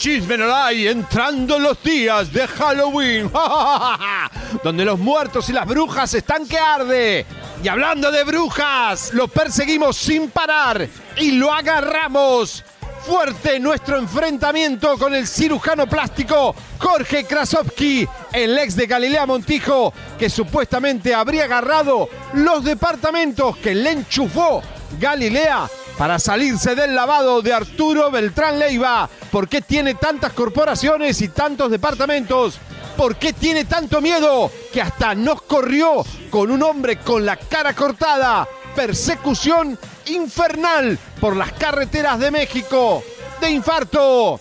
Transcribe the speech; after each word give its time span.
Chisme 0.00 0.38
no 0.38 0.56
hay 0.56 0.88
entrando 0.88 1.58
los 1.58 1.82
días 1.82 2.32
de 2.32 2.46
Halloween, 2.46 3.30
donde 4.64 4.82
los 4.82 4.98
muertos 4.98 5.50
y 5.50 5.52
las 5.52 5.66
brujas 5.66 6.14
están 6.14 6.48
que 6.48 6.58
arde. 6.58 7.26
Y 7.62 7.68
hablando 7.68 8.10
de 8.10 8.24
brujas, 8.24 9.12
lo 9.12 9.28
perseguimos 9.28 9.98
sin 9.98 10.30
parar 10.30 10.88
y 11.18 11.32
lo 11.32 11.52
agarramos. 11.52 12.64
Fuerte 13.02 13.60
nuestro 13.60 13.98
enfrentamiento 13.98 14.96
con 14.96 15.14
el 15.14 15.28
cirujano 15.28 15.86
plástico 15.86 16.54
Jorge 16.78 17.24
Krasovsky, 17.24 18.08
el 18.32 18.56
ex 18.56 18.76
de 18.76 18.86
Galilea 18.86 19.26
Montijo, 19.26 19.92
que 20.18 20.30
supuestamente 20.30 21.14
habría 21.14 21.44
agarrado 21.44 22.08
los 22.32 22.64
departamentos 22.64 23.58
que 23.58 23.74
le 23.74 23.90
enchufó 23.90 24.62
Galilea 24.98 25.68
para 26.00 26.18
salirse 26.18 26.74
del 26.74 26.94
lavado 26.94 27.42
de 27.42 27.52
Arturo 27.52 28.10
Beltrán 28.10 28.58
Leiva. 28.58 29.06
¿Por 29.30 29.50
qué 29.50 29.60
tiene 29.60 29.96
tantas 29.96 30.32
corporaciones 30.32 31.20
y 31.20 31.28
tantos 31.28 31.70
departamentos? 31.70 32.58
¿Por 32.96 33.16
qué 33.16 33.34
tiene 33.34 33.66
tanto 33.66 34.00
miedo 34.00 34.50
que 34.72 34.80
hasta 34.80 35.14
nos 35.14 35.42
corrió 35.42 36.02
con 36.30 36.50
un 36.50 36.62
hombre 36.62 37.00
con 37.00 37.26
la 37.26 37.36
cara 37.36 37.74
cortada? 37.74 38.48
Persecución 38.74 39.78
infernal 40.06 40.98
por 41.20 41.36
las 41.36 41.52
carreteras 41.52 42.18
de 42.18 42.30
México. 42.30 43.04
De 43.38 43.50
infarto. 43.50 44.40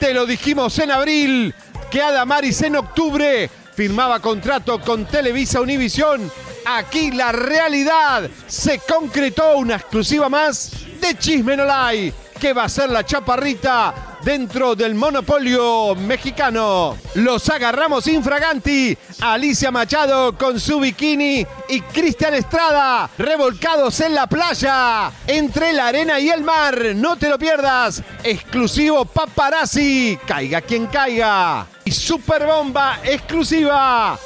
Te 0.00 0.12
lo 0.12 0.26
dijimos 0.26 0.76
en 0.80 0.90
abril, 0.90 1.54
que 1.88 2.02
Adamaris 2.02 2.62
en 2.62 2.74
octubre 2.74 3.48
firmaba 3.76 4.18
contrato 4.18 4.80
con 4.80 5.04
Televisa 5.04 5.60
Univisión. 5.60 6.32
Aquí 6.64 7.12
la 7.12 7.30
realidad 7.30 8.28
se 8.48 8.80
concretó 8.80 9.56
una 9.56 9.76
exclusiva 9.76 10.28
más 10.28 10.85
de 11.00 11.16
Chisme 11.18 11.56
No 11.56 11.64
Lai, 11.64 12.12
que 12.40 12.52
va 12.52 12.64
a 12.64 12.68
ser 12.68 12.90
la 12.90 13.04
chaparrita 13.04 14.16
dentro 14.26 14.74
del 14.74 14.94
monopolio 14.94 15.94
mexicano. 15.94 16.98
Los 17.14 17.48
agarramos 17.48 18.06
infraganti. 18.08 18.96
Alicia 19.20 19.70
Machado 19.70 20.36
con 20.36 20.58
su 20.58 20.80
bikini 20.80 21.46
y 21.68 21.80
Cristian 21.80 22.34
Estrada 22.34 23.08
revolcados 23.16 24.00
en 24.00 24.14
la 24.14 24.26
playa 24.26 25.12
entre 25.26 25.72
la 25.72 25.88
arena 25.88 26.18
y 26.18 26.28
el 26.28 26.42
mar. 26.42 26.76
No 26.96 27.16
te 27.16 27.28
lo 27.28 27.38
pierdas. 27.38 28.02
Exclusivo 28.24 29.04
paparazzi. 29.04 30.18
Caiga 30.26 30.60
quien 30.60 30.86
caiga. 30.86 31.66
Y 31.84 31.92
super 31.92 32.44
bomba 32.46 32.98
exclusiva. 33.04 34.18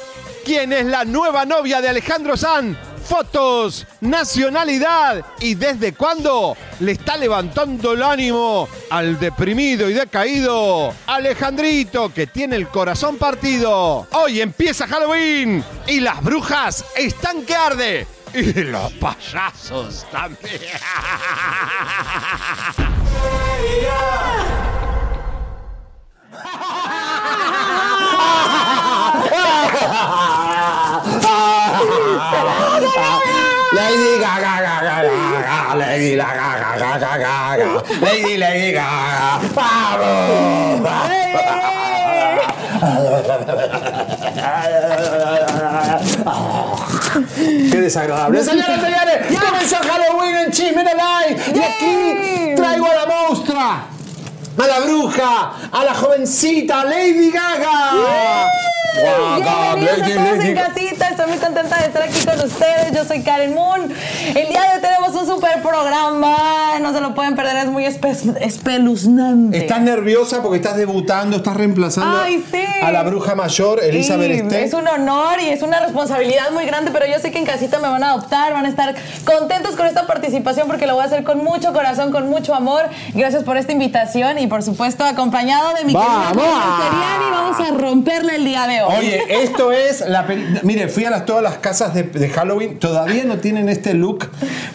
¿Quién 0.43 0.73
es 0.73 0.85
la 0.87 1.05
nueva 1.05 1.45
novia 1.45 1.79
de 1.79 1.89
Alejandro 1.89 2.35
San? 2.35 2.90
Fotos, 3.11 3.85
nacionalidad 3.99 5.25
y 5.41 5.55
desde 5.55 5.91
cuándo 5.91 6.55
le 6.79 6.93
está 6.93 7.17
levantando 7.17 7.91
el 7.91 8.03
ánimo 8.03 8.69
al 8.89 9.19
deprimido 9.19 9.89
y 9.89 9.93
decaído 9.93 10.93
Alejandrito 11.07 12.13
que 12.13 12.27
tiene 12.27 12.55
el 12.55 12.69
corazón 12.69 13.17
partido. 13.17 14.07
Hoy 14.13 14.39
empieza 14.39 14.87
Halloween 14.87 15.61
y 15.87 15.99
las 15.99 16.23
brujas 16.23 16.85
están 16.95 17.43
que 17.43 17.53
arde. 17.53 18.07
Y 18.33 18.53
los 18.63 18.93
payasos 18.93 20.05
también. 20.09 20.61
Lady 33.73 34.19
Gaga, 34.19 34.61
Gaga, 34.61 35.03
Gaga, 35.03 35.75
Lady 35.75 36.15
Gaga, 36.15 36.49
Gaga, 36.77 36.97
Gaga, 36.97 37.83
Lady 38.01 38.37
Lady 38.37 38.71
Gaga. 38.73 39.39
Qué 47.71 47.81
desagradable. 47.81 48.43
Señoras 48.43 48.77
y 48.77 48.81
señores, 48.81 49.39
comenzó 49.39 49.75
Halloween 49.77 50.35
en 50.37 50.51
Chisme 50.51 50.83
Live 50.83 51.41
y 51.55 51.59
aquí 51.59 52.55
traigo 52.55 52.85
a 52.89 52.93
la 52.93 53.05
monstrua, 53.05 53.85
a 54.57 54.67
la 54.67 54.79
bruja, 54.81 55.53
a 55.71 55.83
la 55.83 55.93
jovencita 55.93 56.83
Lady 56.83 57.31
Gaga. 57.31 58.47
Gaga, 58.93 59.75
Bienvenidos 59.75 59.99
Lady, 59.99 60.11
a 60.11 60.15
todos 60.25 60.37
Lady 60.37 60.49
en 60.49 60.55
casita, 60.55 61.07
estoy 61.07 61.27
muy 61.27 61.37
contenta 61.37 61.77
de 61.77 61.85
estar 61.85 62.01
aquí 62.03 62.19
con 62.25 62.45
ustedes. 62.45 62.91
Yo 62.93 63.05
soy 63.05 63.21
Karen 63.23 63.53
Moon. 63.55 63.89
El 64.35 64.47
día 64.49 64.61
de 64.63 64.75
hoy 64.75 64.81
tenemos 64.81 65.15
un 65.15 65.25
super 65.25 65.61
programa, 65.61 66.77
no 66.81 66.91
se 66.93 66.99
lo 66.99 67.15
pueden 67.15 67.35
perder, 67.37 67.55
es 67.55 67.67
muy 67.67 67.85
espe- 67.85 68.35
espeluznante. 68.41 69.57
Estás 69.59 69.79
nerviosa 69.81 70.41
porque 70.41 70.57
estás 70.57 70.75
debutando, 70.75 71.37
estás 71.37 71.55
reemplazando 71.55 72.19
Ay, 72.21 72.43
sí. 72.51 72.63
a 72.83 72.91
la 72.91 73.03
bruja 73.03 73.33
mayor, 73.33 73.81
Elizabeth 73.81 74.49
Sí. 74.51 74.55
Es 74.57 74.73
un 74.73 74.85
honor 74.87 75.39
y 75.41 75.47
es 75.49 75.61
una 75.61 75.79
responsabilidad 75.79 76.51
muy 76.51 76.65
grande, 76.65 76.91
pero 76.91 77.05
yo 77.05 77.17
sé 77.19 77.31
que 77.31 77.37
en 77.39 77.45
casita 77.45 77.79
me 77.79 77.87
van 77.87 78.03
a 78.03 78.09
adoptar, 78.11 78.51
van 78.51 78.65
a 78.65 78.69
estar 78.69 78.93
contentos 79.23 79.77
con 79.77 79.85
esta 79.85 80.05
participación 80.05 80.67
porque 80.67 80.85
lo 80.85 80.95
voy 80.95 81.03
a 81.03 81.05
hacer 81.05 81.23
con 81.23 81.37
mucho 81.43 81.71
corazón, 81.71 82.11
con 82.11 82.29
mucho 82.29 82.53
amor. 82.53 82.89
Gracias 83.13 83.43
por 83.43 83.55
esta 83.55 83.71
invitación 83.71 84.37
y 84.41 84.47
por 84.47 84.63
supuesto 84.63 85.03
acompañado 85.03 85.73
de 85.75 85.85
mi 85.85 85.93
querida 85.93 86.31
¡Vamos! 86.33 86.43
Carmen 86.43 86.91
Seriani. 86.91 87.31
Vamos 87.31 87.59
a 87.59 87.77
romperle 87.77 88.35
el 88.35 88.45
día 88.45 88.67
de 88.67 88.81
hoy. 88.81 88.93
Oye, 88.97 89.21
esto 89.43 89.71
es 89.71 90.01
la 90.07 90.25
Mire, 90.63 90.87
fui 90.87 91.05
a 91.05 91.09
las, 91.09 91.25
todas 91.25 91.43
las 91.43 91.57
casas 91.57 91.93
de, 91.93 92.03
de 92.03 92.29
Halloween, 92.29 92.79
todavía 92.79 93.23
no 93.25 93.37
tienen 93.39 93.67
este 93.69 93.93
look 93.93 94.29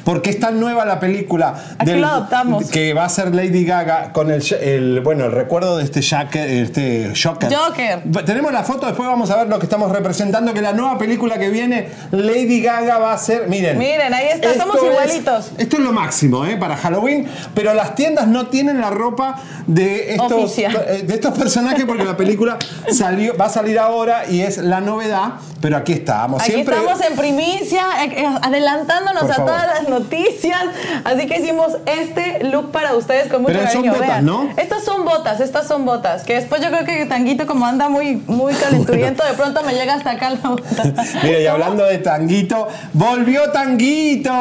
porque 0.04 0.30
es 0.30 0.38
tan 0.40 0.60
nueva 0.60 0.84
la 0.84 1.00
película 1.00 1.54
Aquí 1.78 1.92
lo 1.92 2.06
adoptamos. 2.06 2.70
que 2.70 2.92
va 2.94 3.04
a 3.04 3.08
ser 3.08 3.34
Lady 3.34 3.64
Gaga 3.64 4.12
con 4.12 4.30
el, 4.30 4.42
el- 4.60 5.00
bueno, 5.00 5.24
el 5.26 5.32
recuerdo 5.32 5.76
de 5.78 5.84
este 5.84 6.00
Jack, 6.02 6.36
este 6.36 7.12
Joker. 7.20 7.54
Joker. 7.54 8.02
Tenemos 8.24 8.52
la 8.52 8.62
foto, 8.64 8.86
después 8.86 9.08
vamos 9.08 9.30
a 9.30 9.36
ver 9.36 9.48
lo 9.48 9.58
que 9.58 9.66
estamos 9.66 9.90
representando, 9.90 10.52
que 10.54 10.60
la 10.62 10.72
nueva 10.72 10.98
película 10.98 11.38
que 11.38 11.48
viene, 11.50 11.88
Lady 12.10 12.60
Gaga 12.60 12.98
va 12.98 13.12
a 13.12 13.18
ser, 13.18 13.48
miren. 13.48 13.78
Miren, 13.78 14.12
ahí 14.12 14.28
está, 14.32 14.54
somos 14.54 14.76
es- 14.76 14.82
igualitos. 14.84 15.50
esto 15.58 15.76
es 15.76 15.82
lo 15.82 15.92
máximo, 15.92 16.44
¿eh? 16.44 16.56
Para 16.56 16.76
Halloween, 16.76 17.26
pero 17.54 17.72
las 17.74 17.94
tiendas 17.94 18.26
no 18.28 18.46
tienen 18.46 18.80
la 18.80 18.90
ropa 18.90 19.40
de 19.66 20.14
estos, 20.14 20.58
eh, 20.58 21.04
de 21.04 21.14
estos 21.14 21.36
personajes 21.36 21.84
porque 21.84 22.04
la 22.04 22.16
película 22.16 22.56
salió, 22.90 23.36
va 23.36 23.46
a 23.46 23.50
salir 23.50 23.78
ahora 23.78 24.24
y 24.28 24.42
es 24.42 24.58
la 24.58 24.80
novedad, 24.80 25.34
pero 25.60 25.76
aquí 25.76 25.92
estamos. 25.92 26.40
Aquí 26.40 26.52
Siempre, 26.52 26.76
estamos 26.76 27.00
en 27.00 27.16
primicia, 27.16 28.04
eh, 28.04 28.22
eh, 28.22 28.26
adelantándonos 28.42 29.22
Por 29.22 29.30
a 29.32 29.34
favor. 29.34 29.52
todas 29.52 29.66
las 29.66 29.88
noticias. 29.88 30.62
Así 31.04 31.26
que 31.26 31.38
hicimos 31.38 31.78
este 31.86 32.44
look 32.44 32.70
para 32.70 32.94
ustedes 32.94 33.28
con 33.28 33.42
mucho 33.42 33.54
Pero 33.54 33.70
son 33.70 33.82
botas, 33.82 34.00
Vean. 34.00 34.26
¿no? 34.26 34.48
Estas 34.56 34.84
son 34.84 35.04
botas, 35.04 35.40
estas 35.40 35.66
son 35.66 35.84
botas. 35.84 36.22
Que 36.22 36.34
después 36.34 36.62
yo 36.62 36.68
creo 36.68 36.84
que 36.84 37.06
Tanguito, 37.06 37.46
como 37.46 37.66
anda 37.66 37.88
muy, 37.88 38.22
muy 38.26 38.54
calenturiento, 38.62 39.24
de 39.24 39.32
pronto 39.32 39.62
me 39.64 39.74
llega 39.74 39.94
hasta 39.94 40.12
acá 40.12 40.30
la 40.30 40.48
bota. 40.48 40.84
Mira, 41.22 41.40
y 41.40 41.46
hablando 41.46 41.84
de 41.84 41.98
Tanguito, 41.98 42.68
volvió 42.92 43.50
Tanguito, 43.50 44.32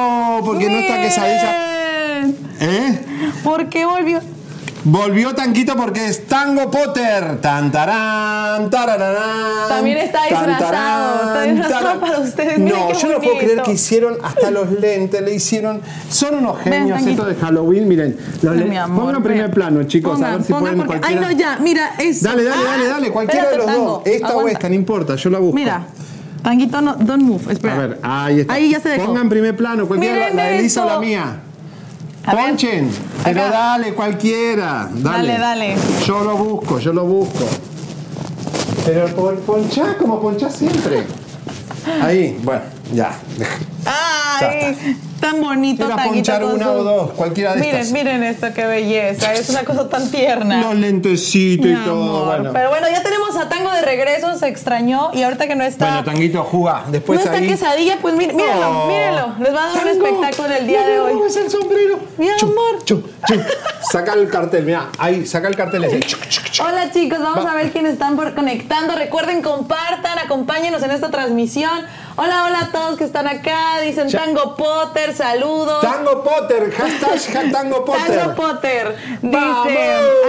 porque 0.45 0.69
no 0.69 0.77
está 0.77 1.01
quesadilla. 1.01 1.75
¿Eh? 2.61 2.99
¿Por 3.43 3.69
qué 3.69 3.85
volvió? 3.85 4.21
Volvió 4.87 5.33
Tanquito 5.33 5.75
porque 5.75 6.05
es 6.05 6.27
Tango 6.27 6.69
Potter. 6.69 7.41
Tan, 7.41 7.71
tarán, 7.71 8.69
tarararán, 8.69 9.67
También 9.67 9.97
está 9.97 10.19
tan, 10.29 10.45
disfrazado, 10.45 10.59
tarán, 10.59 11.27
está 11.31 11.41
disfrazado 11.65 11.99
para 11.99 12.19
ustedes, 12.19 12.59
No, 12.59 12.93
yo 12.93 13.07
no 13.09 13.19
puedo 13.19 13.37
creer 13.39 13.61
que 13.63 13.71
hicieron 13.73 14.17
hasta 14.23 14.51
los 14.51 14.71
lentes, 14.79 15.19
le 15.23 15.33
hicieron. 15.33 15.81
Son 16.09 16.35
unos 16.35 16.59
genios 16.61 16.99
Tanguito. 16.99 17.23
estos 17.23 17.27
de 17.29 17.35
Halloween. 17.43 17.87
Miren, 17.87 18.15
los 18.43 18.55
lentes- 18.55 18.85
pongan 18.95 19.23
primer 19.23 19.41
ven. 19.45 19.51
plano, 19.51 19.83
chicos, 19.85 20.21
a 20.21 20.31
ver 20.31 20.43
si 20.43 20.53
pueden 20.53 20.77
porque- 20.77 20.99
cualquiera. 20.99 21.27
Ay, 21.27 21.33
no, 21.33 21.39
ya, 21.39 21.57
mira, 21.59 21.95
es. 21.97 22.21
Dale, 22.21 22.43
dale, 22.43 22.61
Ah, 22.63 22.71
dale, 22.71 22.87
dale, 22.87 23.11
cualquiera 23.11 23.49
de 23.49 23.57
los 23.57 23.65
dos. 23.65 24.01
Esta 24.05 24.27
o 24.27 24.29
aguanta. 24.31 24.51
esta, 24.51 24.69
no 24.69 24.75
importa, 24.75 25.15
yo 25.15 25.29
la 25.31 25.39
busco. 25.39 25.55
Mira, 25.55 25.81
Tanguito, 26.43 26.79
no, 26.79 26.93
don't 26.93 27.23
move, 27.23 27.51
espera. 27.51 27.73
A 27.73 27.77
ver, 27.79 27.99
ahí 28.03 28.39
está. 28.41 28.53
Ahí 28.53 28.69
ya 28.69 28.79
se 28.79 28.89
dejó. 28.89 29.07
Pongan 29.07 29.29
primer 29.29 29.57
plano, 29.57 29.87
cualquiera, 29.87 30.13
Miren 30.15 30.35
la 30.35 30.43
de 30.43 30.59
Elisa 30.59 30.83
o 30.83 30.85
la 30.85 30.91
esto. 30.91 31.01
mía. 31.01 31.37
A 32.25 32.35
ver. 32.35 32.45
Ponchen, 32.45 32.89
pero 33.23 33.41
Acá. 33.41 33.49
dale, 33.51 33.93
cualquiera. 33.93 34.89
Dale. 34.91 35.27
Dale, 35.27 35.39
dale. 35.39 35.75
Yo 36.05 36.23
lo 36.23 36.37
busco, 36.37 36.79
yo 36.79 36.93
lo 36.93 37.05
busco. 37.05 37.45
Pero 38.85 39.07
pon, 39.15 39.37
ponchá 39.45 39.97
como 39.97 40.19
ponchá 40.21 40.49
siempre. 40.49 41.03
Ahí, 42.01 42.39
bueno, 42.43 42.61
ya. 42.93 43.11
Ay, 43.85 44.97
tan 45.19 45.39
bonito, 45.41 45.85
Era 45.85 45.95
Tanguito. 45.95 46.13
ponchar 46.15 46.43
una 46.45 46.71
o 46.71 46.83
dos, 46.83 47.11
cualquiera 47.11 47.53
de 47.53 47.59
miren, 47.61 47.75
estas. 47.81 47.93
Miren 47.93 48.23
esto, 48.23 48.47
qué 48.53 48.65
belleza. 48.65 49.33
Es 49.33 49.49
una 49.49 49.63
cosa 49.63 49.87
tan 49.89 50.09
tierna. 50.09 50.59
Los 50.61 50.75
lentecitos 50.75 51.65
Mi 51.65 51.71
y 51.73 51.75
todo. 51.83 52.03
amor. 52.03 52.25
Bueno. 52.25 52.49
Pero 52.53 52.69
bueno, 52.69 52.87
ya 52.89 53.03
tenemos 53.03 53.35
a 53.37 53.47
Tango 53.47 53.71
de 53.71 53.81
regreso, 53.83 54.37
se 54.39 54.47
extrañó 54.47 55.11
y 55.13 55.21
ahorita 55.23 55.47
que 55.47 55.55
no 55.55 55.63
está. 55.63 55.85
Bueno, 55.87 56.03
Tanguito, 56.03 56.43
juga. 56.43 56.83
Después 56.89 57.19
no 57.19 57.25
está 57.25 57.37
ahí. 57.37 57.47
quesadilla, 57.47 57.97
pues 58.01 58.15
mí- 58.15 58.27
mírenlo, 58.27 58.69
Oh. 58.83 58.87
mírenlo. 58.87 59.35
Les 59.39 59.53
va 59.53 59.63
a 59.63 59.67
dar 59.67 59.77
un 59.77 59.83
Tango, 59.83 60.05
espectáculo 60.07 60.55
el 60.55 60.67
día 60.67 60.81
de 60.87 60.99
hoy. 60.99 61.13
el 61.35 61.51
sombrero. 61.51 61.99
Mi 62.17 62.27
Chu, 62.37 62.45
amor. 62.47 62.83
chu, 62.85 63.03
chu. 63.27 63.35
Saca 63.91 64.13
el 64.13 64.29
cartel, 64.29 64.65
mira, 64.65 64.87
ahí, 64.97 65.25
saca 65.27 65.47
el 65.47 65.55
cartel 65.55 65.83
ese. 65.85 65.99
Hola 66.63 66.91
chicos, 66.91 67.19
vamos 67.19 67.45
Va. 67.45 67.51
a 67.51 67.55
ver 67.55 67.71
quiénes 67.71 67.93
están 67.93 68.15
por 68.15 68.33
conectando. 68.33 68.95
Recuerden, 68.95 69.41
compartan, 69.41 70.17
acompáñenos 70.19 70.81
en 70.83 70.91
esta 70.91 71.11
transmisión. 71.11 71.71
Hola, 72.17 72.45
hola 72.45 72.59
a 72.61 72.71
todos 72.71 72.97
que 72.97 73.03
están 73.03 73.27
acá. 73.27 73.81
Dicen. 73.83 74.09
Tango 74.09 74.55
Potter, 74.55 75.13
saludos. 75.13 75.81
Tango 75.81 76.23
Potter, 76.23 76.71
hashtag 76.71 77.51
Tango 77.51 77.83
Potter. 77.83 78.17
Tango 78.19 78.35
Potter. 78.35 78.95
Dice, 79.21 79.79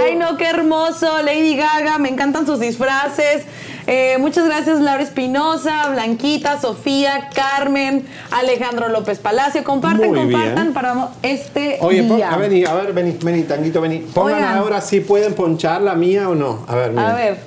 ay 0.04 0.16
no, 0.16 0.36
qué 0.36 0.48
hermoso. 0.48 1.22
Lady 1.22 1.56
Gaga, 1.56 1.98
me 1.98 2.08
encantan 2.08 2.44
sus 2.44 2.58
disfraces. 2.58 3.44
Eh, 3.86 4.16
muchas 4.18 4.46
gracias 4.46 4.80
Laura 4.80 5.00
Espinosa, 5.00 5.90
Blanquita, 5.90 6.60
Sofía, 6.60 7.28
Carmen, 7.32 8.04
Alejandro 8.32 8.88
López 8.88 9.20
Palacio. 9.20 9.62
Compartan, 9.62 10.08
Muy 10.10 10.24
bien. 10.26 10.32
compartan 10.32 10.72
para 10.72 11.08
este 11.22 11.78
Oye, 11.82 12.02
día. 12.02 12.32
a 12.32 12.36
ver, 12.36 12.66
a 12.68 12.74
ver, 12.74 12.92
vení, 12.94 13.16
vení, 13.22 13.44
Tanguito, 13.44 13.80
vení. 13.80 13.98
Pongan 14.12 14.38
Oigan. 14.38 14.56
ahora 14.58 14.80
si 14.80 14.98
pueden 15.02 15.34
ponchar 15.34 15.82
la 15.82 15.94
mía 15.94 16.28
o 16.28 16.34
no. 16.34 16.64
A 16.66 16.74
ver, 16.74 16.90
miren. 16.90 17.04
A 17.10 17.14
ver. 17.14 17.38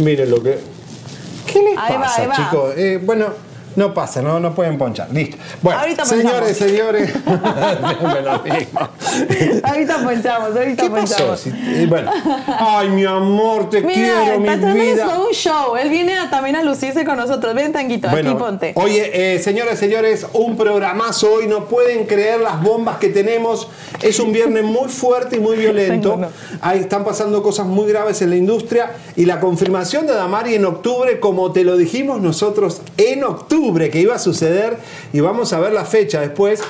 Miren 0.00 0.30
lo 0.30 0.42
que. 0.42 0.58
¿Qué 1.46 1.62
les 1.62 1.78
Ahí 1.78 1.94
pasa, 1.96 2.26
va. 2.26 2.34
chicos? 2.34 2.74
Eh, 2.76 2.98
bueno, 3.00 3.26
no 3.76 3.92
pasa, 3.94 4.22
no, 4.22 4.40
no 4.40 4.54
pueden 4.54 4.78
ponchar. 4.78 5.08
Listo. 5.12 5.36
Bueno, 5.62 5.80
Ahorita 5.80 6.04
señores, 6.04 6.56
señores. 6.56 7.12
Siempre 7.24 8.22
lo 8.22 8.38
mismo. 8.42 8.80
Ahorita 9.62 9.98
ponchamos, 10.04 10.56
ahorita 10.56 10.82
¿Qué 10.82 10.90
pasó? 10.90 11.14
ponchamos. 11.16 11.40
Si- 11.40 11.50
eh, 11.50 11.86
bueno. 11.88 12.10
Ay, 12.46 12.88
mi 12.90 13.04
amor, 13.04 13.70
te 13.70 13.80
Mira, 13.80 13.94
quiero, 14.24 14.40
mi 14.40 14.48
es 14.48 14.74
vida. 14.94 15.06
todo 15.08 15.26
un 15.28 15.32
show. 15.34 15.76
Él 15.76 15.88
viene 15.90 16.14
a- 16.18 16.30
también 16.30 16.56
a 16.56 16.62
lucirse 16.62 17.04
con 17.04 17.16
nosotros. 17.16 17.54
Ven, 17.54 17.72
Tanguito, 17.72 18.08
aquí 18.08 18.34
ponte. 18.38 18.72
Oye, 18.76 19.34
eh, 19.34 19.38
señoras 19.38 19.78
señores, 19.78 20.26
un 20.32 20.56
programazo 20.56 21.32
hoy. 21.34 21.46
No 21.46 21.66
pueden 21.66 22.06
creer 22.06 22.40
las 22.40 22.62
bombas 22.62 22.98
que 22.98 23.08
tenemos. 23.08 23.68
Es 24.02 24.18
un 24.20 24.32
viernes 24.32 24.64
muy 24.64 24.88
fuerte 24.88 25.36
y 25.36 25.40
muy 25.40 25.56
violento. 25.56 26.20
Ahí 26.60 26.80
están 26.80 27.04
pasando 27.04 27.42
cosas 27.42 27.66
muy 27.66 27.88
graves 27.90 28.22
en 28.22 28.30
la 28.30 28.36
industria. 28.36 28.92
Y 29.16 29.24
la 29.26 29.40
confirmación 29.40 30.06
de 30.06 30.14
Damari 30.14 30.54
en 30.54 30.64
octubre, 30.64 31.20
como 31.20 31.52
te 31.52 31.64
lo 31.64 31.76
dijimos 31.76 32.20
nosotros 32.20 32.80
en 32.96 33.24
octubre, 33.24 33.63
que 33.72 34.00
iba 34.00 34.14
a 34.14 34.18
suceder. 34.18 34.78
Y 35.12 35.20
vamos 35.20 35.52
a 35.52 35.60
ver 35.60 35.72
la 35.72 35.84
fecha 35.84 36.20
después. 36.20 36.60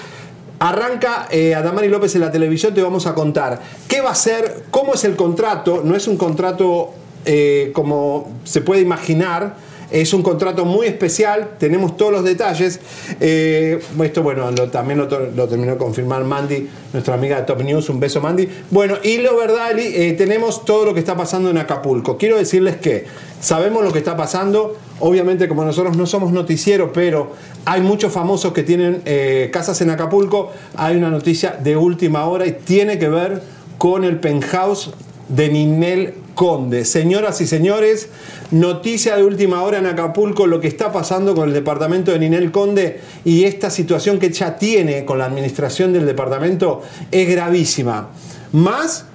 Arranca 0.61 1.27
eh, 1.31 1.55
Adamari 1.55 1.89
López 1.89 2.15
en 2.15 2.21
la 2.21 2.31
televisión, 2.31 2.73
te 2.75 2.83
vamos 2.83 3.07
a 3.07 3.15
contar 3.15 3.61
qué 3.89 4.01
va 4.01 4.11
a 4.11 4.15
ser, 4.15 4.65
cómo 4.71 4.95
es 4.95 5.05
el 5.05 5.17
contrato. 5.17 5.83
No 5.85 5.97
es 5.97 6.07
un 6.07 6.17
contrato 6.17 6.93
eh, 7.25 7.71
como 7.75 8.31
se 8.45 8.61
puede 8.61 8.81
imaginar. 8.81 9.57
Es 9.95 10.13
un 10.13 10.25
contrato 10.25 10.65
muy 10.65 10.89
especial, 10.89 11.51
tenemos 11.57 11.97
todos 11.97 12.11
los 12.11 12.25
detalles. 12.25 12.81
Eh, 13.21 13.79
esto, 14.03 14.25
bueno, 14.25 14.53
también 14.69 14.99
lo, 14.99 15.07
terminó 15.07 15.71
de 15.71 15.79
confirmar 15.79 16.25
Mandy, 16.25 16.69
nuestra 16.93 17.15
amiga 17.15 17.37
de 17.37 17.43
Top 17.45 17.63
News. 17.63 17.89
Un 17.91 18.01
beso, 18.01 18.21
Mandy. 18.21 18.49
Bueno, 18.73 18.97
y 19.05 19.19
lo 19.19 19.37
verdad, 19.37 19.79
eh, 19.79 20.13
tenemos 20.19 20.65
todo 20.65 20.87
lo 20.87 20.95
que 20.95 20.99
está 20.99 21.17
pasando 21.17 21.49
en 21.49 21.59
Acapulco. 21.59 22.19
Quiero 22.19 22.37
decirles 22.37 22.75
que 22.79 23.05
sabemos 23.41 23.85
lo 23.85 23.93
que 23.93 24.01
está 24.01 24.17
pasando. 24.17 24.77
Obviamente, 24.99 25.47
como 25.47 25.65
nosotros 25.65 25.97
no 25.97 26.07
somos 26.07 26.33
noticieros, 26.33 26.91
pero 26.93 27.31
hay 27.65 27.81
muchos 27.81 28.13
famosos 28.13 28.53
que 28.53 28.65
tienen 28.65 29.01
eh, 29.05 29.49
casas 29.53 29.81
en 29.81 29.91
Acapulco. 29.91 30.51
Hay 30.75 30.97
una 30.97 31.09
noticia 31.09 31.53
de 31.53 31.77
última 31.77 32.27
hora 32.27 32.49
y 32.49 32.53
tiene 32.53 32.99
que 32.99 33.09
ver 33.09 33.43
con 33.79 34.03
el 34.03 34.19
penthouse 34.19 34.91
de 35.29 35.51
Ninel 35.51 36.24
Conde. 36.35 36.85
Señoras 36.85 37.41
y 37.41 37.47
señores, 37.47 38.09
noticia 38.51 39.17
de 39.17 39.25
última 39.25 39.63
hora 39.63 39.79
en 39.79 39.87
Acapulco, 39.87 40.47
lo 40.47 40.61
que 40.61 40.69
está 40.69 40.93
pasando 40.93 41.35
con 41.35 41.49
el 41.49 41.55
departamento 41.55 42.13
de 42.13 42.19
Ninel 42.19 42.51
Conde 42.51 43.01
y 43.25 43.45
esta 43.45 43.71
situación 43.71 44.19
que 44.19 44.31
ya 44.31 44.57
tiene 44.57 45.05
con 45.05 45.19
la 45.19 45.27
administración 45.27 45.93
del 45.93 46.07
departamento 46.07 46.83
es 47.11 47.29
gravísima. 47.29 48.11
Más 48.53 49.07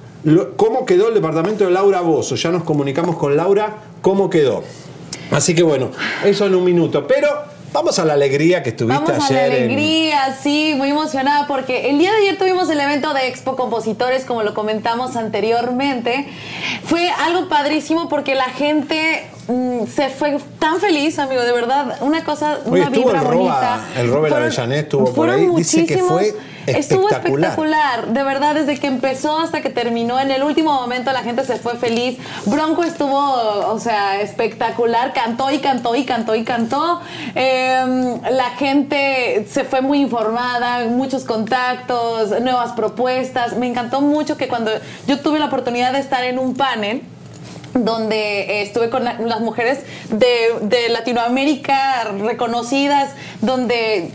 cómo 0.56 0.86
quedó 0.86 1.10
el 1.10 1.14
departamento 1.14 1.66
de 1.66 1.72
Laura 1.72 2.02
Bozo. 2.02 2.36
Ya 2.36 2.52
nos 2.52 2.64
comunicamos 2.64 3.18
con 3.18 3.36
Laura 3.36 3.78
cómo 4.02 4.30
quedó. 4.30 4.64
Así 5.32 5.54
que 5.54 5.64
bueno, 5.64 5.92
eso 6.26 6.46
en 6.46 6.56
un 6.56 6.64
minuto. 6.64 7.06
Pero 7.08 7.28
vamos 7.74 8.00
a 8.00 8.06
la 8.06 8.14
alegría 8.14 8.64
que 8.64 8.70
estuviste 8.70 9.12
Vamos 9.12 9.30
a 9.30 9.34
la 9.34 9.40
ayer. 9.40 9.54
en- 9.54 9.64
alegría, 9.72 10.38
sí, 10.42 10.74
muy 10.76 10.90
emocionada 10.90 11.48
porque 11.48 11.90
el 11.90 11.98
día 12.00 12.12
de 12.12 12.18
ayer 12.18 12.38
tuvimos 12.38 12.70
el 12.70 12.80
evento 12.80 13.14
de 13.14 13.28
Expo 13.28 13.56
Compositores, 13.56 14.26
como 14.26 14.44
lo 14.44 14.54
comentamos 14.54 15.16
anteriormente. 15.16 16.28
Fue 16.84 17.10
algo 17.10 17.48
padrísimo 17.50 18.10
porque 18.10 18.36
la 18.36 18.46
gente 18.50 19.28
mm, 19.50 19.86
se 19.88 20.10
fue 20.10 20.38
tan 20.60 20.80
feliz, 20.80 21.20
amigo, 21.20 21.42
de 21.42 21.52
verdad, 21.52 21.98
una 22.02 22.24
cosa, 22.24 22.60
Oye, 22.66 22.82
una 22.82 22.90
vibra 22.90 23.20
el 23.20 23.26
Roba, 23.26 23.36
bonita. 23.36 23.80
el 23.98 24.10
Robert 24.12 24.36
Avellaneda 24.36 24.80
estuvo 24.82 25.06
por 25.06 25.16
fueron 25.16 25.36
ahí. 25.40 25.48
Dice 25.58 25.86
que 25.86 25.98
fue 25.98 26.22
muchísimos- 26.22 26.50
Estuvo 26.68 27.08
espectacular. 27.10 27.50
espectacular, 27.52 28.08
de 28.14 28.24
verdad, 28.24 28.54
desde 28.54 28.78
que 28.80 28.86
empezó 28.86 29.40
hasta 29.40 29.62
que 29.62 29.72
terminó. 29.72 30.20
En 30.20 30.30
el 30.30 30.44
último 30.44 30.72
momento 30.74 31.12
la 31.12 31.24
gente 31.24 31.44
se 31.44 31.56
fue 31.56 31.76
feliz. 31.78 32.20
Bronco 32.46 32.84
estuvo, 32.84 33.18
o 33.18 33.80
sea, 33.80 34.22
espectacular, 34.22 35.12
cantó 35.14 35.50
y 35.50 35.58
cantó 35.60 35.96
y 35.96 36.04
cantó 36.06 36.36
y 36.36 36.44
cantó. 36.44 37.02
Eh, 37.34 38.20
la 38.30 38.50
gente 38.52 39.48
se 39.50 39.64
fue 39.64 39.82
muy 39.82 40.00
informada, 40.02 40.86
muchos 40.86 41.24
contactos, 41.24 42.40
nuevas 42.40 42.74
propuestas. 42.74 43.56
Me 43.58 43.66
encantó 43.66 44.02
mucho 44.02 44.38
que 44.38 44.48
cuando 44.48 44.70
yo 45.08 45.20
tuve 45.22 45.40
la 45.40 45.46
oportunidad 45.46 45.94
de 45.94 46.00
estar 46.00 46.24
en 46.24 46.38
un 46.38 46.54
panel, 46.56 47.02
donde 47.86 48.42
eh, 48.42 48.62
estuve 48.64 48.90
con 48.90 49.04
la- 49.04 49.20
las 49.20 49.40
mujeres 49.42 49.80
de, 50.10 50.56
de 50.62 50.90
Latinoamérica 50.90 52.06
reconocidas, 52.22 53.12
donde 53.42 54.12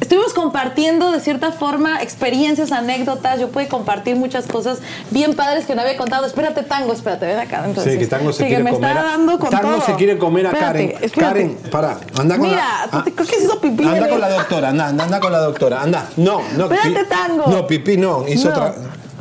estuvimos 0.00 0.32
compartiendo 0.32 1.12
de 1.12 1.20
cierta 1.20 1.52
forma 1.52 2.02
experiencias, 2.02 2.72
anécdotas. 2.72 3.38
Yo 3.38 3.48
pude 3.50 3.68
compartir 3.68 4.16
muchas 4.16 4.46
cosas 4.46 4.78
bien 5.10 5.34
padres 5.36 5.66
que 5.66 5.74
no 5.74 5.82
había 5.82 5.96
contado. 5.96 6.26
Espérate, 6.26 6.62
Tango, 6.62 6.92
espérate, 6.92 7.26
ven 7.26 7.38
acá. 7.38 7.62
Entonces, 7.64 7.92
Sí, 7.94 7.98
que 7.98 8.06
Tango 8.06 8.32
se 8.32 8.42
sí, 8.42 8.48
quiere 8.48 8.64
me 8.64 8.70
comer. 8.72 8.90
está 8.90 9.00
a- 9.00 9.04
dando 9.04 9.38
con 9.38 9.50
Tango 9.50 9.70
todo. 9.76 9.86
se 9.86 9.94
quiere 9.94 10.18
comer 10.18 10.46
a 10.46 10.50
Espérate, 10.50 10.92
Karen. 10.92 11.04
espérate. 11.04 11.32
Karen, 11.34 11.56
para, 11.70 11.98
anda 12.18 12.38
con 12.38 12.48
Mira, 12.48 12.88
la. 12.92 13.04
te- 13.04 13.12
creo 13.12 13.26
que 13.26 13.36
se 13.36 13.44
hizo 13.44 13.60
pipí. 13.60 13.84
Anda 13.86 14.08
con 14.08 14.20
la 14.20 14.28
doctora, 14.30 14.68
anda, 14.70 14.88
anda, 14.88 15.04
anda 15.04 15.20
con 15.20 15.32
la 15.32 15.38
doctora, 15.38 15.82
anda. 15.82 16.08
No, 16.16 16.42
no. 16.56 16.64
Espérate, 16.64 17.04
pi- 17.04 17.08
Tango. 17.08 17.46
No, 17.46 17.66
pipí 17.66 17.96
no, 17.96 18.26
hizo 18.26 18.48
No. 18.48 18.54
otra. 18.56 18.74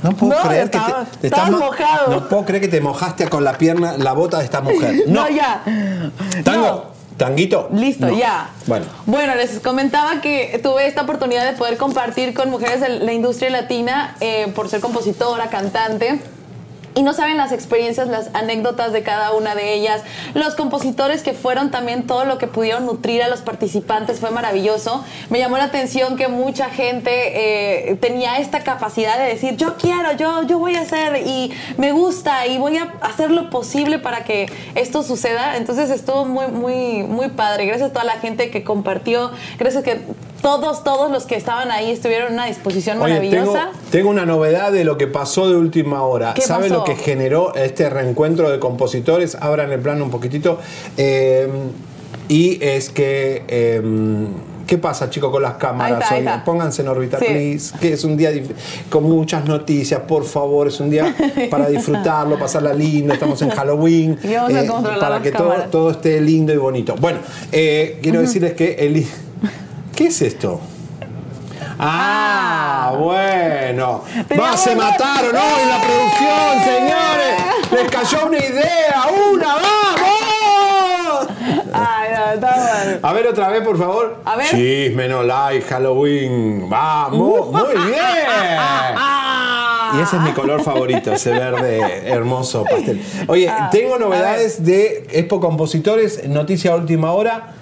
No 0.03 0.11
puedo 0.11 0.33
No, 0.41 0.47
creer 0.47 0.69
que 0.71 0.79
te, 1.21 1.29
ma- 1.29 1.49
mojado. 1.51 2.11
No 2.11 2.27
puedo 2.29 2.45
creer 2.45 2.61
que 2.61 2.67
te 2.69 2.81
mojaste 2.81 3.27
con 3.29 3.43
la 3.43 3.57
pierna, 3.57 3.97
la 3.97 4.13
bota 4.13 4.39
de 4.39 4.45
esta 4.45 4.61
mujer. 4.61 4.95
No, 5.07 5.21
No, 5.23 5.29
ya. 5.29 5.63
Tango, 6.43 6.65
No. 6.67 6.83
tanguito. 7.17 7.69
Listo, 7.73 8.07
No. 8.07 8.17
ya. 8.17 8.49
Bueno. 8.65 8.85
Bueno, 9.05 9.35
les 9.35 9.59
comentaba 9.59 10.21
que 10.21 10.59
tuve 10.63 10.87
esta 10.87 11.01
oportunidad 11.01 11.45
de 11.45 11.57
poder 11.57 11.77
compartir 11.77 12.33
con 12.33 12.49
mujeres 12.49 12.81
de 12.81 12.89
la 12.99 13.11
industria 13.13 13.49
latina 13.49 14.15
eh, 14.21 14.51
por 14.55 14.69
ser 14.69 14.79
compositora, 14.81 15.47
cantante. 15.49 16.21
Y 16.95 17.03
no 17.03 17.13
saben 17.13 17.37
las 17.37 17.51
experiencias, 17.51 18.07
las 18.07 18.29
anécdotas 18.33 18.91
de 18.91 19.03
cada 19.03 19.33
una 19.33 19.55
de 19.55 19.73
ellas. 19.73 20.01
Los 20.33 20.55
compositores 20.55 21.23
que 21.23 21.33
fueron 21.33 21.71
también 21.71 22.07
todo 22.07 22.25
lo 22.25 22.37
que 22.37 22.47
pudieron 22.47 22.85
nutrir 22.85 23.23
a 23.23 23.27
los 23.27 23.41
participantes 23.41 24.19
fue 24.19 24.31
maravilloso. 24.31 25.03
Me 25.29 25.39
llamó 25.39 25.57
la 25.57 25.65
atención 25.65 26.17
que 26.17 26.27
mucha 26.27 26.69
gente 26.69 27.91
eh, 27.91 27.95
tenía 27.95 28.39
esta 28.39 28.61
capacidad 28.61 29.17
de 29.17 29.25
decir, 29.25 29.55
yo 29.55 29.77
quiero, 29.77 30.13
yo, 30.13 30.43
yo 30.43 30.59
voy 30.59 30.75
a 30.75 30.81
hacer 30.81 31.23
y 31.25 31.51
me 31.77 31.91
gusta 31.91 32.47
y 32.47 32.57
voy 32.57 32.77
a 32.77 32.93
hacer 33.01 33.31
lo 33.31 33.49
posible 33.49 33.99
para 33.99 34.23
que 34.23 34.47
esto 34.75 35.03
suceda. 35.03 35.57
Entonces 35.57 35.89
estuvo 35.89 36.25
muy, 36.25 36.47
muy, 36.47 37.03
muy 37.03 37.29
padre. 37.29 37.65
Gracias 37.65 37.91
a 37.91 37.93
toda 37.93 38.05
la 38.05 38.19
gente 38.19 38.49
que 38.49 38.63
compartió. 38.63 39.31
Gracias 39.57 39.83
que 39.83 40.01
todos, 40.41 40.83
todos 40.83 41.11
los 41.11 41.25
que 41.25 41.35
estaban 41.35 41.71
ahí 41.71 41.91
estuvieron 41.91 42.27
en 42.29 42.33
una 42.33 42.45
disposición 42.47 43.01
Oye, 43.01 43.13
maravillosa. 43.13 43.71
tengo 43.91 44.09
una 44.09 44.25
novedad 44.25 44.71
de 44.71 44.83
lo 44.83 44.97
que 44.97 45.07
pasó 45.07 45.49
de 45.49 45.55
última 45.57 46.03
hora. 46.03 46.33
¿Qué 46.33 46.41
¿Sabe 46.41 46.63
pasó? 46.69 46.75
lo 46.79 46.83
que 46.83 46.95
generó 46.95 47.53
este 47.55 47.89
reencuentro 47.89 48.49
de 48.49 48.59
compositores? 48.59 49.35
Abran 49.35 49.71
el 49.71 49.79
plano 49.79 50.03
un 50.05 50.11
poquitito. 50.11 50.59
Eh, 50.97 51.47
y 52.27 52.63
es 52.63 52.89
que. 52.89 53.43
eh, 53.47 53.81
¿Qué 54.67 54.77
pasa, 54.77 55.09
chicos, 55.09 55.31
con 55.31 55.41
las 55.41 55.55
cámaras? 55.55 56.11
Está. 56.11 56.43
Pónganse 56.45 56.83
en 56.83 56.89
órbita, 56.89 57.17
Sí. 57.17 57.25
please. 57.25 57.75
Que 57.79 57.93
es 57.93 58.03
un 58.03 58.15
día 58.15 58.29
con 58.91 59.03
muchas 59.03 59.45
noticias, 59.45 59.99
por 60.01 60.23
favor. 60.25 60.67
Es 60.67 60.79
un 60.79 60.91
día 60.91 61.15
para 61.49 61.67
disfrutarlo, 61.69 62.37
pasarla 62.37 62.71
lindo. 62.71 63.11
Estamos 63.15 63.41
en 63.41 63.49
Halloween. 63.49 64.19
Y 64.23 64.35
vamos 64.35 64.53
a 64.53 64.67
controlar 64.67 64.99
para 64.99 65.15
las 65.15 65.23
que 65.23 65.31
todo, 65.31 65.53
todo 65.71 65.89
esté 65.89 66.21
lindo 66.21 66.53
y 66.53 66.57
bonito. 66.57 66.93
Bueno, 66.99 67.17
eh, 67.51 67.97
quiero 68.03 68.21
decirles 68.21 68.53
que 68.53 68.73
el. 68.75 69.07
¿Qué 69.99 70.07
es 70.07 70.21
esto? 70.21 70.61
Ah, 71.77 72.93
bueno. 72.97 74.01
Va, 74.39 74.55
se 74.55 74.73
mataron 74.73 75.35
hoy 75.35 75.61
en 75.61 75.69
la 75.69 75.81
producción, 75.81 76.63
señores. 76.63 77.35
Les 77.69 77.91
cayó 77.91 78.27
una 78.27 78.37
idea. 78.37 79.03
¡Una! 79.33 79.55
¡Vamos! 79.55 81.27
Ay, 81.73 82.09
no, 82.15 82.31
está 82.33 82.47
mal. 82.55 82.99
A 83.03 83.11
ver 83.11 83.27
otra 83.27 83.49
vez, 83.49 83.61
por 83.61 83.77
favor. 83.77 84.21
A 84.23 84.37
ver. 84.37 84.47
Chisme, 84.47 85.09
no 85.09 85.21
like, 85.21 85.67
Halloween. 85.67 86.69
Vamos. 86.69 87.51
Muy 87.51 87.73
bien. 87.87 87.99
Y 89.97 90.01
ese 90.01 90.15
es 90.17 90.21
mi 90.21 90.31
color 90.33 90.61
favorito, 90.63 91.11
ese 91.11 91.31
verde 91.31 92.07
hermoso 92.09 92.63
pastel. 92.63 93.01
Oye, 93.27 93.49
Ah, 93.49 93.69
tengo 93.69 93.97
novedades 93.97 94.63
de 94.63 95.07
Expo 95.11 95.41
Compositores, 95.41 96.25
noticia 96.29 96.75
última 96.75 97.11
hora. 97.11 97.55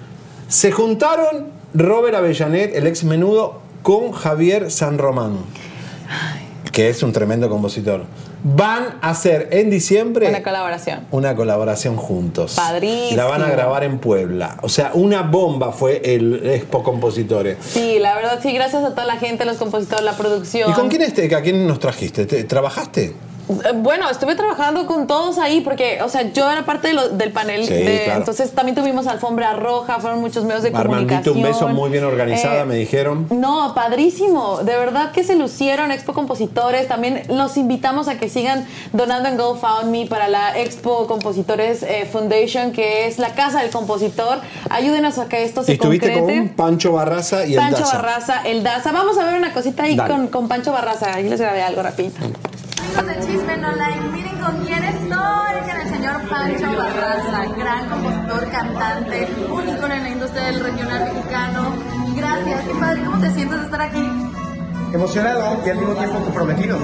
Se 0.46 0.70
juntaron 0.70 1.57
Robert 1.74 2.14
Avellanet, 2.16 2.74
el 2.74 2.86
ex 2.86 3.04
menudo, 3.04 3.60
con 3.82 4.12
Javier 4.12 4.70
San 4.70 4.98
Román, 4.98 5.38
que 6.72 6.88
es 6.88 7.02
un 7.02 7.12
tremendo 7.12 7.48
compositor. 7.48 8.04
Van 8.44 8.98
a 9.02 9.10
hacer 9.10 9.48
en 9.50 9.68
diciembre 9.68 10.28
Una 10.28 10.44
colaboración. 10.44 11.00
una 11.10 11.34
colaboración 11.34 11.96
juntos. 11.96 12.54
Padrísimo. 12.54 13.16
La 13.16 13.24
van 13.24 13.42
a 13.42 13.50
grabar 13.50 13.82
en 13.82 13.98
Puebla. 13.98 14.58
O 14.62 14.68
sea, 14.68 14.92
una 14.94 15.22
bomba 15.22 15.72
fue 15.72 16.00
el 16.04 16.46
Expo 16.48 16.84
Compositores. 16.84 17.56
Sí, 17.60 17.98
la 17.98 18.14
verdad, 18.14 18.38
sí, 18.40 18.52
gracias 18.52 18.84
a 18.84 18.90
toda 18.90 19.06
la 19.06 19.16
gente, 19.16 19.44
los 19.44 19.56
compositores, 19.56 20.04
la 20.04 20.16
producción. 20.16 20.70
¿Y 20.70 20.74
con 20.74 20.88
quién, 20.88 21.02
este, 21.02 21.34
a 21.34 21.42
quién 21.42 21.66
nos 21.66 21.80
trajiste? 21.80 22.26
¿Te- 22.26 22.44
¿Trabajaste? 22.44 23.14
Bueno, 23.76 24.10
estuve 24.10 24.34
trabajando 24.34 24.86
con 24.86 25.06
todos 25.06 25.38
ahí 25.38 25.60
porque, 25.62 26.00
o 26.02 26.08
sea, 26.08 26.30
yo 26.32 26.50
era 26.50 26.64
parte 26.66 26.88
de 26.88 26.94
lo- 26.94 27.08
del 27.08 27.32
panel. 27.32 27.64
Sí, 27.66 27.72
de- 27.72 28.02
claro. 28.04 28.20
Entonces 28.20 28.52
también 28.52 28.74
tuvimos 28.76 29.06
alfombra 29.06 29.54
roja, 29.54 29.98
fueron 30.00 30.20
muchos 30.20 30.44
medios 30.44 30.62
de 30.62 30.68
Armandito, 30.68 31.30
un 31.30 31.40
comunicación. 31.40 31.42
beso 31.42 31.68
muy 31.68 31.90
bien 31.90 32.04
organizada, 32.04 32.62
Eh, 32.62 32.64
me 32.66 32.74
dijeron. 32.74 33.26
No, 33.30 33.72
padrísimo. 33.74 34.58
De 34.58 34.76
verdad 34.76 35.12
que 35.12 35.24
se 35.24 35.34
lucieron 35.34 35.90
Expo 35.90 36.12
Compositores. 36.12 36.88
También 36.88 37.22
los 37.28 37.56
invitamos 37.56 38.08
a 38.08 38.18
que 38.18 38.28
sigan 38.28 38.66
donando 38.92 39.28
en 39.28 39.36
GoFundMe 39.38 40.06
para 40.06 40.28
la 40.28 40.58
Expo 40.58 41.06
Compositores 41.06 41.82
eh, 41.82 42.06
Foundation, 42.10 42.72
que 42.72 43.06
es 43.06 43.18
la 43.18 43.30
casa 43.34 43.60
del 43.62 43.70
compositor. 43.70 44.40
Ayúdenos 44.68 45.18
a 45.18 45.26
que 45.28 45.42
esto 45.44 45.62
se 45.64 45.72
estuviste 45.72 46.12
concrete. 46.12 46.38
con 46.40 46.48
Pancho 46.50 46.92
Barraza 46.92 47.46
y 47.46 47.54
el 47.54 47.58
Pancho 47.60 47.80
Daza. 47.80 47.96
Barraza, 47.96 48.42
el 48.44 48.62
Daza. 48.62 48.92
Vamos 48.92 49.16
a 49.18 49.24
ver 49.24 49.34
una 49.38 49.52
cosita 49.54 49.84
ahí 49.84 49.96
con, 49.96 50.28
con 50.28 50.48
Pancho 50.48 50.72
Barraza. 50.72 51.14
Ahí 51.14 51.28
les 51.28 51.40
grabé 51.40 51.62
algo 51.62 51.82
rapidito. 51.82 52.18
De 52.96 53.20
Chisme 53.26 53.56
No 53.58 53.72
Like, 53.72 54.08
miren 54.12 54.38
con 54.38 54.64
quién 54.64 54.82
estoy, 54.82 55.08
con 55.66 55.80
el 55.80 55.88
señor 55.88 56.28
Pancho 56.28 56.76
Barraza, 56.76 57.44
gran 57.56 57.88
compositor, 57.88 58.50
cantante, 58.50 59.28
único 59.50 59.86
en 59.86 60.02
la 60.02 60.08
industria 60.10 60.44
del 60.44 60.60
regional 60.60 61.12
mexicano. 61.12 61.74
Gracias, 62.16 62.64
qué 62.64 62.74
padre, 62.74 63.04
¿cómo 63.04 63.18
te 63.20 63.30
sientes 63.32 63.58
de 63.58 63.64
estar 63.64 63.80
aquí? 63.80 64.28
emocionado 64.92 65.60
y 65.64 65.70
al 65.70 65.78
mismo 65.78 65.94
tiempo 65.94 66.18
comprometido. 66.20 66.78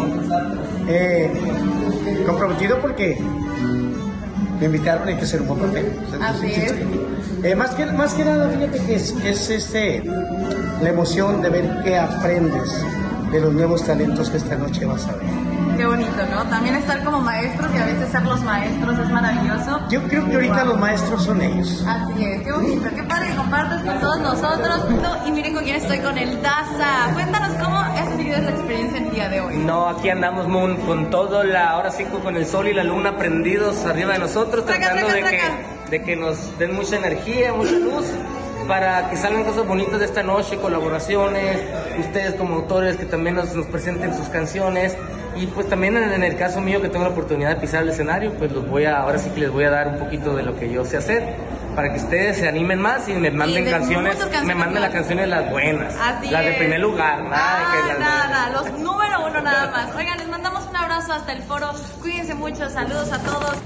Eh, 0.88 1.32
comprometido 2.26 2.78
porque 2.80 3.18
me 4.60 4.66
invitaron 4.66 5.08
y 5.08 5.12
hay 5.12 5.16
que 5.18 5.24
hacer 5.24 5.42
un 5.42 5.48
buen 5.48 5.60
papel. 5.60 5.92
Eh, 7.42 7.54
más, 7.54 7.70
que, 7.70 7.86
más 7.86 8.14
que 8.14 8.24
nada, 8.24 8.48
fíjate 8.50 8.78
que 8.86 8.94
es, 8.94 9.12
que 9.12 9.30
es 9.30 9.50
este, 9.50 10.02
la 10.82 10.88
emoción 10.88 11.42
de 11.42 11.50
ver 11.50 11.80
qué 11.84 11.98
aprendes 11.98 12.70
de 13.30 13.40
los 13.40 13.52
nuevos 13.52 13.84
talentos 13.84 14.30
que 14.30 14.36
esta 14.36 14.56
noche 14.56 14.84
vas 14.86 15.06
a 15.06 15.12
ver. 15.12 15.43
Qué 15.76 15.86
bonito, 15.86 16.26
¿no? 16.30 16.44
También 16.44 16.76
estar 16.76 17.02
como 17.04 17.20
maestros 17.20 17.70
y 17.74 17.78
a 17.78 17.86
veces 17.86 18.10
ser 18.10 18.22
los 18.22 18.42
maestros 18.42 18.98
es 18.98 19.10
maravilloso. 19.10 19.80
Yo 19.90 20.02
creo 20.04 20.24
que 20.26 20.34
ahorita 20.34 20.64
los 20.64 20.78
maestros 20.78 21.24
son 21.24 21.40
ellos. 21.40 21.84
Así 21.86 22.24
es, 22.24 22.42
qué 22.42 22.52
bonito, 22.52 22.88
qué 22.94 23.02
padre 23.02 23.28
que 23.28 23.36
compartes 23.36 23.82
con 23.82 24.00
todos 24.00 24.20
nosotros. 24.20 24.86
Y 25.26 25.32
miren 25.32 25.54
con 25.54 25.64
quién 25.64 25.76
estoy, 25.76 25.98
con 25.98 26.16
el 26.16 26.40
Daza. 26.42 27.12
Cuéntanos 27.14 27.54
cómo 27.62 27.78
has 27.78 28.16
vivido 28.16 28.40
la 28.40 28.50
experiencia 28.50 28.98
el 28.98 29.10
día 29.10 29.28
de 29.28 29.40
hoy. 29.40 29.56
No, 29.56 29.88
aquí 29.88 30.08
andamos 30.10 30.46
Moon, 30.46 30.76
con 30.86 31.10
todo 31.10 31.42
la, 31.42 31.70
ahora 31.70 31.90
sí 31.90 32.04
con 32.04 32.36
el 32.36 32.46
sol 32.46 32.68
y 32.68 32.74
la 32.74 32.84
luna 32.84 33.16
prendidos 33.16 33.84
arriba 33.84 34.12
de 34.12 34.20
nosotros, 34.20 34.64
Traca, 34.64 34.92
tratando 34.92 35.08
traca, 35.08 35.30
de, 35.30 35.38
traca. 35.38 35.58
Que, 35.86 35.98
de 35.98 36.04
que 36.04 36.16
nos 36.16 36.58
den 36.58 36.74
mucha 36.74 36.96
energía, 36.96 37.52
mucha 37.52 37.72
luz, 37.72 38.06
para 38.68 39.10
que 39.10 39.16
salgan 39.16 39.44
cosas 39.44 39.66
bonitas 39.66 39.98
de 39.98 40.06
esta 40.06 40.22
noche, 40.22 40.56
colaboraciones, 40.56 41.58
ustedes 41.98 42.34
como 42.34 42.56
autores 42.56 42.96
que 42.96 43.04
también 43.04 43.36
nos, 43.36 43.54
nos 43.54 43.66
presenten 43.66 44.14
sus 44.14 44.28
canciones. 44.28 44.96
Y 45.36 45.46
pues 45.46 45.68
también 45.68 45.96
en, 45.96 46.22
el 46.22 46.36
caso 46.36 46.60
mío 46.60 46.80
que 46.80 46.88
tengo 46.88 47.04
la 47.04 47.10
oportunidad 47.10 47.50
de 47.50 47.56
pisar 47.56 47.82
el 47.82 47.88
escenario, 47.90 48.32
pues 48.34 48.52
los 48.52 48.68
voy 48.68 48.84
a, 48.84 48.98
ahora 48.98 49.18
sí 49.18 49.30
que 49.30 49.40
les 49.40 49.50
voy 49.50 49.64
a 49.64 49.70
dar 49.70 49.88
un 49.88 49.98
poquito 49.98 50.34
de 50.36 50.42
lo 50.42 50.56
que 50.56 50.70
yo 50.70 50.84
sé 50.84 50.96
hacer, 50.96 51.34
para 51.74 51.92
que 51.92 51.98
ustedes 51.98 52.36
se 52.38 52.46
animen 52.48 52.80
más 52.80 53.08
y 53.08 53.14
me 53.14 53.30
manden 53.30 53.64
de 53.64 53.70
canciones, 53.70 54.16
me 54.44 54.54
manden 54.54 54.80
las 54.82 54.90
canciones 54.92 55.28
las 55.28 55.50
buenas, 55.50 55.94
Así 56.00 56.30
las 56.30 56.44
de 56.44 56.50
es. 56.52 56.58
primer 56.58 56.80
lugar, 56.80 57.22
nada 57.24 57.58
de 57.58 57.64
que 57.64 57.78
Ah, 57.82 57.86
las- 57.88 57.98
nada, 57.98 58.50
los 58.50 58.78
número 58.78 59.26
uno 59.26 59.40
nada 59.40 59.70
más. 59.70 59.94
Oigan, 59.96 60.18
les 60.18 60.28
mandamos 60.28 60.66
un 60.68 60.76
abrazo 60.76 61.12
hasta 61.12 61.32
el 61.32 61.42
foro. 61.42 61.72
Cuídense 62.00 62.34
mucho, 62.34 62.68
saludos 62.70 63.12
a 63.12 63.18
todos. 63.18 63.56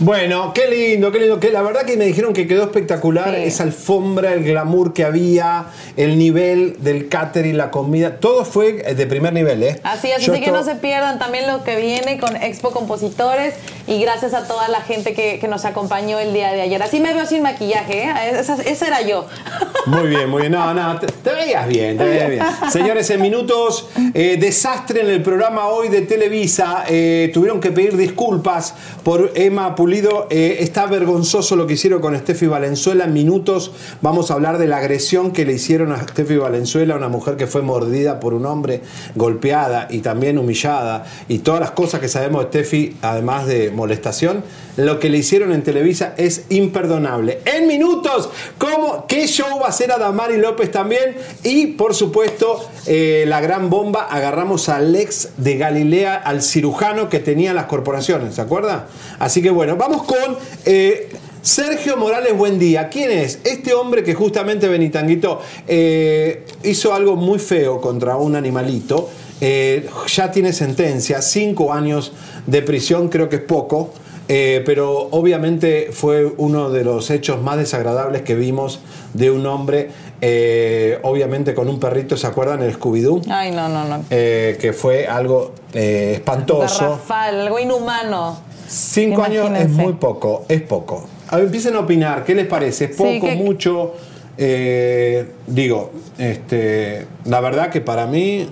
Bueno, 0.00 0.52
qué 0.54 0.68
lindo, 0.68 1.10
qué 1.10 1.18
lindo. 1.18 1.40
Que 1.40 1.50
la 1.50 1.60
verdad 1.62 1.82
que 1.84 1.96
me 1.96 2.04
dijeron 2.04 2.32
que 2.32 2.46
quedó 2.46 2.62
espectacular 2.62 3.34
Sí. 3.34 3.42
esa 3.44 3.64
alfombra, 3.64 4.32
el 4.32 4.44
glamour 4.44 4.92
que 4.92 5.04
había, 5.04 5.66
el 5.96 6.18
nivel 6.18 6.76
del 6.78 7.08
catering, 7.08 7.56
la 7.56 7.72
comida, 7.72 8.18
todo 8.20 8.44
fue 8.44 8.74
de 8.94 9.06
primer 9.08 9.32
nivel, 9.32 9.62
¿eh? 9.64 9.80
Así 9.82 10.10
es, 10.10 10.24
Yo 10.24 10.32
así 10.32 10.42
que 10.42 10.52
no 10.52 10.62
se 10.62 10.76
pierdan 10.76 11.18
también 11.18 11.48
lo 11.48 11.64
que 11.64 11.76
viene 11.76 12.18
con 12.20 12.36
Expo 12.36 12.70
Compositores 12.70 13.54
y 13.88 14.00
gracias 14.00 14.34
a 14.34 14.46
toda 14.46 14.68
la 14.68 14.82
gente 14.82 15.14
que, 15.14 15.38
que 15.40 15.48
nos 15.48 15.64
acompañó 15.64 16.18
el 16.20 16.32
día 16.32 16.52
de 16.52 16.60
ayer. 16.60 16.80
Así 16.80 17.00
me 17.00 17.12
veo 17.12 17.26
sin 17.26 17.42
maquillaje, 17.42 18.04
¿eh? 18.04 18.12
Esa, 18.38 18.54
esa 18.62 18.86
era 18.86 19.02
yo. 19.02 19.26
Muy 19.86 20.06
bien, 20.08 20.28
muy 20.28 20.42
bien. 20.42 20.52
No, 20.52 20.74
no, 20.74 20.98
te, 21.00 21.06
te 21.06 21.32
veías 21.32 21.66
bien, 21.66 21.96
te 21.96 22.04
veías 22.04 22.28
bien. 22.28 22.42
Señores, 22.70 23.08
en 23.08 23.22
minutos, 23.22 23.88
eh, 24.12 24.36
desastre 24.38 25.00
en 25.00 25.08
el 25.08 25.22
programa 25.22 25.68
hoy 25.68 25.88
de 25.88 26.02
Televisa. 26.02 26.84
Eh, 26.88 27.30
tuvieron 27.32 27.58
que 27.58 27.70
pedir 27.70 27.96
disculpas 27.96 28.74
por 29.02 29.32
Emma 29.34 29.74
Eh, 29.90 30.58
está 30.60 30.84
vergonzoso 30.84 31.56
lo 31.56 31.66
que 31.66 31.72
hicieron 31.72 32.02
con 32.02 32.14
Steffi 32.14 32.46
Valenzuela. 32.46 33.04
En 33.04 33.14
minutos 33.14 33.72
vamos 34.02 34.30
a 34.30 34.34
hablar 34.34 34.58
de 34.58 34.66
la 34.66 34.76
agresión 34.76 35.32
que 35.32 35.46
le 35.46 35.54
hicieron 35.54 35.92
a 35.92 36.02
Steffi 36.02 36.36
Valenzuela, 36.36 36.94
una 36.94 37.08
mujer 37.08 37.36
que 37.36 37.46
fue 37.46 37.62
mordida 37.62 38.20
por 38.20 38.34
un 38.34 38.44
hombre, 38.44 38.82
golpeada 39.14 39.88
y 39.88 40.00
también 40.00 40.36
humillada. 40.36 41.06
Y 41.26 41.38
todas 41.38 41.60
las 41.60 41.70
cosas 41.70 42.00
que 42.00 42.08
sabemos 42.08 42.42
de 42.42 42.48
Steffi, 42.48 42.98
además 43.00 43.46
de 43.46 43.70
molestación. 43.70 44.44
Lo 44.76 45.00
que 45.00 45.08
le 45.08 45.18
hicieron 45.18 45.52
en 45.52 45.62
Televisa 45.62 46.14
es 46.18 46.44
imperdonable. 46.50 47.40
En 47.46 47.66
minutos, 47.66 48.28
¿cómo, 48.58 49.06
¿qué 49.08 49.26
show 49.26 49.58
va 49.58 49.66
a 49.66 49.68
hacer 49.70 49.90
Adamari 49.90 50.36
López 50.36 50.70
también? 50.70 51.16
Y 51.42 51.68
por 51.68 51.94
supuesto, 51.94 52.60
eh, 52.86 53.24
la 53.26 53.40
gran 53.40 53.70
bomba, 53.70 54.02
agarramos 54.02 54.68
al 54.68 54.94
ex 54.94 55.30
de 55.38 55.56
Galilea, 55.56 56.14
al 56.14 56.42
cirujano 56.42 57.08
que 57.08 57.18
tenía 57.18 57.54
las 57.54 57.64
corporaciones, 57.64 58.36
¿se 58.36 58.42
acuerda? 58.42 58.86
Así 59.18 59.42
que 59.42 59.50
bueno, 59.50 59.77
vamos 59.78 60.02
con... 60.02 60.36
eh, 60.66 61.08
Sergio 61.40 61.96
Morales, 61.96 62.36
buen 62.36 62.58
día. 62.58 62.88
¿Quién 62.90 63.10
es? 63.10 63.38
Este 63.44 63.72
hombre 63.72 64.02
que 64.02 64.12
justamente 64.12 64.68
Benitanguito 64.68 65.40
eh, 65.66 66.44
hizo 66.64 66.92
algo 66.92 67.16
muy 67.16 67.38
feo 67.38 67.80
contra 67.80 68.16
un 68.16 68.36
animalito. 68.36 69.08
eh, 69.40 69.88
ya 70.08 70.30
tiene 70.32 70.52
sentencia, 70.52 71.22
cinco 71.22 71.72
años 71.72 72.12
de 72.46 72.60
prisión, 72.62 73.08
creo 73.08 73.28
que 73.28 73.36
es 73.36 73.42
poco. 73.42 73.90
Eh, 74.30 74.62
pero 74.66 75.08
obviamente 75.12 75.88
fue 75.90 76.26
uno 76.36 76.68
de 76.68 76.84
los 76.84 77.08
hechos 77.10 77.40
más 77.40 77.56
desagradables 77.56 78.20
que 78.22 78.34
vimos 78.34 78.80
de 79.14 79.30
un 79.30 79.46
hombre, 79.46 79.88
eh, 80.20 80.98
obviamente 81.02 81.54
con 81.54 81.66
un 81.70 81.80
perrito, 81.80 82.14
¿se 82.18 82.26
acuerdan? 82.26 82.60
El 82.62 82.78
Scooby-Doo. 82.78 83.22
Ay, 83.30 83.52
no, 83.52 83.70
no, 83.70 83.84
no. 83.86 84.04
Eh, 84.10 84.58
que 84.60 84.74
fue 84.74 85.06
algo 85.06 85.52
espantoso. 85.72 86.80
Garrafal, 86.90 87.40
algo 87.42 87.58
inhumano. 87.58 88.47
Cinco 88.68 89.22
años 89.22 89.44
es 89.46 89.50
Imagínense. 89.50 89.82
muy 89.82 89.92
poco, 89.94 90.44
es 90.48 90.60
poco. 90.62 91.04
A 91.28 91.36
ver, 91.36 91.46
empiecen 91.46 91.74
a 91.74 91.80
opinar, 91.80 92.24
¿qué 92.24 92.34
les 92.34 92.46
parece? 92.46 92.84
¿Es 92.86 92.96
poco, 92.96 93.10
Sí, 93.10 93.20
que- 93.20 93.34
mucho? 93.36 93.94
Eh, 94.36 95.26
digo, 95.46 95.90
este, 96.16 97.06
la 97.24 97.40
verdad 97.40 97.70
que 97.70 97.80
para 97.80 98.06
mí 98.06 98.48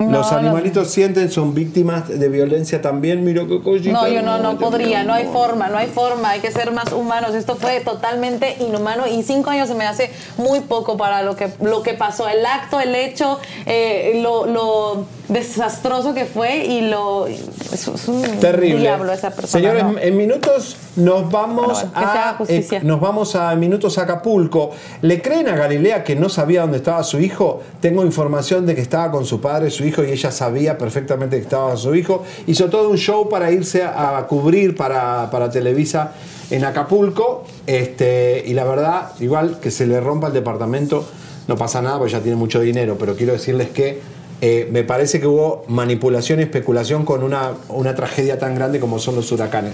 Los 0.00 0.32
No, 0.32 0.38
animalitos 0.38 0.90
sienten, 0.90 1.30
son 1.30 1.54
víctimas 1.54 2.08
de 2.08 2.28
violencia 2.28 2.82
también. 2.82 3.24
Qué 3.24 3.60
cosita. 3.62 3.92
No, 3.92 4.08
yo 4.08 4.22
no, 4.22 4.38
no 4.38 4.50
hermosa, 4.50 4.58
podría, 4.58 5.04
no 5.04 5.12
hay 5.14 5.24
forma, 5.26 5.68
no 5.68 5.78
hay 5.78 5.86
forma, 5.86 6.30
hay 6.30 6.40
que 6.40 6.50
ser 6.50 6.72
más 6.72 6.92
humanos. 6.92 7.32
Esto 7.36 7.54
fue 7.54 7.78
totalmente 7.80 8.56
inhumano 8.58 9.06
y 9.06 9.22
cinco 9.22 9.50
años 9.50 9.68
se 9.68 9.74
me 9.76 9.86
hace 9.86 10.10
muy 10.36 10.60
poco 10.62 10.96
para 10.96 11.22
lo 11.22 11.36
que, 11.36 11.48
lo 11.62 11.84
que 11.84 11.94
pasó. 11.94 12.28
El 12.28 12.44
acto, 12.44 12.80
el 12.80 12.92
hecho, 12.96 13.38
eh, 13.66 14.18
lo, 14.20 14.46
lo 14.46 15.06
desastroso 15.28 16.14
que 16.14 16.24
fue 16.26 16.64
y 16.64 16.82
lo. 16.82 17.26
Es, 17.26 17.88
es 17.88 18.08
un 18.08 18.22
Terrible. 18.40 18.80
diablo 18.80 19.12
esa 19.12 19.30
persona. 19.30 19.48
Señores, 19.48 19.84
no. 19.84 19.98
en 19.98 20.16
minutos 20.16 20.76
nos 20.96 21.30
vamos 21.30 21.82
bueno, 21.82 21.90
a 21.94 22.38
eh, 22.48 22.80
nos 22.82 23.00
vamos 23.00 23.34
a 23.34 23.54
minutos 23.56 23.98
a 23.98 24.02
Acapulco. 24.02 24.70
¿Le 25.02 25.22
creen 25.22 25.48
a 25.48 25.56
Galilea 25.56 26.04
que 26.04 26.14
no 26.16 26.28
sabía 26.28 26.62
dónde 26.62 26.78
estaba 26.78 27.02
su 27.02 27.20
hijo? 27.20 27.62
Tengo 27.80 28.04
información 28.04 28.66
de 28.66 28.74
que 28.74 28.80
estaba 28.80 29.10
con 29.10 29.24
su 29.24 29.40
padre, 29.40 29.70
su 29.70 29.84
hijo 29.84 30.04
y 30.04 30.10
ella 30.10 30.30
sabía 30.30 30.76
perfectamente 30.76 31.36
que 31.36 31.42
estaba 31.42 31.76
su 31.76 31.94
hijo. 31.94 32.22
Hizo 32.46 32.68
todo 32.68 32.90
un 32.90 32.98
show 32.98 33.28
para 33.28 33.50
irse 33.50 33.82
a, 33.82 34.18
a 34.18 34.26
cubrir 34.26 34.76
para, 34.76 35.30
para 35.30 35.50
Televisa 35.50 36.12
en 36.50 36.64
Acapulco. 36.64 37.44
Este, 37.66 38.42
y 38.46 38.52
la 38.52 38.64
verdad, 38.64 39.12
igual 39.20 39.58
que 39.60 39.70
se 39.70 39.86
le 39.86 40.00
rompa 40.00 40.28
el 40.28 40.32
departamento, 40.34 41.04
no 41.48 41.56
pasa 41.56 41.82
nada 41.82 41.98
porque 41.98 42.12
ya 42.12 42.20
tiene 42.20 42.36
mucho 42.36 42.60
dinero, 42.60 42.96
pero 42.98 43.16
quiero 43.16 43.32
decirles 43.32 43.68
que 43.70 44.00
eh, 44.40 44.68
me 44.70 44.84
parece 44.84 45.20
que 45.20 45.26
hubo 45.26 45.64
manipulación 45.68 46.40
y 46.40 46.42
especulación 46.42 47.04
con 47.04 47.22
una, 47.22 47.52
una 47.68 47.94
tragedia 47.94 48.38
tan 48.38 48.54
grande 48.54 48.80
como 48.80 48.98
son 48.98 49.16
los 49.16 49.30
huracanes. 49.32 49.72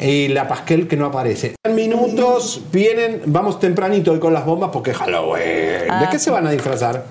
Y 0.00 0.28
la 0.28 0.48
Pasquel 0.48 0.88
que 0.88 0.96
no 0.96 1.04
aparece. 1.04 1.54
En 1.62 1.74
minutos 1.74 2.62
vienen, 2.72 3.22
vamos 3.26 3.60
tempranito 3.60 4.12
hoy 4.12 4.18
con 4.18 4.32
las 4.32 4.46
bombas 4.46 4.70
porque 4.72 4.94
Halloween. 4.94 6.00
¿De 6.00 6.08
qué 6.10 6.18
se 6.18 6.30
van 6.30 6.46
a 6.46 6.50
disfrazar? 6.50 7.04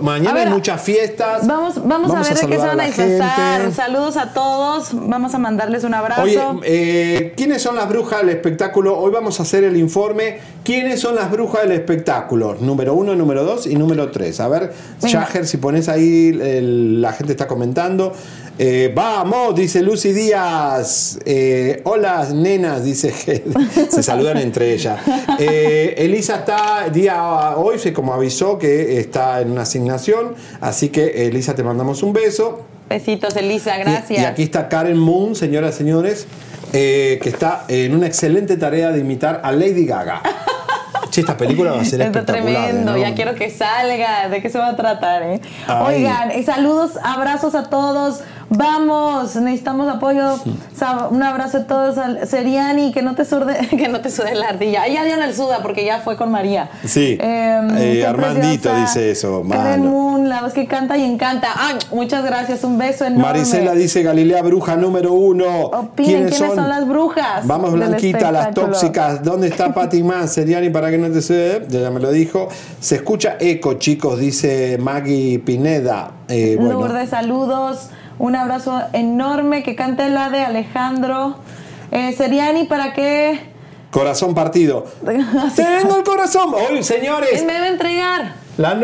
Mañana 0.00 0.30
A 0.30 0.34
ver, 0.34 0.46
hay 0.48 0.52
muchas 0.54 0.80
fiestas. 0.80 1.44
Vamos, 1.46 1.74
vamos, 1.84 2.10
a 2.12 2.22
ver 2.22 2.34
de 2.34 2.46
qué 2.46 2.52
se 2.60 2.66
van 2.66 2.80
a 2.80 2.84
disfrazar. 2.86 3.72
Saludos 3.72 4.16
a 4.16 4.32
todos. 4.32 4.90
Vamos 4.92 5.34
a 5.34 5.38
mandarles 5.38 5.82
un 5.82 5.92
abrazo. 5.92 6.22
Oye, 6.22 6.40
eh, 6.64 7.34
¿quiénes 7.36 7.62
son 7.62 7.74
las 7.74 7.88
brujas 7.88 8.20
del 8.20 8.28
espectáculo? 8.28 8.96
Hoy 8.96 9.10
vamos 9.10 9.40
a 9.40 9.42
hacer 9.42 9.64
el 9.64 9.76
informe. 9.76 10.38
¿Quiénes 10.62 11.00
son 11.00 11.16
las 11.16 11.30
brujas 11.32 11.62
del 11.62 11.72
espectáculo? 11.72 12.56
Número 12.60 12.94
uno, 12.94 13.16
número 13.16 13.42
dos 13.42 13.66
y 13.66 13.74
número 13.74 14.10
tres. 14.12 14.38
A 14.38 14.46
ver. 14.46 14.72
Shaher, 15.02 15.46
si 15.48 15.56
pones 15.56 15.88
ahí, 15.88 16.28
el- 16.40 17.02
la 17.02 17.12
gente 17.12 17.32
está 17.32 17.48
comentando. 17.48 18.12
Eh, 18.58 18.92
vamos, 18.94 19.54
dice 19.54 19.82
Lucy 19.82 20.12
Díaz. 20.12 21.18
Eh, 21.24 21.80
hola, 21.84 22.28
nenas, 22.34 22.84
dice. 22.84 23.10
Se 23.90 24.02
saludan 24.02 24.38
entre 24.38 24.72
ellas. 24.74 25.00
Eh, 25.38 25.94
Elisa 25.96 26.36
está 26.36 26.88
día 26.90 27.56
hoy, 27.56 27.78
se 27.78 27.92
como 27.92 28.12
avisó 28.12 28.58
que 28.58 29.00
está 29.00 29.40
en 29.40 29.50
una 29.50 29.62
asignación. 29.62 30.34
Así 30.60 30.90
que, 30.90 31.26
Elisa, 31.26 31.54
te 31.54 31.62
mandamos 31.62 32.02
un 32.02 32.12
beso. 32.12 32.66
Besitos, 32.88 33.34
Elisa, 33.36 33.78
gracias. 33.78 34.20
Y, 34.20 34.24
aquí 34.24 34.42
está 34.42 34.68
Karen 34.68 34.98
Moon, 34.98 35.34
señoras 35.34 35.76
y 35.76 35.78
señores, 35.78 36.26
que 36.72 37.20
está 37.24 37.64
en 37.68 37.94
una 37.94 38.06
excelente 38.06 38.58
tarea 38.58 38.90
de 38.90 39.00
imitar 39.00 39.40
a 39.42 39.52
Lady 39.52 39.86
Gaga. 39.86 40.22
Che, 41.12 41.20
esta 41.20 41.36
película 41.36 41.72
va 41.72 41.82
a 41.82 41.84
ser 41.84 42.00
Está 42.00 42.20
espectacular. 42.20 42.68
tremendo, 42.68 42.92
¿no? 42.92 42.96
ya 42.96 43.14
quiero 43.14 43.34
que 43.34 43.50
salga. 43.50 44.30
¿De 44.30 44.40
qué 44.40 44.48
se 44.48 44.56
va 44.56 44.70
a 44.70 44.76
tratar? 44.76 45.22
Eh? 45.22 45.42
Ay. 45.66 45.96
Oigan, 45.96 46.42
saludos, 46.42 46.92
abrazos 47.02 47.54
a 47.54 47.68
todos. 47.68 48.22
Vamos, 48.56 49.36
necesitamos 49.36 49.88
apoyo. 49.88 50.38
Un 51.10 51.22
abrazo 51.22 51.58
a 51.58 51.66
todos. 51.66 51.96
Seriani, 52.28 52.92
que 52.92 53.02
no 53.02 53.14
te 53.14 53.24
sude, 53.24 53.66
que 53.70 53.88
no 53.88 54.00
te 54.00 54.10
sude 54.10 54.34
la 54.34 54.48
ardilla. 54.48 54.82
Ahí 54.82 54.94
ya 54.94 55.04
dio 55.04 55.14
el 55.14 55.34
suda 55.34 55.60
porque 55.62 55.84
ya 55.84 56.00
fue 56.00 56.16
con 56.16 56.30
María. 56.30 56.70
Sí. 56.84 57.16
Eh, 57.20 57.68
qué 57.76 58.06
Armandito 58.06 58.70
preciosa. 58.70 58.80
dice 58.80 59.10
eso, 59.10 59.44
Karen. 59.48 59.84
Moon, 59.84 60.28
la 60.28 60.42
voz 60.42 60.52
que 60.52 60.66
canta 60.66 60.96
y 60.96 61.04
encanta. 61.04 61.48
Ay, 61.56 61.76
muchas 61.92 62.24
gracias, 62.24 62.64
un 62.64 62.78
beso 62.78 63.04
enorme. 63.04 63.22
Marisela 63.22 63.72
dice 63.72 64.02
Galilea 64.02 64.42
Bruja 64.42 64.76
número 64.76 65.12
uno. 65.12 65.46
Opinen, 65.66 66.28
¿quiénes 66.28 66.54
son 66.54 66.68
las 66.68 66.86
brujas 66.86 67.46
Vamos, 67.46 67.72
Blanquita, 67.72 68.30
las 68.32 68.52
tóxicas. 68.54 69.22
¿Dónde 69.22 69.48
está 69.48 69.72
Pati 69.74 70.02
más? 70.02 70.32
Seriani, 70.32 70.70
para 70.70 70.90
que 70.90 70.98
no 70.98 71.10
te 71.10 71.22
se. 71.22 71.62
Ya 71.68 71.90
me 71.90 72.00
lo 72.00 72.10
dijo. 72.10 72.48
Se 72.80 72.96
escucha 72.96 73.36
eco, 73.40 73.74
chicos, 73.74 74.18
dice 74.18 74.78
Maggie 74.80 75.38
Pineda. 75.38 76.10
Eh, 76.28 76.56
bueno. 76.58 76.80
Lourdes, 76.80 77.10
saludos. 77.10 77.88
Un 78.18 78.36
abrazo 78.36 78.80
enorme. 78.92 79.62
Que 79.62 79.74
cante 79.74 80.08
la 80.08 80.30
de 80.30 80.42
Alejandro. 80.42 81.36
Eh, 81.90 82.14
Seriani, 82.16 82.64
¿para 82.64 82.92
qué? 82.92 83.52
Corazón 83.90 84.34
partido. 84.34 84.86
Tengo 85.56 85.96
el 85.96 86.02
corazón. 86.04 86.54
Hoy, 86.54 86.82
señores. 86.82 87.30
¿Quién 87.32 87.46
me 87.46 87.58
va 87.58 87.64
a 87.64 87.68
entregar? 87.68 88.32
La 88.56 88.78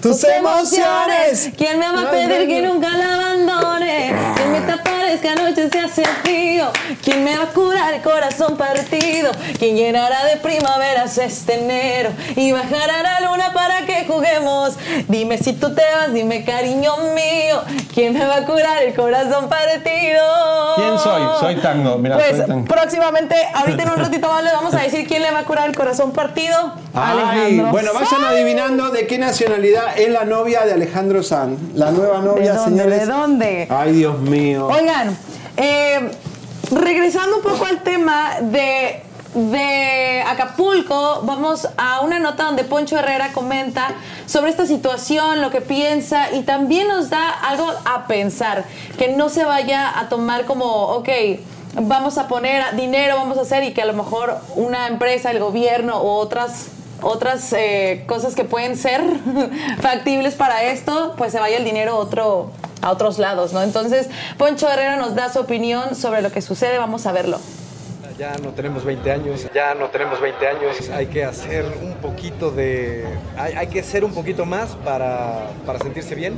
tus 0.00 0.24
emociones. 0.24 1.50
¿Quién 1.56 1.78
me 1.78 1.90
va 1.90 2.02
a 2.02 2.10
pedir 2.10 2.46
que 2.46 2.62
nunca 2.62 2.88
la 2.96 3.12
abandone? 3.82 4.14
¿Quién 4.36 4.52
me 4.52 4.60
taparezca 4.60 5.34
noche 5.34 5.68
se 5.70 5.78
hace 5.80 6.04
frío? 6.22 6.70
¿Quién 7.02 7.24
me 7.24 7.36
va 7.36 7.44
a 7.44 7.48
curar 7.48 7.94
el 7.94 8.02
corazón 8.02 8.56
partido? 8.56 9.30
¿Quién 9.58 9.76
llenará 9.76 10.24
de 10.26 10.36
primaveras 10.36 11.18
este 11.18 11.54
enero? 11.62 12.10
Y 12.36 12.52
bajará 12.52 13.02
la 13.02 13.20
luna 13.30 13.52
para 13.52 13.84
que 13.86 14.04
juguemos. 14.06 14.74
Dime 15.08 15.38
si 15.38 15.52
tú 15.54 15.74
te 15.74 15.82
vas, 15.94 16.12
dime 16.12 16.44
cariño 16.44 16.92
mío. 17.14 17.62
¿Quién 17.94 18.14
me 18.14 18.24
va 18.24 18.36
a 18.36 18.44
curar 18.44 18.82
el 18.82 18.94
corazón 18.94 19.48
partido? 19.48 20.22
¿Quién 20.76 20.98
soy? 20.98 21.22
Soy 21.40 21.56
tango. 21.56 21.98
Mira, 21.98 22.16
Pues 22.16 22.36
soy 22.36 22.46
tango. 22.46 22.64
próximamente, 22.66 23.36
ahorita 23.54 23.82
en 23.82 23.90
un 23.90 23.96
ratito 23.96 24.28
más 24.28 24.42
les 24.42 24.52
vamos 24.52 24.74
a 24.74 24.78
decir 24.78 25.06
quién 25.06 25.22
le 25.22 25.30
va 25.30 25.40
a 25.40 25.44
curar 25.44 25.68
el 25.68 25.76
corazón 25.76 26.12
partido. 26.12 26.74
Ay, 26.94 27.18
Alejandro. 27.18 27.70
bueno, 27.72 27.90
vayan 27.94 28.24
adivinando 28.24 28.90
de 28.90 29.06
qué 29.06 29.18
nacionalidad 29.18 29.98
es 29.98 30.08
la 30.10 30.24
novia 30.24 30.64
de 30.64 30.72
Alejandro 30.72 31.22
Sanz. 31.22 31.58
La 31.74 31.90
nueva 31.90 32.20
novia, 32.20 32.52
¿De 32.52 32.58
dónde? 32.58 32.82
señores. 32.82 33.00
¿De 33.00 33.06
dónde? 33.06 33.66
Ay, 33.74 33.92
Dios 33.92 34.18
mío. 34.18 34.66
Oigan, 34.66 35.16
eh, 35.56 36.10
regresando 36.70 37.36
un 37.36 37.42
poco 37.42 37.64
al 37.64 37.82
tema 37.82 38.32
de, 38.42 39.02
de 39.34 40.22
Acapulco, 40.28 41.22
vamos 41.22 41.66
a 41.78 42.00
una 42.00 42.18
nota 42.18 42.44
donde 42.44 42.64
Poncho 42.64 42.98
Herrera 42.98 43.32
comenta 43.32 43.94
sobre 44.26 44.50
esta 44.50 44.66
situación, 44.66 45.40
lo 45.40 45.50
que 45.50 45.62
piensa 45.62 46.32
y 46.32 46.42
también 46.42 46.86
nos 46.88 47.08
da 47.08 47.30
algo 47.30 47.66
a 47.86 48.06
pensar, 48.06 48.64
que 48.98 49.08
no 49.08 49.30
se 49.30 49.46
vaya 49.46 49.98
a 49.98 50.10
tomar 50.10 50.44
como, 50.44 50.66
ok, 50.66 51.08
vamos 51.74 52.18
a 52.18 52.28
poner 52.28 52.76
dinero, 52.76 53.16
vamos 53.16 53.38
a 53.38 53.40
hacer 53.40 53.64
y 53.64 53.72
que 53.72 53.80
a 53.80 53.86
lo 53.86 53.94
mejor 53.94 54.36
una 54.54 54.86
empresa, 54.86 55.30
el 55.30 55.38
gobierno 55.38 55.96
o 55.96 56.18
otras 56.18 56.68
otras 57.04 57.52
eh, 57.52 58.04
cosas 58.06 58.36
que 58.36 58.44
pueden 58.44 58.76
ser 58.76 59.02
factibles 59.80 60.34
para 60.34 60.62
esto, 60.62 61.14
pues 61.18 61.32
se 61.32 61.40
vaya 61.40 61.56
el 61.56 61.64
dinero 61.64 61.94
a 61.94 61.96
otro 61.96 62.52
a 62.82 62.90
otros 62.90 63.18
lados, 63.18 63.52
¿no? 63.52 63.62
Entonces, 63.62 64.10
Poncho 64.36 64.68
Herrera 64.68 64.96
nos 64.96 65.14
da 65.14 65.32
su 65.32 65.40
opinión 65.40 65.94
sobre 65.94 66.20
lo 66.20 66.30
que 66.30 66.42
sucede, 66.42 66.78
vamos 66.78 67.06
a 67.06 67.12
verlo. 67.12 67.38
Ya 68.18 68.36
no 68.42 68.50
tenemos 68.50 68.84
20 68.84 69.10
años, 69.10 69.46
ya 69.54 69.74
no 69.74 69.88
tenemos 69.88 70.20
20 70.20 70.46
años, 70.46 70.90
hay 70.90 71.06
que 71.06 71.24
hacer 71.24 71.64
un 71.82 71.94
poquito 71.94 72.50
de... 72.50 73.06
hay, 73.38 73.54
hay 73.54 73.66
que 73.68 73.80
hacer 73.80 74.04
un 74.04 74.12
poquito 74.12 74.44
más 74.44 74.76
para, 74.84 75.46
para 75.64 75.78
sentirse 75.78 76.14
bien, 76.14 76.36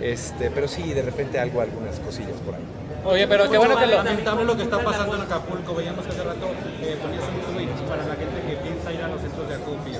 este, 0.00 0.50
pero 0.50 0.66
sí, 0.66 0.92
de 0.92 1.02
repente 1.02 1.38
algo, 1.38 1.60
algunas 1.60 2.00
cosillas 2.00 2.34
por 2.44 2.56
ahí. 2.56 2.62
Oye, 3.04 3.26
pero 3.26 3.50
qué 3.50 3.58
bueno 3.58 3.76
que 3.76 3.86
lo... 3.86 3.96
lamentable 3.96 4.44
lo 4.44 4.56
que 4.56 4.62
está 4.62 4.78
pasando 4.78 5.16
en 5.16 5.22
Acapulco. 5.22 5.74
Veíamos 5.74 6.04
que 6.04 6.12
hace 6.12 6.22
rato 6.22 6.46
eh, 6.80 6.96
ponías 7.02 7.24
un 7.24 7.54
tweet 7.54 7.88
para 7.88 8.06
la 8.06 8.14
gente 8.14 8.40
que 8.48 8.56
piensa 8.56 8.92
ir 8.92 9.02
a 9.02 9.08
los 9.08 9.20
centros 9.20 9.48
de 9.48 9.54
acopio. 9.54 9.98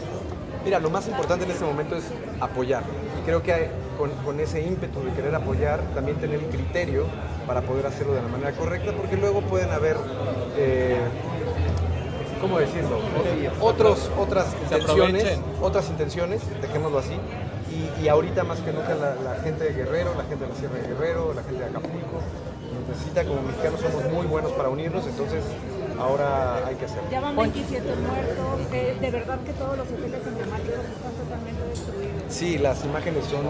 Mira, 0.65 0.79
lo 0.79 0.91
más 0.91 1.09
importante 1.09 1.45
en 1.45 1.51
este 1.51 1.65
momento 1.65 1.97
es 1.97 2.05
apoyar. 2.41 2.85
Creo 3.25 3.43
que 3.43 3.53
hay- 3.53 3.71
con, 3.99 4.11
con 4.25 4.41
ese 4.41 4.61
ímpetu 4.63 5.03
de 5.05 5.13
querer 5.13 5.35
apoyar, 5.35 5.81
también 5.95 6.17
tener 6.19 6.41
el 6.41 6.47
criterio 6.47 7.07
para 7.47 7.61
poder 7.61 7.87
hacerlo 7.87 8.15
de 8.15 8.23
la 8.23 8.29
manera 8.29 8.53
correcta, 8.53 8.93
porque 8.93 9.17
luego 9.17 9.43
pueden 9.43 9.71
haber, 9.71 9.97
eh, 10.57 10.97
¿cómo 12.41 12.59
decirlo? 12.59 12.99
Otros, 13.61 14.11
otras 14.19 14.47
intenciones, 14.63 15.39
otras 15.61 15.89
intenciones, 15.89 16.41
dejémoslo 16.61 16.99
así. 16.99 17.15
Y, 17.71 18.05
y 18.05 18.09
ahorita 18.09 18.45
más 18.45 18.59
que 18.61 18.73
nunca 18.73 18.95
la, 18.95 19.15
la 19.15 19.41
gente 19.43 19.65
de 19.65 19.73
Guerrero, 19.73 20.15
la 20.17 20.25
gente 20.25 20.45
de 20.45 20.51
la 20.51 20.57
Sierra 20.57 20.75
de 20.77 20.89
Guerrero, 20.89 21.33
la 21.35 21.43
gente 21.43 21.61
de 21.61 21.67
Acapulco, 21.67 22.19
nos 22.75 22.89
necesita 22.89 23.25
como 23.25 23.43
mexicanos, 23.43 23.81
somos 23.81 24.13
muy 24.13 24.27
buenos 24.27 24.53
para 24.53 24.69
unirnos, 24.69 25.07
entonces 25.07 25.45
ahora 25.99 26.67
hay 26.67 26.75
que 26.75 26.85
hacerlo. 26.87 27.09
Ya 27.11 27.21
van 27.21 27.37
27 27.37 27.81
muertos. 27.81 28.73
eh, 28.73 28.97
de 29.01 29.11
verdad 29.11 29.39
que 29.47 29.53
todos 29.53 29.77
los 29.79 29.87
hoteles 29.89 30.21
emblemáticos 30.27 30.85
están 30.85 31.13
totalmente. 31.13 31.62
Sí, 32.33 32.57
las 32.59 32.83
imágenes 32.85 33.25
son 33.27 33.43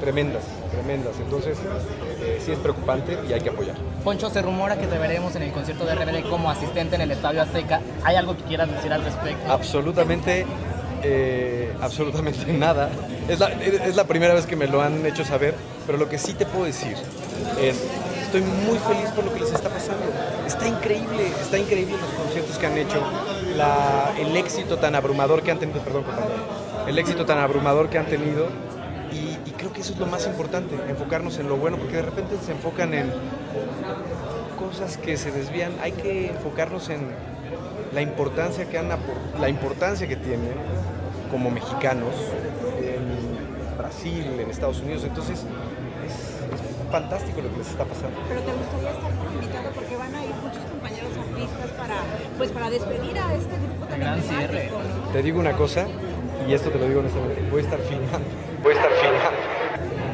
tremendas, 0.00 0.42
tremendas. 0.70 1.14
Entonces, 1.20 1.58
eh, 2.22 2.40
sí 2.44 2.52
es 2.52 2.58
preocupante 2.58 3.18
y 3.28 3.32
hay 3.32 3.40
que 3.40 3.50
apoyar. 3.50 3.74
Poncho, 4.04 4.30
se 4.30 4.40
rumora 4.40 4.78
que 4.78 4.86
te 4.86 4.96
veremos 4.98 5.34
en 5.36 5.42
el 5.42 5.52
concierto 5.52 5.84
de 5.84 5.94
RBD 5.96 6.28
como 6.30 6.48
asistente 6.50 6.94
en 6.94 7.02
el 7.02 7.10
Estadio 7.10 7.42
Azteca. 7.42 7.80
¿Hay 8.04 8.16
algo 8.16 8.36
que 8.36 8.44
quieras 8.44 8.70
decir 8.70 8.92
al 8.92 9.02
respecto? 9.04 9.50
Absolutamente, 9.52 10.46
eh, 11.02 11.72
absolutamente 11.80 12.52
nada. 12.52 12.88
Es 13.28 13.38
la, 13.40 13.48
es 13.48 13.96
la 13.96 14.04
primera 14.04 14.32
vez 14.34 14.46
que 14.46 14.56
me 14.56 14.66
lo 14.68 14.80
han 14.80 15.04
hecho 15.06 15.24
saber, 15.24 15.54
pero 15.86 15.98
lo 15.98 16.08
que 16.08 16.16
sí 16.18 16.34
te 16.34 16.46
puedo 16.46 16.64
decir 16.66 16.94
es, 17.60 17.76
estoy 18.22 18.42
muy 18.42 18.78
feliz 18.78 19.10
por 19.14 19.24
lo 19.24 19.34
que 19.34 19.40
les 19.40 19.52
está 19.52 19.68
pasando. 19.68 20.04
Está 20.46 20.66
increíble, 20.68 21.26
está 21.42 21.58
increíble 21.58 21.96
los 22.00 22.10
conciertos 22.24 22.58
que 22.58 22.66
han 22.66 22.78
hecho, 22.78 23.02
la- 23.56 24.12
el 24.18 24.36
éxito 24.36 24.78
tan 24.78 24.94
abrumador 24.94 25.42
que 25.42 25.50
han 25.50 25.58
tenido, 25.58 25.80
perdón 25.80 26.04
compañero, 26.04 26.59
el 26.90 26.98
éxito 26.98 27.24
tan 27.24 27.38
abrumador 27.38 27.88
que 27.88 27.98
han 27.98 28.06
tenido 28.06 28.48
y, 29.12 29.48
y 29.48 29.52
creo 29.56 29.72
que 29.72 29.80
eso 29.80 29.92
es 29.92 29.98
lo 29.98 30.06
más 30.06 30.26
importante, 30.26 30.74
enfocarnos 30.88 31.38
en 31.38 31.48
lo 31.48 31.56
bueno, 31.56 31.76
porque 31.76 31.96
de 31.96 32.02
repente 32.02 32.36
se 32.44 32.52
enfocan 32.52 32.94
en 32.94 33.12
cosas 34.58 34.96
que 34.96 35.16
se 35.16 35.30
desvían. 35.30 35.72
Hay 35.82 35.92
que 35.92 36.28
enfocarnos 36.28 36.88
en 36.90 37.08
la 37.92 38.02
importancia 38.02 38.68
que 38.68 38.78
han 38.78 38.88
la 39.40 39.48
importancia 39.48 40.06
que 40.06 40.16
tienen 40.16 40.52
como 41.30 41.50
mexicanos 41.50 42.14
en 42.80 43.78
Brasil, 43.78 44.26
en 44.40 44.50
Estados 44.50 44.80
Unidos. 44.80 45.04
Entonces, 45.04 45.40
es, 46.06 46.12
es 46.12 46.90
fantástico 46.90 47.40
lo 47.40 47.50
que 47.52 47.58
les 47.58 47.68
está 47.68 47.84
pasando. 47.84 48.20
Pero 48.28 48.40
te 48.42 48.52
gustaría 48.52 48.90
estar 48.90 49.12
como 49.14 49.32
invitado 49.32 49.70
porque 49.74 49.96
van 49.96 50.14
a 50.14 50.24
ir 50.24 50.34
muchos 50.42 50.64
compañeros 50.64 51.12
artistas 51.18 51.70
para, 51.76 51.96
pues, 52.36 52.50
para 52.50 52.70
despedir 52.70 53.18
a 53.18 53.34
este 53.34 53.56
grupo 53.56 53.86
tan 53.86 54.00
Gran 54.00 54.22
cierre. 54.22 54.70
¿no? 54.70 55.12
Te 55.12 55.22
digo 55.22 55.40
una 55.40 55.52
cosa, 55.52 55.86
y 56.48 56.54
esto 56.54 56.70
te 56.70 56.78
lo 56.78 56.86
digo 56.86 57.00
honestamente, 57.00 57.42
voy 57.50 57.60
a 57.60 57.64
estar 57.64 57.78
filmando. 57.80 58.28
Voy 58.62 58.72
a 58.72 58.76
estar 58.76 58.90
filmando. 58.92 59.38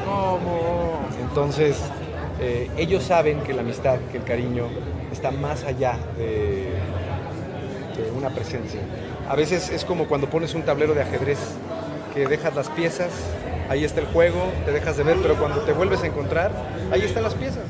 ¿Cómo? 0.05 1.01
Entonces, 1.21 1.77
eh, 2.41 2.71
ellos 2.77 3.03
saben 3.03 3.41
que 3.41 3.53
la 3.53 3.63
amistad, 3.63 3.99
que 4.13 4.19
el 4.19 4.25
cariño 4.25 4.69
está 5.11 5.33
más 5.33 5.65
allá 5.65 5.99
de, 6.17 6.71
de 7.97 8.11
una 8.17 8.31
presencia. 8.31 8.81
A 9.29 9.35
veces 9.35 9.71
es 9.71 9.85
como 9.85 10.07
cuando 10.07 10.29
pones 10.29 10.55
un 10.55 10.63
tablero 10.63 10.95
de 10.95 11.03
ajedrez, 11.03 11.39
que 12.15 12.29
dejas 12.29 12.55
las 12.55 12.69
piezas, 12.71 13.11
ahí 13.69 13.85
está 13.85 14.01
el 14.01 14.07
juego, 14.07 14.53
te 14.65 14.73
dejas 14.73 14.97
de 14.97 15.03
ver, 15.03 15.17
pero 15.21 15.35
cuando 15.35 15.61
te 15.63 15.73
vuelves 15.73 16.03
a 16.03 16.07
encontrar, 16.07 16.53
ahí 16.93 17.03
están 17.03 17.25
las 17.25 17.35
piezas. 17.35 17.65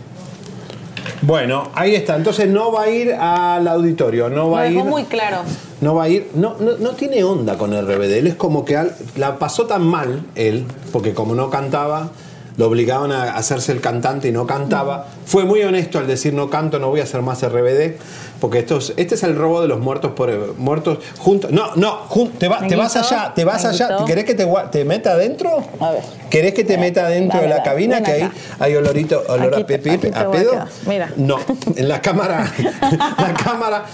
Bueno, 1.22 1.70
ahí 1.74 1.94
está. 1.94 2.16
Entonces 2.16 2.48
no 2.48 2.72
va 2.72 2.82
a 2.82 2.90
ir 2.90 3.12
al 3.12 3.66
auditorio, 3.68 4.28
no 4.28 4.50
va 4.50 4.60
Lo 4.60 4.64
a 4.64 4.68
ir. 4.68 4.74
dejó 4.76 4.86
muy 4.86 5.04
claro. 5.04 5.38
No 5.80 5.94
va 5.94 6.04
a 6.04 6.08
ir, 6.08 6.30
no, 6.34 6.56
no, 6.60 6.72
no 6.78 6.90
tiene 6.90 7.22
onda 7.24 7.58
con 7.58 7.72
el 7.72 7.86
RBD. 7.86 8.18
Él 8.18 8.26
es 8.26 8.34
como 8.34 8.64
que 8.64 8.76
al- 8.76 8.94
la 9.16 9.38
pasó 9.38 9.66
tan 9.66 9.82
mal 9.86 10.22
él, 10.34 10.64
porque 10.92 11.12
como 11.14 11.34
no 11.34 11.50
cantaba, 11.50 12.10
lo 12.56 12.68
obligaban 12.68 13.12
a 13.12 13.34
hacerse 13.36 13.72
el 13.72 13.80
cantante 13.82 14.28
y 14.28 14.32
no 14.32 14.46
cantaba. 14.46 15.06
Fue 15.26 15.44
muy 15.44 15.62
honesto 15.62 15.98
al 15.98 16.06
decir 16.06 16.32
no 16.32 16.48
canto, 16.48 16.78
no 16.78 16.88
voy 16.88 17.00
a 17.00 17.02
hacer 17.02 17.20
más 17.20 17.42
RBD, 17.42 17.96
porque 18.40 18.58
esto 18.60 18.78
es- 18.78 18.92
este 18.96 19.14
es 19.14 19.22
el 19.22 19.36
robo 19.36 19.60
de 19.62 19.68
los 19.68 19.80
muertos 19.80 20.12
por 20.12 20.56
muertos 20.58 20.98
juntos. 21.18 21.50
No, 21.50 21.74
no, 21.76 22.00
jun- 22.08 22.30
te, 22.32 22.48
va- 22.48 22.66
te 22.66 22.76
vas 22.76 22.96
allá, 22.96 23.32
te 23.34 23.44
vas 23.44 23.64
allá. 23.64 23.98
¿Querés 24.06 24.24
que 24.24 24.34
te, 24.34 24.46
te 24.70 24.84
meta 24.84 25.12
adentro? 25.12 25.62
A 25.80 25.90
ver. 25.92 26.02
¿Querés 26.30 26.54
que 26.54 26.64
te 26.64 26.76
meta 26.76 27.08
dentro 27.08 27.38
dale, 27.40 27.52
de 27.52 27.58
la 27.58 27.62
cabina? 27.62 28.02
Que 28.02 28.10
ahí 28.12 28.30
hay 28.58 28.74
olorito, 28.74 29.22
olor 29.28 29.54
Aquí 29.54 29.62
a 29.62 29.66
te- 29.66 29.78
te 29.78 30.12
a 30.14 30.20
a 30.22 30.30
pedo. 30.30 30.50
quedar. 30.50 30.68
Mira. 30.86 31.12
No, 31.16 31.36
en 31.76 31.88
la 31.88 32.00
cámara, 32.02 32.52
la 33.18 33.34
cámara, 33.34 33.84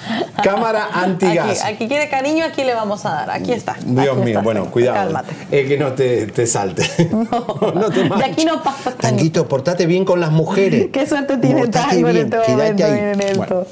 cámara 0.43 0.89
antigas. 0.93 1.61
Aquí, 1.63 1.75
aquí 1.75 1.89
quiere 1.89 2.09
cariño, 2.09 2.45
aquí 2.45 2.65
le 2.65 2.75
vamos 2.75 3.05
a 3.05 3.11
dar. 3.11 3.31
Aquí 3.31 3.53
está. 3.53 3.77
Dios 3.85 4.09
Aquí 4.17 4.21
mío, 4.25 4.29
está. 4.39 4.41
bueno, 4.43 4.71
cuidado. 4.71 4.97
Cálmate. 4.97 5.35
Eh, 5.51 5.67
que 5.69 5.77
no 5.79 5.93
te, 5.93 6.27
te 6.29 6.47
salte. 6.47 6.83
No, 7.75 7.91
te 7.91 8.03
De 8.03 8.09
manches. 8.09 8.33
aquí 8.33 8.45
no 8.45 8.63
pasa. 8.63 8.93
Tanguito, 8.93 9.47
portate 9.49 9.87
bien 9.87 10.05
con 10.05 10.21
las 10.21 10.31
mujeres. 10.31 10.89
Qué 10.93 11.07
suerte 11.07 11.37
tiene 11.39 11.61
Portate 11.61 11.97
Tango 11.97 12.09
en 12.09 12.17
este 12.17 12.37
momento. 12.49 12.85
ahí. 12.85 12.93
Miren 12.93 13.21
esto. 13.21 13.39
Bueno, 13.55 13.67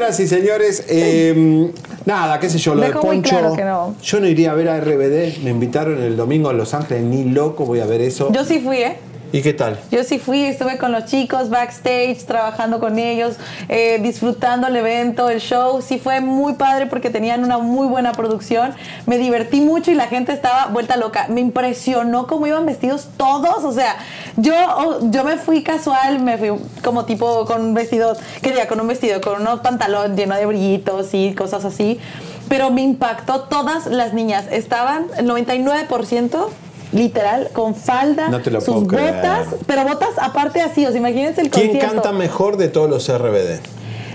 señoras 0.00 0.20
y 0.20 0.26
señores, 0.28 0.84
eh, 0.88 1.70
nada, 2.06 2.40
qué 2.40 2.48
sé 2.48 2.58
yo, 2.58 2.74
lo 2.74 2.80
Dejó 2.80 3.00
de 3.00 3.06
muy 3.06 3.16
Poncho. 3.16 3.30
claro 3.30 3.54
que 3.54 3.64
no. 3.64 3.94
Yo 4.02 4.20
no 4.20 4.26
iría 4.26 4.52
a 4.52 4.54
ver 4.54 4.68
a 4.70 4.80
RBD. 4.80 5.42
Me 5.44 5.50
invitaron 5.50 6.00
el 6.00 6.16
domingo 6.16 6.50
en 6.50 6.56
Los 6.56 6.72
Ángeles, 6.72 7.02
ni 7.02 7.24
loco 7.24 7.66
voy 7.66 7.80
a 7.80 7.86
ver 7.86 8.00
eso. 8.00 8.32
Yo 8.32 8.44
sí 8.44 8.60
fui, 8.60 8.78
¿eh? 8.78 8.96
¿Y 9.32 9.42
qué 9.42 9.52
tal? 9.52 9.78
Yo 9.92 10.02
sí 10.02 10.18
fui, 10.18 10.42
estuve 10.42 10.76
con 10.76 10.90
los 10.90 11.04
chicos 11.04 11.50
backstage, 11.50 12.24
trabajando 12.26 12.80
con 12.80 12.98
ellos, 12.98 13.36
eh, 13.68 14.00
disfrutando 14.02 14.66
el 14.66 14.74
evento, 14.74 15.30
el 15.30 15.40
show. 15.40 15.80
Sí 15.82 16.00
fue 16.00 16.20
muy 16.20 16.54
padre 16.54 16.86
porque 16.86 17.10
tenían 17.10 17.44
una 17.44 17.58
muy 17.58 17.86
buena 17.86 18.10
producción. 18.10 18.74
Me 19.06 19.18
divertí 19.18 19.60
mucho 19.60 19.92
y 19.92 19.94
la 19.94 20.08
gente 20.08 20.32
estaba 20.32 20.66
vuelta 20.66 20.96
loca. 20.96 21.26
Me 21.28 21.40
impresionó 21.40 22.26
cómo 22.26 22.48
iban 22.48 22.66
vestidos 22.66 23.08
todos. 23.16 23.62
O 23.62 23.72
sea, 23.72 23.96
yo, 24.36 24.54
oh, 24.76 24.98
yo 25.10 25.22
me 25.22 25.36
fui 25.36 25.62
casual, 25.62 26.20
me 26.20 26.36
fui 26.36 26.50
como 26.82 27.04
tipo 27.04 27.44
con 27.44 27.62
un 27.62 27.74
vestido, 27.74 28.16
quería 28.42 28.66
con 28.66 28.80
un 28.80 28.88
vestido, 28.88 29.20
con 29.20 29.40
unos 29.40 29.60
pantalón 29.60 30.16
lleno 30.16 30.34
de 30.34 30.44
brillitos 30.44 31.14
y 31.14 31.34
cosas 31.34 31.64
así. 31.64 32.00
Pero 32.48 32.72
me 32.72 32.82
impactó 32.82 33.42
todas 33.42 33.86
las 33.86 34.12
niñas. 34.12 34.46
Estaban 34.50 35.06
el 35.16 35.30
99% 35.30 36.48
literal, 36.92 37.48
con 37.52 37.74
falda, 37.74 38.28
No 38.28 38.40
te 38.40 38.50
lo 38.50 38.60
sus 38.60 38.84
botas, 38.84 39.48
pero 39.66 39.84
botas 39.84 40.10
aparte 40.20 40.60
así, 40.60 40.86
o 40.86 40.90
sea, 40.90 40.98
imagínense 40.98 41.40
el 41.40 41.50
¿Quién 41.50 41.68
concierto. 41.68 41.94
canta 42.02 42.12
mejor 42.12 42.56
de 42.56 42.68
todos 42.68 42.90
los 42.90 43.08
RBD? 43.08 43.60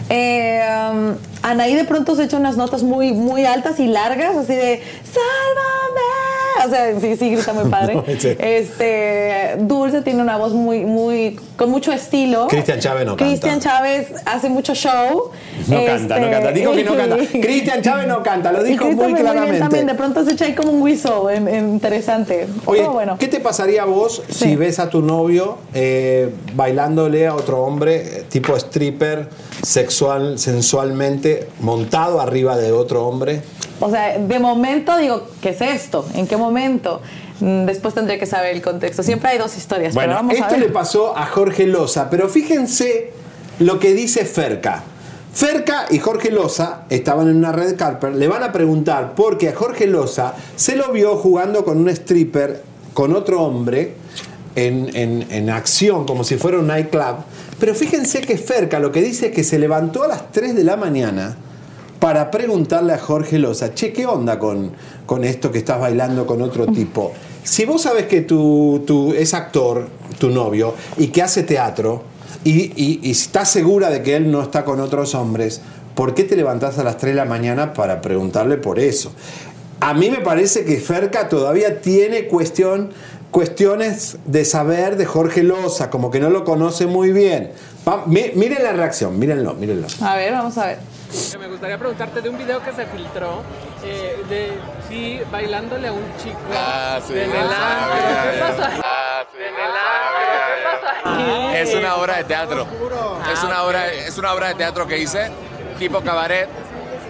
Eh, 0.09 0.61
um, 0.91 1.15
Anaí 1.47 1.75
de 1.75 1.83
pronto 1.85 2.15
se 2.15 2.23
echa 2.23 2.37
unas 2.37 2.57
notas 2.57 2.81
muy, 2.81 3.13
muy 3.13 3.45
altas 3.45 3.79
y 3.79 3.85
largas, 3.87 4.35
así 4.35 4.55
de 4.55 4.81
¡Sálvame! 5.03 6.65
O 6.65 6.69
sea, 6.69 6.99
sí, 6.99 7.15
sí, 7.17 7.29
grita 7.31 7.53
muy 7.53 7.69
padre. 7.69 8.01
Sí. 8.19 8.29
Este, 8.39 9.55
Dulce 9.59 10.01
tiene 10.01 10.21
una 10.21 10.37
voz 10.37 10.53
muy, 10.53 10.85
muy, 10.85 11.37
con 11.57 11.69
mucho 11.69 11.91
estilo. 11.91 12.47
Cristian 12.47 12.79
Chávez 12.79 13.05
no 13.05 13.11
canta. 13.15 13.25
Cristian 13.25 13.59
Chávez 13.59 14.07
hace 14.25 14.49
mucho 14.49 14.73
show. 14.73 15.31
No 15.67 15.85
canta, 15.85 16.17
no 16.19 16.25
Este, 16.25 16.31
canta. 16.31 16.51
Dijo 16.51 16.71
que 16.73 16.83
no 16.83 16.95
canta. 16.95 17.17
Cristian 17.41 17.81
Chávez 17.81 18.07
no 18.07 18.23
canta, 18.23 18.51
lo 18.51 18.63
dijo 18.63 18.85
muy 18.85 19.05
bien 19.13 19.17
claramente. 19.17 19.59
también, 19.59 19.85
de 19.85 19.95
pronto 19.95 20.23
se 20.25 20.31
echa 20.33 20.45
ahí 20.45 20.55
como 20.55 20.71
un 20.71 20.85
en- 20.87 21.47
en- 21.47 21.69
interesante. 21.69 22.47
Oye, 22.65 22.79
Pero 22.81 22.93
bueno. 22.93 23.17
¿qué 23.19 23.27
te 23.27 23.39
pasaría 23.39 23.83
a 23.83 23.85
vos 23.85 24.23
si 24.29 24.55
ves 24.55 24.79
a 24.79 24.89
tu 24.89 25.01
novio 25.01 25.57
eh, 25.73 26.29
bailándole 26.55 27.27
a 27.27 27.35
otro 27.35 27.61
hombre, 27.63 28.19
eh, 28.19 28.23
tipo 28.29 28.55
stripper, 28.55 29.27
sexual, 29.61 30.39
sensualmente, 30.39 31.34
montado 31.61 32.19
arriba 32.21 32.57
de 32.57 32.71
otro 32.71 33.05
hombre? 33.07 33.41
O 33.79 33.89
sea, 33.89 34.17
de 34.17 34.39
momento 34.39 34.95
digo, 34.97 35.27
¿qué 35.41 35.49
es 35.49 35.61
esto? 35.61 36.05
¿En 36.15 36.27
qué 36.27 36.37
momento? 36.37 37.01
Mm, 37.41 37.65
Después 37.65 37.93
tendré 37.93 38.17
que 38.17 38.25
saber 38.25 38.55
el 38.55 38.61
contexto. 38.61 39.03
Siempre 39.03 39.31
hay 39.31 39.37
dos 39.37 39.57
historias, 39.57 39.93
pero 39.93 40.07
Bueno, 40.07 40.15
vamos 40.15 40.33
a 40.35 40.37
esto 40.37 40.51
ver. 40.51 40.59
le 40.61 40.69
pasó 40.69 41.17
a 41.17 41.25
Jorge 41.25 41.67
Loza, 41.67 42.09
pero 42.09 42.29
fíjense 42.29 43.11
lo 43.59 43.79
que 43.79 43.93
dice 43.93 44.23
Ferca. 44.25 44.83
Ferca 45.33 45.87
y 45.89 45.99
Jorge 45.99 46.31
Loza 46.31 46.83
estaban 46.89 47.27
en 47.27 47.35
una 47.35 47.51
red 47.51 47.75
carpet, 47.75 48.15
le 48.15 48.27
van 48.29 48.41
a 48.43 48.53
preguntar 48.53 49.13
porque 49.15 49.49
a 49.49 49.55
Jorge 49.55 49.85
Loza 49.85 50.33
se 50.55 50.77
lo 50.77 50.93
vio 50.93 51.17
jugando 51.17 51.65
con 51.65 51.77
un 51.77 51.89
stripper, 51.89 52.63
con 52.93 53.13
otro 53.13 53.41
hombre, 53.43 53.95
en, 54.55 54.89
en- 54.95 55.27
en 55.29 55.49
acción, 55.49 56.05
como 56.05 56.23
si 56.23 56.37
fuera 56.37 56.57
un 56.59 56.67
nightclub. 56.67 57.17
Pero 57.59 57.73
fíjense 57.75 58.21
que 58.21 58.37
Ferca 58.37 58.79
lo 58.79 58.91
que 58.91 59.01
dice 59.01 59.27
es 59.27 59.31
que 59.33 59.43
se 59.43 59.57
levantó 59.59 60.03
a 60.03 60.07
las 60.07 60.31
3 60.31 60.55
de 60.55 60.63
la 60.63 60.75
mañana 60.75 61.37
para 61.99 62.29
preguntarle 62.29 62.93
a 62.93 62.97
Jorge 62.97 63.39
Loza, 63.39 63.73
che, 63.73 63.93
¿qué 63.93 64.05
onda 64.05 64.37
con, 64.37 64.71
con 65.05 65.23
esto 65.23 65.51
que 65.51 65.59
estás 65.59 65.79
bailando 65.79 66.25
con 66.25 66.41
otro 66.41 66.67
tipo? 66.67 67.13
Si 67.43 67.63
vos 67.65 67.83
sabes 67.83 68.07
que 68.07 68.21
tu, 68.21 68.83
tu- 68.85 69.13
es 69.13 69.33
actor, 69.33 69.87
tu 70.19 70.29
novio, 70.29 70.73
y 70.97 71.07
que 71.07 71.21
hace 71.21 71.43
teatro, 71.43 72.03
y, 72.43 72.51
y- 72.75 72.99
y 73.03 73.11
estás 73.11 73.49
segura 73.51 73.89
de 73.89 74.01
que 74.03 74.15
él 74.15 74.29
no 74.31 74.41
está 74.41 74.65
con 74.65 74.79
otros 74.81 75.15
hombres, 75.15 75.61
¿por 75.95 76.13
qué 76.13 76.23
te 76.25 76.35
levantás 76.35 76.77
a 76.77 76.83
las 76.83 76.97
3 76.97 77.13
de 77.13 77.17
la 77.17 77.25
mañana 77.25 77.73
para 77.73 78.01
preguntarle 78.01 78.57
por 78.57 78.79
eso? 78.79 79.11
A 79.79 79.93
mí 79.93 80.09
me 80.09 80.19
parece 80.21 80.65
que 80.65 80.77
Ferca 80.79 81.29
todavía 81.29 81.81
tiene 81.81 82.27
cuestión, 82.27 82.91
cuestiones 83.31 84.17
de 84.25 84.45
saber 84.45 84.95
de 84.95 85.05
Jorge 85.05 85.43
Loza, 85.43 85.89
como 85.89 86.09
que 86.11 86.19
no 86.19 86.29
lo 86.29 86.43
conoce 86.43 86.85
muy 86.87 87.11
bien. 87.11 87.51
Va- 87.87 88.03
miren 88.07 88.63
la 88.63 88.71
reacción, 88.73 89.19
mírenlo, 89.19 89.53
mírenlo. 89.53 89.87
A 90.01 90.15
ver, 90.15 90.31
vamos 90.33 90.57
a 90.57 90.67
ver. 90.67 90.79
Me 91.39 91.47
gustaría 91.47 91.77
preguntarte 91.77 92.21
de 92.21 92.29
un 92.29 92.37
video 92.37 92.61
que 92.63 92.71
se 92.73 92.85
filtró 92.87 93.41
eh, 93.85 94.17
de 94.27 94.51
sí 94.89 95.19
bailándole 95.31 95.87
a 95.89 95.93
un 95.93 96.03
chico 96.21 96.37
Ah, 96.53 96.99
sí. 97.05 97.13
¿Qué 97.13 97.27
pasa? 98.39 98.67
ahí? 101.05 101.55
Es 101.57 101.73
una 101.75 101.95
obra 101.95 102.17
de 102.17 102.23
teatro. 102.25 102.65
Es 103.31 103.43
una 103.43 103.63
obra, 103.63 103.87
es 103.93 104.17
una 104.17 104.33
obra 104.33 104.47
de 104.49 104.55
teatro 104.55 104.87
que 104.87 104.97
hice, 104.99 105.29
tipo 105.79 106.01
cabaret, 106.01 106.47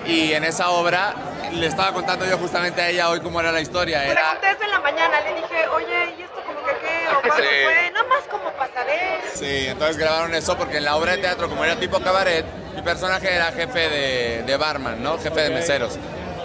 y 0.05 0.33
en 0.33 0.43
esa 0.43 0.69
obra 0.69 1.15
le 1.55 1.67
estaba 1.67 1.93
contando 1.93 2.25
yo 2.25 2.37
justamente 2.37 2.81
a 2.81 2.89
ella 2.89 3.09
hoy 3.09 3.19
cómo 3.21 3.39
era 3.39 3.51
la 3.51 3.61
historia. 3.61 3.99
Le 4.03 4.11
Era, 4.11 4.21
pregunté 4.39 4.51
eso 4.51 4.63
en 4.63 4.71
la 4.71 4.79
mañana, 4.79 5.21
le 5.21 5.33
dije, 5.35 5.67
oye, 5.69 6.15
¿y 6.17 6.21
esto 6.23 6.41
como 6.45 6.59
que 6.65 6.73
qué? 6.81 7.07
¿O 7.15 7.21
cuándo 7.21 7.35
Sí. 7.37 7.49
fue? 7.63 7.91
Nada 7.91 8.05
más 8.07 8.21
como 8.29 8.49
pasaré. 8.51 9.19
sí, 9.33 9.67
entonces 9.67 9.97
grabaron 9.97 10.33
eso 10.35 10.57
porque 10.57 10.77
en 10.77 10.85
la 10.85 10.95
obra 10.95 11.13
de 11.13 11.19
teatro, 11.19 11.49
como 11.49 11.63
era 11.65 11.75
tipo 11.77 11.99
cabaret, 11.99 12.45
mi 12.75 12.81
personaje 12.81 13.33
era 13.33 13.51
jefe 13.51 13.89
de, 13.89 14.43
de 14.43 14.57
barman, 14.57 15.01
¿no? 15.01 15.17
Jefe 15.17 15.41
de 15.41 15.49
meseros. 15.49 15.97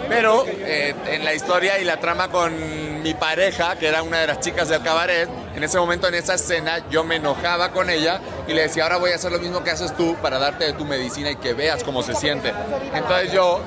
Pero 0.09 0.45
eh, 0.47 0.93
en 1.07 1.23
la 1.23 1.33
historia 1.33 1.79
y 1.79 1.85
la 1.85 1.97
trama 1.97 2.27
con 2.29 3.01
mi 3.01 3.13
pareja, 3.13 3.77
que 3.77 3.87
era 3.87 4.03
una 4.03 4.19
de 4.19 4.27
las 4.27 4.39
chicas 4.41 4.67
del 4.67 4.81
cabaret, 4.81 5.29
en 5.55 5.63
ese 5.63 5.77
momento, 5.77 6.07
en 6.07 6.15
esa 6.15 6.33
escena, 6.33 6.79
yo 6.89 7.03
me 7.03 7.15
enojaba 7.17 7.71
con 7.71 7.89
ella 7.89 8.19
y 8.47 8.53
le 8.53 8.63
decía, 8.63 8.83
ahora 8.83 8.97
voy 8.97 9.11
a 9.11 9.15
hacer 9.15 9.31
lo 9.31 9.39
mismo 9.39 9.63
que 9.63 9.71
haces 9.71 9.95
tú 9.95 10.15
para 10.21 10.37
darte 10.39 10.65
de 10.65 10.73
tu 10.73 10.83
medicina 10.85 11.31
y 11.31 11.35
que 11.37 11.53
veas 11.53 11.83
cómo 11.83 12.03
se 12.03 12.13
siente. 12.15 12.51
Entonces 12.93 13.31
yo 13.31 13.61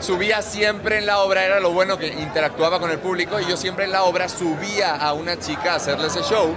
subía 0.00 0.42
siempre 0.42 0.98
en 0.98 1.06
la 1.06 1.18
obra, 1.20 1.44
era 1.44 1.60
lo 1.60 1.70
bueno 1.70 1.98
que 1.98 2.08
interactuaba 2.08 2.78
con 2.78 2.90
el 2.90 2.98
público 2.98 3.40
y 3.40 3.46
yo 3.46 3.56
siempre 3.56 3.84
en 3.84 3.92
la 3.92 4.04
obra 4.04 4.28
subía 4.28 4.96
a 4.96 5.12
una 5.12 5.38
chica 5.38 5.72
a 5.72 5.76
hacerle 5.76 6.08
ese 6.08 6.22
show. 6.22 6.54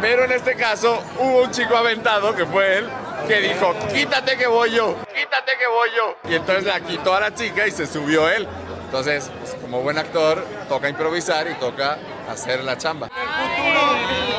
Pero 0.00 0.24
en 0.24 0.32
este 0.32 0.56
caso 0.56 1.02
hubo 1.18 1.42
un 1.42 1.50
chico 1.50 1.76
aventado, 1.76 2.34
que 2.34 2.46
fue 2.46 2.78
él, 2.78 2.88
que 3.28 3.40
dijo, 3.40 3.74
quítate 3.92 4.36
que 4.36 4.46
voy 4.46 4.72
yo, 4.72 4.96
quítate 5.14 5.52
que 5.58 5.66
voy 5.66 5.90
yo. 5.96 6.30
Y 6.30 6.34
entonces 6.34 6.64
la 6.64 6.80
quitó 6.80 7.14
a 7.14 7.20
la 7.20 7.34
chica 7.34 7.66
y 7.66 7.70
se 7.70 7.86
subió 7.86 8.28
él. 8.28 8.48
Entonces, 8.84 9.30
pues, 9.38 9.54
como 9.54 9.82
buen 9.82 9.98
actor, 9.98 10.44
toca 10.68 10.88
improvisar 10.88 11.48
y 11.48 11.54
toca 11.54 11.98
hacer 12.28 12.64
la 12.64 12.76
chamba. 12.76 13.08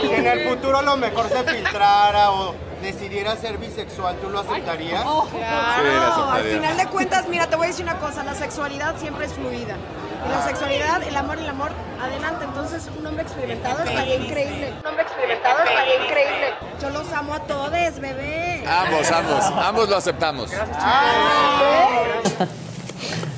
en 0.03 0.27
el 0.27 0.49
futuro 0.49 0.79
a 0.79 0.81
lo 0.81 0.97
mejor 0.97 1.29
se 1.29 1.43
filtrara 1.43 2.31
o 2.31 2.55
decidiera 2.81 3.35
ser 3.37 3.57
bisexual, 3.57 4.17
¿tú 4.17 4.29
lo 4.29 4.39
aceptarías? 4.39 5.03
Oh, 5.05 5.25
Sí, 5.29 5.33
lo 5.33 5.39
claro. 5.39 6.31
Al 6.31 6.43
final 6.43 6.77
de 6.77 6.85
cuentas, 6.87 7.27
mira, 7.27 7.47
te 7.47 7.55
voy 7.55 7.65
a 7.65 7.67
decir 7.69 7.85
una 7.85 7.97
cosa, 7.99 8.23
la 8.23 8.33
sexualidad 8.35 8.95
siempre 8.97 9.25
es 9.25 9.33
fluida. 9.33 9.75
Y 10.25 10.29
la 10.29 10.45
sexualidad, 10.45 11.01
el 11.03 11.15
amor 11.15 11.37
y 11.39 11.43
el 11.43 11.49
amor, 11.49 11.71
adelante. 11.99 12.45
Entonces, 12.45 12.83
un 12.99 13.05
hombre 13.07 13.23
experimentado 13.23 13.83
estaría 13.83 14.15
increíble. 14.15 14.73
Un 14.81 14.87
hombre 14.87 15.03
experimentado 15.03 15.59
estaría 15.63 15.95
increíble. 16.03 16.47
Yo 16.81 16.89
los 16.89 17.11
amo 17.13 17.33
a 17.33 17.39
todos, 17.41 17.99
bebé. 17.99 18.63
Ambos, 18.67 19.11
ambos, 19.11 19.45
ambos 19.63 19.89
lo 19.89 19.97
aceptamos. 19.97 20.51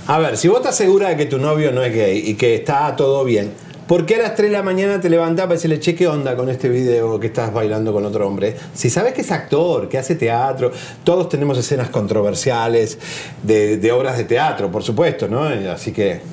A 0.08 0.18
ver, 0.20 0.38
si 0.38 0.48
vos 0.50 0.58
estás 0.58 0.76
segura 0.76 1.10
de 1.10 1.18
que 1.18 1.26
tu 1.26 1.38
novio 1.38 1.72
no 1.72 1.82
es 1.84 1.94
gay 1.94 2.18
y 2.30 2.36
que 2.36 2.56
está 2.56 2.94
todo 2.96 3.24
bien, 3.24 3.54
¿por 3.88 4.06
qué 4.06 4.16
a 4.16 4.20
las 4.20 4.36
3 4.36 4.50
de 4.50 4.58
la 4.58 4.64
mañana 4.64 5.00
te 5.00 5.10
levantás 5.10 5.46
para 5.46 5.56
decirle, 5.56 5.80
che, 5.80 5.96
qué 5.96 6.08
onda 6.08 6.36
con 6.36 6.50
este 6.50 6.70
video 6.70 7.20
que 7.20 7.28
estás 7.28 7.54
bailando 7.54 7.94
con 7.94 8.06
otro 8.06 8.28
hombre? 8.28 8.56
Si 8.74 8.90
sabes 8.90 9.14
que 9.14 9.22
es 9.22 9.32
actor, 9.32 9.90
que 9.90 9.98
hace 9.98 10.16
teatro, 10.16 10.72
todos 11.04 11.30
tenemos 11.30 11.58
escenas 11.58 11.90
controversiales 11.90 12.98
de, 13.42 13.78
de 13.78 13.92
obras 13.92 14.18
de 14.18 14.26
teatro, 14.26 14.72
por 14.72 14.84
supuesto, 14.84 15.28
¿no? 15.28 15.44
Así 15.44 15.92
que... 15.92 16.33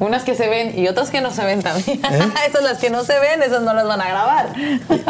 Unas 0.00 0.24
que 0.24 0.34
se 0.34 0.48
ven 0.48 0.78
y 0.78 0.88
otras 0.88 1.10
que 1.10 1.20
no 1.20 1.30
se 1.30 1.44
ven 1.44 1.62
también. 1.62 2.00
¿Eh? 2.04 2.32
esas 2.48 2.62
las 2.62 2.78
que 2.78 2.90
no 2.90 3.04
se 3.04 3.18
ven, 3.20 3.42
esas 3.42 3.62
no 3.62 3.74
las 3.74 3.86
van 3.86 4.00
a 4.00 4.08
grabar. 4.08 4.52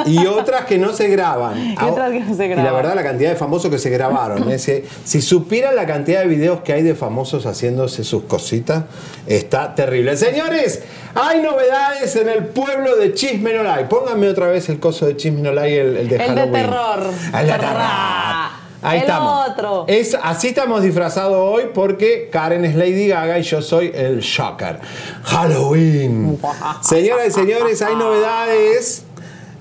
Y 0.04 0.26
otras 0.26 0.64
que 0.66 0.78
no 0.78 0.92
se 0.92 1.08
graban. 1.08 1.56
Y 1.80 1.84
otras 1.84 2.10
que 2.10 2.20
no 2.20 2.34
se 2.36 2.46
Y 2.46 2.54
la 2.56 2.72
verdad, 2.72 2.94
la 2.94 3.02
cantidad 3.02 3.30
de 3.30 3.36
famosos 3.36 3.70
que 3.70 3.78
se 3.78 3.88
grabaron. 3.88 4.50
ese, 4.50 4.84
si 5.04 5.22
supieran 5.22 5.76
la 5.76 5.86
cantidad 5.86 6.20
de 6.20 6.26
videos 6.26 6.60
que 6.62 6.72
hay 6.72 6.82
de 6.82 6.94
famosos 6.94 7.46
haciéndose 7.46 8.02
sus 8.04 8.24
cositas, 8.24 8.84
está 9.26 9.74
terrible. 9.74 10.16
Señores, 10.16 10.82
hay 11.14 11.40
novedades 11.40 12.16
en 12.16 12.28
el 12.28 12.46
pueblo 12.46 12.96
de 12.96 13.14
Chismenolay. 13.14 13.88
Pónganme 13.88 14.28
otra 14.28 14.48
vez 14.48 14.68
el 14.68 14.80
coso 14.80 15.06
de 15.06 15.16
Chismenolay, 15.16 15.74
el, 15.74 15.96
el 15.96 16.08
de 16.08 16.16
El 16.16 16.34
de 16.34 16.40
Halloween. 16.42 16.52
terror. 16.52 17.10
El 17.38 17.46
de 17.46 17.52
Terror. 17.52 18.59
Ahí 18.82 18.98
El 18.98 19.02
estamos. 19.04 19.48
otro. 19.50 19.84
Es, 19.88 20.16
así 20.22 20.48
estamos 20.48 20.82
disfrazados 20.82 21.36
hoy 21.36 21.70
porque 21.74 22.28
Karen 22.32 22.64
es 22.64 22.74
Lady 22.74 23.08
Gaga 23.08 23.38
y 23.38 23.42
yo 23.42 23.60
soy 23.60 23.92
el 23.94 24.20
Shocker. 24.20 24.80
Halloween. 25.24 26.38
Señoras 26.80 27.28
y 27.28 27.30
señores, 27.30 27.82
hay 27.82 27.94
novedades. 27.94 29.04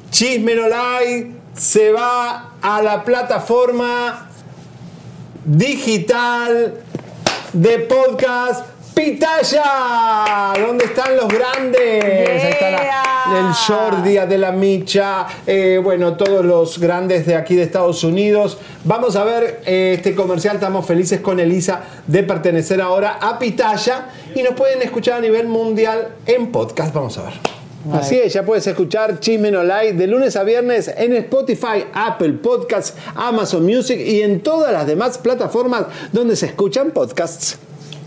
Chismenolay 0.10 1.36
se 1.54 1.92
va 1.92 2.54
a 2.62 2.82
la 2.82 3.04
plataforma 3.04 4.30
digital 5.46 6.76
de 7.54 7.80
podcast 7.80 8.66
Pitaya. 9.00 10.54
¿Dónde 10.60 10.84
están 10.86 11.16
los 11.16 11.28
grandes? 11.30 12.04
Ahí 12.44 12.52
está 12.52 12.70
la- 12.70 13.40
el 13.40 13.54
Jordi 13.54 14.18
de 14.28 14.38
la 14.38 14.52
Micha, 14.52 15.26
eh, 15.48 15.80
bueno, 15.82 16.18
todos 16.18 16.44
los 16.44 16.80
grandes 16.80 17.26
de 17.26 17.36
aquí 17.36 17.56
de 17.56 17.64
Estados 17.64 18.04
Unidos. 18.04 18.58
Vamos 18.84 19.16
a 19.16 19.24
ver 19.24 19.62
eh, 19.66 19.94
este 19.98 20.14
comercial, 20.16 20.56
estamos 20.56 20.86
felices 20.86 21.22
con 21.22 21.40
Elisa 21.40 21.82
de 22.08 22.24
pertenecer 22.24 22.82
ahora 22.82 23.20
a 23.22 23.40
Pitaya 23.40 24.10
y 24.36 24.42
nos 24.44 24.54
pueden 24.56 24.82
escuchar 24.82 25.20
a 25.20 25.22
nivel 25.22 25.48
mundial 25.48 26.10
en 26.26 26.52
podcast. 26.52 26.94
Vamos 26.94 27.18
a 27.20 27.24
ver. 27.24 27.34
Así 27.94 28.20
es, 28.20 28.34
ya 28.34 28.44
puedes 28.44 28.68
escuchar 28.68 29.22
Chismen 29.22 29.56
Online 29.56 29.94
de 29.94 30.08
lunes 30.08 30.36
a 30.36 30.44
viernes 30.44 30.92
en 30.98 31.16
Spotify, 31.16 31.86
Apple 31.94 32.34
Podcasts, 32.34 32.96
Amazon 33.16 33.64
Music 33.66 33.98
y 33.98 34.22
en 34.24 34.42
todas 34.42 34.74
las 34.74 34.86
demás 34.86 35.18
plataformas 35.18 35.86
donde 36.12 36.36
se 36.36 36.48
escuchan 36.48 36.92
podcasts. 36.92 37.58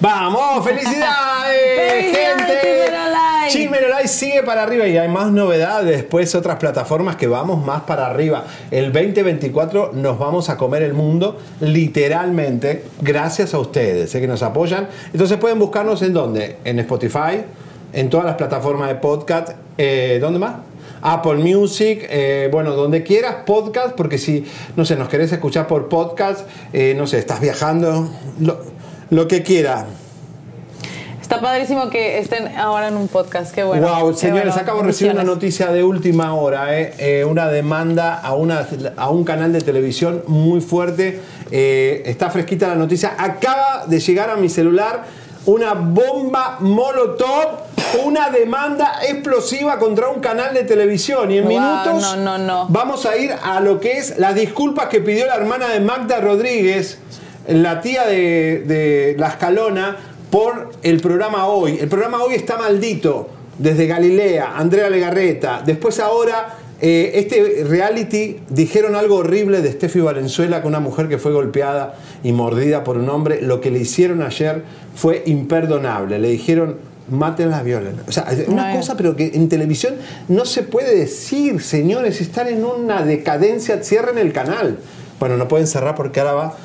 ¡Vamos! 0.00 0.64
¡Felicidades, 0.64 1.76
¡Felicidades, 1.76 2.16
gente! 2.16 2.48
Online 3.88 4.08
sigue 4.08 4.42
para 4.42 4.62
arriba 4.62 4.86
y 4.86 4.96
hay 4.96 5.08
más 5.08 5.30
novedades. 5.30 5.86
Después 5.86 6.34
otras 6.34 6.56
plataformas 6.56 7.16
que 7.16 7.26
vamos 7.26 7.64
más 7.64 7.82
para 7.82 8.06
arriba. 8.06 8.44
El 8.70 8.92
2024 8.92 9.92
nos 9.94 10.18
vamos 10.18 10.48
a 10.48 10.56
comer 10.56 10.82
el 10.82 10.94
mundo 10.94 11.38
literalmente 11.60 12.84
gracias 13.00 13.54
a 13.54 13.58
ustedes, 13.58 14.10
sé 14.10 14.20
que 14.20 14.26
nos 14.26 14.42
apoyan. 14.42 14.88
Entonces 15.12 15.36
pueden 15.38 15.58
buscarnos 15.58 16.02
en 16.02 16.12
dónde? 16.12 16.56
En 16.64 16.78
Spotify, 16.80 17.44
en 17.92 18.10
todas 18.10 18.26
las 18.26 18.36
plataformas 18.36 18.88
de 18.88 18.94
podcast. 18.96 19.50
Eh, 19.76 20.18
¿Dónde 20.20 20.38
más? 20.38 20.56
Apple 21.00 21.36
Music, 21.36 22.06
eh, 22.10 22.48
bueno, 22.50 22.74
donde 22.74 23.04
quieras, 23.04 23.36
podcast, 23.46 23.94
porque 23.94 24.18
si, 24.18 24.44
no 24.74 24.84
sé, 24.84 24.96
nos 24.96 25.08
querés 25.08 25.30
escuchar 25.30 25.68
por 25.68 25.88
podcast, 25.88 26.48
eh, 26.72 26.94
no 26.96 27.06
sé, 27.06 27.18
estás 27.18 27.40
viajando, 27.40 28.10
lo, 28.40 28.58
lo 29.10 29.28
que 29.28 29.42
quiera. 29.42 29.86
Está 31.20 31.42
padrísimo 31.42 31.90
que 31.90 32.18
estén 32.18 32.56
ahora 32.56 32.88
en 32.88 32.96
un 32.96 33.06
podcast. 33.06 33.54
Qué 33.54 33.62
bueno. 33.62 33.86
wow, 33.86 34.12
qué 34.12 34.18
señores, 34.18 34.46
bueno. 34.46 34.62
acabo 34.62 34.80
de 34.80 34.86
recibir 34.86 35.12
una 35.12 35.24
noticia 35.24 35.70
de 35.70 35.84
última 35.84 36.34
hora, 36.34 36.78
eh, 36.78 36.94
eh, 36.98 37.24
una 37.24 37.48
demanda 37.48 38.14
a, 38.14 38.32
una, 38.32 38.66
a 38.96 39.10
un 39.10 39.24
canal 39.24 39.52
de 39.52 39.60
televisión 39.60 40.22
muy 40.26 40.62
fuerte. 40.62 41.20
Eh, 41.50 42.02
está 42.06 42.30
fresquita 42.30 42.68
la 42.68 42.76
noticia. 42.76 43.14
Acaba 43.18 43.84
de 43.86 44.00
llegar 44.00 44.30
a 44.30 44.36
mi 44.36 44.48
celular 44.48 45.04
una 45.44 45.74
bomba 45.74 46.58
molotov, 46.60 47.60
una 48.04 48.30
demanda 48.30 49.00
explosiva 49.06 49.78
contra 49.78 50.08
un 50.08 50.20
canal 50.20 50.54
de 50.54 50.64
televisión. 50.64 51.30
Y 51.30 51.38
en 51.38 51.44
Wow, 51.44 51.52
minutos 51.52 52.02
no, 52.02 52.16
no, 52.16 52.38
no. 52.38 52.66
vamos 52.68 53.04
a 53.04 53.16
ir 53.16 53.32
a 53.42 53.60
lo 53.60 53.80
que 53.80 53.98
es 53.98 54.18
las 54.18 54.34
disculpas 54.34 54.88
que 54.88 55.00
pidió 55.00 55.26
la 55.26 55.36
hermana 55.36 55.68
de 55.68 55.80
Magda 55.80 56.20
Rodríguez, 56.20 56.98
la 57.48 57.80
tía 57.80 58.06
de, 58.06 58.62
de 58.66 59.16
La 59.18 59.28
Escalona, 59.28 59.96
por 60.30 60.70
el 60.82 61.00
programa 61.00 61.46
Hoy. 61.46 61.78
El 61.80 61.88
programa 61.88 62.22
Hoy 62.22 62.34
está 62.34 62.56
maldito. 62.56 63.30
Desde 63.58 63.86
Galilea, 63.88 64.56
Andrea 64.56 64.88
Legarreta. 64.88 65.62
Después 65.66 65.98
ahora, 65.98 66.54
eh, 66.80 67.10
este 67.14 67.64
reality, 67.68 68.36
dijeron 68.48 68.94
algo 68.94 69.16
horrible 69.16 69.62
de 69.62 69.72
Steffi 69.72 69.98
Valenzuela, 69.98 70.62
con 70.62 70.68
una 70.68 70.78
mujer 70.78 71.08
que 71.08 71.18
fue 71.18 71.32
golpeada 71.32 71.96
y 72.22 72.30
mordida 72.30 72.84
por 72.84 72.98
un 72.98 73.08
hombre. 73.10 73.42
Lo 73.42 73.60
que 73.60 73.72
le 73.72 73.80
hicieron 73.80 74.22
ayer 74.22 74.62
fue 74.94 75.24
imperdonable. 75.26 76.20
Le 76.20 76.28
dijeron, 76.28 76.76
mátenla, 77.10 77.64
violen. 77.64 77.96
O 78.06 78.12
sea, 78.12 78.28
una 78.46 78.70
No, 78.70 78.76
cosa, 78.76 78.96
pero 78.96 79.16
que 79.16 79.32
en 79.34 79.48
televisión 79.48 79.94
no 80.28 80.44
se 80.44 80.62
puede 80.62 80.94
decir, 80.94 81.60
señores, 81.60 82.20
están 82.20 82.46
en 82.46 82.64
una 82.64 83.02
decadencia, 83.02 83.82
cierren 83.82 84.18
el 84.18 84.32
canal. 84.32 84.78
Bueno, 85.18 85.36
no 85.36 85.48
pueden 85.48 85.66
cerrar 85.66 85.96
porque 85.96 86.20
ahora 86.20 86.34
va, 86.34 86.56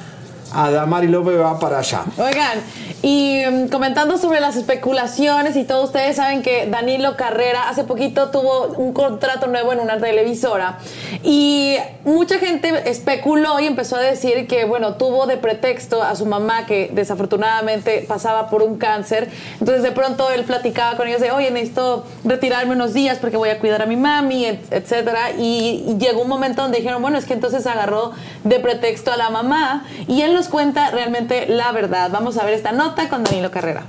Adamari 0.54 1.08
López 1.08 1.40
va 1.40 1.60
para 1.60 1.80
allá. 1.80 2.04
Oigan, 2.18 2.60
y 3.02 3.42
mm, 3.50 3.68
comentando 3.70 4.18
sobre 4.18 4.40
las 4.40 4.56
especulaciones 4.56 5.56
y 5.56 5.64
todo, 5.64 5.84
ustedes 5.84 6.16
saben 6.16 6.42
que 6.42 6.68
Danilo 6.68 7.18
Carrera 7.18 7.70
hace 7.70 7.84
poquito 7.84 8.30
tuvo 8.30 8.68
un 8.78 8.94
contrato 8.94 9.48
nuevo 9.48 9.74
en 9.74 9.80
una 9.80 9.98
televisora 9.98 10.78
y 11.24 11.76
mucha 12.06 12.38
gente 12.40 12.90
especuló 12.90 13.60
y 13.60 13.68
empezó 13.68 13.96
a 13.98 14.02
decir 14.02 14.48
que, 14.48 14.66
bueno, 14.66 14.96
tuvo 14.96 15.26
de 15.26 15.38
pretexto 15.38 16.02
a 16.04 16.16
su 16.16 16.26
mamá 16.26 16.66
que 16.66 16.90
desafortunadamente 16.94 18.06
pasaba 18.08 18.50
por 18.50 18.62
un 18.64 18.78
cáncer. 18.78 19.30
Entonces 19.60 19.84
de 19.84 19.92
pronto 19.92 20.30
él 20.32 20.44
platicaba 20.44 20.98
con 20.98 21.08
ellos 21.08 21.22
de, 21.22 21.32
oye, 21.32 21.52
necesito 21.52 22.06
retirarme 22.24 22.74
unos 22.74 22.94
días 22.94 23.18
porque 23.20 23.38
voy 23.38 23.50
a 23.50 23.60
cuidar 23.60 23.82
a 23.82 23.86
mi 23.86 23.96
mami, 23.96 24.46
et- 24.46 24.72
etcétera. 24.72 25.32
Y, 25.38 25.84
y 25.88 25.98
llegó 25.98 26.22
un 26.22 26.30
momento 26.30 26.62
donde 26.62 26.78
dijeron, 26.78 27.02
bueno, 27.02 27.18
es 27.18 27.26
que 27.26 27.34
entonces 27.34 27.66
agarró 27.68 28.12
de 28.44 28.60
pretexto 28.60 29.12
a 29.12 29.18
la 29.18 29.30
mamá 29.30 29.86
y 30.08 30.22
él 30.22 30.34
cuenta 30.50 30.92
realmente 30.92 31.48
la 31.48 31.72
verdad. 31.72 32.10
Vamos 32.12 32.38
a 32.38 32.46
ver 32.46 32.54
esta 32.54 32.72
nota 32.72 33.10
con 33.10 33.24
Danilo 33.24 33.52
Carrera. 33.52 33.84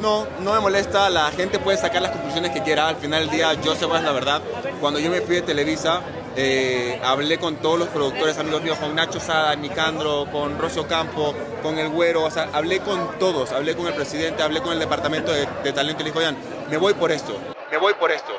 No, 0.00 0.26
no 0.42 0.54
me 0.54 0.60
molesta, 0.60 1.10
la 1.10 1.30
gente 1.30 1.58
puede 1.58 1.76
sacar 1.76 2.00
las 2.00 2.12
conclusiones 2.12 2.52
que 2.52 2.62
quiera, 2.62 2.88
al 2.88 2.96
final 2.96 3.26
del 3.26 3.30
día 3.30 3.52
yo 3.62 3.74
sé 3.74 3.86
cuál 3.86 3.98
es 3.98 4.04
la 4.04 4.12
verdad. 4.12 4.40
Cuando 4.80 4.98
yo 4.98 5.10
me 5.10 5.20
fui 5.20 5.36
de 5.36 5.42
Televisa, 5.42 6.00
eh, 6.36 6.98
hablé 7.04 7.38
con 7.38 7.56
todos 7.56 7.78
los 7.78 7.88
productores 7.88 8.38
amigos 8.38 8.62
míos, 8.62 8.78
con 8.78 8.94
Nacho 8.94 9.20
Sada, 9.20 9.54
Nicandro, 9.56 10.26
con 10.32 10.58
Rocio 10.58 10.86
Campo, 10.86 11.34
con 11.62 11.78
El 11.78 11.90
Güero, 11.90 12.24
o 12.24 12.30
sea, 12.30 12.48
hablé 12.54 12.80
con 12.80 13.18
todos, 13.18 13.52
hablé 13.52 13.74
con 13.74 13.88
el 13.88 13.94
presidente, 13.94 14.42
hablé 14.42 14.62
con 14.62 14.72
el 14.72 14.78
departamento 14.78 15.32
de, 15.32 15.72
talento 15.72 16.02
y 16.02 16.06
le 16.06 16.12
oigan, 16.12 16.36
me 16.70 16.78
voy 16.78 16.94
por 16.94 17.12
esto, 17.12 17.36
me 17.70 17.78
voy 17.78 17.94
por 17.94 18.10
esto. 18.10 18.32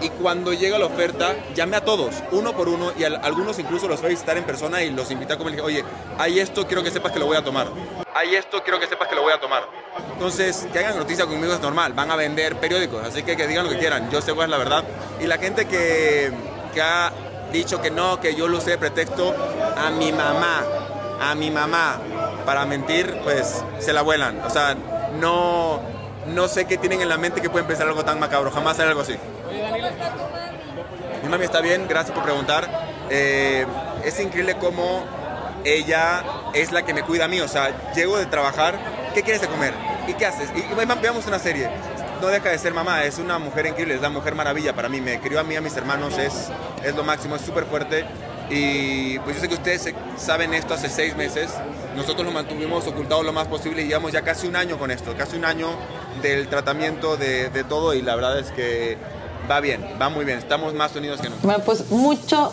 Y 0.00 0.10
cuando 0.10 0.52
llega 0.52 0.78
la 0.78 0.86
oferta, 0.86 1.34
llamé 1.54 1.76
a 1.76 1.84
todos, 1.84 2.14
uno 2.30 2.52
por 2.52 2.68
uno, 2.68 2.92
y 2.96 3.04
a 3.04 3.08
algunos 3.22 3.58
incluso 3.58 3.88
los 3.88 4.00
fui 4.00 4.08
a 4.08 4.10
visitar 4.10 4.36
en 4.36 4.44
persona 4.44 4.82
y 4.82 4.90
los 4.90 5.10
invité 5.10 5.32
a 5.32 5.38
comer. 5.38 5.54
Dije, 5.54 5.64
oye, 5.64 5.84
hay 6.18 6.38
esto, 6.38 6.66
quiero 6.66 6.82
que 6.82 6.90
sepas 6.90 7.12
que 7.12 7.18
lo 7.18 7.26
voy 7.26 7.36
a 7.36 7.42
tomar. 7.42 7.68
Hay 8.14 8.34
esto, 8.34 8.62
quiero 8.62 8.78
que 8.78 8.86
sepas 8.86 9.08
que 9.08 9.14
lo 9.14 9.22
voy 9.22 9.32
a 9.32 9.40
tomar. 9.40 9.66
Entonces, 10.12 10.66
que 10.72 10.78
hagan 10.78 10.96
noticia 10.96 11.26
conmigo 11.26 11.52
es 11.52 11.60
normal, 11.60 11.92
van 11.94 12.10
a 12.10 12.16
vender 12.16 12.56
periódicos, 12.56 13.06
así 13.06 13.22
que 13.22 13.36
que 13.36 13.46
digan 13.46 13.64
lo 13.64 13.70
que 13.70 13.78
quieran, 13.78 14.10
yo 14.10 14.20
sé 14.20 14.34
cuál 14.34 14.46
es 14.46 14.50
la 14.50 14.58
verdad. 14.58 14.84
Y 15.20 15.26
la 15.26 15.38
gente 15.38 15.66
que, 15.66 16.30
que 16.74 16.82
ha 16.82 17.12
dicho 17.52 17.80
que 17.80 17.90
no, 17.90 18.20
que 18.20 18.34
yo 18.34 18.48
lo 18.48 18.58
usé 18.58 18.70
de 18.70 18.78
pretexto, 18.78 19.34
a 19.76 19.90
mi 19.90 20.12
mamá, 20.12 20.64
a 21.20 21.34
mi 21.34 21.50
mamá, 21.50 21.98
para 22.44 22.66
mentir, 22.66 23.20
pues 23.24 23.62
se 23.78 23.92
la 23.92 24.02
vuelan. 24.02 24.40
O 24.42 24.50
sea, 24.50 24.76
no, 25.18 25.80
no 26.28 26.48
sé 26.48 26.66
qué 26.66 26.76
tienen 26.78 27.00
en 27.02 27.08
la 27.08 27.16
mente 27.16 27.40
que 27.40 27.50
pueden 27.50 27.66
pensar 27.66 27.86
algo 27.86 28.04
tan 28.04 28.18
macabro. 28.18 28.50
Jamás 28.50 28.74
hacer 28.74 28.88
algo 28.88 29.00
así. 29.00 29.16
Mi 31.22 31.28
mami 31.28 31.44
está 31.44 31.60
bien, 31.60 31.86
gracias 31.88 32.14
por 32.14 32.24
preguntar. 32.24 32.68
Eh, 33.10 33.66
es 34.04 34.18
increíble 34.20 34.56
cómo 34.58 35.04
ella 35.64 36.22
es 36.54 36.72
la 36.72 36.84
que 36.84 36.94
me 36.94 37.02
cuida 37.02 37.24
a 37.24 37.28
mí. 37.28 37.40
O 37.40 37.48
sea, 37.48 37.92
llego 37.94 38.18
de 38.18 38.26
trabajar, 38.26 38.78
¿qué 39.14 39.22
quieres 39.22 39.40
de 39.40 39.48
comer? 39.48 39.74
¿Y 40.06 40.14
qué 40.14 40.26
haces? 40.26 40.50
Y, 40.54 40.60
y 40.60 41.00
veamos 41.02 41.26
una 41.26 41.38
serie. 41.38 41.68
No 42.20 42.28
deja 42.28 42.48
de 42.48 42.58
ser 42.58 42.72
mamá, 42.72 43.04
es 43.04 43.18
una 43.18 43.38
mujer 43.38 43.66
increíble, 43.66 43.94
es 43.94 44.00
la 44.00 44.08
mujer 44.08 44.34
maravilla 44.34 44.74
para 44.74 44.88
mí. 44.88 45.00
Me 45.00 45.20
crió 45.20 45.38
a 45.40 45.42
mí, 45.42 45.54
a 45.54 45.60
mis 45.60 45.76
hermanos, 45.76 46.16
es, 46.16 46.48
es 46.82 46.94
lo 46.94 47.04
máximo, 47.04 47.36
es 47.36 47.42
súper 47.42 47.64
fuerte. 47.64 48.06
Y 48.50 49.18
pues 49.20 49.36
yo 49.36 49.42
sé 49.42 49.48
que 49.48 49.54
ustedes 49.54 49.92
saben 50.16 50.54
esto 50.54 50.74
hace 50.74 50.88
seis 50.88 51.16
meses. 51.16 51.50
Nosotros 51.96 52.24
lo 52.24 52.32
mantuvimos 52.32 52.86
ocultado 52.86 53.22
lo 53.22 53.32
más 53.32 53.48
posible 53.48 53.82
y 53.82 53.86
llevamos 53.88 54.12
ya 54.12 54.22
casi 54.22 54.46
un 54.46 54.56
año 54.56 54.78
con 54.78 54.90
esto, 54.90 55.14
casi 55.16 55.36
un 55.36 55.44
año 55.44 55.68
del 56.22 56.48
tratamiento 56.48 57.16
de, 57.16 57.50
de 57.50 57.64
todo 57.64 57.94
y 57.94 58.02
la 58.02 58.14
verdad 58.14 58.38
es 58.38 58.50
que 58.52 58.96
va 59.50 59.60
bien, 59.60 59.84
va 60.00 60.08
muy 60.08 60.24
bien. 60.24 60.38
Estamos 60.38 60.74
más 60.74 60.94
unidos 60.94 61.20
que 61.20 61.28
nunca. 61.28 61.42
Bueno, 61.42 61.64
pues 61.64 61.90
mucho 61.90 62.52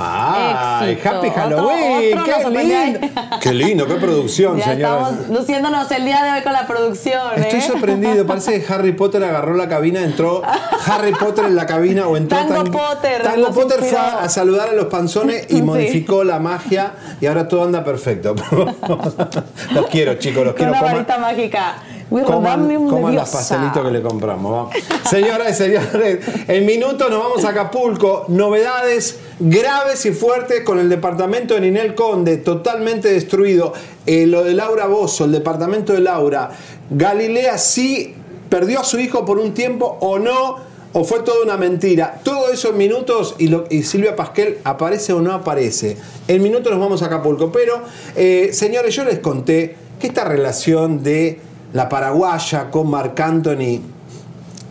¡Ay, 0.00 0.92
Éxito. 0.92 1.08
Happy 1.16 1.30
Halloween! 1.30 2.18
otro 2.18 2.50
¡Qué 2.50 2.64
lindo! 2.64 3.00
¡Qué 3.40 3.52
lindo! 3.54 3.86
¡Qué 3.86 3.94
producción, 3.94 4.58
Ya 4.58 4.64
señora! 4.64 5.08
estamos 5.10 5.28
luciéndonos 5.28 5.90
el 5.90 6.04
día 6.04 6.22
de 6.24 6.30
hoy 6.32 6.42
con 6.42 6.52
la 6.52 6.66
producción, 6.66 7.20
Estoy 7.36 7.58
¿eh? 7.58 7.62
sorprendido, 7.62 8.26
parece 8.26 8.60
que 8.62 8.72
Harry 8.72 8.92
Potter 8.92 9.22
agarró 9.24 9.54
la 9.54 9.68
cabina, 9.68 10.02
entró 10.02 10.42
Harry 10.86 11.12
Potter 11.12 11.46
en 11.46 11.56
la 11.56 11.66
cabina 11.66 12.06
o 12.06 12.16
entró 12.16 12.38
Tango 12.38 12.54
Tan- 12.64 12.72
Potter, 12.72 13.22
Tango 13.22 13.50
Potter 13.52 13.78
fue 13.80 13.88
inspiró. 13.88 14.00
a, 14.02 14.22
a 14.24 14.28
saludar 14.28 14.68
a 14.70 14.72
los 14.72 14.86
panzones 14.86 15.46
y 15.50 15.56
Sí. 15.58 15.62
modificó 15.62 16.24
la 16.24 16.38
magia 16.38 16.92
y 17.20 17.26
ahora 17.26 17.48
todo 17.48 17.64
anda 17.64 17.82
perfecto. 17.84 18.34
los 19.74 19.86
quiero, 19.90 20.14
chicos, 20.14 20.44
los 20.44 20.54
Con 20.54 20.66
quiero. 20.66 20.72
una 20.72 20.80
Coman- 20.80 20.92
varita 20.92 21.18
mágica. 21.18 21.74
Coman, 22.08 22.86
coman 22.88 23.14
los 23.16 23.28
pastelitos 23.28 23.84
que 23.84 23.90
le 23.90 24.00
compramos. 24.02 24.50
vamos. 24.72 24.74
Señoras 25.10 25.50
y 25.50 25.54
señores, 25.54 26.18
en 26.48 26.64
minutos 26.64 27.10
nos 27.10 27.18
vamos 27.22 27.44
a 27.44 27.50
Acapulco. 27.50 28.24
Novedades 28.28 29.18
graves 29.40 30.04
y 30.06 30.12
fuertes 30.12 30.62
con 30.62 30.78
el 30.78 30.88
departamento 30.88 31.54
de 31.54 31.60
Ninel 31.60 31.94
Conde, 31.94 32.38
totalmente 32.38 33.10
destruido. 33.12 33.72
Eh, 34.06 34.26
lo 34.26 34.44
de 34.44 34.54
Laura 34.54 34.86
Bozo, 34.86 35.24
el 35.24 35.32
departamento 35.32 35.92
de 35.92 36.00
Laura. 36.00 36.50
Galilea 36.90 37.58
sí 37.58 38.14
perdió 38.48 38.80
a 38.80 38.84
su 38.84 38.98
hijo 38.98 39.24
por 39.24 39.38
un 39.38 39.54
tiempo 39.54 39.96
o 40.00 40.18
no. 40.18 40.68
¿O 40.94 41.04
fue 41.04 41.20
toda 41.20 41.44
una 41.44 41.58
mentira? 41.58 42.18
Todo 42.24 42.50
eso 42.50 42.70
en 42.70 42.78
minutos 42.78 43.34
y, 43.38 43.48
lo- 43.48 43.66
Silvia 43.82 44.16
Pasquel 44.16 44.56
aparece 44.64 45.12
o 45.12 45.20
no 45.20 45.32
aparece. 45.34 45.98
En 46.26 46.42
minutos 46.42 46.72
nos 46.72 46.80
vamos 46.80 47.02
a 47.02 47.06
Acapulco. 47.06 47.52
Pero, 47.52 47.82
eh, 48.16 48.50
señores, 48.54 48.96
yo 48.96 49.04
les 49.04 49.18
conté 49.18 49.76
que 50.00 50.06
esta 50.06 50.24
relación 50.24 51.02
de 51.02 51.40
la 51.74 51.90
paraguaya 51.90 52.70
con 52.70 52.88
Marc 52.88 53.20
Anthony, 53.20 53.80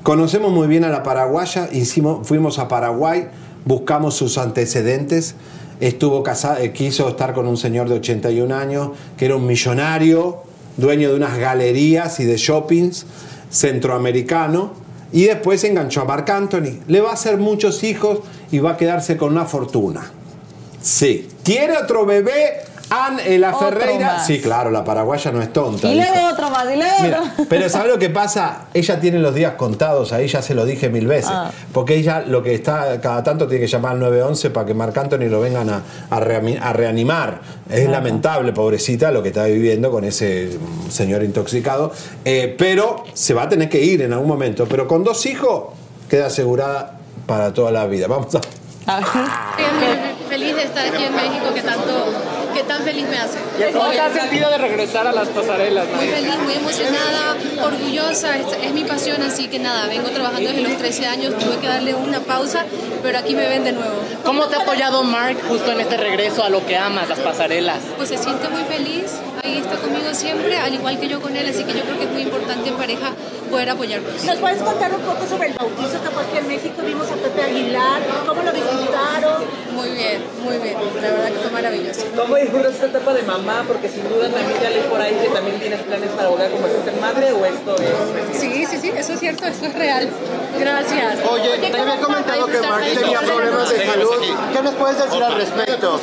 conocemos 0.02 0.52
muy 0.52 0.68
bien 0.68 0.84
a 0.86 0.90
la 0.90 1.04
paraguaya, 1.04 1.70
hicimos, 1.72 2.28
fuimos 2.28 2.58
a 2.58 2.68
Paraguay, 2.68 3.28
buscamos 3.68 4.16
sus 4.16 4.38
antecedentes. 4.38 5.36
Estuvo 5.80 6.24
casado, 6.24 6.58
eh, 6.60 6.72
quiso 6.72 7.08
estar 7.10 7.34
con 7.34 7.48
un 7.48 7.58
señor 7.58 7.90
de 7.90 7.96
81 7.96 8.56
años 8.56 8.92
que 9.18 9.26
era 9.26 9.36
un 9.36 9.46
millonario, 9.46 10.44
dueño 10.78 11.10
de 11.10 11.16
unas 11.16 11.38
galerías 11.38 12.20
y 12.20 12.26
de 12.26 12.38
shoppings 12.38 13.06
centroamericano. 13.52 14.72
Y 15.12 15.26
después 15.26 15.64
enganchó 15.64 16.02
a 16.02 16.06
Marc 16.06 16.30
Anthony. 16.30 16.80
Le 16.88 17.02
va 17.02 17.12
a 17.12 17.14
hacer 17.14 17.38
muchos 17.38 17.84
hijos 17.84 18.20
y 18.52 18.60
va 18.60 18.72
a 18.72 18.78
quedarse 18.78 19.18
con 19.18 19.32
una 19.32 19.46
fortuna. 19.46 20.12
Sí. 20.82 21.28
¿Quiere 21.44 21.78
otro 21.78 22.06
bebé? 22.06 22.67
An, 22.90 23.20
eh, 23.20 23.38
la 23.38 23.54
Ferreira. 23.54 24.14
más. 24.14 24.28
Sí, 24.28 24.40
claro, 24.40 24.72
la 24.72 24.84
paraguaya 24.84 25.32
no 25.32 25.42
es 25.42 25.52
tonta. 25.52 25.88
Y 25.88 25.96
luego 25.96 26.30
otro 26.32 26.50
más, 26.50 26.64
y 26.74 26.78
luego 26.78 26.96
Mira, 27.02 27.22
otro. 27.22 27.46
pero 27.50 27.68
¿sabes 27.70 27.92
lo 27.92 28.00
que 28.00 28.10
pasa? 28.10 28.68
Ella 28.74 29.00
tiene 29.00 29.20
los 29.20 29.36
días 29.36 29.54
contados, 29.54 30.14
ahí 30.14 30.28
ya 30.28 30.42
se 30.42 30.54
lo 30.54 30.66
dije 30.66 30.90
mil 30.90 31.06
veces. 31.08 31.32
Ah. 31.34 31.52
Porque 31.74 31.96
ella 31.96 32.22
lo 32.26 32.42
que 32.42 32.54
está, 32.54 33.00
cada 33.02 33.24
tanto 33.24 33.48
tiene 33.48 33.66
que 33.66 33.72
llamar 33.72 33.94
al 33.94 34.00
911 34.00 34.50
para 34.52 34.66
que 34.66 34.74
Marc 34.74 34.98
Anthony 34.98 35.28
lo 35.30 35.42
vengan 35.42 35.70
a, 35.70 35.82
a 36.10 36.18
a 36.18 36.74
reanimar. 36.74 37.42
Es 37.70 37.90
lamentable, 37.90 38.54
pobrecita, 38.54 39.12
lo 39.12 39.22
que 39.22 39.30
está 39.30 39.46
viviendo 39.46 39.92
con 39.92 40.04
ese 40.04 40.58
mm, 40.58 40.90
señor 40.90 41.24
intoxicado. 41.24 41.92
Eh, 42.24 42.56
pero 42.58 43.04
se 43.14 43.34
va 43.34 43.44
a 43.44 43.50
tener 43.50 43.68
que 43.70 43.84
ir 43.84 44.02
en 44.02 44.14
algún 44.14 44.28
momento. 44.28 44.66
Pero 44.70 44.88
con 44.88 45.04
dos 45.04 45.26
hijos 45.26 45.74
queda 46.10 46.28
asegurada 46.28 46.98
para 47.26 47.54
toda 47.54 47.72
la 47.72 47.86
vida. 47.88 48.08
Vamos 48.08 48.34
a... 48.36 48.40
Estoy 48.40 50.30
feliz 50.30 50.56
de 50.56 50.64
estar 50.64 50.86
aquí 50.88 51.04
en 51.04 51.14
México, 51.16 51.46
que 51.54 51.62
tanto, 51.62 52.06
feliz 52.88 53.08
me 53.10 53.18
hace. 53.18 53.38
¿Cómo 53.74 53.90
te 53.90 54.00
has 54.00 54.14
sentido 54.14 54.50
de 54.50 54.58
regresar 54.58 55.08
a 55.08 55.12
las 55.12 55.28
pasarelas? 55.28 55.86
Muy 55.94 56.08
feliz, 56.08 56.38
muy 56.40 56.54
emocionada, 56.54 57.36
orgullosa, 57.62 58.38
es, 58.38 58.46
es 58.64 58.72
mi 58.72 58.86
pasión, 58.86 59.22
así 59.24 59.50
que 59.50 59.60
nada, 59.60 59.88
vengo 59.88 60.10
trabajando 60.10 60.50
desde 60.50 60.62
los 60.62 60.78
13 60.78 61.06
años, 61.08 61.38
tuve 61.38 61.58
que 61.58 61.68
darle 61.68 61.94
una 61.96 62.22
pausa, 62.22 62.66
pero 63.04 63.20
aquí 63.20 63.36
me 63.36 63.48
ven 63.50 63.66
de 63.66 63.74
nuevo. 63.74 63.96
¿Cómo 64.24 64.48
te 64.48 64.56
ha 64.56 64.62
apoyado 64.62 65.04
Mark 65.04 65.38
justo 65.50 65.70
en 65.74 65.82
este 65.82 65.98
regreso 65.98 66.46
a 66.46 66.50
lo 66.50 66.66
que 66.66 66.78
amas, 66.78 67.10
las 67.10 67.20
pasarelas? 67.20 67.80
Pues 67.98 68.08
se 68.08 68.18
siente 68.18 68.48
muy 68.48 68.64
feliz, 68.64 69.16
ahí 69.48 69.58
está 69.60 69.76
conmigo 69.78 70.14
siempre, 70.14 70.58
al 70.58 70.74
igual 70.74 71.00
que 71.00 71.08
yo 71.08 71.22
con 71.22 71.36
él, 71.36 71.48
así 71.48 71.64
que 71.64 71.74
yo 71.74 71.84
creo 71.84 71.98
que 71.98 72.04
es 72.06 72.12
muy 72.12 72.22
importante 72.24 72.70
en 72.70 72.76
pareja 72.76 73.12
poder 73.50 73.70
apoyarnos. 73.70 74.24
¿Nos 74.24 74.38
puedes 74.38 74.62
contar 74.62 74.94
un 74.94 75.02
poco 75.02 75.26
sobre 75.28 75.50
el 75.50 75.54
bautizo 75.54 76.02
que 76.04 76.10
fue 76.10 76.24
aquí 76.24 76.38
en 76.38 76.48
México? 76.48 76.82
Vimos 76.86 77.08
a 77.10 77.16
Pepe 77.16 77.42
Aguilar, 77.42 78.02
¿cómo 78.28 78.42
lo 78.42 78.52
disfrutaron? 78.52 79.44
Muy 79.74 79.90
bien, 79.92 80.24
muy 80.44 80.58
bien, 80.58 80.76
la 81.02 81.12
verdad 81.12 81.28
que 81.28 81.40
fue 81.40 81.52
maravilloso. 81.52 82.02
¿Cómo 82.16 82.36
disfrutas 82.36 82.74
esta 82.74 82.88
etapa 82.88 83.14
de 83.14 83.24
mamá? 83.24 83.64
Porque 83.68 83.90
sin 83.90 84.08
duda 84.10 84.30
también 84.30 84.60
ya 84.62 84.70
leí 84.70 84.84
por 84.90 85.02
ahí 85.02 85.16
que 85.16 85.30
también 85.30 85.60
tienes 85.60 85.82
planes 85.82 86.10
para 86.12 86.30
volver 86.30 86.48
a 86.48 86.52
convertirte 86.52 86.90
en 86.90 87.00
madre 87.00 87.32
o 87.32 87.46
esto 87.46 87.76
es... 87.76 88.40
Sí, 88.40 88.66
sí, 88.66 88.78
sí, 88.82 88.92
eso 88.96 89.14
es 89.14 89.20
cierto, 89.20 89.46
esto 89.46 89.66
es 89.66 89.76
real. 89.76 90.10
Gracias. 90.60 91.20
Oye, 91.30 91.58
te 91.58 91.82
había 91.82 91.98
comentado 91.98 92.46
que 92.48 92.60
Mark 92.62 92.86
tenía 92.94 93.20
problemas 93.22 93.70
de 93.70 93.86
salud. 93.86 94.16
¿Qué 94.54 94.62
nos 94.62 94.74
puedes 94.76 94.98
decir 94.98 95.24
al 95.24 95.36
respecto? 95.36 96.00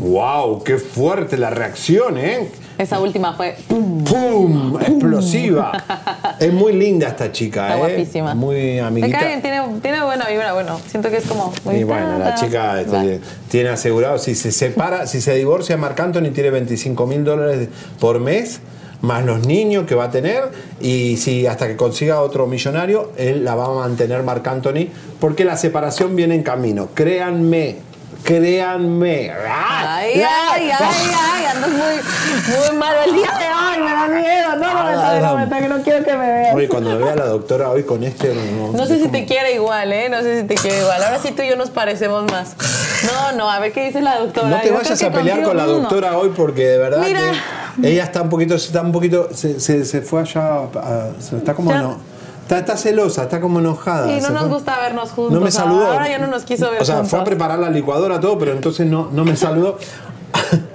¡Wow! 0.00 0.64
¡Qué 0.64 0.78
fuerte 0.78 1.36
la 1.36 1.50
reacción, 1.50 2.16
eh! 2.18 2.48
Esa 2.78 2.98
última 2.98 3.34
fue. 3.34 3.54
¡Pum! 3.68 4.78
Explosiva. 4.80 5.72
es 6.40 6.52
muy 6.52 6.72
linda 6.72 7.08
esta 7.08 7.30
chica, 7.30 7.64
Está 7.64 7.74
¿eh? 7.74 7.78
guapísima. 7.78 8.34
Muy 8.34 8.54
Me 8.56 8.80
amiguita. 8.80 9.18
cae 9.18 9.40
tiene, 9.42 9.62
tiene 9.82 10.02
buena 10.02 10.26
vibra, 10.26 10.54
bueno, 10.54 10.80
siento 10.86 11.10
que 11.10 11.18
es 11.18 11.26
como 11.26 11.52
muy 11.64 11.76
Y 11.76 11.84
bueno, 11.84 12.18
la 12.18 12.34
chica 12.34 12.80
este, 12.80 13.20
tiene 13.50 13.68
asegurado, 13.68 14.18
si 14.18 14.34
se 14.34 14.50
separa, 14.50 15.06
si 15.06 15.20
se 15.20 15.34
divorcia 15.34 15.76
Marc 15.76 16.00
Anthony, 16.00 16.30
tiene 16.32 16.48
25 16.50 17.06
mil 17.06 17.22
dólares 17.22 17.68
por 17.98 18.18
mes, 18.18 18.60
más 19.02 19.24
los 19.26 19.46
niños 19.46 19.84
que 19.86 19.94
va 19.94 20.04
a 20.04 20.10
tener, 20.10 20.44
y 20.80 21.18
si 21.18 21.46
hasta 21.46 21.68
que 21.68 21.76
consiga 21.76 22.22
otro 22.22 22.46
millonario, 22.46 23.12
él 23.18 23.44
la 23.44 23.54
va 23.54 23.66
a 23.66 23.74
mantener 23.74 24.22
Marc 24.22 24.46
Anthony, 24.46 24.88
porque 25.20 25.44
la 25.44 25.58
separación 25.58 26.16
viene 26.16 26.34
en 26.34 26.42
camino. 26.42 26.88
Créanme, 26.94 27.76
créanme. 28.24 29.30
Ay, 29.32 30.22
ay, 30.22 30.70
ay, 30.70 30.70
ay, 30.70 31.44
andas 31.46 31.70
muy, 31.70 31.78
muy 32.68 32.76
malo 32.78 32.98
el 33.06 33.14
día 33.14 33.30
de 33.38 33.44
hoy, 33.46 33.60
Ay, 33.72 33.80
me 33.80 33.90
da 33.90 34.08
miedo. 34.08 34.56
No, 34.56 34.92
no 34.92 35.20
no 35.20 35.36
me 35.36 35.46
toques, 35.46 35.68
no 35.68 35.82
quiero 35.82 36.04
que 36.04 36.16
me 36.16 36.26
veas. 36.32 36.54
Oye, 36.54 36.68
cuando 36.68 36.90
me 36.90 36.96
vea 37.04 37.16
la 37.16 37.26
doctora 37.26 37.70
hoy 37.70 37.82
con 37.84 38.02
este. 38.04 38.34
No, 38.34 38.72
No 38.72 38.86
sé 38.86 38.98
si 39.00 39.08
te 39.08 39.24
quiere 39.26 39.54
igual, 39.54 39.92
¿eh? 39.92 40.08
No 40.08 40.20
sé 40.20 40.40
si 40.42 40.46
te 40.46 40.54
quiere 40.54 40.78
igual. 40.80 41.02
Ahora 41.02 41.18
sí 41.20 41.32
tú 41.32 41.42
y 41.42 41.48
yo 41.48 41.56
nos 41.56 41.70
parecemos 41.70 42.24
más. 42.30 42.54
No, 43.04 43.32
no, 43.36 43.50
a 43.50 43.58
ver 43.60 43.72
qué 43.72 43.86
dice 43.86 44.00
la 44.00 44.18
doctora. 44.18 44.48
No 44.48 44.60
te 44.60 44.68
Yo 44.68 44.74
vayas 44.74 45.02
a 45.02 45.10
pelear 45.10 45.42
con 45.42 45.56
la 45.56 45.64
no. 45.66 45.72
doctora 45.72 46.16
hoy 46.18 46.32
porque 46.36 46.62
de 46.66 46.78
verdad 46.78 47.02
Mira. 47.06 47.20
que 47.80 47.88
ella 47.92 48.04
está 48.04 48.22
un 48.22 48.28
poquito, 48.28 48.54
está 48.56 48.82
un 48.82 48.92
poquito, 48.92 49.28
se, 49.32 49.58
se- 49.60 49.84
se 49.84 50.02
fue 50.02 50.20
allá, 50.20 50.64
a- 50.74 51.10
se- 51.18 51.36
está 51.36 51.54
como 51.54 51.70
Ya. 51.70 51.78
no, 51.82 51.98
está, 52.50 52.58
está 52.58 52.76
celosa, 52.76 53.22
está 53.24 53.40
como 53.40 53.60
enojada. 53.60 54.08
Sí, 54.08 54.20
no 54.20 54.30
nos 54.30 54.42
fue. 54.42 54.50
gusta 54.50 54.78
vernos 54.80 55.10
juntos. 55.10 55.32
No 55.34 55.40
me 55.40 55.50
saludó. 55.50 55.86
Ahora 55.86 56.08
ya 56.08 56.18
no 56.18 56.26
nos 56.26 56.42
quiso 56.42 56.70
ver 56.70 56.82
O 56.82 56.84
sea, 56.84 56.96
juntos. 56.96 57.10
fue 57.10 57.20
a 57.20 57.24
preparar 57.24 57.58
la 57.58 57.70
licuadora 57.70 58.18
todo, 58.20 58.38
pero 58.38 58.52
entonces 58.52 58.86
no, 58.86 59.08
no 59.12 59.24
me 59.24 59.36
saludó. 59.36 59.78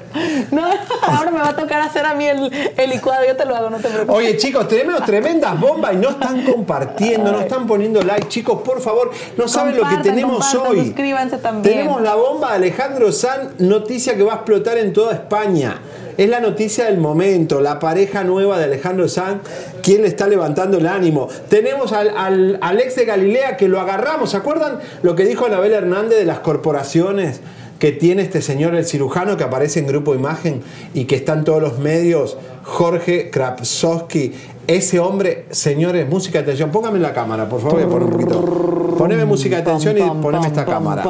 No, 0.50 0.64
ahora 1.02 1.30
me 1.30 1.40
va 1.40 1.50
a 1.50 1.56
tocar 1.58 1.82
hacer 1.82 2.06
a 2.06 2.14
mí 2.14 2.26
el, 2.26 2.50
el 2.78 2.90
licuado. 2.90 3.26
Yo 3.28 3.36
te 3.36 3.46
lo 3.46 3.54
hago, 3.54 3.70
no 3.70 3.76
te 3.78 3.90
preocupes. 3.90 4.16
Oye, 4.16 4.38
chicos, 4.38 4.66
tenemos 4.66 5.04
tremendas 5.04 5.60
bombas 5.60 5.94
y 5.94 5.98
no 5.98 6.12
están 6.12 6.42
compartiendo, 6.44 7.34
no 7.34 7.42
están 7.42 7.68
poniendo 7.68 8.02
like. 8.02 8.30
Chicos, 8.30 8.62
por 8.62 8.80
favor, 8.80 9.12
no 9.38 9.50
saben 9.50 9.76
lo 9.76 9.84
que 9.90 9.98
tenemos 9.98 10.56
hoy. 10.56 10.86
Suscríbanse 10.86 11.38
también. 11.40 11.64
Tenemos 11.64 12.02
la 12.02 12.16
bomba 12.16 12.52
de 12.52 12.56
Alejandro 12.56 13.12
San, 13.12 13.56
noticia 13.60 14.16
que 14.16 14.24
va 14.24 14.32
a 14.32 14.36
explotar 14.38 14.78
en 14.78 14.94
toda 14.94 15.12
España. 15.16 15.82
Es 16.18 16.30
la 16.30 16.40
noticia 16.40 16.86
del 16.86 16.98
momento, 16.98 17.60
la 17.62 17.80
pareja 17.80 18.24
nueva 18.24 18.58
de 18.58 18.66
Alejandro 18.66 19.08
San, 19.10 19.42
quien 19.82 20.02
le 20.04 20.08
está 20.08 20.28
levantando 20.28 20.78
el 20.78 20.88
ánimo. 20.88 21.28
Tenemos 21.50 21.92
al, 21.92 22.10
al- 22.16 22.58
al 22.62 22.80
ex 22.80 22.96
de 22.96 23.06
Galilea 23.06 23.58
que 23.58 23.68
lo 23.68 23.80
agarramos, 23.80 24.32
¿se 24.32 24.38
acuerdan 24.38 24.80
lo 25.04 25.16
que 25.16 25.26
dijo 25.26 25.46
Anabel 25.46 25.74
Hernández 25.74 26.18
de 26.20 26.26
las 26.26 26.40
corporaciones? 26.40 27.42
que 27.78 27.92
tiene 27.92 28.22
este 28.22 28.42
señor, 28.42 28.74
el 28.74 28.86
cirujano, 28.86 29.36
que 29.36 29.44
aparece 29.44 29.80
en 29.82 29.88
Grupo 29.88 30.16
Imagen 30.16 30.64
y 30.94 31.04
que 31.06 31.16
está 31.18 31.34
en 31.34 31.44
todos 31.44 31.62
los 31.62 31.78
medios, 31.78 32.38
Jorge 32.64 33.30
Krapsowski. 33.30 34.32
Ese 34.66 34.98
hombre, 35.02 35.44
señores, 35.52 36.08
música 36.10 36.38
de 36.40 36.44
atención. 36.46 36.72
Póngame 36.72 37.00
la 37.00 37.14
cámara, 37.14 37.50
por 37.50 37.60
favor, 37.60 37.76
voy 37.76 37.84
a 37.84 37.88
poner 37.90 38.04
un 38.06 38.12
poquito. 38.12 38.96
Poneme 38.98 39.26
música 39.26 39.58
de 39.58 39.62
atención 39.64 39.98
y 39.98 40.02
poneme 40.22 40.48
esta 40.48 40.64
cámara. 40.64 41.04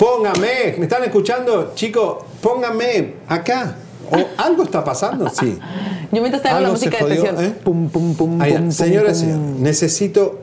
Póngame, 0.00 0.76
¿me 0.78 0.84
están 0.84 1.04
escuchando? 1.04 1.72
Chicos, 1.74 2.24
póngame 2.40 3.16
acá. 3.28 3.76
¿O 4.10 4.16
algo 4.42 4.62
está 4.62 4.82
pasando? 4.82 5.28
Sí. 5.28 5.58
Yo 6.12 6.22
mientras 6.22 6.42
hago 6.46 6.60
la 6.60 6.70
música 6.70 6.96
de 7.04 7.12
atención. 7.12 7.44
¿eh? 7.44 7.54
Pum, 7.62 7.90
pum, 7.90 8.14
pum, 8.14 8.40
Ahí, 8.40 8.54
pum, 8.54 8.72
señores, 8.72 9.22
necesito 9.22 10.38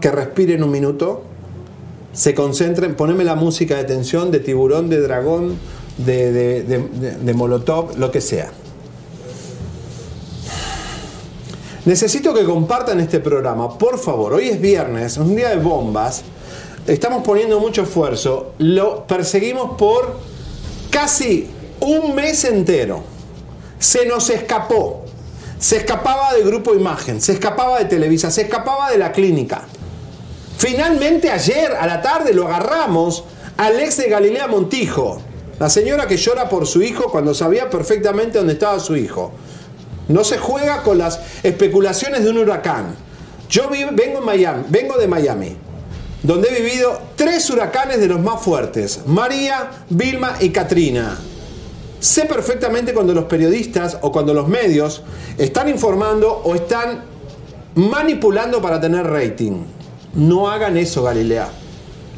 que 0.00 0.10
respiren 0.10 0.64
un 0.64 0.72
minuto, 0.72 1.22
se 2.12 2.34
concentren, 2.34 2.96
poneme 2.96 3.22
la 3.22 3.36
música 3.36 3.76
de 3.76 3.84
tensión 3.84 4.32
de 4.32 4.40
tiburón, 4.40 4.90
de 4.90 5.00
dragón, 5.00 5.56
de, 5.96 6.32
de, 6.32 6.62
de- 6.64 6.78
de- 6.88 7.12
de 7.16 7.34
molotov, 7.34 7.96
lo 7.96 8.10
que 8.10 8.20
sea. 8.20 8.50
Necesito 11.84 12.34
que 12.34 12.42
compartan 12.44 12.98
este 12.98 13.20
programa, 13.20 13.78
por 13.78 14.00
favor. 14.00 14.32
Hoy 14.34 14.48
es 14.48 14.60
viernes, 14.60 15.16
un 15.16 15.36
día 15.36 15.50
de 15.50 15.58
bombas. 15.58 16.24
Estamos 16.90 17.22
poniendo 17.22 17.60
mucho 17.60 17.82
esfuerzo. 17.82 18.54
Lo 18.58 19.06
perseguimos 19.06 19.76
por 19.78 20.16
casi 20.90 21.48
un 21.78 22.16
mes 22.16 22.42
entero. 22.42 23.04
Se 23.78 24.06
nos 24.06 24.28
escapó. 24.28 25.04
Se 25.60 25.76
escapaba 25.76 26.34
de 26.34 26.42
Grupo 26.42 26.74
Imagen, 26.74 27.20
se 27.20 27.34
escapaba 27.34 27.78
de 27.78 27.84
Televisa, 27.84 28.32
se 28.32 28.42
escapaba 28.42 28.90
de 28.90 28.98
la 28.98 29.12
clínica. 29.12 29.62
Finalmente 30.58 31.30
ayer 31.30 31.76
a 31.78 31.86
la 31.86 32.02
tarde 32.02 32.34
lo 32.34 32.48
agarramos 32.48 33.22
al 33.56 33.78
ex 33.78 33.98
de 33.98 34.08
Galilea 34.08 34.48
Montijo, 34.48 35.22
la 35.60 35.70
señora 35.70 36.08
que 36.08 36.16
llora 36.16 36.48
por 36.48 36.66
su 36.66 36.82
hijo 36.82 37.04
cuando 37.12 37.34
sabía 37.34 37.70
perfectamente 37.70 38.38
dónde 38.38 38.54
estaba 38.54 38.80
su 38.80 38.96
hijo. 38.96 39.30
No 40.08 40.24
se 40.24 40.38
juega 40.38 40.82
con 40.82 40.98
las 40.98 41.20
especulaciones 41.44 42.24
de 42.24 42.30
un 42.30 42.38
huracán. 42.38 42.96
Yo 43.48 43.68
vengo, 43.68 44.18
en 44.18 44.24
Miami, 44.24 44.64
vengo 44.68 44.96
de 44.96 45.06
Miami, 45.06 45.56
donde 46.22 46.48
he 46.48 46.62
vivido 46.62 47.00
tres 47.16 47.48
huracanes 47.50 48.00
de 48.00 48.08
los 48.08 48.20
más 48.20 48.42
fuertes, 48.42 49.00
María, 49.06 49.70
Vilma 49.88 50.36
y 50.40 50.50
Katrina. 50.50 51.18
Sé 51.98 52.24
perfectamente 52.24 52.94
cuando 52.94 53.12
los 53.12 53.24
periodistas 53.24 53.98
o 54.00 54.10
cuando 54.10 54.32
los 54.32 54.48
medios 54.48 55.02
están 55.36 55.68
informando 55.68 56.30
o 56.44 56.54
están 56.54 57.04
manipulando 57.74 58.62
para 58.62 58.80
tener 58.80 59.06
rating. 59.06 59.64
No 60.14 60.50
hagan 60.50 60.76
eso, 60.76 61.02
Galilea. 61.02 61.48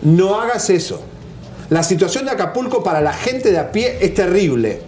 No 0.03 0.41
hagas 0.41 0.71
eso. 0.71 1.01
La 1.69 1.83
situación 1.83 2.25
de 2.25 2.31
Acapulco 2.33 2.83
para 2.83 3.01
la 3.01 3.13
gente 3.13 3.51
de 3.51 3.59
a 3.59 3.73
pie 3.73 3.99
es 4.01 4.15
terrible. 4.15 4.83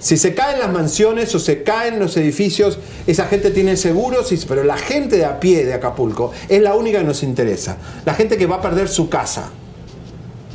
Si 0.00 0.16
se 0.16 0.34
caen 0.34 0.60
las 0.60 0.72
mansiones 0.72 1.34
o 1.34 1.38
se 1.38 1.62
caen 1.62 1.98
los 1.98 2.16
edificios, 2.16 2.78
esa 3.06 3.26
gente 3.26 3.50
tiene 3.50 3.76
seguros, 3.76 4.32
pero 4.46 4.62
la 4.62 4.76
gente 4.76 5.16
de 5.16 5.24
a 5.24 5.40
pie 5.40 5.64
de 5.64 5.74
Acapulco 5.74 6.32
es 6.48 6.62
la 6.62 6.74
única 6.74 6.98
que 6.98 7.04
nos 7.04 7.22
interesa. 7.22 7.78
La 8.04 8.14
gente 8.14 8.36
que 8.36 8.46
va 8.46 8.56
a 8.56 8.62
perder 8.62 8.88
su 8.88 9.08
casa. 9.08 9.50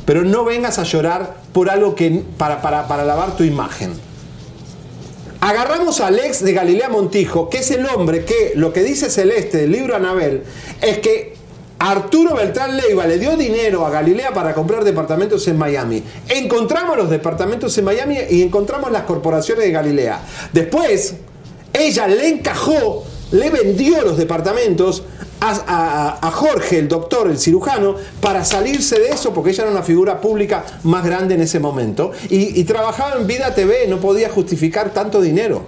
Pero 0.06 0.22
no 0.22 0.44
vengas 0.44 0.78
a 0.78 0.84
llorar 0.84 1.36
por 1.52 1.70
algo 1.70 1.94
que 1.94 2.22
para, 2.38 2.62
para, 2.62 2.88
para 2.88 3.04
lavar 3.04 3.36
tu 3.36 3.44
imagen. 3.44 3.92
Agarramos 5.40 6.00
al 6.00 6.18
ex 6.18 6.42
de 6.42 6.54
Galilea 6.54 6.88
Montijo, 6.88 7.50
que 7.50 7.58
es 7.58 7.70
el 7.70 7.84
hombre 7.86 8.24
que 8.24 8.52
lo 8.54 8.72
que 8.72 8.82
dice 8.82 9.10
Celeste 9.10 9.58
del 9.58 9.72
libro 9.72 9.94
Anabel 9.94 10.42
es 10.80 10.98
que 11.00 11.34
Arturo 11.78 12.34
Beltrán 12.34 12.76
Leiva 12.76 13.06
le 13.06 13.18
dio 13.18 13.36
dinero 13.36 13.84
a 13.84 13.90
Galilea 13.90 14.32
para 14.32 14.54
comprar 14.54 14.84
departamentos 14.84 15.46
en 15.48 15.58
Miami. 15.58 16.02
Encontramos 16.28 16.96
los 16.96 17.10
departamentos 17.10 17.76
en 17.76 17.84
Miami 17.84 18.18
y 18.30 18.42
encontramos 18.42 18.90
las 18.90 19.02
corporaciones 19.02 19.64
de 19.64 19.72
Galilea. 19.72 20.20
Después, 20.52 21.14
ella 21.72 22.06
le 22.06 22.28
encajó, 22.28 23.04
le 23.32 23.50
vendió 23.50 24.02
los 24.02 24.16
departamentos 24.16 25.02
a, 25.40 26.30
Jorge, 26.32 26.78
el 26.78 26.88
doctor, 26.88 27.28
el 27.28 27.38
cirujano, 27.38 27.96
para 28.20 28.44
salirse 28.44 28.98
de 28.98 29.10
eso, 29.10 29.34
porque 29.34 29.50
ella 29.50 29.64
era 29.64 29.72
una 29.72 29.82
figura 29.82 30.20
pública 30.20 30.64
más 30.84 31.04
grande 31.04 31.34
en 31.34 31.42
ese 31.42 31.60
momento, 31.60 32.12
y, 32.30 32.58
y 32.58 32.64
trabajaba 32.64 33.16
en 33.16 33.26
Vida 33.26 33.54
TV, 33.54 33.86
no 33.88 33.98
podía 34.00 34.30
justificar 34.30 34.94
tanto 34.94 35.20
dinero. 35.20 35.66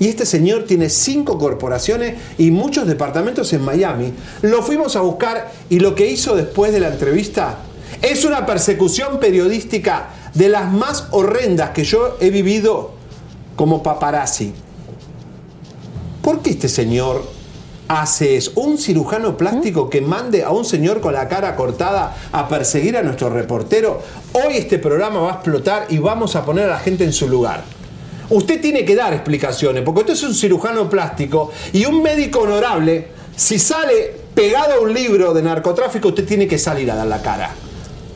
Y 0.00 0.08
este 0.08 0.26
señor 0.26 0.64
tiene 0.64 0.88
cinco 0.88 1.38
corporaciones 1.38 2.14
y 2.38 2.50
muchos 2.50 2.86
departamentos 2.86 3.52
en 3.52 3.62
Miami. 3.62 4.12
Lo 4.42 4.62
fuimos 4.62 4.96
a 4.96 5.00
buscar 5.00 5.50
y 5.68 5.80
lo 5.80 5.94
que 5.94 6.08
hizo 6.08 6.36
después 6.36 6.72
de 6.72 6.80
la 6.80 6.88
entrevista 6.88 7.58
es 8.02 8.24
una 8.24 8.46
persecución 8.46 9.18
periodística 9.18 10.10
de 10.34 10.48
las 10.48 10.70
más 10.72 11.08
horrendas 11.10 11.70
que 11.70 11.84
yo 11.84 12.16
he 12.20 12.30
vivido 12.30 12.92
como 13.56 13.82
paparazzi. 13.82 14.52
¿Por 16.22 16.40
qué 16.42 16.50
este 16.50 16.68
señor 16.68 17.24
hace 17.88 18.36
eso? 18.36 18.52
Un 18.56 18.78
cirujano 18.78 19.36
plástico 19.36 19.90
que 19.90 20.00
mande 20.00 20.44
a 20.44 20.50
un 20.50 20.64
señor 20.64 21.00
con 21.00 21.14
la 21.14 21.28
cara 21.28 21.56
cortada 21.56 22.16
a 22.30 22.46
perseguir 22.48 22.96
a 22.96 23.02
nuestro 23.02 23.30
reportero. 23.30 24.00
Hoy 24.32 24.58
este 24.58 24.78
programa 24.78 25.20
va 25.20 25.30
a 25.30 25.34
explotar 25.36 25.86
y 25.88 25.98
vamos 25.98 26.36
a 26.36 26.44
poner 26.44 26.66
a 26.66 26.74
la 26.74 26.78
gente 26.78 27.04
en 27.04 27.12
su 27.12 27.28
lugar. 27.28 27.77
Usted 28.30 28.60
tiene 28.60 28.84
que 28.84 28.94
dar 28.94 29.14
explicaciones, 29.14 29.82
porque 29.82 30.00
usted 30.00 30.12
es 30.12 30.22
un 30.22 30.34
cirujano 30.34 30.90
plástico 30.90 31.50
y 31.72 31.86
un 31.86 32.02
médico 32.02 32.40
honorable, 32.40 33.08
si 33.36 33.58
sale 33.58 34.12
pegado 34.34 34.74
a 34.74 34.80
un 34.80 34.92
libro 34.92 35.32
de 35.32 35.42
narcotráfico, 35.42 36.08
usted 36.08 36.26
tiene 36.26 36.46
que 36.46 36.58
salir 36.58 36.90
a 36.90 36.94
dar 36.94 37.06
la 37.06 37.22
cara. 37.22 37.50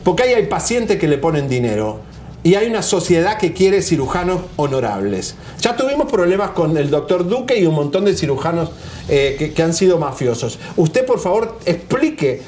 Porque 0.03 0.23
ahí 0.23 0.33
hay 0.33 0.45
pacientes 0.45 0.99
que 0.99 1.07
le 1.07 1.17
ponen 1.17 1.47
dinero 1.49 2.01
y 2.43 2.55
hay 2.55 2.67
una 2.67 2.83
sociedad 2.83 3.37
que 3.37 3.53
quiere 3.53 3.81
cirujanos 3.81 4.41
honorables. 4.57 5.35
Ya 5.61 5.75
tuvimos 5.75 6.11
problemas 6.11 6.51
con 6.51 6.77
el 6.77 6.89
doctor 6.89 7.27
Duque 7.27 7.57
y 7.57 7.65
un 7.65 7.73
montón 7.73 8.05
de 8.05 8.15
cirujanos 8.15 8.71
eh, 9.09 9.35
que, 9.39 9.53
que 9.53 9.63
han 9.63 9.73
sido 9.73 9.97
mafiosos. 9.97 10.59
Usted, 10.75 11.05
por 11.05 11.19
favor, 11.19 11.57
explique 11.65 12.41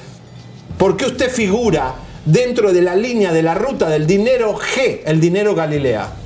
por 0.77 0.97
qué 0.97 1.05
usted 1.05 1.31
figura 1.31 1.95
dentro 2.25 2.73
de 2.73 2.81
la 2.81 2.95
línea 2.95 3.31
de 3.31 3.41
la 3.41 3.55
ruta 3.55 3.89
del 3.89 4.05
dinero 4.05 4.55
G, 4.55 4.99
el 5.05 5.19
dinero 5.19 5.55
Galilea. 5.55 6.24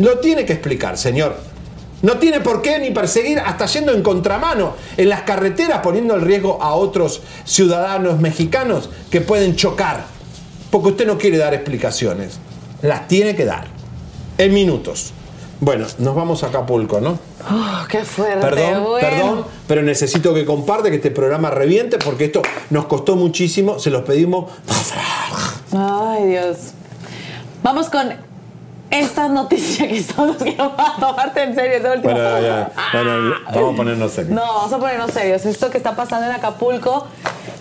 Lo 0.00 0.18
tiene 0.18 0.46
que 0.46 0.54
explicar, 0.54 0.96
señor. 0.96 1.36
No 2.00 2.16
tiene 2.16 2.40
por 2.40 2.62
qué 2.62 2.78
ni 2.78 2.90
perseguir 2.90 3.38
hasta 3.38 3.66
yendo 3.66 3.92
en 3.92 4.02
contramano 4.02 4.72
en 4.96 5.10
las 5.10 5.22
carreteras 5.22 5.80
poniendo 5.82 6.14
en 6.14 6.22
riesgo 6.22 6.60
a 6.62 6.72
otros 6.72 7.20
ciudadanos 7.44 8.18
mexicanos 8.18 8.88
que 9.10 9.20
pueden 9.20 9.56
chocar. 9.56 10.04
Porque 10.70 10.88
usted 10.88 11.06
no 11.06 11.18
quiere 11.18 11.36
dar 11.36 11.52
explicaciones. 11.52 12.38
Las 12.80 13.08
tiene 13.08 13.36
que 13.36 13.44
dar. 13.44 13.66
En 14.38 14.54
minutos. 14.54 15.12
Bueno, 15.60 15.86
nos 15.98 16.14
vamos 16.14 16.42
a 16.42 16.46
Acapulco, 16.46 17.02
¿no? 17.02 17.18
Oh, 17.50 17.84
qué 17.86 18.02
fuerte. 18.02 18.40
Perdón, 18.40 18.82
bueno. 18.82 18.98
perdón, 19.00 19.44
pero 19.68 19.82
necesito 19.82 20.32
que 20.32 20.46
comparte, 20.46 20.88
que 20.88 20.96
este 20.96 21.10
programa 21.10 21.50
reviente, 21.50 21.98
porque 21.98 22.26
esto 22.26 22.40
nos 22.70 22.86
costó 22.86 23.16
muchísimo, 23.16 23.78
se 23.78 23.90
los 23.90 24.02
pedimos. 24.04 24.50
Ay, 25.76 26.28
Dios. 26.28 26.56
Vamos 27.62 27.90
con 27.90 28.29
esta 28.90 29.28
noticia 29.28 29.88
que 29.88 30.02
solo 30.02 30.36
quiero 30.36 30.72
tomarte 30.98 31.42
en 31.42 31.54
serio. 31.54 31.78
esa 31.78 31.92
última. 31.92 32.12
Bueno, 32.12 32.40
ya, 32.40 32.72
bueno, 32.92 33.34
vamos 33.52 33.74
a 33.74 33.76
ponernos 33.76 34.12
serios. 34.12 34.34
No, 34.34 34.42
vamos 34.42 34.72
a 34.72 34.78
ponernos 34.78 35.10
serios. 35.12 35.46
Esto 35.46 35.70
que 35.70 35.78
está 35.78 35.94
pasando 35.94 36.26
en 36.26 36.32
Acapulco 36.32 37.06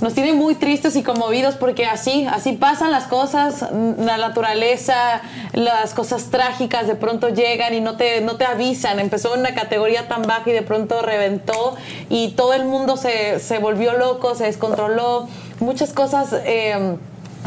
nos 0.01 0.13
tiene 0.13 0.33
muy 0.33 0.55
tristes 0.55 0.95
y 0.95 1.03
conmovidos 1.03 1.55
porque 1.55 1.85
así, 1.85 2.25
así 2.25 2.53
pasan 2.53 2.91
las 2.91 3.05
cosas, 3.05 3.65
la 3.97 4.17
naturaleza, 4.17 5.21
las 5.53 5.93
cosas 5.93 6.25
trágicas 6.31 6.87
de 6.87 6.95
pronto 6.95 7.29
llegan 7.29 7.73
y 7.73 7.81
no 7.81 7.97
te, 7.97 8.21
no 8.21 8.35
te 8.37 8.45
avisan. 8.45 8.99
Empezó 8.99 9.33
en 9.33 9.41
una 9.41 9.53
categoría 9.53 10.07
tan 10.07 10.23
baja 10.23 10.49
y 10.49 10.53
de 10.53 10.61
pronto 10.61 11.01
reventó 11.01 11.75
y 12.09 12.29
todo 12.29 12.53
el 12.53 12.65
mundo 12.65 12.97
se, 12.97 13.39
se 13.39 13.59
volvió 13.59 13.93
loco, 13.97 14.35
se 14.35 14.45
descontroló. 14.45 15.27
Muchas 15.59 15.93
cosas... 15.93 16.33
eh, 16.45 16.97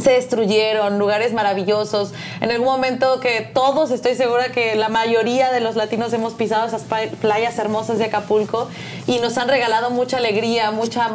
se 0.01 0.13
destruyeron, 0.13 0.99
lugares 0.99 1.33
maravillosos. 1.33 2.13
En 2.41 2.51
algún 2.51 2.67
momento 2.67 3.21
que 3.21 3.43
todos, 3.53 3.91
estoy 3.91 4.15
segura 4.15 4.51
que 4.51 4.75
la 4.75 4.89
mayoría 4.89 5.53
de 5.53 5.61
los 5.61 5.77
latinos 5.77 6.13
hemos 6.13 6.35
pisado 6.35 6.67
esas 6.67 6.85
playas 7.21 7.59
hermosas 7.59 7.99
de 7.99 8.07
Acapulco 8.07 8.69
y 9.07 9.19
nos 9.19 9.37
han 9.39 9.49
regalado 9.49 9.91
mucha 9.91 10.17
alegría, 10.17 10.71
mucha, 10.71 11.11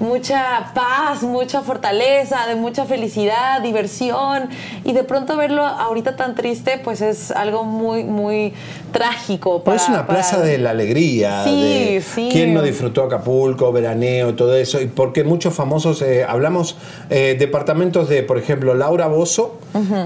mucha 0.00 0.72
paz, 0.74 1.22
mucha 1.22 1.62
fortaleza, 1.62 2.46
de 2.46 2.54
mucha 2.54 2.84
felicidad, 2.84 3.60
diversión. 3.60 4.48
Y 4.84 4.92
de 4.92 5.04
pronto 5.04 5.36
verlo 5.36 5.64
ahorita 5.64 6.16
tan 6.16 6.34
triste, 6.34 6.78
pues 6.82 7.00
es 7.00 7.30
algo 7.30 7.64
muy, 7.64 8.04
muy 8.04 8.54
trágico. 8.92 9.62
Pues 9.64 9.80
es 9.82 9.86
para- 9.88 9.98
una 10.00 10.06
plaza 10.06 10.40
de 10.40 10.58
la 10.58 10.70
alegría. 10.70 11.44
Sí, 11.44 11.50
de 11.94 12.00
sí. 12.02 12.28
¿Quién 12.30 12.54
no 12.54 12.62
disfrutó 12.62 13.04
Acapulco, 13.04 13.72
veraneo, 13.72 14.34
todo 14.34 14.54
eso? 14.54 14.80
Y 14.80 14.86
porque 14.86 15.24
muchos 15.24 15.54
famosos, 15.54 16.02
eh, 16.02 16.24
hablamos 16.28 16.76
eh, 17.10 17.36
departamentos 17.38 18.08
de, 18.08 18.22
por 18.22 18.38
ejemplo, 18.38 18.74
Laura 18.74 19.06
Bozo, 19.08 19.56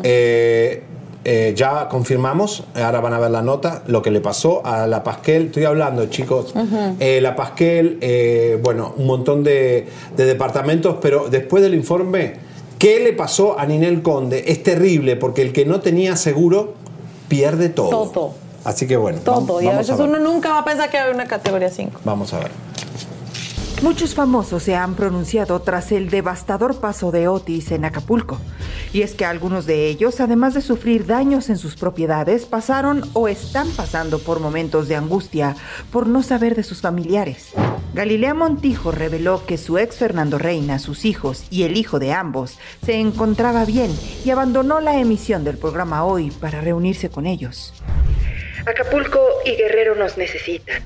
eh, 0.03 0.82
eh, 1.28 1.55
ya 1.57 1.89
confirmamos, 1.89 2.62
ahora 2.76 3.01
van 3.01 3.12
a 3.12 3.18
ver 3.18 3.30
la 3.32 3.43
nota, 3.43 3.82
lo 3.89 4.01
que 4.01 4.12
le 4.12 4.20
pasó 4.20 4.64
a 4.64 4.87
la 4.87 5.03
Pasquel. 5.03 5.47
Estoy 5.47 5.64
hablando, 5.64 6.07
chicos. 6.07 6.55
Eh, 7.01 7.20
la 7.20 7.34
Pasquel, 7.34 7.99
eh, 8.01 8.61
bueno, 8.62 8.95
un 8.97 9.07
montón 9.07 9.43
de, 9.43 9.89
de 10.16 10.24
departamentos, 10.24 10.99
pero 11.03 11.28
después 11.28 11.64
del 11.64 11.74
informe, 11.74 12.34
¿qué 12.78 13.01
le 13.01 13.12
pasó 13.12 13.59
a 13.59 13.66
Ninel 13.66 14.03
Conde? 14.03 14.45
Es 14.47 14.62
terrible, 14.62 15.16
porque 15.16 15.43
el 15.43 15.53
que 15.53 15.64
no 15.66 15.80
tenía 15.80 16.14
seguro 16.14 16.74
pierde 17.28 17.70
todo. 17.70 17.91
Todo. 18.11 18.34
Así 18.67 18.89
que 18.89 18.97
bueno, 18.97 19.21
Todo. 19.21 19.43
vamos, 19.43 19.62
y 19.62 19.69
a 19.69 19.79
veces 19.79 19.97
uno 20.01 20.19
nunca 20.19 20.49
va 20.49 20.59
a 20.59 20.64
pensar 20.64 20.91
que 20.91 20.99
hay 20.99 21.14
una 21.14 21.27
categoría 21.27 21.71
5. 21.71 22.01
Vamos 22.05 22.35
a 22.35 22.41
ver. 22.41 22.51
Muchos 23.81 24.14
famosos 24.14 24.64
se 24.64 24.75
han 24.75 24.95
pronunciado 24.95 25.61
tras 25.61 25.93
el 25.93 26.11
devastador 26.11 26.81
paso 26.81 27.12
de 27.12 27.29
Otis 27.29 27.71
en 27.71 27.85
Acapulco. 27.85 28.39
Y 28.93 29.03
es 29.03 29.14
que 29.14 29.25
algunos 29.25 29.67
de 29.67 29.87
ellos, 29.87 30.19
además 30.19 30.55
de 30.55 30.62
sufrir 30.62 31.07
daños 31.07 31.49
en 31.49 31.59
sus 31.59 31.77
propiedades, 31.77 32.45
pasaron 32.45 33.09
o 33.12 33.29
están 33.29 33.69
pasando 33.71 34.19
por 34.19 34.41
momentos 34.41 34.89
de 34.89 34.97
angustia 34.97 35.55
por 35.93 36.09
no 36.09 36.25
saber 36.25 36.57
de 36.57 36.64
sus 36.64 36.81
familiares. 36.81 37.53
Galilea 37.95 38.35
Montijo 38.35 38.91
reveló 38.91 39.47
que 39.47 39.59
su 39.59 39.79
ex 39.79 39.97
Fernando 39.97 40.39
Reina, 40.39 40.81
sus 40.81 41.05
hijos 41.05 41.45
y 41.51 41.62
el 41.62 41.77
hijo 41.77 42.01
de 42.01 42.12
ambos 42.12 42.59
se 42.85 42.99
encontraba 42.99 43.64
bien 43.64 43.97
y 44.25 44.31
abandonó 44.31 44.81
la 44.81 44.99
emisión 44.99 45.45
del 45.45 45.57
programa 45.57 46.05
hoy 46.05 46.33
para 46.33 46.61
reunirse 46.61 47.11
con 47.11 47.27
ellos. 47.27 47.73
Acapulco 48.67 49.21
y 49.45 49.53
Guerrero 49.53 49.95
nos 49.95 50.19
necesitan. 50.19 50.83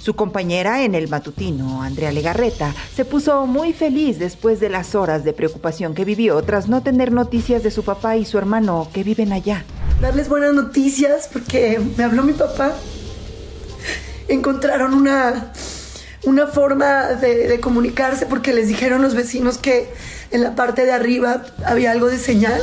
Su 0.00 0.14
compañera 0.14 0.84
en 0.84 0.94
el 0.94 1.08
matutino, 1.08 1.82
Andrea 1.82 2.12
Legarreta, 2.12 2.72
se 2.94 3.04
puso 3.04 3.46
muy 3.46 3.72
feliz 3.72 4.18
después 4.18 4.60
de 4.60 4.70
las 4.70 4.94
horas 4.94 5.24
de 5.24 5.32
preocupación 5.32 5.94
que 5.94 6.04
vivió 6.06 6.40
tras 6.42 6.68
no 6.68 6.82
tener 6.82 7.12
noticias 7.12 7.62
de 7.62 7.70
su 7.70 7.84
papá 7.84 8.16
y 8.16 8.24
su 8.24 8.38
hermano 8.38 8.88
que 8.94 9.02
viven 9.02 9.32
allá. 9.32 9.64
darles 10.00 10.28
buenas 10.30 10.54
noticias 10.54 11.28
porque 11.30 11.78
me 11.98 12.04
habló 12.04 12.22
mi 12.22 12.32
papá. 12.32 12.72
Encontraron 14.28 14.94
una, 14.94 15.52
una 16.24 16.46
forma 16.46 17.08
de, 17.08 17.48
de 17.48 17.60
comunicarse 17.60 18.24
porque 18.24 18.54
les 18.54 18.68
dijeron 18.68 19.02
los 19.02 19.14
vecinos 19.14 19.58
que 19.58 19.92
en 20.30 20.42
la 20.42 20.54
parte 20.54 20.86
de 20.86 20.92
arriba 20.92 21.44
había 21.66 21.90
algo 21.90 22.06
de 22.06 22.18
señal. 22.18 22.62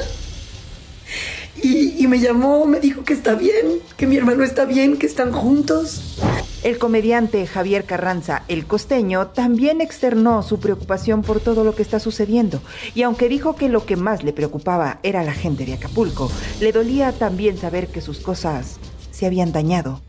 Y, 1.62 2.04
y 2.04 2.08
me 2.08 2.20
llamó, 2.20 2.66
me 2.66 2.80
dijo 2.80 3.04
que 3.04 3.14
está 3.14 3.36
bien, 3.36 3.80
que 3.98 4.08
mi 4.08 4.18
hermano 4.18 4.44
está 4.44 4.66
bien, 4.66 4.98
que 4.98 5.08
están 5.08 5.32
juntos. 5.32 6.18
El 6.64 6.80
comediante 6.80 7.46
Javier 7.48 7.86
Carranza, 7.86 8.44
el 8.48 8.66
costeño, 8.66 9.28
también 9.28 9.80
externó 9.80 10.42
su 10.44 10.60
preocupación 10.60 11.22
por 11.22 11.40
todo 11.40 11.64
lo 11.64 11.76
que 11.76 11.82
está 11.82 12.00
sucediendo. 12.00 12.62
Y 12.96 13.04
aunque 13.04 13.30
dijo 13.30 13.56
que 13.56 13.70
lo 13.70 13.86
que 13.86 13.96
más 13.96 14.24
le 14.24 14.34
preocupaba 14.34 15.00
era 15.04 15.24
la 15.24 15.34
gente 15.34 15.66
de 15.66 15.74
Acapulco, 15.74 16.32
le 16.60 16.72
dolía 16.72 17.12
también 17.12 17.58
saber 17.58 17.88
que 17.88 18.02
sus 18.02 18.20
cosas 18.20 18.80
se 19.12 19.26
habían 19.26 19.52
dañado. 19.52 20.02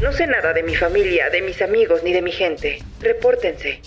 No 0.00 0.12
sé 0.12 0.26
nada 0.26 0.52
de 0.52 0.62
mi 0.62 0.74
familia, 0.74 1.28
de 1.28 1.42
mis 1.42 1.60
amigos 1.60 2.02
ni 2.02 2.12
de 2.12 2.22
mi 2.22 2.32
gente. 2.32 2.78
Repórtense. 3.00 3.82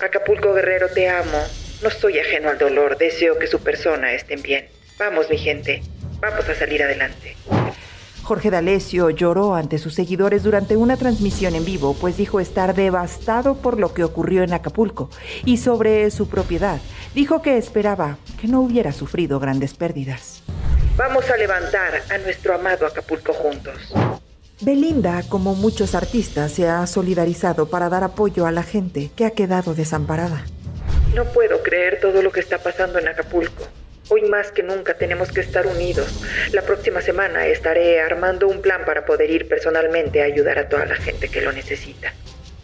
Acapulco 0.00 0.52
Guerrero, 0.52 0.88
te 0.88 1.08
amo. 1.08 1.38
No 1.82 1.88
estoy 1.88 2.18
ajeno 2.18 2.50
al 2.50 2.58
dolor. 2.58 2.98
Deseo 2.98 3.38
que 3.38 3.46
su 3.46 3.60
persona 3.60 4.12
estén 4.12 4.42
bien. 4.42 4.66
Vamos, 4.98 5.30
mi 5.30 5.38
gente. 5.38 5.82
Vamos 6.20 6.48
a 6.48 6.54
salir 6.54 6.82
adelante. 6.82 7.36
Jorge 8.28 8.50
D'Alessio 8.50 9.08
lloró 9.08 9.54
ante 9.54 9.78
sus 9.78 9.94
seguidores 9.94 10.42
durante 10.42 10.76
una 10.76 10.98
transmisión 10.98 11.54
en 11.54 11.64
vivo, 11.64 11.96
pues 11.98 12.18
dijo 12.18 12.40
estar 12.40 12.74
devastado 12.74 13.54
por 13.54 13.80
lo 13.80 13.94
que 13.94 14.04
ocurrió 14.04 14.42
en 14.42 14.52
Acapulco. 14.52 15.08
Y 15.46 15.56
sobre 15.56 16.10
su 16.10 16.28
propiedad, 16.28 16.78
dijo 17.14 17.40
que 17.40 17.56
esperaba 17.56 18.18
que 18.38 18.46
no 18.46 18.60
hubiera 18.60 18.92
sufrido 18.92 19.40
grandes 19.40 19.72
pérdidas. 19.72 20.42
Vamos 20.98 21.30
a 21.30 21.36
levantar 21.38 22.02
a 22.10 22.18
nuestro 22.18 22.54
amado 22.54 22.84
Acapulco 22.84 23.32
juntos. 23.32 23.94
Belinda, 24.60 25.22
como 25.28 25.54
muchos 25.54 25.94
artistas, 25.94 26.52
se 26.52 26.68
ha 26.68 26.86
solidarizado 26.86 27.70
para 27.70 27.88
dar 27.88 28.04
apoyo 28.04 28.44
a 28.44 28.50
la 28.50 28.62
gente 28.62 29.10
que 29.16 29.24
ha 29.24 29.30
quedado 29.30 29.74
desamparada. 29.74 30.44
No 31.14 31.24
puedo 31.24 31.62
creer 31.62 31.98
todo 32.00 32.20
lo 32.20 32.30
que 32.30 32.40
está 32.40 32.58
pasando 32.58 32.98
en 32.98 33.08
Acapulco. 33.08 33.68
Hoy 34.10 34.22
más 34.22 34.52
que 34.52 34.62
nunca 34.62 34.94
tenemos 34.94 35.30
que 35.30 35.40
estar 35.40 35.66
unidos. 35.66 36.24
La 36.52 36.62
próxima 36.62 37.02
semana 37.02 37.46
estaré 37.46 38.00
armando 38.00 38.48
un 38.48 38.62
plan 38.62 38.86
para 38.86 39.04
poder 39.04 39.30
ir 39.30 39.48
personalmente 39.48 40.22
a 40.22 40.24
ayudar 40.24 40.58
a 40.58 40.68
toda 40.70 40.86
la 40.86 40.96
gente 40.96 41.28
que 41.28 41.42
lo 41.42 41.52
necesita. 41.52 42.14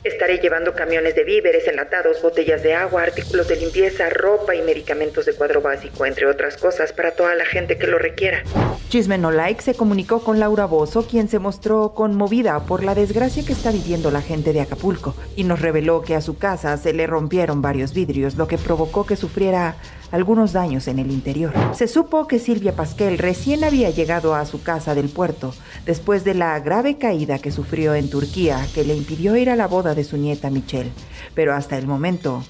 Estaré 0.04 0.38
llevando 0.38 0.74
camiones 0.74 1.14
de 1.14 1.24
víveres, 1.24 1.66
enlatados, 1.66 2.20
botellas 2.20 2.62
de 2.62 2.74
agua, 2.74 3.02
artículos 3.02 3.48
de 3.48 3.56
limpieza, 3.56 4.10
ropa 4.10 4.54
y 4.54 4.60
medicamentos 4.60 5.24
de 5.24 5.32
cuadro 5.34 5.62
básico, 5.62 6.04
entre 6.04 6.26
otras 6.26 6.58
cosas, 6.58 6.92
para 6.92 7.12
toda 7.12 7.34
la 7.34 7.46
gente 7.46 7.78
que 7.78 7.86
lo 7.86 7.98
requiera. 7.98 8.42
Chisme 8.90 9.16
No 9.16 9.30
Like 9.30 9.62
se 9.62 9.74
comunicó 9.74 10.22
con 10.22 10.38
Laura 10.38 10.66
Bozo, 10.66 11.06
quien 11.06 11.28
se 11.28 11.38
mostró 11.38 11.94
conmovida 11.94 12.60
por 12.66 12.84
la 12.84 12.94
desgracia 12.94 13.44
que 13.46 13.54
está 13.54 13.70
viviendo 13.70 14.10
la 14.10 14.20
gente 14.20 14.52
de 14.52 14.60
Acapulco, 14.60 15.16
y 15.36 15.44
nos 15.44 15.62
reveló 15.62 16.02
que 16.02 16.14
a 16.14 16.20
su 16.20 16.36
casa 16.36 16.76
se 16.76 16.92
le 16.92 17.06
rompieron 17.06 17.62
varios 17.62 17.94
vidrios, 17.94 18.34
lo 18.36 18.46
que 18.46 18.58
provocó 18.58 19.06
que 19.06 19.16
sufriera 19.16 19.76
algunos 20.14 20.52
daños 20.52 20.86
en 20.86 21.00
el 21.00 21.10
interior. 21.10 21.52
Se 21.74 21.88
supo 21.88 22.28
que 22.28 22.38
Silvia 22.38 22.76
Pasquel 22.76 23.18
recién 23.18 23.64
había 23.64 23.90
llegado 23.90 24.36
a 24.36 24.46
su 24.46 24.62
casa 24.62 24.94
del 24.94 25.08
puerto 25.08 25.52
después 25.86 26.22
de 26.22 26.34
la 26.34 26.60
grave 26.60 26.98
caída 26.98 27.40
que 27.40 27.50
sufrió 27.50 27.96
en 27.96 28.08
Turquía 28.08 28.64
que 28.76 28.84
le 28.84 28.94
impidió 28.94 29.34
ir 29.34 29.50
a 29.50 29.56
la 29.56 29.66
boda 29.66 29.96
de 29.96 30.04
su 30.04 30.16
nieta 30.16 30.50
Michelle, 30.50 30.92
pero 31.34 31.52
hasta 31.52 31.76
el 31.78 31.88
momento 31.88 32.44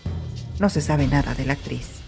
no 0.61 0.69
se 0.69 0.83
sabe 0.83 1.07
nada 1.07 1.35
de 1.35 1.47
la 1.47 1.55
actriz. 1.55 2.04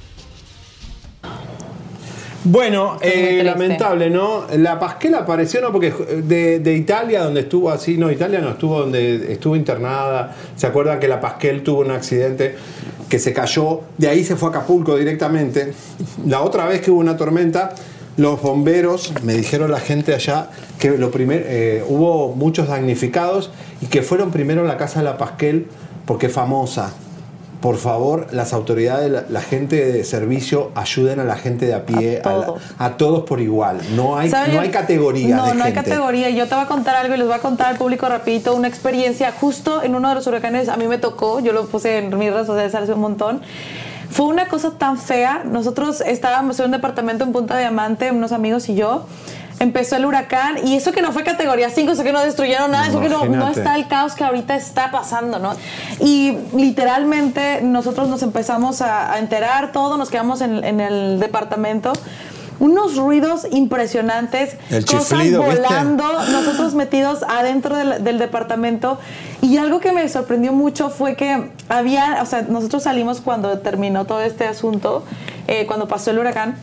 Bueno, 2.49 2.97
eh, 3.01 3.43
lamentable, 3.45 4.09
¿no? 4.09 4.45
La 4.57 4.79
Pasquel 4.79 5.17
apareció, 5.17 5.61
¿no? 5.61 5.73
Porque 5.73 5.91
de, 5.91 6.61
de 6.61 6.77
Italia, 6.77 7.25
donde 7.25 7.41
estuvo 7.41 7.71
así, 7.71 7.99
no, 7.99 8.09
Italia 8.09 8.41
no 8.41 8.51
estuvo, 8.51 8.79
donde 8.79 9.33
estuvo 9.33 9.57
internada. 9.57 10.33
¿Se 10.55 10.69
acuerdan 10.69 11.01
que 11.01 11.09
la 11.09 11.21
Pasquel 11.21 11.65
tuvo 11.65 11.81
un 11.81 11.91
accidente 11.91 12.55
que 13.09 13.19
se 13.19 13.33
cayó? 13.33 13.81
De 13.99 14.07
ahí 14.07 14.23
se 14.23 14.37
fue 14.37 14.51
a 14.51 14.53
Acapulco 14.53 14.97
directamente. 14.97 15.73
La 16.25 16.43
otra 16.43 16.67
vez 16.67 16.83
que 16.83 16.93
hubo 16.93 17.01
una 17.01 17.17
tormenta, 17.17 17.75
los 18.17 18.41
bomberos, 18.41 19.13
me 19.25 19.35
dijeron 19.35 19.73
la 19.73 19.81
gente 19.81 20.15
allá, 20.15 20.51
que 20.79 20.91
lo 20.91 21.11
primer, 21.11 21.45
eh, 21.49 21.85
hubo 21.89 22.33
muchos 22.37 22.69
damnificados 22.69 23.51
y 23.81 23.87
que 23.87 24.03
fueron 24.03 24.31
primero 24.31 24.61
a 24.61 24.65
la 24.65 24.77
casa 24.77 25.01
de 25.01 25.05
la 25.07 25.19
Pasquel 25.19 25.67
porque 26.05 26.27
es 26.27 26.33
famosa. 26.33 26.95
Por 27.61 27.77
favor, 27.79 28.27
las 28.33 28.53
autoridades, 28.53 29.11
la, 29.11 29.25
la 29.29 29.41
gente 29.41 29.91
de 29.93 30.05
servicio, 30.05 30.71
ayuden 30.75 31.21
a 31.21 31.25
la 31.25 31.37
gente 31.37 31.67
de 31.67 31.75
a 31.75 31.87
pie, 31.87 32.19
a, 32.19 32.23
todos. 32.23 32.63
a 32.79 32.91
todos 32.97 33.25
por 33.25 33.41
igual. 33.41 33.81
No 33.97 34.19
hay, 34.19 34.29
¿Saben? 34.31 34.55
no 34.55 34.61
hay 34.61 34.71
categoría 34.71 35.37
No, 35.37 35.47
de 35.47 35.55
no 35.55 35.65
hay 35.65 35.73
gente. 35.73 35.89
categoría. 35.91 36.31
Yo 36.31 36.47
te 36.47 36.55
voy 36.55 36.65
a 36.65 36.69
contar 36.69 36.95
algo 36.97 37.15
y 37.15 37.19
les 37.19 37.27
voy 37.27 37.35
a 37.37 37.41
contar 37.41 37.69
al 37.69 37.77
público 37.77 38.07
rapidito 38.09 38.55
una 38.55 38.69
experiencia. 38.69 39.33
Justo 39.33 39.83
en 39.83 39.95
uno 39.95 40.09
de 40.11 40.15
los 40.17 40.27
huracanes 40.27 40.69
a 40.69 40.77
mí 40.77 40.87
me 40.87 40.99
tocó, 40.99 41.41
yo 41.41 41.53
lo 41.53 41.67
puse 41.67 41.99
en 41.99 42.17
mis 42.19 42.31
redes 42.33 42.47
sociales 42.47 42.75
hace 42.75 42.93
un 42.93 43.01
montón. 43.01 43.41
Fue 44.11 44.27
una 44.27 44.49
cosa 44.49 44.73
tan 44.79 44.99
fea. 44.99 45.43
Nosotros 45.45 46.01
estábamos 46.03 46.59
en 46.61 46.67
un 46.67 46.71
departamento 46.73 47.25
en 47.25 47.33
Punta 47.33 47.59
Diamante, 47.59 48.11
unos 48.13 48.33
amigos 48.33 48.69
y 48.69 48.75
yo. 48.75 49.05
Empezó 49.59 49.97
el 49.97 50.05
huracán 50.05 50.67
y 50.67 50.77
eso 50.77 50.93
que 50.93 51.01
no 51.01 51.13
fue 51.13 51.25
categoría 51.25 51.71
5, 51.71 51.93
eso 51.93 52.05
que 52.05 52.13
no 52.13 52.21
destruyeron 52.21 52.71
nada, 52.71 52.89
eso 52.89 53.01
que 53.01 53.09
no, 53.09 53.25
no 53.25 53.49
está 53.49 53.75
el 53.77 53.89
caos 53.89 54.15
que 54.15 54.23
ahorita 54.23 54.55
está 54.55 54.91
pasando, 54.91 55.39
¿no? 55.39 55.55
Y 56.01 56.37
literalmente 56.55 57.61
nosotros 57.63 58.09
nos 58.09 58.23
empezamos 58.23 58.83
a, 58.83 59.13
a 59.15 59.19
enterar 59.19 59.73
todo, 59.73 59.97
nos 59.97 60.11
quedamos 60.11 60.43
en, 60.43 60.63
en 60.63 60.81
el 60.81 61.19
departamento 61.21 61.93
unos 62.59 62.97
ruidos 62.97 63.47
impresionantes, 63.51 64.57
El 64.71 64.85
cosas 64.85 65.09
chiflido, 65.09 65.43
¿viste? 65.43 65.61
volando, 65.61 66.05
nosotros 66.31 66.75
metidos 66.75 67.23
adentro 67.23 67.77
del, 67.77 68.03
del 68.03 68.19
departamento. 68.19 68.99
Y 69.43 69.59
algo 69.59 69.81
que 69.81 69.93
me 69.93 70.09
sorprendió 70.09 70.53
mucho 70.53 70.91
fue 70.91 71.17
que 71.17 71.51
había, 71.69 72.19
o 72.23 72.27
sea, 72.27 72.43
nosotros 72.43 72.83
salimos 72.83 73.21
cuando 73.21 73.59
terminó 73.59 74.07
todo 74.07 74.23
este 74.23 74.47
asunto, 74.47 75.05
eh, 75.49 75.67
cuando 75.67 75.87
pasó 75.89 76.11
el 76.11 76.19
huracán. 76.19 76.57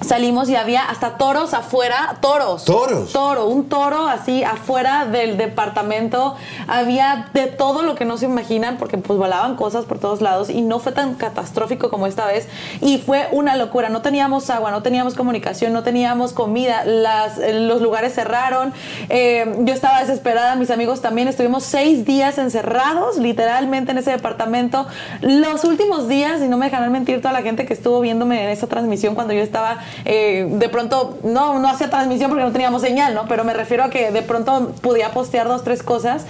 Salimos 0.00 0.50
y 0.50 0.56
había 0.56 0.84
hasta 0.84 1.16
toros 1.16 1.54
afuera, 1.54 2.16
toros. 2.20 2.64
¿Toros? 2.64 3.12
Toro, 3.12 3.46
un 3.46 3.68
toro 3.68 4.06
así 4.06 4.44
afuera 4.44 5.06
del 5.06 5.38
departamento. 5.38 6.36
Había 6.66 7.30
de 7.32 7.46
todo 7.46 7.82
lo 7.82 7.94
que 7.94 8.04
no 8.04 8.18
se 8.18 8.26
imaginan 8.26 8.76
porque 8.76 8.98
pues 8.98 9.18
volaban 9.18 9.56
cosas 9.56 9.86
por 9.86 9.98
todos 9.98 10.20
lados 10.20 10.50
y 10.50 10.60
no 10.60 10.78
fue 10.78 10.92
tan 10.92 11.14
catastrófico 11.14 11.88
como 11.88 12.06
esta 12.06 12.26
vez. 12.26 12.48
Y 12.82 12.98
fue 12.98 13.28
una 13.32 13.56
locura. 13.56 13.88
No 13.88 14.02
teníamos 14.02 14.50
agua, 14.50 14.70
no 14.70 14.82
teníamos 14.82 15.14
comunicación, 15.14 15.72
no 15.72 15.82
teníamos 15.82 16.32
comida. 16.32 16.84
Las, 16.84 17.38
los 17.38 17.80
lugares 17.80 18.14
cerraron. 18.14 18.74
Eh, 19.08 19.54
yo 19.60 19.72
estaba 19.72 20.00
desesperada, 20.00 20.54
mis 20.56 20.70
amigos 20.70 21.00
también. 21.00 21.28
Estuvimos 21.28 21.64
seis 21.64 22.04
días 22.04 22.36
encerrados 22.36 23.16
literalmente 23.16 23.92
en 23.92 23.98
ese 23.98 24.10
departamento. 24.10 24.86
Los 25.22 25.64
últimos 25.64 26.08
días, 26.08 26.42
y 26.42 26.48
no 26.48 26.58
me 26.58 26.66
dejarán 26.66 26.92
mentir 26.92 27.22
toda 27.22 27.32
la 27.32 27.42
gente 27.42 27.64
que 27.64 27.72
estuvo 27.72 28.00
viéndome 28.00 28.44
en 28.44 28.50
esa 28.50 28.66
transmisión 28.66 29.14
cuando 29.14 29.32
yo 29.32 29.40
estaba 29.40 29.78
eh, 30.04 30.46
de 30.48 30.68
pronto, 30.68 31.18
no, 31.22 31.58
no 31.58 31.68
hacía 31.68 31.90
transmisión 31.90 32.30
porque 32.30 32.44
no 32.44 32.52
teníamos 32.52 32.82
señal, 32.82 33.14
¿no? 33.14 33.26
Pero 33.26 33.44
me 33.44 33.54
refiero 33.54 33.84
a 33.84 33.90
que 33.90 34.10
de 34.10 34.22
pronto 34.22 34.72
podía 34.82 35.10
postear 35.10 35.48
dos, 35.48 35.64
tres 35.64 35.82
cosas. 35.82 36.26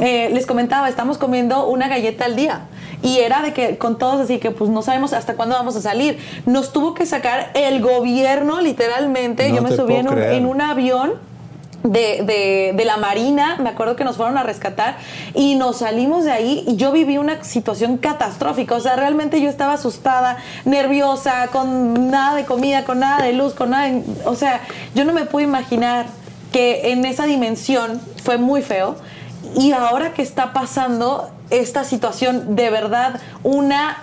Eh, 0.00 0.30
les 0.32 0.46
comentaba, 0.46 0.88
estamos 0.88 1.18
comiendo 1.18 1.66
una 1.66 1.88
galleta 1.88 2.24
al 2.24 2.36
día. 2.36 2.66
Y 3.02 3.18
era 3.18 3.42
de 3.42 3.52
que 3.52 3.76
con 3.76 3.98
todos 3.98 4.20
así 4.20 4.38
que 4.38 4.50
pues 4.50 4.70
no 4.70 4.82
sabemos 4.82 5.12
hasta 5.12 5.34
cuándo 5.34 5.54
vamos 5.54 5.76
a 5.76 5.80
salir. 5.80 6.18
Nos 6.46 6.72
tuvo 6.72 6.94
que 6.94 7.06
sacar 7.06 7.50
el 7.54 7.82
gobierno 7.82 8.60
literalmente. 8.60 9.48
No 9.50 9.56
Yo 9.56 9.62
me 9.62 9.76
subí 9.76 9.94
un, 9.94 10.18
en 10.18 10.46
un 10.46 10.60
avión 10.60 11.12
de, 11.84 12.22
de- 12.24 12.72
de 12.74 12.84
la 12.84 12.96
Marina, 12.96 13.56
me 13.62 13.68
acuerdo 13.70 13.94
que 13.94 14.04
nos 14.04 14.16
fueron 14.16 14.36
a 14.38 14.42
rescatar 14.42 14.96
y 15.34 15.54
nos 15.54 15.78
salimos 15.78 16.24
de 16.24 16.32
ahí 16.32 16.64
y 16.66 16.76
yo 16.76 16.90
viví 16.90 17.18
una 17.18 17.44
situación 17.44 17.98
catastrófica, 17.98 18.74
o 18.74 18.80
sea, 18.80 18.96
realmente 18.96 19.40
yo 19.40 19.48
estaba 19.48 19.74
asustada, 19.74 20.38
nerviosa, 20.64 21.48
con 21.52 22.10
nada 22.10 22.34
de 22.36 22.44
comida, 22.46 22.84
con 22.84 22.98
nada 23.00 23.22
de 23.22 23.34
luz, 23.34 23.54
con 23.54 23.70
nada, 23.70 23.86
de- 23.86 24.02
o 24.24 24.34
sea, 24.34 24.60
yo 24.94 25.04
no 25.04 25.12
me 25.12 25.26
puedo 25.26 25.46
imaginar 25.46 26.06
que 26.50 26.90
en 26.92 27.04
esa 27.04 27.26
dimensión 27.26 28.00
fue 28.24 28.38
muy 28.38 28.62
feo. 28.62 28.96
Y 29.56 29.72
ahora 29.72 30.14
que 30.14 30.22
está 30.22 30.52
pasando 30.52 31.30
esta 31.50 31.84
situación, 31.84 32.56
de 32.56 32.70
verdad, 32.70 33.20
una 33.42 33.98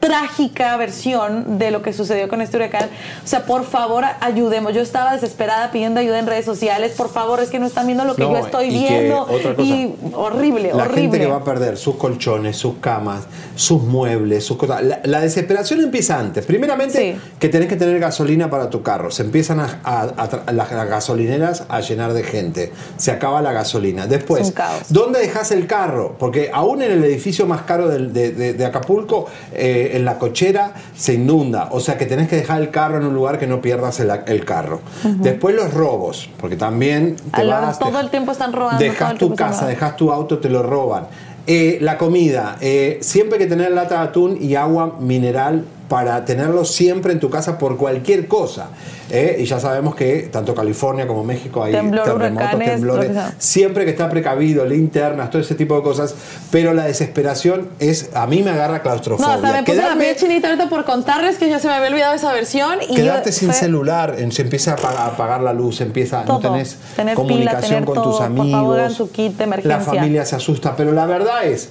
trágica 0.00 0.76
versión 0.78 1.58
de 1.58 1.70
lo 1.70 1.82
que 1.82 1.92
sucedió 1.92 2.26
con 2.28 2.40
este 2.40 2.56
huracán. 2.56 2.88
O 3.22 3.26
sea, 3.28 3.44
por 3.44 3.64
favor, 3.64 4.04
ayudemos. 4.20 4.72
Yo 4.74 4.80
estaba 4.80 5.12
desesperada 5.12 5.70
pidiendo 5.70 6.00
ayuda 6.00 6.18
en 6.18 6.26
redes 6.26 6.46
sociales. 6.46 6.92
Por 6.96 7.10
favor, 7.10 7.40
es 7.40 7.50
que 7.50 7.58
no 7.58 7.66
están 7.66 7.86
viendo 7.86 8.04
lo 8.04 8.14
que 8.16 8.22
No, 8.22 8.32
yo 8.32 8.38
estoy 8.38 8.68
y 8.74 8.86
que 8.86 8.98
viendo. 9.00 9.20
otra 9.22 9.54
cosa, 9.54 9.62
y 9.68 9.94
horrible, 10.14 10.72
La 10.74 10.84
horrible. 10.84 11.00
gente 11.02 11.18
que 11.20 11.26
va 11.26 11.36
a 11.36 11.44
perder 11.44 11.76
sus 11.76 11.96
colchones, 11.96 12.56
sus 12.56 12.78
camas, 12.78 13.24
sus 13.54 13.82
muebles, 13.82 14.44
sus 14.44 14.56
cosas. 14.56 14.82
La, 14.82 15.00
la 15.04 15.20
desesperación 15.20 15.80
empieza 15.80 16.18
antes. 16.18 16.46
Primeramente, 16.46 17.18
que 17.38 17.48
tenés 17.50 17.68
que 17.68 17.76
tener 17.76 17.98
gasolina 18.00 18.48
para 18.48 18.70
tu 18.70 18.82
carro. 18.82 19.10
Se 19.10 19.22
empiezan 19.22 19.60
a, 19.60 19.80
a- 19.84 20.02
a 20.02 20.30
tra- 20.30 20.50
las, 20.52 20.70
gasolineras 20.88 21.64
a 21.68 21.80
llenar 21.80 22.14
de 22.14 22.22
gente. 22.22 22.72
Se 22.96 23.10
acaba 23.10 23.42
la 23.42 23.52
gasolina. 23.52 24.06
Después, 24.06 24.52
¿dónde 24.88 25.20
dejas 25.20 25.50
el 25.52 25.66
carro? 25.66 26.16
Porque 26.18 26.50
aún 26.52 26.80
en 26.82 26.90
el 26.92 27.04
edificio 27.04 27.46
más 27.46 27.62
caro 27.62 27.88
del- 27.88 28.12
de, 28.14 28.32
de- 28.32 28.54
de 28.54 28.64
Acapulco, 28.64 29.26
eh, 29.52 29.89
en 29.96 30.04
la 30.04 30.18
cochera, 30.18 30.74
se 30.96 31.14
inunda. 31.14 31.68
O 31.72 31.80
sea 31.80 31.96
que 31.98 32.06
tenés 32.06 32.28
que 32.28 32.36
dejar 32.36 32.60
el 32.60 32.70
carro 32.70 32.98
en 32.98 33.06
un 33.06 33.14
lugar 33.14 33.38
que 33.38 33.46
no 33.46 33.60
pierdas 33.60 34.00
el, 34.00 34.10
el 34.26 34.44
carro. 34.44 34.80
Después 35.02 35.54
los 35.54 35.72
robos, 35.72 36.28
porque 36.38 36.56
también 36.56 37.16
te 37.34 37.44
vas, 37.44 37.78
todo 37.78 38.00
el 38.00 38.10
tiempo 38.10 38.32
están 38.32 38.52
robando. 38.52 38.82
Dejas 38.82 39.18
tu 39.18 39.34
casa, 39.34 39.66
dejas 39.66 39.96
tu 39.96 40.10
auto, 40.10 40.38
te 40.38 40.48
lo 40.48 40.62
roban. 40.62 41.06
Eh, 41.46 41.78
la 41.80 41.98
comida, 41.98 42.56
eh, 42.60 42.98
siempre 43.00 43.38
hay 43.38 43.44
que 43.44 43.50
tener 43.50 43.72
lata 43.72 43.96
de 43.96 44.08
atún 44.08 44.38
y 44.40 44.54
agua 44.54 44.96
mineral 45.00 45.64
para 45.90 46.24
tenerlo 46.24 46.64
siempre 46.64 47.12
en 47.12 47.18
tu 47.18 47.28
casa 47.30 47.58
por 47.58 47.76
cualquier 47.76 48.28
cosa. 48.28 48.68
¿eh? 49.10 49.38
Y 49.40 49.44
ya 49.44 49.58
sabemos 49.58 49.96
que 49.96 50.28
tanto 50.30 50.54
California 50.54 51.04
como 51.08 51.24
México 51.24 51.64
hay 51.64 51.72
Temblor, 51.72 52.04
terremotos, 52.04 52.58
temblores. 52.60 53.10
Siempre 53.38 53.84
que 53.84 53.90
está 53.90 54.08
precavido, 54.08 54.64
linternas, 54.64 55.30
todo 55.30 55.42
ese 55.42 55.56
tipo 55.56 55.74
de 55.74 55.82
cosas. 55.82 56.14
Pero 56.52 56.74
la 56.74 56.84
desesperación 56.84 57.70
es, 57.80 58.10
a 58.14 58.28
mí 58.28 58.40
me 58.44 58.50
agarra 58.52 58.76
No, 58.76 58.82
claustrofobia. 58.84 59.34
hasta 59.34 59.52
me 59.52 59.62
puse 59.64 59.78
la 59.78 59.96
piel 59.96 60.14
chinita 60.14 60.48
ahorita 60.50 60.68
por 60.68 60.84
contarles 60.84 61.38
que 61.38 61.48
ya 61.48 61.58
se 61.58 61.66
me 61.66 61.74
había 61.74 61.88
olvidado 61.88 62.14
esa 62.14 62.32
versión. 62.32 62.78
Y 62.88 62.94
Quedarte 62.94 63.32
yo- 63.32 63.36
sin 63.36 63.48
fue- 63.50 63.58
celular, 63.58 64.14
en- 64.16 64.30
se 64.30 64.42
empieza 64.42 64.70
a 64.70 64.74
apagar, 64.74 64.98
a 64.98 65.06
apagar 65.06 65.40
la 65.40 65.52
luz, 65.52 65.80
empieza, 65.80 66.22
no 66.24 66.38
tenés 66.38 66.76
Tener 66.94 67.16
pila, 67.16 67.26
comunicación 67.26 67.62
tener 67.70 67.84
con 67.84 67.94
todo. 67.96 68.04
tus 68.04 68.16
Por 68.18 68.26
amigos. 68.26 68.52
favor, 68.52 68.78
hagan 68.78 68.92
su 68.94 69.10
kit 69.10 69.36
de 69.36 69.42
emergencia. 69.42 69.76
La 69.78 69.82
familia 69.82 70.24
se 70.24 70.36
asusta, 70.36 70.76
pero 70.76 70.92
la 70.92 71.06
verdad 71.06 71.44
es, 71.46 71.68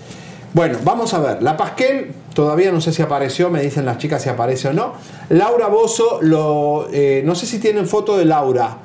bueno, 0.53 0.77
vamos 0.83 1.13
a 1.13 1.19
ver, 1.19 1.43
la 1.43 1.55
Pasquel 1.57 2.11
todavía 2.33 2.71
no 2.71 2.81
sé 2.81 2.91
si 2.93 3.01
apareció, 3.01 3.49
me 3.49 3.61
dicen 3.61 3.85
las 3.85 3.97
chicas 3.97 4.21
si 4.23 4.29
aparece 4.29 4.69
o 4.69 4.73
no. 4.73 4.93
Laura 5.29 5.67
Bozo, 5.67 6.19
lo, 6.21 6.87
eh, 6.91 7.21
no 7.25 7.35
sé 7.35 7.45
si 7.45 7.59
tienen 7.59 7.87
foto 7.87 8.17
de 8.17 8.25
Laura. 8.25 8.77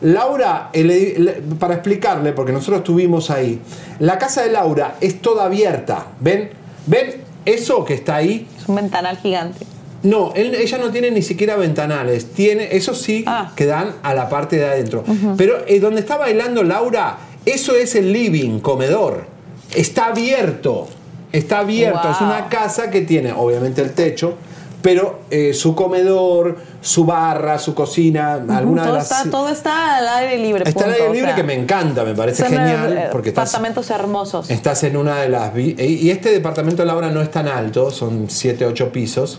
Laura, 0.00 0.70
el 0.72 1.42
para 1.60 1.74
explicarle, 1.74 2.32
porque 2.32 2.50
nosotros 2.52 2.78
estuvimos 2.78 3.30
ahí, 3.30 3.60
la 4.00 4.18
casa 4.18 4.42
de 4.42 4.50
Laura 4.50 4.96
es 5.00 5.20
toda 5.20 5.44
abierta, 5.44 6.06
¿ven? 6.18 6.50
¿Ven 6.86 7.22
eso 7.44 7.84
que 7.84 7.94
está 7.94 8.16
ahí? 8.16 8.48
Es 8.60 8.68
un 8.68 8.74
ventanal 8.76 9.16
gigante. 9.18 9.64
No, 10.02 10.32
él- 10.34 10.56
ella 10.56 10.78
no 10.78 10.90
tiene 10.90 11.12
ni 11.12 11.22
siquiera 11.22 11.54
ventanales. 11.54 12.32
Tiene, 12.32 12.74
eso 12.74 12.92
sí, 12.96 13.24
que 13.54 13.66
dan 13.66 13.94
a 14.02 14.12
la 14.14 14.28
parte 14.28 14.56
de 14.56 14.64
adentro. 14.64 15.04
Pero 15.36 15.58
eh, 15.68 15.78
donde 15.78 16.00
está 16.00 16.16
bailando 16.16 16.64
Laura, 16.64 17.18
eso 17.46 17.76
es 17.76 17.94
el 17.94 18.12
living, 18.12 18.58
comedor. 18.58 19.26
Está 19.72 20.06
abierto. 20.06 20.88
Está 21.32 21.60
abierto. 21.60 22.10
Es 22.10 22.20
una 22.20 22.48
casa 22.48 22.90
que 22.90 23.00
tiene, 23.02 23.32
obviamente, 23.32 23.80
el 23.82 23.92
techo, 23.92 24.34
pero 24.82 25.20
eh, 25.30 25.54
su 25.54 25.74
comedor, 25.74 26.58
su 26.80 27.04
barra, 27.04 27.58
su 27.58 27.74
cocina, 27.74 28.34
alguna 28.34 28.82
todo, 28.82 28.92
de 28.94 28.98
las. 28.98 29.10
está, 29.10 29.30
todo 29.30 29.48
está 29.48 29.96
al 29.96 30.08
aire 30.08 30.38
libre. 30.38 30.64
Está 30.68 30.84
al 30.84 30.92
aire 30.92 31.08
o 31.08 31.12
libre 31.12 31.28
sea, 31.28 31.36
que 31.36 31.42
me 31.44 31.54
encanta, 31.54 32.04
me 32.04 32.14
parece 32.14 32.44
genial. 32.44 32.92
eh, 32.98 33.08
Porque 33.12 33.28
estás, 33.30 33.48
Apartamentos 33.50 33.90
hermosos. 33.90 34.50
Estás 34.50 34.82
en 34.84 34.96
una 34.96 35.20
de 35.20 35.28
las... 35.28 35.54
vi- 35.54 35.76
Y 35.78 36.10
este 36.10 36.30
departamento 36.32 36.82
de 36.82 36.86
Laura 36.86 37.10
no 37.10 37.22
es 37.22 37.30
tan 37.30 37.46
alto, 37.48 37.90
son 37.90 38.26
7, 38.28 38.66
8 38.66 38.90
pisos. 38.92 39.38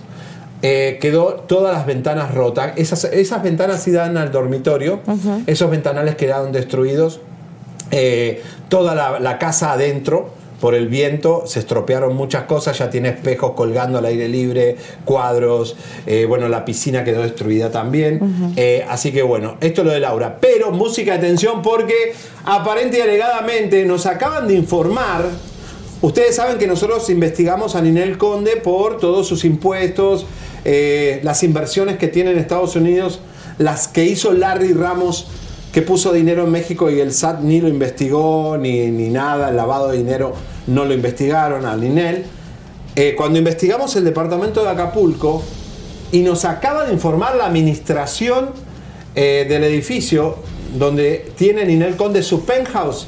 Eh, 0.65 0.97
quedó 1.01 1.43
todas 1.45 1.75
las 1.75 1.85
ventanas 1.85 2.33
rotas. 2.33 2.71
Esas, 2.77 3.03
esas 3.03 3.43
ventanas 3.43 3.83
sí 3.83 3.91
dan 3.91 4.15
al 4.15 4.31
dormitorio. 4.31 5.01
Esos 5.45 5.69
ventanales 5.69 6.15
quedaron 6.15 6.53
destruidos. 6.53 7.19
Eh, 7.91 8.41
toda 8.69 8.95
la, 8.95 9.19
la 9.19 9.37
casa 9.37 9.73
adentro 9.73 10.29
por 10.63 10.75
el 10.75 10.87
viento 10.87 11.43
se 11.45 11.59
estropearon 11.59 12.15
muchas 12.15 12.43
cosas. 12.43 12.79
Ya 12.79 12.89
tiene 12.89 13.09
espejos 13.09 13.51
colgando 13.51 13.97
al 13.97 14.05
aire 14.05 14.29
libre, 14.29 14.77
cuadros. 15.03 15.75
eh, 16.05 16.25
bueno, 16.25 16.47
la 16.47 16.63
piscina 16.63 17.03
quedó 17.03 17.21
destruida 17.21 17.69
también. 17.69 18.53
Eh, 18.55 18.85
así 18.87 19.11
que 19.11 19.23
bueno, 19.23 19.57
esto 19.59 19.81
es 19.81 19.87
lo 19.87 19.91
de 19.91 19.99
Laura. 19.99 20.37
Pero 20.39 20.71
música 20.71 21.11
de 21.11 21.17
atención 21.17 21.61
porque 21.61 22.13
aparente 22.45 22.99
y 22.99 23.01
alegadamente 23.01 23.83
nos 23.83 24.05
acaban 24.05 24.47
de 24.47 24.53
informar. 24.53 25.25
Ustedes 26.01 26.37
saben 26.37 26.57
que 26.57 26.65
nosotros 26.65 27.09
investigamos 27.09 27.75
a 27.75 27.81
Ninel 27.81 28.17
Conde 28.17 28.55
por 28.55 28.99
todos 28.99 29.27
sus 29.27 29.43
impuestos, 29.43 30.25
eh, 30.63 31.19
las 31.23 31.43
inversiones 31.43 31.97
que 31.97 32.07
tiene 32.07 32.31
en 32.31 32.37
Estados 32.37 32.77
Unidos, 32.77 33.19
las 33.57 33.89
que 33.89 34.05
hizo 34.05 34.31
Larry 34.31 34.71
Ramos, 34.71 35.27
que 35.73 35.81
puso 35.81 36.13
dinero 36.13 36.45
en 36.45 36.51
México 36.51 36.89
y 36.89 37.01
el 37.01 37.11
SAT 37.11 37.41
ni 37.41 37.59
lo 37.59 37.67
investigó, 37.67 38.57
ni, 38.57 38.91
ni 38.91 39.09
nada, 39.09 39.49
el 39.49 39.57
lavado 39.57 39.89
de 39.89 39.97
dinero 39.97 40.52
no 40.67 40.85
lo 40.85 40.93
investigaron 40.93 41.65
a 41.65 41.75
Ninel. 41.75 42.25
Eh, 42.95 43.15
cuando 43.17 43.39
investigamos 43.39 43.95
el 43.95 44.03
departamento 44.03 44.63
de 44.63 44.69
Acapulco 44.69 45.43
y 46.11 46.21
nos 46.21 46.45
acaba 46.45 46.85
de 46.85 46.93
informar 46.93 47.35
la 47.35 47.47
administración 47.47 48.51
eh, 49.15 49.45
del 49.47 49.63
edificio 49.63 50.37
donde 50.77 51.31
tiene 51.35 51.65
Ninel 51.65 51.95
Conde 51.95 52.23
su 52.23 52.45
penthouse, 52.45 53.07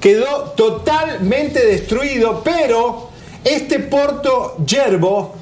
quedó 0.00 0.52
totalmente 0.56 1.64
destruido, 1.64 2.42
pero 2.44 3.10
este 3.44 3.78
Porto 3.80 4.56
Yerbo, 4.64 5.34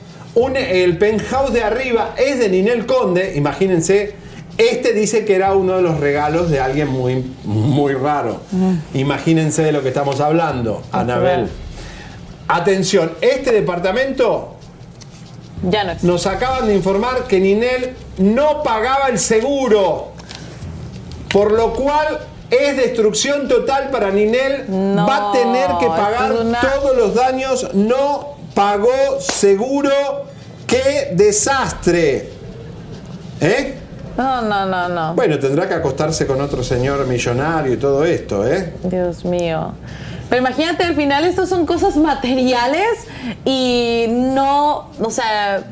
el 0.54 0.98
penthouse 0.98 1.52
de 1.52 1.62
arriba 1.62 2.14
es 2.16 2.38
de 2.38 2.48
Ninel 2.48 2.86
Conde, 2.86 3.34
imagínense, 3.36 4.14
este 4.58 4.92
dice 4.92 5.24
que 5.24 5.34
era 5.34 5.54
uno 5.54 5.76
de 5.76 5.82
los 5.82 5.98
regalos 5.98 6.50
de 6.50 6.60
alguien 6.60 6.88
muy, 6.88 7.24
muy 7.44 7.94
raro. 7.94 8.40
Imagínense 8.94 9.62
de 9.62 9.72
lo 9.72 9.82
que 9.82 9.88
estamos 9.88 10.20
hablando, 10.20 10.82
Anabel. 10.92 11.48
Atención, 12.48 13.12
este 13.20 13.52
departamento 13.52 14.56
Ya 15.68 15.84
no 15.84 15.94
nos 16.02 16.26
acaban 16.26 16.66
de 16.66 16.74
informar 16.74 17.24
que 17.28 17.38
Ninel 17.40 17.94
no 18.18 18.62
pagaba 18.62 19.08
el 19.08 19.18
seguro, 19.18 20.08
por 21.32 21.52
lo 21.52 21.72
cual 21.72 22.18
es 22.50 22.76
destrucción 22.76 23.48
total 23.48 23.88
para 23.90 24.10
Ninel. 24.10 24.66
Va 24.98 25.30
a 25.30 25.32
tener 25.32 25.68
que 25.80 25.86
pagar 25.86 26.32
una- 26.32 26.60
todos 26.60 26.96
los 26.96 27.14
daños. 27.14 27.68
No 27.74 28.36
pagó 28.54 28.90
seguro. 29.20 29.90
¡Qué 30.66 31.10
desastre! 31.12 32.30
¿Eh? 33.40 33.78
No, 34.16 34.42
no, 34.42 34.66
no, 34.66 34.88
no. 34.88 35.14
Bueno, 35.14 35.38
tendrá 35.38 35.68
que 35.68 35.74
acostarse 35.74 36.26
con 36.26 36.40
otro 36.40 36.62
señor 36.62 37.06
millonario 37.06 37.72
y 37.72 37.76
todo 37.76 38.04
esto, 38.04 38.46
¿eh? 38.46 38.74
Dios 38.82 39.24
mío. 39.24 39.72
Pero 40.28 40.40
imagínate, 40.40 40.84
al 40.84 40.94
final 40.94 41.24
estos 41.24 41.48
son 41.48 41.66
cosas 41.66 41.96
materiales 41.96 42.86
y 43.44 44.06
no, 44.08 44.88
o 44.98 45.10
sea, 45.10 45.64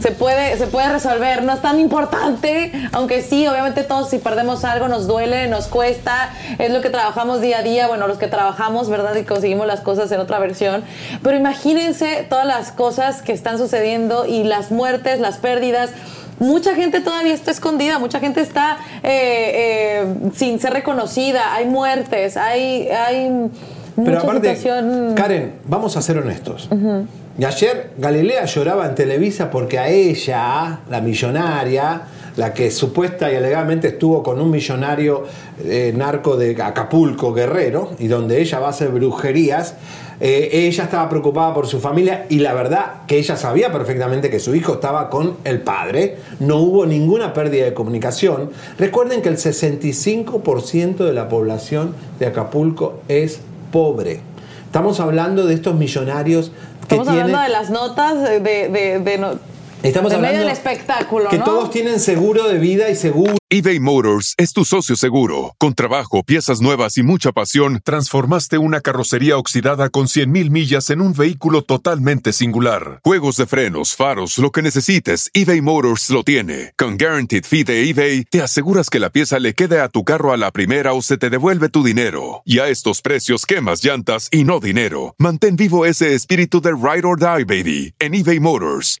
se 0.00 0.10
puede, 0.10 0.58
se 0.58 0.66
puede 0.66 0.90
resolver, 0.90 1.42
no 1.42 1.54
es 1.54 1.62
tan 1.62 1.80
importante, 1.80 2.70
aunque 2.92 3.22
sí, 3.22 3.46
obviamente 3.46 3.82
todos 3.82 4.10
si 4.10 4.18
perdemos 4.18 4.64
algo 4.64 4.88
nos 4.88 5.06
duele, 5.06 5.48
nos 5.48 5.68
cuesta, 5.68 6.30
es 6.58 6.70
lo 6.70 6.82
que 6.82 6.90
trabajamos 6.90 7.40
día 7.40 7.60
a 7.60 7.62
día, 7.62 7.86
bueno, 7.88 8.06
los 8.06 8.18
que 8.18 8.26
trabajamos, 8.26 8.90
¿verdad? 8.90 9.16
Y 9.16 9.24
conseguimos 9.24 9.66
las 9.66 9.80
cosas 9.80 10.12
en 10.12 10.20
otra 10.20 10.38
versión, 10.38 10.84
pero 11.22 11.36
imagínense 11.36 12.26
todas 12.28 12.46
las 12.46 12.72
cosas 12.72 13.22
que 13.22 13.32
están 13.32 13.56
sucediendo 13.56 14.26
y 14.26 14.44
las 14.44 14.70
muertes, 14.70 15.20
las 15.20 15.38
pérdidas. 15.38 15.90
Mucha 16.38 16.74
gente 16.74 17.00
todavía 17.00 17.34
está 17.34 17.50
escondida, 17.50 17.98
mucha 17.98 18.20
gente 18.20 18.40
está 18.40 18.78
eh, 19.02 20.02
eh, 20.02 20.06
sin 20.34 20.60
ser 20.60 20.72
reconocida, 20.72 21.54
hay 21.54 21.66
muertes, 21.66 22.36
hay, 22.36 22.88
hay 22.88 23.50
Pero 23.96 24.06
mucha 24.10 24.18
aparte, 24.18 24.56
situación... 24.56 25.14
Karen, 25.14 25.54
vamos 25.64 25.96
a 25.96 26.02
ser 26.02 26.18
honestos. 26.18 26.68
Y 27.38 27.44
ayer 27.44 27.90
Galilea 27.98 28.44
lloraba 28.46 28.86
en 28.86 28.94
Televisa 28.94 29.50
porque 29.50 29.78
a 29.78 29.88
ella, 29.88 30.80
la 30.90 31.00
millonaria, 31.00 32.02
la 32.36 32.52
que 32.52 32.70
supuesta 32.70 33.32
y 33.32 33.36
alegadamente 33.36 33.88
estuvo 33.88 34.22
con 34.22 34.40
un 34.40 34.50
millonario 34.50 35.24
eh, 35.64 35.92
narco 35.96 36.36
de 36.36 36.60
Acapulco, 36.62 37.32
Guerrero, 37.32 37.92
y 37.98 38.08
donde 38.08 38.40
ella 38.40 38.58
va 38.58 38.68
a 38.68 38.70
hacer 38.70 38.88
brujerías, 38.88 39.74
eh, 40.20 40.48
ella 40.52 40.84
estaba 40.84 41.08
preocupada 41.08 41.52
por 41.54 41.66
su 41.66 41.78
familia 41.80 42.26
y 42.28 42.38
la 42.38 42.54
verdad 42.54 43.02
que 43.06 43.18
ella 43.18 43.36
sabía 43.36 43.70
perfectamente 43.72 44.30
que 44.30 44.40
su 44.40 44.54
hijo 44.54 44.74
estaba 44.74 45.10
con 45.10 45.36
el 45.44 45.60
padre, 45.60 46.16
no 46.40 46.56
hubo 46.56 46.86
ninguna 46.86 47.32
pérdida 47.34 47.64
de 47.66 47.74
comunicación. 47.74 48.50
Recuerden 48.78 49.22
que 49.22 49.28
el 49.28 49.36
65% 49.36 50.96
de 51.04 51.12
la 51.12 51.28
población 51.28 51.94
de 52.18 52.26
Acapulco 52.26 53.00
es 53.08 53.40
pobre. 53.72 54.20
Estamos 54.66 55.00
hablando 55.00 55.46
de 55.46 55.54
estos 55.54 55.74
millonarios 55.74 56.50
que 56.88 56.94
Estamos 56.96 57.06
tienen... 57.08 57.22
hablando 57.34 57.42
de 57.42 57.48
las 57.50 57.70
notas 57.70 58.22
de, 58.22 58.40
de, 58.40 58.98
de, 59.00 59.18
no- 59.18 59.38
Estamos 59.82 60.10
de 60.10 60.18
medio 60.18 60.40
del 60.40 60.48
espectáculo, 60.48 61.28
que 61.28 61.38
¿no? 61.38 61.44
todos 61.44 61.70
tienen 61.70 62.00
seguro 62.00 62.48
de 62.48 62.58
vida 62.58 62.88
y 62.90 62.96
seguro. 62.96 63.36
eBay 63.48 63.78
Motors 63.78 64.34
es 64.38 64.52
tu 64.52 64.64
socio 64.64 64.96
seguro. 64.96 65.54
Con 65.58 65.74
trabajo, 65.74 66.22
piezas 66.24 66.60
nuevas 66.60 66.96
y 66.98 67.02
mucha 67.02 67.30
pasión, 67.32 67.80
transformaste 67.84 68.58
una 68.58 68.80
carrocería 68.80 69.36
oxidada 69.36 69.88
con 69.90 70.06
100.000 70.06 70.50
millas 70.50 70.90
en 70.90 71.00
un 71.00 71.12
vehículo 71.12 71.62
totalmente 71.62 72.32
singular. 72.32 73.00
Juegos 73.04 73.36
de 73.36 73.46
frenos, 73.46 73.94
faros, 73.94 74.38
lo 74.38 74.50
que 74.50 74.62
necesites, 74.62 75.30
eBay 75.34 75.60
Motors 75.60 76.10
lo 76.10 76.24
tiene. 76.24 76.72
Con 76.76 76.96
Guaranteed 76.96 77.44
Fee 77.44 77.64
de 77.64 77.88
eBay, 77.88 78.24
te 78.24 78.42
aseguras 78.42 78.90
que 78.90 78.98
la 78.98 79.10
pieza 79.10 79.38
le 79.38 79.54
quede 79.54 79.80
a 79.80 79.88
tu 79.88 80.04
carro 80.04 80.32
a 80.32 80.36
la 80.36 80.50
primera 80.50 80.94
o 80.94 81.02
se 81.02 81.16
te 81.16 81.30
devuelve 81.30 81.68
tu 81.68 81.84
dinero. 81.84 82.42
Y 82.44 82.58
a 82.58 82.68
estos 82.68 83.02
precios, 83.02 83.46
quemas 83.46 83.84
llantas 83.84 84.28
y 84.32 84.42
no 84.42 84.58
dinero. 84.58 85.14
Mantén 85.18 85.54
vivo 85.54 85.86
ese 85.86 86.14
espíritu 86.14 86.60
de 86.60 86.72
Ride 86.72 87.06
or 87.06 87.18
Die, 87.18 87.44
baby, 87.44 87.94
en 88.00 88.14
eBay 88.14 88.40
Motors. 88.40 89.00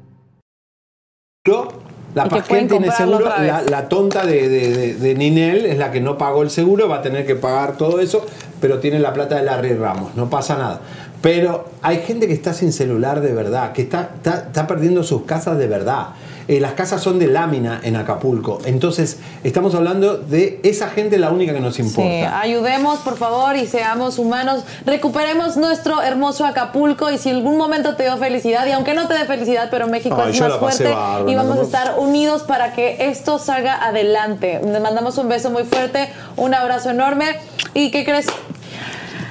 La 2.13 2.25
Pasquel 2.29 2.67
tiene 2.77 2.85
seguro, 2.97 3.25
la, 3.47 3.61
la 3.63 3.89
tonta 3.89 4.23
de, 4.27 4.47
de- 4.47 4.73
de- 4.75 4.93
de 4.93 5.15
Ninel 5.15 5.65
es 5.65 5.77
la 5.79 5.89
que 5.91 5.99
no 5.99 6.15
pagó 6.15 6.43
el 6.43 6.51
seguro, 6.51 6.87
va 6.87 6.97
a 6.97 7.01
tener 7.01 7.25
que 7.25 7.33
pagar 7.35 7.77
todo 7.77 7.99
eso, 7.99 8.23
pero 8.59 8.77
tiene 8.77 8.99
la 8.99 9.11
plata 9.11 9.37
de 9.37 9.43
Larry 9.43 9.73
Ramos, 9.73 10.13
no 10.15 10.29
pasa 10.29 10.55
nada. 10.55 10.81
Pero 11.23 11.65
hay 11.81 11.97
gente 12.01 12.27
que 12.27 12.33
está 12.33 12.53
sin 12.53 12.71
celular 12.71 13.21
de 13.21 13.33
verdad, 13.33 13.71
que 13.71 13.81
está, 13.81 14.11
está, 14.17 14.43
está 14.47 14.67
perdiendo 14.67 15.03
sus 15.03 15.23
casas 15.23 15.57
de 15.57 15.65
verdad. 15.65 16.09
Eh, 16.47 16.59
las 16.59 16.73
casas 16.73 17.01
son 17.01 17.19
de 17.19 17.27
lámina 17.27 17.79
en 17.83 17.95
Acapulco, 17.95 18.59
entonces 18.65 19.17
estamos 19.43 19.75
hablando 19.75 20.17
de 20.17 20.59
esa 20.63 20.89
gente 20.89 21.17
la 21.17 21.29
única 21.29 21.53
que 21.53 21.59
nos 21.59 21.75
Sí, 21.75 21.81
importa. 21.81 22.39
ayudemos 22.39 22.99
por 22.99 23.17
favor 23.17 23.55
y 23.55 23.65
seamos 23.67 24.17
humanos. 24.19 24.63
Recuperemos 24.85 25.57
nuestro 25.57 26.01
hermoso 26.01 26.45
Acapulco 26.45 27.09
y 27.11 27.17
si 27.17 27.29
en 27.29 27.37
algún 27.37 27.57
momento 27.57 27.95
te 27.95 28.03
dio 28.03 28.17
felicidad, 28.17 28.65
y 28.67 28.71
aunque 28.71 28.93
no 28.93 29.07
te 29.07 29.13
dé 29.13 29.25
felicidad, 29.25 29.69
pero 29.71 29.87
México 29.87 30.17
Ay, 30.21 30.31
es 30.31 30.37
yo 30.37 30.47
más 30.49 30.57
fuerte 30.57 30.89
y 31.27 31.35
vamos 31.35 31.59
a 31.59 31.61
estar 31.61 31.95
unidos 31.99 32.43
para 32.43 32.73
que 32.73 33.09
esto 33.09 33.39
salga 33.39 33.85
adelante. 33.85 34.59
Les 34.65 34.81
mandamos 34.81 35.17
un 35.17 35.29
beso 35.29 35.49
muy 35.49 35.63
fuerte, 35.63 36.09
un 36.37 36.53
abrazo 36.53 36.89
enorme 36.89 37.37
y 37.73 37.91
¿qué 37.91 38.03
crees? 38.03 38.27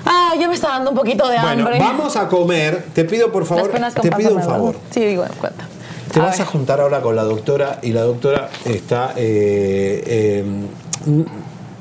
Ah, 0.07 0.33
ya 0.41 0.49
me 0.49 0.55
está 0.55 0.69
dando 0.69 0.91
un 0.91 0.97
poquito 0.97 1.29
de 1.29 1.39
Bueno, 1.39 1.65
hambre. 1.67 1.79
vamos 1.79 2.17
a 2.17 2.27
comer. 2.27 2.85
Te 2.95 3.05
pido 3.05 3.31
por 3.31 3.45
favor, 3.45 3.71
te 4.01 4.11
pido 4.13 4.35
un 4.35 4.43
favor. 4.43 4.75
Sí, 4.91 5.01
digo, 5.05 5.25
cuenta. 5.41 5.65
Te 6.13 6.21
vas 6.21 6.41
a 6.41 6.45
juntar 6.47 6.81
ahora 6.81 7.01
con 7.01 7.15
la 7.17 7.23
doctora 7.25 7.79
y 7.83 7.93
la 7.93 8.03
doctora 8.03 8.49
está. 8.65 9.13
eh, 9.17 10.03
eh, 10.07 10.45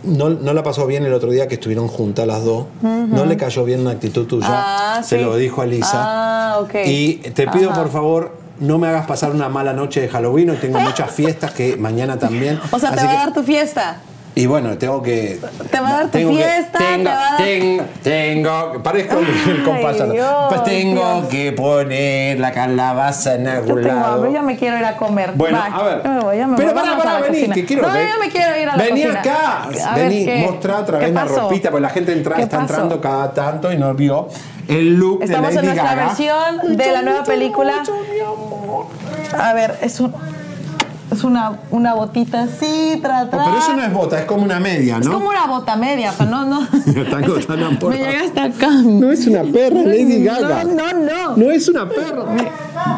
no, 0.04 0.30
no 0.30 0.54
la 0.54 0.64
pasó 0.64 0.88
bien 0.88 1.06
el 1.06 1.14
otro 1.14 1.30
día 1.30 1.48
que 1.48 1.56
estuvieron 1.56 1.88
juntas 1.90 2.26
las 2.26 2.44
dos. 2.44 2.66
No 2.82 3.26
le 3.26 3.36
cayó 3.38 3.66
bien 3.66 3.82
una 3.82 3.92
actitud 3.92 4.26
tuya. 4.28 4.48
Ah, 4.50 5.02
Se 5.04 5.18
sí. 5.18 5.24
lo 5.24 5.36
dijo 5.36 5.62
a 5.62 5.66
Lisa. 5.66 5.90
Ah, 5.94 6.60
ok. 6.62 6.76
Y 6.86 7.16
te 7.34 7.48
pido 7.48 7.72
Ajá. 7.72 7.82
por 7.84 7.92
favor. 7.92 8.40
No 8.60 8.78
me 8.78 8.88
hagas 8.90 9.06
pasar 9.08 9.32
una 9.32 9.48
mala 9.48 9.72
noche 9.72 10.02
de 10.02 10.10
Halloween, 10.10 10.50
hoy 10.50 10.58
tengo 10.58 10.80
muchas 10.82 11.10
fiestas 11.12 11.52
que 11.52 11.78
mañana 11.78 12.20
también. 12.20 12.60
O 12.72 12.78
sea, 12.80 12.92
te 12.92 13.04
va 13.06 13.12
a 13.12 13.16
dar 13.26 13.34
tu 13.34 13.42
fiesta. 13.42 14.02
Y 14.40 14.46
bueno, 14.46 14.78
tengo 14.78 15.02
que. 15.04 15.38
Te 15.70 15.80
va 15.82 15.90
a 15.90 15.94
dar 15.94 16.06
tu 16.06 16.12
tengo 16.12 16.32
que- 16.32 16.38
fiesta, 16.38 16.78
tengo, 16.80 17.04
te 17.04 17.10
va 17.10 17.28
a 17.28 17.30
dar- 17.32 17.38
tengo, 17.38 17.84
tengo, 18.02 18.84
parezco 18.84 19.18
el, 19.20 19.52
el 19.58 19.64
compás. 19.66 20.12
Dios, 20.12 20.28
Pues 20.48 20.64
tengo 20.64 21.02
Dios. 21.16 21.28
que 21.28 21.52
poner 21.52 22.40
la 22.40 22.52
calabaza 22.54 23.36
en 23.36 23.44
Yo 23.44 23.52
algún 23.52 23.82
tengo 23.82 23.96
lado. 24.00 24.14
hambre, 24.16 24.32
ya 24.32 24.42
me 24.42 24.56
quiero 24.56 24.78
ir 24.78 24.86
a 24.86 24.96
comer. 24.96 25.32
Bueno, 25.36 25.62
a 25.62 25.84
ver. 25.84 26.04
Ya 26.04 26.10
me 26.10 26.20
voy, 26.22 26.38
ya 26.38 26.48
me 26.48 26.56
Pero 26.56 26.70
voy. 26.72 26.76
pará, 26.82 26.90
Vámonos 26.92 27.06
a 27.06 27.10
pará, 27.10 27.20
la 27.20 27.26
vení, 27.26 27.38
cocina. 27.40 27.56
que 27.56 27.66
quiero 27.66 27.82
No, 27.88 27.94
ver. 27.94 28.08
yo 28.08 28.20
me 28.20 28.30
quiero 28.30 28.58
ir 28.62 28.70
a 28.70 28.78
la 28.78 28.84
Vení 28.84 29.02
cocina. 29.04 29.20
acá, 29.20 29.64
A 29.64 29.96
ver, 29.96 30.10
vení, 30.10 30.42
mostrá 30.44 30.78
otra 30.80 31.00
¿Qué 31.00 31.06
vez 31.06 31.14
la 31.14 31.26
ropita, 31.26 31.70
porque 31.72 31.82
la 31.82 31.90
gente 31.90 32.14
entra, 32.14 32.36
¿Qué 32.38 32.42
está 32.44 32.60
pasó? 32.60 32.74
entrando 32.74 33.02
cada 33.02 33.34
tanto 33.34 33.74
y 33.74 33.78
no 33.78 33.94
vio 33.94 34.30
el 34.70 34.96
look 34.96 35.22
Estamos 35.24 35.50
de 35.54 35.60
en 35.60 35.66
Lady 35.66 35.68
nuestra 35.78 35.96
Gaga. 35.96 36.08
versión 36.08 36.78
de 36.78 36.92
la 36.94 37.02
nueva 37.02 37.24
película. 37.26 37.74
A 39.38 39.54
ver, 39.54 39.76
es 39.82 40.00
un 40.00 40.14
es 41.12 41.24
una, 41.24 41.54
una 41.72 41.94
botita 41.96 42.44
así, 42.44 43.00
tra, 43.02 43.30
tra. 43.30 43.42
Oh, 43.44 43.46
pero 43.46 43.58
eso 43.58 43.74
no 43.76 43.84
es 43.84 43.94
bota, 43.94 44.20
es 44.20 44.26
como 44.26 44.44
una 44.44 44.60
media, 44.60 44.98
Es 45.00 45.06
¿no? 45.06 45.14
como 45.14 45.30
una 45.30 45.46
bota 45.48 45.76
media, 45.76 46.14
pero 46.18 46.30
no, 46.30 46.46
no. 46.46 46.68
Tango 47.10 47.36
tan 47.48 47.80
Me 47.90 47.98
llega 47.98 48.22
hasta 48.26 48.44
acá. 48.44 48.70
No 48.70 49.12
es 49.12 49.26
una 49.28 49.44
perra, 49.44 49.82
Lady 49.84 50.24
Gaga. 50.24 50.64
No, 50.66 50.74
no, 50.74 50.94
no. 50.94 51.38
No 51.38 51.52
es 51.52 51.68
una 51.68 51.88
perra. 51.90 52.26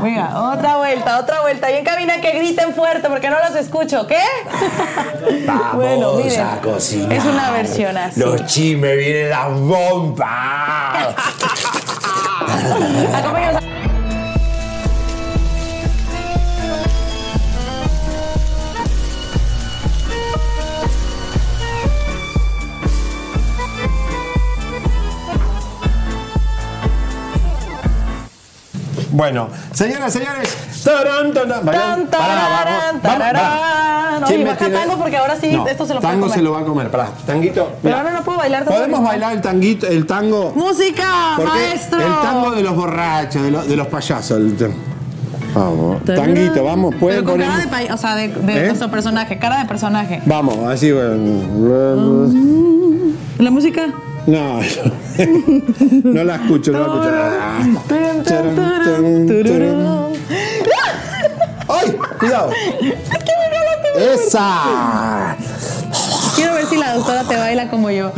Venga, 0.04 0.52
otra 0.52 0.78
vuelta, 0.78 1.20
otra 1.20 1.42
vuelta. 1.42 1.72
Y 1.72 1.76
en 1.76 1.86
cabina 1.86 2.20
que 2.22 2.32
griten 2.38 2.74
fuerte 2.74 3.08
porque 3.10 3.30
no 3.30 3.38
los 3.48 3.56
escucho. 3.56 4.06
¿Qué? 4.08 4.18
Vamos 5.48 5.76
Bueno, 5.76 6.14
miren, 6.16 6.42
a 6.42 6.58
cocinar. 6.62 7.14
es 7.14 7.26
una 7.26 7.52
versión 7.52 7.98
así. 7.98 8.20
Los 8.20 8.46
chismes, 8.46 8.98
vienen 8.98 9.30
las 9.30 9.60
bombas. 9.60 11.16
Bueno, 29.12 29.50
señoras, 29.74 30.14
señores. 30.14 30.56
Tarán, 30.84 31.32
tarán, 31.34 31.66
vamos, 31.66 32.10
tararán. 32.12 33.00
pará. 33.02 34.18
Oye, 34.18 34.26
¿Quién 34.28 34.44
me 34.44 34.50
baja 34.50 34.70
tango 34.72 34.98
porque 34.98 35.18
ahora 35.18 35.36
sí 35.40 35.52
No, 35.52 35.68
esto 35.68 35.86
se 35.86 35.94
lo 35.94 36.00
Tango 36.00 36.22
comer. 36.22 36.36
se 36.38 36.42
lo 36.44 36.52
va 36.52 36.60
a 36.60 36.64
comer, 36.64 36.90
pará. 36.92 37.10
Tanguito. 37.26 37.72
Pero 37.82 37.98
ahora 37.98 38.12
no 38.12 38.24
puedo 38.24 38.38
bailar 38.38 38.64
tango 38.64 38.78
Podemos 38.78 39.04
bailar 39.04 39.34
el 39.34 39.42
tanguito, 39.42 39.88
el 39.88 40.06
tango. 40.06 40.54
¡Música, 40.56 41.38
maestro! 41.44 42.00
El 42.00 42.14
tango 42.22 42.52
de 42.52 42.62
los 42.64 42.76
borrachos, 42.76 43.42
de 43.44 43.52
los, 43.52 43.68
de 43.68 43.76
los 43.76 43.88
payasos. 43.88 44.38
el 44.38 44.56
Vamos. 45.54 46.04
Tanguito, 46.06 46.64
vamos, 46.64 46.96
pueden 46.96 47.20
Pero 47.26 47.32
con 47.32 47.42
poner. 47.42 47.48
cara 47.50 47.80
de, 47.82 47.88
pa- 47.88 47.94
o 47.94 47.98
sea, 47.98 48.16
de, 48.16 48.30
de 48.30 48.64
¿Eh? 48.64 48.68
nuestro 48.68 48.90
personaje, 48.90 49.38
cara 49.38 49.60
de 49.60 49.66
personaje. 49.66 50.22
Vamos, 50.26 50.58
así. 50.70 50.92
bueno. 50.92 52.30
¿La 53.38 53.52
música? 53.52 53.88
No, 54.28 54.60
no 56.04 56.24
la 56.24 56.36
escucho, 56.36 56.72
no 56.72 56.80
la 56.80 56.86
escucho. 56.86 57.96
¡Ay! 61.68 61.98
¡Cuidado! 62.20 62.52
¡Esa! 63.98 65.36
Quiero 66.36 66.54
ver 66.54 66.66
si 66.66 66.78
la 66.78 66.96
doctora 66.96 67.24
te 67.26 67.36
baila 67.36 67.70
como 67.70 67.90
yo. 67.92 68.14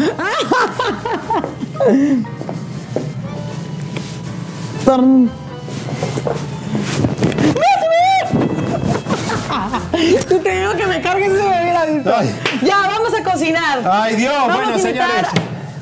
Tú 10.28 10.40
te 10.40 10.60
digo 10.60 10.76
que 10.76 10.86
me 10.88 11.02
cargues 11.02 11.32
ese 11.32 11.42
bebé 11.42 11.74
la. 11.74 12.24
Ya, 12.62 12.78
vamos 12.88 13.14
a 13.14 13.24
cocinar. 13.24 13.82
Ay, 13.90 14.16
Dios, 14.16 14.34
Vamos 14.36 14.56
bueno, 14.58 14.76
a 14.76 14.80
señores. 14.80 15.28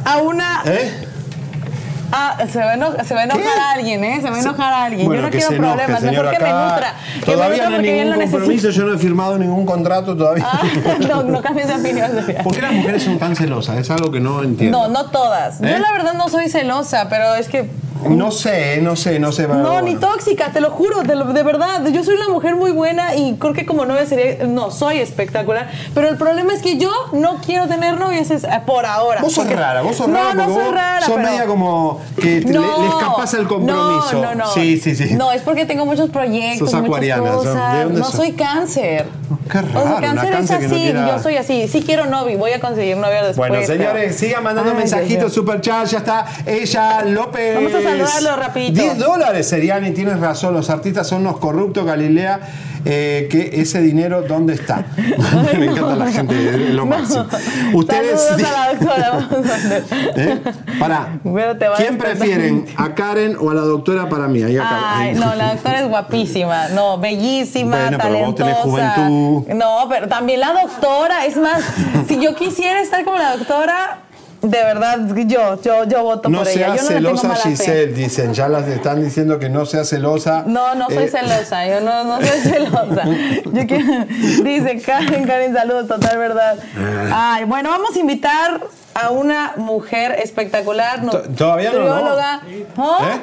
A 0.05 0.17
una. 0.17 0.61
¿Eh? 0.65 1.10
Ah, 2.11 2.37
se 2.51 2.59
va, 2.59 2.71
a 2.71 2.73
eno- 2.75 2.93
se 3.05 3.13
va 3.13 3.21
a 3.21 3.23
enojar 3.23 3.59
a 3.59 3.71
alguien, 3.71 4.03
¿eh? 4.03 4.19
Se 4.21 4.29
va 4.29 4.37
a 4.37 4.39
enojar 4.41 4.73
a 4.73 4.83
alguien. 4.85 5.05
Bueno, 5.07 5.21
yo 5.21 5.27
no 5.27 5.31
quiero 5.31 5.51
enoje, 5.55 5.73
problemas. 5.75 5.99
señor, 6.01 6.25
Mejor 6.25 6.37
que 6.37 6.43
me 6.43 6.49
acá 6.49 6.69
nutra. 6.71 6.93
Que 7.25 7.31
Todavía 7.31 7.69
me 7.69 7.69
nutra 7.69 7.69
no 7.69 7.83
hay 7.87 8.03
ningún 8.03 8.21
compromiso, 8.31 8.69
yo 8.69 8.83
no 8.85 8.93
he 8.93 8.97
firmado 8.97 9.37
ningún 9.37 9.65
contrato 9.65 10.15
todavía. 10.15 10.47
necesito. 10.63 11.07
no, 11.07 11.23
no 11.23 11.41
cambies 11.41 11.67
de 11.67 11.75
opinión. 11.75 12.11
¿Por 12.43 12.53
qué 12.55 12.61
las 12.61 12.73
mujeres 12.73 13.03
son 13.03 13.17
tan 13.19 13.35
celosas? 13.35 13.77
Es 13.77 13.89
algo 13.89 14.11
que 14.11 14.19
no 14.19 14.43
entiendo. 14.43 14.87
No, 14.87 14.87
no 14.89 15.09
todas. 15.11 15.61
¿Eh? 15.61 15.69
Yo 15.71 15.79
la 15.79 15.91
verdad 15.91 16.13
no 16.13 16.29
soy 16.29 16.49
celosa, 16.49 17.07
pero 17.09 17.35
es 17.35 17.47
que 17.47 17.69
No 18.09 18.31
sé, 18.31 18.79
no 18.81 18.95
sé, 18.95 19.19
no 19.19 19.31
sé. 19.31 19.47
No, 19.47 19.55
bueno. 19.61 19.81
ni 19.81 19.95
tóxica, 19.95 20.51
te 20.51 20.59
lo 20.61 20.71
juro, 20.71 21.03
te 21.03 21.15
lo- 21.15 21.25
de 21.33 21.43
verdad. 21.43 21.85
Yo 21.87 22.03
soy 22.03 22.15
una 22.15 22.29
mujer 22.29 22.55
muy 22.55 22.71
buena 22.71 23.15
y 23.15 23.35
creo 23.35 23.53
que 23.53 23.65
como 23.65 23.85
novia 23.85 24.05
sería. 24.05 24.45
No, 24.47 24.71
soy 24.71 24.99
espectacular. 24.99 25.69
Pero 25.93 26.09
el 26.09 26.17
problema 26.17 26.53
es 26.53 26.61
que 26.61 26.77
yo 26.77 26.91
no 27.13 27.37
quiero 27.45 27.67
tener 27.67 27.99
novias 27.99 28.31
es- 28.31 28.43
eh, 28.43 28.49
por 28.65 28.85
ahora. 28.85 29.21
Vos 29.21 29.33
sos 29.33 29.43
porque- 29.45 29.59
rara, 29.59 29.81
vos 29.81 29.95
sos 29.95 30.07
no, 30.07 30.15
rara 30.15 30.33
No, 30.33 30.45
porque 30.45 30.61
soy 30.65 30.73
rara. 30.73 31.05
sos 31.05 31.15
pero- 31.15 31.27
media 31.29 31.45
como 31.45 31.99
que 32.15 32.41
te- 32.41 32.53
le, 32.53 32.59
le 32.59 32.87
escapas 32.87 33.33
al 33.33 33.47
compromiso. 33.47 34.13
No, 34.13 34.21
no, 34.21 34.35
no. 34.35 34.47
Sí, 34.53 34.79
sí, 34.79 34.95
sí. 34.95 35.13
No, 35.15 35.31
es 35.31 35.41
porque 35.41 35.65
tengo 35.65 35.85
muchos 35.85 36.09
proyectos, 36.09 36.69
Sos 36.69 36.79
muchas 36.79 36.85
acuariana, 36.85 37.29
¿no? 37.29 37.37
cosas. 37.37 37.73
¿De 37.77 37.83
dónde 37.83 37.99
no 37.99 38.05
sos? 38.05 38.15
soy 38.15 38.31
cáncer. 38.33 39.05
Qué 39.49 39.57
O 39.57 39.61
raro, 39.61 39.99
sea, 39.99 40.11
una 40.11 40.29
cáncer 40.29 40.61
es 40.63 40.71
así, 40.71 40.93
no 40.93 41.07
yo 41.07 41.19
soy 41.23 41.37
así. 41.37 41.67
Sí 41.67 41.83
quiero 41.85 42.05
novio, 42.05 42.37
voy 42.37 42.51
a 42.51 42.59
conseguir 42.59 42.97
novio 42.97 43.17
después. 43.25 43.37
Bueno, 43.37 43.55
pero- 43.55 43.67
señores, 43.67 44.15
sigan 44.15 44.43
mandando 44.43 44.71
Ay, 44.71 44.77
mensajitos, 44.77 45.33
super 45.33 45.61
chat, 45.61 45.85
ya 45.87 45.97
está 45.99 46.25
ella, 46.45 47.03
López. 47.05 47.55
Vamos 47.55 47.73
a 47.73 47.81
saludarlo 47.81 48.35
rapidito. 48.37 48.81
10 48.81 48.97
dólares, 48.97 49.47
Seriani, 49.47 49.91
tienes 49.91 50.19
razón, 50.19 50.53
los 50.53 50.69
artistas 50.69 51.07
son 51.07 51.21
unos 51.21 51.37
corruptos, 51.37 51.85
Galilea, 51.85 52.39
eh, 52.83 53.27
que 53.29 53.61
ese 53.61 53.79
dinero, 53.81 54.23
¿dónde 54.23 54.53
está? 54.55 54.85
Me 55.57 55.65
encanta 55.65 55.95
la 55.95 56.11
gente, 56.11 56.35
lo 56.69 56.85
máximo. 56.85 57.25
Ustedes, 57.73 58.19
Saludos 58.21 58.47
a 58.49 58.51
la 58.51 58.73
doctora. 58.73 59.09
vamos 59.29 59.49
a 59.49 59.55
hacer. 59.55 59.83
¿eh? 60.15 60.39
Pará, 60.79 61.19
Pero 61.23 61.57
te 61.57 61.67
va 61.67 61.75
a 61.75 61.77
¿quién 61.77 61.97
prefieren, 61.97 62.65
a 62.77 62.95
Karen 62.95 63.35
o 63.39 63.51
a 63.51 63.53
la 63.53 63.61
doctora 63.61 64.09
para 64.09 64.27
mí? 64.27 64.41
Ahí. 64.41 64.57
Ay, 64.57 65.09
Ahí. 65.09 65.15
no, 65.15 65.35
la 65.35 65.53
doctora 65.53 65.81
es 65.81 65.87
guapísima, 65.89 66.69
no, 66.69 66.97
bellísima, 66.97 67.77
Bueno, 67.81 67.97
pero 68.01 68.19
vos 68.25 68.35
talentosa. 68.35 68.45
tenés 68.45 68.57
juventud. 68.63 69.20
No, 69.53 69.87
pero 69.89 70.07
también 70.07 70.39
la 70.39 70.53
doctora, 70.53 71.25
es 71.25 71.37
más, 71.37 71.61
si 72.07 72.19
yo 72.19 72.35
quisiera 72.35 72.81
estar 72.81 73.03
como 73.03 73.17
la 73.17 73.37
doctora, 73.37 73.99
de 74.41 74.57
verdad, 74.63 74.97
yo, 75.27 75.61
yo, 75.61 75.83
yo 75.83 76.01
voto 76.03 76.27
No 76.27 76.39
por 76.39 76.47
ella. 76.47 76.69
no 76.69 76.75
tengo 76.75 76.87
celosa. 76.87 77.35
Giselle, 77.43 77.93
dicen. 77.93 78.33
Ya 78.33 78.49
las 78.49 78.67
están 78.67 79.03
diciendo 79.03 79.37
que 79.37 79.49
no 79.49 79.67
sea 79.67 79.83
celosa. 79.85 80.43
No, 80.47 80.73
no 80.73 80.87
soy 80.87 81.03
Eh, 81.03 81.09
celosa, 81.09 81.67
yo 81.67 81.79
no, 81.81 82.03
no 82.05 82.17
soy 82.19 82.39
celosa. 82.51 83.03
Yo 83.45 83.67
quiero, 83.67 84.05
dice 84.43 84.81
Karen, 84.83 85.27
Karen, 85.27 85.53
saludos, 85.53 85.87
total 85.87 86.17
verdad. 86.17 86.57
Ah. 87.11 87.33
Ay, 87.35 87.43
bueno, 87.43 87.69
vamos 87.69 87.95
a 87.95 87.99
invitar 87.99 88.61
a 88.95 89.09
una 89.11 89.53
mujer 89.57 90.13
espectacular, 90.23 91.01
To- 91.05 91.21
todavía 91.21 91.71
no. 91.71 91.79
¿Oh? 92.77 92.97
¿Eh? 93.03 93.21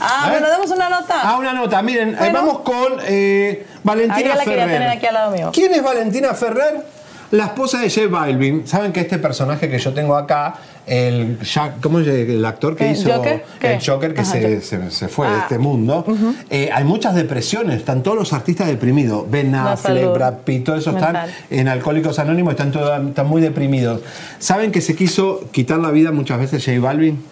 Ah, 0.00 0.24
¿Eh? 0.26 0.30
bueno, 0.32 0.48
demos 0.50 0.70
una 0.70 0.88
nota. 0.88 1.14
Ah, 1.22 1.36
una 1.38 1.52
nota. 1.52 1.82
Miren, 1.82 2.10
eh, 2.10 2.16
Bueno. 2.18 2.34
vamos 2.38 2.58
con 2.60 2.98
eh, 3.06 3.66
Valentina 3.82 4.34
la 4.34 4.42
Ferrer. 4.44 4.68
tener 4.68 4.88
aquí 4.88 5.06
al 5.06 5.14
lado 5.14 5.30
mío. 5.32 5.50
¿Quién 5.52 5.72
es 5.72 5.82
Valentina 5.82 6.34
Ferrer? 6.34 6.84
La 7.30 7.46
esposa 7.46 7.80
de 7.80 7.90
J 7.90 8.06
Balvin. 8.08 8.66
Saben 8.66 8.92
que 8.92 9.00
este 9.00 9.18
personaje 9.18 9.68
que 9.68 9.78
yo 9.78 9.92
tengo 9.92 10.14
acá, 10.14 10.54
el 10.86 11.40
Jack, 11.40 11.80
¿cómo 11.80 11.98
es 11.98 12.06
el 12.06 12.44
actor 12.44 12.76
que 12.76 12.86
¿El 12.90 12.92
hizo 12.96 13.12
Joker? 13.12 13.44
El 13.60 13.84
Joker 13.84 14.14
que 14.14 14.20
Ajá, 14.20 14.30
se, 14.32 14.60
se- 14.60 14.90
se 14.90 15.08
fue 15.08 15.26
de 15.28 15.34
Ah. 15.34 15.38
este 15.42 15.58
mundo? 15.58 16.04
Eh, 16.50 16.70
hay 16.72 16.84
muchas 16.84 17.14
depresiones, 17.16 17.78
están 17.78 18.02
todos 18.04 18.16
los 18.16 18.32
artistas 18.34 18.68
deprimidos. 18.68 19.28
Ben 19.28 19.52
Affleck, 19.54 20.12
Brad 20.12 20.34
Pitt, 20.44 20.64
todos 20.64 20.80
esos 20.80 20.94
están 20.94 21.16
en 21.50 21.66
Alcohólicos 21.66 22.18
Anónimos, 22.20 22.52
están, 22.52 22.70
todos, 22.70 23.04
están 23.08 23.26
muy 23.26 23.40
deprimidos. 23.42 24.02
¿Saben 24.38 24.70
que 24.70 24.80
se 24.80 24.94
quiso 24.94 25.40
quitar 25.50 25.78
la 25.78 25.90
vida 25.90 26.12
muchas 26.12 26.38
veces 26.38 26.64
J 26.64 26.78
Balvin? 26.78 27.24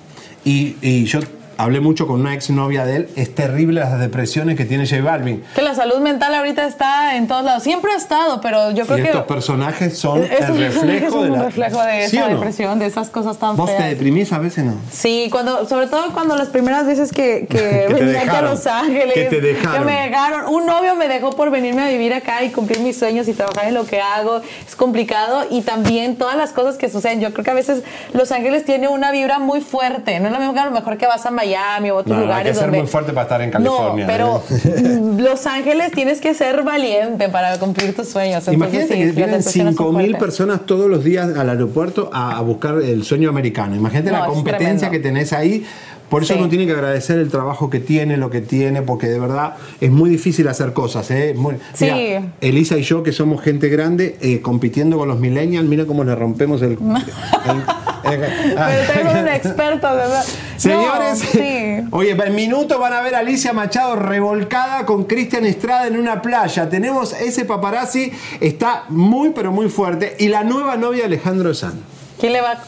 Y, 0.44 0.76
y 0.80 1.04
yo 1.04 1.20
hablé 1.58 1.80
mucho 1.80 2.06
con 2.06 2.20
una 2.20 2.34
exnovia 2.34 2.84
de 2.84 2.96
él. 2.96 3.08
Es 3.16 3.34
terrible 3.34 3.80
las 3.80 3.98
depresiones 3.98 4.56
que 4.56 4.64
tiene 4.64 4.86
J 4.88 5.02
Balvin. 5.02 5.42
Que 5.54 5.62
la 5.62 5.74
salud 5.74 5.98
mental 6.00 6.34
ahorita 6.34 6.66
está 6.66 7.16
en 7.16 7.26
todos 7.28 7.44
lados. 7.44 7.62
Siempre 7.62 7.92
ha 7.92 7.96
estado, 7.96 8.40
pero 8.40 8.70
yo 8.72 8.84
creo 8.86 8.98
y 8.98 9.02
que. 9.02 9.08
estos 9.08 9.24
personajes 9.24 9.98
son 9.98 10.22
estos 10.22 10.48
el 10.50 10.58
reflejo 10.72 11.10
son 11.12 11.22
de 11.24 11.30
un 11.30 11.38
la... 11.38 11.44
reflejo 11.44 11.82
de 11.82 12.08
¿Sí 12.08 12.16
esa 12.16 12.28
no? 12.28 12.34
depresión, 12.34 12.78
de 12.78 12.86
esas 12.86 13.10
cosas 13.10 13.38
tan 13.38 13.56
¿Vos 13.56 13.70
te 13.70 13.76
feas. 13.76 13.90
deprimís 13.90 14.32
a 14.32 14.38
veces 14.38 14.64
no? 14.64 14.74
Sí, 14.90 15.28
cuando, 15.30 15.66
sobre 15.68 15.86
todo 15.86 16.12
cuando 16.12 16.36
las 16.36 16.48
primeras 16.48 16.86
veces 16.86 17.10
que, 17.12 17.46
que, 17.50 17.58
Que 17.88 17.94
te 17.94 17.94
venía 18.04 18.20
aquí 18.20 18.28
a 18.36 18.42
Los 18.42 18.66
Ángeles, 18.66 19.14
que 19.14 19.24
te 19.24 19.40
dejaron. 19.40 19.86
me 19.86 20.08
dejaron. 20.08 20.54
Un 20.54 20.66
novio 20.66 20.94
me 20.94 21.08
dejó 21.08 21.30
por 21.30 21.50
venirme 21.50 21.82
a 21.82 21.88
vivir 21.88 22.12
acá 22.14 22.42
y 22.42 22.50
cumplir 22.50 22.80
mis 22.80 22.98
sueños 22.98 23.28
y 23.28 23.32
trabajar 23.32 23.66
en 23.66 23.74
lo 23.74 23.84
que 23.86 24.00
hago. 24.00 24.40
Es 24.66 24.74
complicado 24.76 25.44
y 25.50 25.62
también 25.62 26.16
todas 26.16 26.36
las 26.36 26.52
cosas 26.52 26.76
que 26.76 26.88
suceden. 26.90 27.20
Yo 27.20 27.32
creo 27.32 27.44
que 27.44 27.50
a 27.50 27.54
veces 27.54 27.82
Los 28.12 28.32
Ángeles 28.32 28.64
tiene 28.64 28.88
una 28.88 29.10
vibra 29.12 29.38
muy 29.38 29.60
fuerte. 29.60 30.18
No 30.20 30.26
es 30.26 30.32
lo 30.32 30.38
mismo 30.38 30.54
que 30.54 30.60
a 30.60 30.64
lo 30.66 30.70
mejor 30.70 30.96
que 30.98 31.06
vas 31.06 31.24
a 31.26 31.30
Miami 31.42 31.90
o 31.90 31.96
otros 31.96 32.08
No, 32.08 32.14
hay 32.16 32.20
que 32.22 32.26
lugares 32.28 32.56
ser 32.56 32.66
donde... 32.66 32.78
muy 32.78 32.86
fuerte 32.88 33.12
para 33.12 33.22
estar 33.24 33.42
en 33.42 33.50
California. 33.50 34.06
No, 34.06 34.12
pero 34.12 34.42
¿eh? 34.50 35.00
Los 35.18 35.46
Ángeles 35.46 35.92
tienes 35.92 36.20
que 36.20 36.34
ser 36.34 36.62
valiente 36.62 37.28
para 37.28 37.58
cumplir 37.58 37.94
tus 37.94 38.08
sueños. 38.08 38.46
Entonces, 38.48 38.54
Imagínate 38.54 38.86
sí, 38.94 38.98
que 39.00 39.12
vienen 39.12 39.36
depresiones 39.38 39.76
son 39.76 39.86
5.000 39.86 39.92
fuertes. 39.92 40.20
personas 40.20 40.66
todos 40.66 40.88
los 40.88 41.02
días 41.04 41.36
al 41.36 41.50
aeropuerto 41.50 42.10
a, 42.12 42.36
a 42.38 42.40
buscar 42.42 42.76
el 42.78 43.04
sueño 43.04 43.28
americano. 43.28 43.74
Imagínate 43.74 44.10
No, 44.12 44.18
la 44.18 44.26
competencia 44.26 44.88
que 44.90 44.98
tenés 45.00 45.32
ahí. 45.32 45.64
Por 46.12 46.24
eso 46.24 46.34
Sí. 46.34 46.38
uno 46.38 46.50
tiene 46.50 46.66
que 46.66 46.72
agradecer 46.72 47.18
el 47.18 47.30
trabajo 47.30 47.70
que 47.70 47.80
tiene, 47.80 48.18
lo 48.18 48.28
que 48.28 48.42
tiene, 48.42 48.82
porque 48.82 49.06
de 49.08 49.18
verdad 49.18 49.54
es 49.80 49.90
muy 49.90 50.10
difícil 50.10 50.46
hacer 50.46 50.74
cosas. 50.74 51.10
¿eh? 51.10 51.32
Muy- 51.34 51.54
Sí. 51.72 51.86
Mira, 51.90 52.22
Elisa 52.42 52.76
y 52.76 52.82
yo, 52.82 53.02
que 53.02 53.12
somos 53.12 53.40
gente 53.40 53.70
grande, 53.70 54.18
eh, 54.20 54.42
compitiendo 54.42 54.98
con 54.98 55.08
los 55.08 55.18
millennials, 55.18 55.66
mira 55.66 55.86
cómo 55.86 56.04
le 56.04 56.14
rompemos 56.14 56.60
el... 56.60 56.76
Pero 58.02 58.92
tengo 58.92 59.20
un 59.20 59.28
experto, 59.28 59.94
¿verdad? 59.94 60.22
Señores, 60.58 61.18
No, 61.18 61.30
sí. 61.30 61.76
oye, 61.92 62.10
en 62.10 62.34
minuto 62.34 62.78
van 62.78 62.92
a 62.92 63.00
ver 63.00 63.14
a 63.14 63.20
Alicia 63.20 63.54
Machado 63.54 63.96
revolcada 63.96 64.84
con 64.84 65.04
Cristian 65.04 65.46
Estrada 65.46 65.86
en 65.86 65.96
una 65.98 66.20
playa. 66.20 66.68
Tenemos 66.68 67.14
ese 67.14 67.46
paparazzi, 67.46 68.12
está 68.40 68.84
muy 68.90 69.30
pero 69.30 69.50
muy 69.50 69.70
fuerte. 69.70 70.14
Y 70.18 70.28
la 70.28 70.44
nueva 70.44 70.76
novia 70.76 71.06
Alejandro 71.06 71.54
Sanz. 71.54 71.76
¿Quién 72.20 72.34
le 72.34 72.42
va 72.42 72.58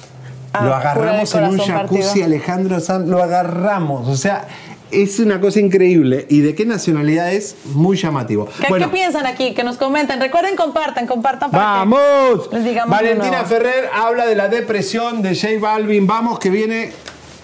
a 0.54 0.64
lo 0.64 0.74
agarramos 0.74 1.34
en 1.34 1.44
un 1.44 1.58
jacuzzi, 1.58 1.72
partido? 2.00 2.24
Alejandro 2.24 2.80
Sanz, 2.80 3.08
lo 3.08 3.22
agarramos. 3.22 4.08
O 4.08 4.16
sea, 4.16 4.46
es 4.90 5.18
una 5.18 5.40
cosa 5.40 5.58
increíble. 5.60 6.26
¿Y 6.28 6.40
de 6.40 6.54
qué 6.54 6.64
nacionalidad 6.66 7.32
es? 7.32 7.56
Muy 7.74 7.96
llamativo. 7.96 8.46
¿Qué, 8.60 8.66
bueno, 8.68 8.86
qué 8.86 8.92
piensan 8.92 9.26
aquí? 9.26 9.52
Que 9.54 9.64
nos 9.64 9.76
comenten. 9.76 10.20
Recuerden, 10.20 10.54
compartan, 10.56 11.06
compartan. 11.06 11.50
para 11.50 11.62
que 11.62 11.68
¡Vamos! 11.90 12.48
Les 12.52 12.64
digamos 12.64 12.90
Valentina 12.96 13.38
uno. 13.40 13.48
Ferrer 13.48 13.88
habla 13.92 14.26
de 14.26 14.36
la 14.36 14.48
depresión 14.48 15.20
de 15.22 15.34
J 15.34 15.48
Balvin. 15.60 16.06
Vamos, 16.06 16.38
que 16.38 16.50
viene 16.50 16.92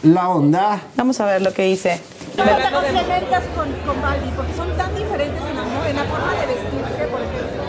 la 0.04 0.28
onda. 0.28 0.80
Vamos 0.96 1.18
a 1.20 1.26
ver 1.26 1.42
lo 1.42 1.52
que 1.52 1.62
dice. 1.64 2.00
¿Cómo 2.36 2.48
te 2.56 2.70
complementas 2.72 3.42
con, 3.56 3.68
con 3.84 4.00
Balvin? 4.00 4.30
Porque 4.36 4.54
son 4.54 4.70
tan 4.76 4.94
diferentes 4.94 5.42
en 5.50 5.56
la, 5.56 5.62
mo- 5.64 5.84
en 5.84 5.96
la 5.96 6.04
forma 6.04 6.32
de 6.32 6.46
vestirse, 6.46 7.04
por 7.10 7.20
ejemplo. 7.20 7.62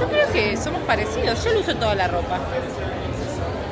Yo 0.00 0.08
creo 0.08 0.32
que 0.32 0.56
somos 0.56 0.80
parecidos. 0.82 1.44
Yo 1.44 1.52
lo 1.52 1.60
uso 1.60 1.76
toda 1.76 1.94
la 1.94 2.08
ropa. 2.08 2.38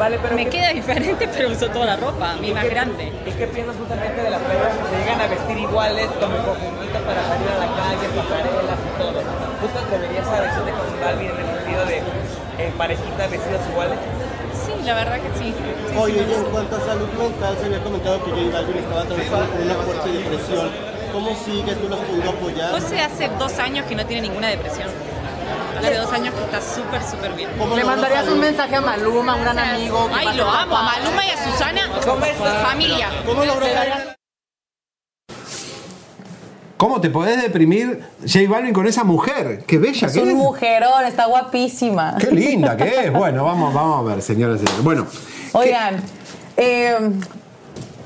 Vale, 0.03 0.18
pero 0.20 0.34
Me 0.34 0.48
queda 0.48 0.70
diferente, 0.72 1.28
pero 1.32 1.50
uso 1.50 1.68
toda 1.68 1.86
la 1.86 1.96
ropa. 1.96 2.32
A 2.32 2.34
mí 2.34 2.50
más 2.50 2.64
grande. 2.64 3.12
¿Y 3.24 3.30
qué 3.30 3.46
piensas 3.46 3.76
justamente 3.76 4.20
de 4.20 4.30
las 4.30 4.42
pruebas 4.42 4.74
que 4.74 4.84
se 4.90 4.98
llegan 4.98 5.20
a 5.20 5.28
vestir 5.28 5.59
iguales 5.59 6.09
como 6.18 6.36
conjuntitas 6.42 7.03
para 7.07 7.22
salir 7.22 7.46
a 7.46 7.59
la 7.62 7.70
calle, 7.70 8.07
pasarelas 8.11 8.78
y 8.82 8.98
todo? 8.98 9.18
¿Tú 9.22 9.66
te 9.70 9.78
atreverías 9.78 10.26
a 10.26 10.40
vestirte 10.40 10.72
con 10.74 11.00
Balvin 11.00 11.30
en 11.30 11.38
el 11.38 11.46
sentido 11.55 11.82
de 11.86 12.03
en 12.66 12.72
parejitas 12.72 13.30
vestidas 13.30 13.62
iguales? 13.70 13.98
Sí, 14.66 14.74
la 14.82 14.94
verdad 14.94 15.20
que 15.22 15.38
sí. 15.38 15.55
Sí, 15.55 15.96
Oye, 15.96 16.18
sí, 16.18 16.26
y 16.30 16.34
en 16.34 16.44
cuanto 16.50 16.74
a 16.74 16.80
salud 16.80 17.09
mental, 17.14 17.57
se 17.61 17.66
había 17.66 17.82
comentado 17.84 18.24
que 18.24 18.30
J 18.32 18.42
Balvin 18.50 18.78
estaba 18.82 19.03
atravesando 19.03 19.46
por 19.55 19.61
una 19.62 19.74
fuerte 19.86 20.09
depresión. 20.18 20.66
¿Cómo 21.12 21.30
sigue? 21.36 21.74
¿Tú 21.78 21.88
lo 21.88 21.94
has 21.94 22.03
podido 22.03 22.30
apoyar? 22.30 22.70
José 22.72 22.98
hace 22.98 23.28
dos 23.38 23.57
años 23.61 23.86
que 23.86 23.94
no 23.94 24.05
tiene 24.05 24.22
ninguna 24.26 24.48
depresión. 24.48 24.90
Hace 25.78 25.94
dos 25.96 26.12
años 26.12 26.34
que 26.34 26.44
está 26.44 26.61
súper, 26.61 27.03
súper 27.03 27.32
bien. 27.32 27.50
¿Le 27.74 27.84
mandarías 27.84 28.28
un 28.28 28.40
mensaje 28.40 28.76
a 28.76 28.80
Maluma, 28.80 29.34
un 29.34 29.42
gran 29.42 29.59
amigo? 29.59 30.09
Ay, 30.14 30.36
lo 30.36 30.48
amo. 30.48 30.76
A 30.76 30.82
Maluma 30.82 31.26
y 31.26 31.30
a 31.30 31.50
Susana, 31.50 31.80
familia. 32.62 33.09
¿Cómo 33.26 33.44
logró 33.44 33.66
¿Cómo 36.76 37.00
te 37.00 37.11
podés 37.11 37.40
deprimir 37.40 38.03
J 38.26 38.40
Balvin 38.48 38.72
con 38.72 38.88
esa 38.88 39.05
mujer? 39.05 39.62
¡Qué 39.68 39.78
bella 39.78 40.09
Es 40.09 40.14
que 40.14 40.20
un 40.20 40.30
es! 40.30 40.34
mujerón, 40.34 41.05
está 41.07 41.26
guapísima. 41.26 42.16
¡Qué 42.18 42.32
linda 42.32 42.76
que 42.76 43.05
es! 43.05 43.12
Bueno, 43.12 43.44
vamos, 43.44 43.72
vamos 43.72 44.00
a 44.00 44.14
ver, 44.14 44.20
señoras 44.20 44.57
y 44.57 44.66
señores. 44.66 44.82
Bueno, 44.84 45.07
Oigan, 45.53 46.03
eh, 46.57 46.96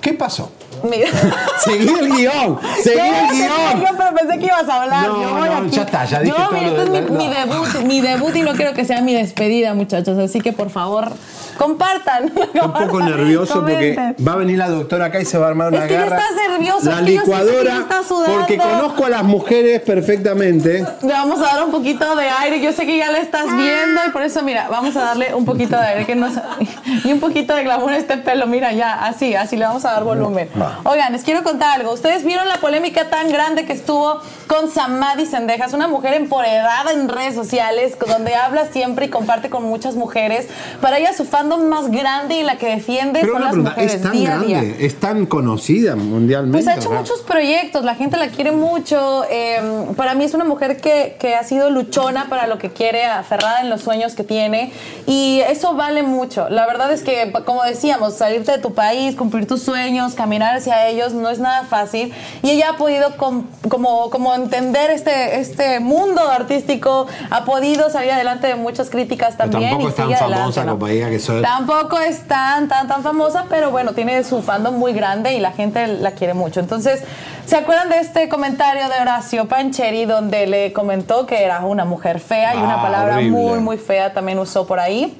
¿qué 0.02 0.12
pasó? 0.12 0.52
Mira. 0.82 1.08
Seguí 1.64 1.88
el 1.88 2.08
guion, 2.12 2.58
seguí 2.82 2.96
Yo 2.98 3.04
el 3.04 3.30
guion. 3.36 3.80
Yo 3.80 3.86
pero 3.96 4.14
pensé 4.14 4.38
que 4.38 4.46
ibas 4.46 4.68
a 4.68 4.82
hablar. 4.82 5.08
No, 5.08 5.22
yo 5.22 5.30
voy 5.34 5.48
no, 5.48 5.56
aquí. 5.56 5.70
ya 5.70 5.82
está, 5.82 6.04
ya 6.04 6.20
dije 6.20 6.34
Yo, 6.38 6.44
todo 6.44 6.52
mira, 6.58 6.70
lo 6.72 6.82
este 6.82 6.98
es 6.98 7.10
mi, 7.10 7.16
no. 7.16 7.18
mi 7.18 7.28
debut, 7.34 7.80
mi 7.86 8.00
debut 8.00 8.36
y 8.36 8.42
no 8.42 8.52
quiero 8.52 8.72
que 8.74 8.84
sea 8.84 9.00
mi 9.00 9.14
despedida, 9.14 9.74
muchachos. 9.74 10.18
Así 10.18 10.40
que 10.40 10.52
por 10.52 10.70
favor, 10.70 11.10
compartan. 11.58 12.32
Un 12.62 12.72
poco 12.72 13.00
nervioso 13.00 13.60
porque 13.60 14.14
va 14.26 14.32
a 14.32 14.36
venir 14.36 14.58
la 14.58 14.68
doctora 14.68 15.06
acá 15.06 15.20
y 15.20 15.24
se 15.24 15.38
va 15.38 15.46
a 15.46 15.48
armar 15.50 15.68
una 15.68 15.84
Es 15.84 15.88
que 15.88 15.96
estás 15.96 16.34
nervioso, 16.48 16.90
La 16.90 17.00
es 17.00 17.04
que 17.06 17.14
yo 17.14 17.20
sí 17.24 17.26
sé 17.26 17.32
que 17.32 17.38
licuadora, 17.42 17.70
ya 17.74 17.80
estás 17.80 18.06
sudando. 18.06 18.38
porque 18.38 18.56
conozco 18.58 19.04
a 19.06 19.08
las 19.08 19.24
mujeres 19.24 19.80
perfectamente. 19.82 20.84
Le 21.02 21.12
vamos 21.12 21.40
a 21.40 21.44
dar 21.56 21.64
un 21.64 21.70
poquito 21.70 22.14
de 22.16 22.28
aire. 22.28 22.60
Yo 22.60 22.72
sé 22.72 22.86
que 22.86 22.96
ya 22.98 23.10
le 23.10 23.20
estás 23.20 23.46
viendo 23.46 24.00
y 24.06 24.10
por 24.10 24.22
eso, 24.22 24.42
mira, 24.42 24.68
vamos 24.70 24.94
a 24.96 25.00
darle 25.00 25.34
un 25.34 25.44
poquito 25.44 25.76
de 25.76 25.86
aire 25.86 26.06
que 26.06 26.14
nos, 26.14 26.34
y 27.04 27.12
un 27.12 27.20
poquito 27.20 27.54
de 27.54 27.64
glamour 27.64 27.92
a 27.92 27.96
este 27.96 28.16
pelo. 28.18 28.46
Mira, 28.46 28.72
ya, 28.72 29.04
así, 29.06 29.34
así 29.34 29.56
le 29.56 29.64
vamos 29.64 29.84
a 29.84 29.92
dar 29.92 30.04
volumen. 30.04 30.48
Oigan, 30.84 31.12
les 31.12 31.22
quiero 31.22 31.42
contar 31.42 31.78
algo. 31.80 31.92
Ustedes 31.92 32.24
vieron 32.24 32.48
la 32.48 32.56
polémica 32.58 33.08
tan 33.10 33.28
grande 33.30 33.64
que 33.64 33.72
estuvo 33.72 34.20
con 34.46 34.70
Samadhi 34.70 35.26
Sendejas, 35.26 35.72
una 35.72 35.88
mujer 35.88 36.14
empoderada 36.14 36.92
en 36.92 37.08
redes 37.08 37.34
sociales, 37.34 37.96
donde 38.06 38.34
habla 38.34 38.66
siempre 38.72 39.06
y 39.06 39.08
comparte 39.10 39.50
con 39.50 39.64
muchas 39.64 39.94
mujeres. 39.94 40.46
Para 40.80 40.98
ella, 40.98 41.12
su 41.12 41.24
fandom 41.24 41.64
más 41.68 41.90
grande 41.90 42.36
y 42.38 42.42
la 42.42 42.56
que 42.58 42.66
defiende 42.66 43.20
Pero 43.20 43.32
son 43.34 43.42
las 43.42 43.50
pregunta, 43.50 43.70
mujeres 43.70 43.94
es 43.94 44.02
tan 44.02 44.12
día 44.12 44.34
a 44.34 44.38
día. 44.40 44.60
grande, 44.62 44.86
es 44.86 45.00
tan 45.00 45.26
conocida 45.26 45.96
mundialmente. 45.96 46.58
Pues 46.58 46.68
ha 46.68 46.78
hecho 46.78 46.90
¿verdad? 46.90 47.02
muchos 47.02 47.20
proyectos, 47.22 47.84
la 47.84 47.94
gente 47.94 48.16
la 48.16 48.28
quiere 48.28 48.52
mucho. 48.52 49.24
eh, 49.30 49.86
para 49.96 50.14
mí 50.14 50.24
es 50.24 50.34
una 50.34 50.44
mujer 50.44 50.80
que, 50.80 51.16
que 51.18 51.34
ha 51.34 51.42
sido 51.44 51.70
luchona 51.70 52.26
para 52.28 52.46
lo 52.46 52.58
que 52.58 52.70
quiere, 52.70 53.04
aferrada 53.06 53.60
en 53.60 53.70
los 53.70 53.82
sueños 53.82 54.14
que 54.14 54.24
tiene. 54.24 54.72
Y 55.06 55.40
eso 55.48 55.74
vale 55.74 56.02
mucho. 56.02 56.48
La 56.48 56.66
verdad 56.66 56.92
es 56.92 57.02
que, 57.02 57.32
como 57.44 57.62
decíamos, 57.64 58.14
salirte 58.14 58.52
de 58.52 58.58
tu 58.58 58.74
país, 58.74 59.14
cumplir 59.16 59.46
tus 59.46 59.62
sueños, 59.62 60.14
caminar 60.14 60.55
hacia 60.56 60.86
ellos, 60.88 61.12
no 61.12 61.28
es 61.30 61.38
nada 61.38 61.64
fácil. 61.64 62.12
Y 62.42 62.50
ella 62.50 62.70
ha 62.70 62.76
podido 62.76 63.16
com- 63.16 63.44
como, 63.68 64.10
como 64.10 64.34
entender 64.34 64.90
este, 64.90 65.38
este 65.40 65.80
mundo 65.80 66.20
artístico, 66.28 67.06
ha 67.30 67.44
podido 67.44 67.90
salir 67.90 68.12
adelante 68.12 68.46
de 68.48 68.54
muchas 68.56 68.90
críticas 68.90 69.34
Pero 69.36 69.50
también. 69.50 69.70
tampoco 69.72 69.88
y 69.88 69.90
es 69.90 69.96
tan 69.96 70.04
adelante, 70.12 70.34
famosa 70.36 70.64
¿no? 70.64 70.72
como 70.72 70.86
diga 70.86 71.10
que 71.10 71.18
soy. 71.18 71.42
Tampoco 71.42 71.98
es 71.98 72.26
tan, 72.26 72.68
tan, 72.68 72.88
tan 72.88 73.02
famosa, 73.02 73.46
pero 73.48 73.70
bueno, 73.70 73.92
tiene 73.92 74.22
su 74.24 74.42
fandom 74.42 74.74
muy 74.76 74.92
grande 74.92 75.34
y 75.34 75.40
la 75.40 75.52
gente 75.52 75.86
la 75.86 76.12
quiere 76.12 76.34
mucho. 76.34 76.60
Entonces, 76.60 77.02
¿se 77.46 77.56
acuerdan 77.56 77.88
de 77.88 77.98
este 77.98 78.28
comentario 78.28 78.88
de 78.88 79.00
Horacio 79.00 79.46
Pancheri 79.48 80.04
donde 80.04 80.46
le 80.46 80.72
comentó 80.72 81.26
que 81.26 81.44
era 81.44 81.60
una 81.60 81.84
mujer 81.84 82.20
fea 82.20 82.54
y 82.54 82.58
una 82.58 82.74
Ah, 82.80 82.82
palabra 82.82 83.14
horrible. 83.16 83.30
muy, 83.30 83.58
muy 83.60 83.78
fea 83.78 84.12
también 84.12 84.38
usó 84.38 84.66
por 84.66 84.80
ahí? 84.80 85.16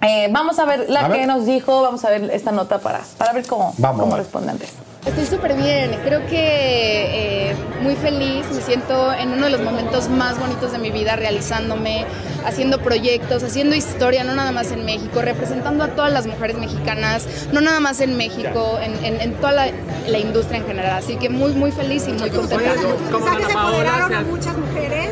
Eh, 0.00 0.28
vamos 0.30 0.58
a 0.58 0.64
ver 0.64 0.86
la 0.88 1.06
A 1.06 1.08
que 1.10 1.18
ver. 1.18 1.26
nos 1.26 1.44
dijo, 1.46 1.82
vamos 1.82 2.04
a 2.04 2.10
ver 2.10 2.30
esta 2.32 2.52
nota 2.52 2.78
para, 2.78 3.00
para 3.16 3.32
ver 3.32 3.46
cómo, 3.46 3.74
Vamos, 3.78 4.00
cómo 4.00 4.12
vale. 4.12 4.22
responde 4.22 4.50
antes. 4.52 4.72
Estoy 5.06 5.24
súper 5.26 5.54
bien, 5.54 5.96
creo 6.04 6.26
que 6.26 7.50
eh, 7.50 7.56
muy 7.80 7.94
feliz, 7.96 8.44
me 8.52 8.60
siento 8.60 9.12
en 9.14 9.30
uno 9.32 9.46
de 9.46 9.50
los 9.52 9.60
momentos 9.62 10.08
más 10.08 10.38
bonitos 10.38 10.72
de 10.72 10.78
mi 10.78 10.90
vida 10.90 11.16
realizándome, 11.16 12.04
haciendo 12.44 12.80
proyectos, 12.82 13.42
haciendo 13.42 13.74
historia, 13.74 14.22
no 14.24 14.34
nada 14.34 14.52
más 14.52 14.70
en 14.70 14.84
México, 14.84 15.22
representando 15.22 15.84
a 15.84 15.88
todas 15.88 16.12
las 16.12 16.26
mujeres 16.26 16.58
mexicanas, 16.58 17.26
no 17.52 17.60
nada 17.60 17.80
más 17.80 18.00
en 18.00 18.16
México, 18.18 18.78
en, 18.82 19.02
en- 19.04 19.20
en 19.20 19.34
toda 19.36 19.52
la, 19.52 19.66
la 20.08 20.18
industria 20.18 20.58
en 20.58 20.66
general, 20.66 20.92
así 20.98 21.16
que 21.16 21.30
muy, 21.30 21.52
muy 21.52 21.70
feliz 21.72 22.06
y 22.06 22.12
muy 22.12 22.28
contenta. 22.28 22.74
Tus 22.74 23.20
mensajes 23.20 23.48
empoderaron 23.50 24.14
a 24.14 24.20
muchas 24.22 24.56
mujeres. 24.58 25.10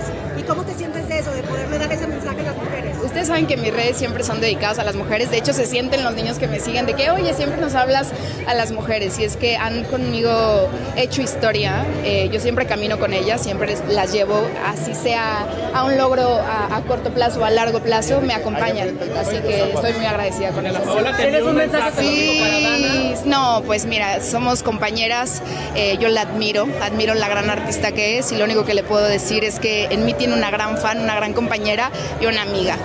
Ustedes 3.26 3.38
saben 3.40 3.48
que 3.48 3.56
mis 3.56 3.74
redes 3.74 3.96
siempre 3.96 4.22
son 4.22 4.40
dedicadas 4.40 4.78
a 4.78 4.84
las 4.84 4.94
mujeres. 4.94 5.32
De 5.32 5.38
hecho, 5.38 5.52
se 5.52 5.66
sienten 5.66 6.04
los 6.04 6.14
niños 6.14 6.38
que 6.38 6.46
me 6.46 6.60
siguen 6.60 6.86
de 6.86 6.94
que, 6.94 7.10
oye, 7.10 7.34
siempre 7.34 7.60
nos 7.60 7.74
hablas 7.74 8.10
a 8.46 8.54
las 8.54 8.70
mujeres. 8.70 9.18
Y 9.18 9.24
es 9.24 9.36
que 9.36 9.56
han 9.56 9.82
conmigo 9.82 10.68
hecho 10.94 11.22
historia. 11.22 11.84
Eh, 12.04 12.30
yo 12.32 12.38
siempre 12.38 12.66
camino 12.66 13.00
con 13.00 13.12
ellas, 13.12 13.42
siempre 13.42 13.76
las 13.88 14.12
llevo, 14.12 14.46
así 14.64 14.94
sea 14.94 15.44
a 15.74 15.82
un 15.82 15.96
logro 15.98 16.36
a, 16.38 16.76
a 16.76 16.82
corto 16.82 17.10
plazo 17.12 17.40
o 17.40 17.44
a 17.44 17.50
largo 17.50 17.80
plazo, 17.80 18.20
me 18.20 18.32
acompañan. 18.32 18.96
Así 19.18 19.38
que 19.38 19.72
estoy 19.72 19.92
muy 19.94 20.06
agradecida 20.06 20.50
con 20.50 20.64
ellas. 20.64 20.82
¿Tienes 21.16 21.42
un 21.42 21.56
mensaje 21.56 21.90
Sí, 22.00 23.14
no, 23.24 23.64
pues 23.66 23.86
mira, 23.86 24.20
somos 24.22 24.62
compañeras. 24.62 25.42
eh, 25.74 25.96
yo 25.98 26.08
la 26.08 26.20
admiro, 26.20 26.68
admiro 26.80 27.14
la 27.14 27.28
gran 27.28 27.50
artista 27.50 27.90
que 27.90 28.18
es. 28.18 28.30
Y 28.30 28.36
lo 28.36 28.44
único 28.44 28.64
que 28.64 28.74
le 28.74 28.84
puedo 28.84 29.04
decir 29.04 29.42
es 29.42 29.58
que 29.58 29.86
en 29.86 30.04
mí 30.04 30.14
tiene 30.14 30.34
una 30.34 30.52
gran 30.52 30.78
fan, 30.78 31.00
una 31.00 31.16
gran 31.16 31.32
compañera 31.32 31.90
y 32.20 32.26
una 32.26 32.42
amiga. 32.42 32.76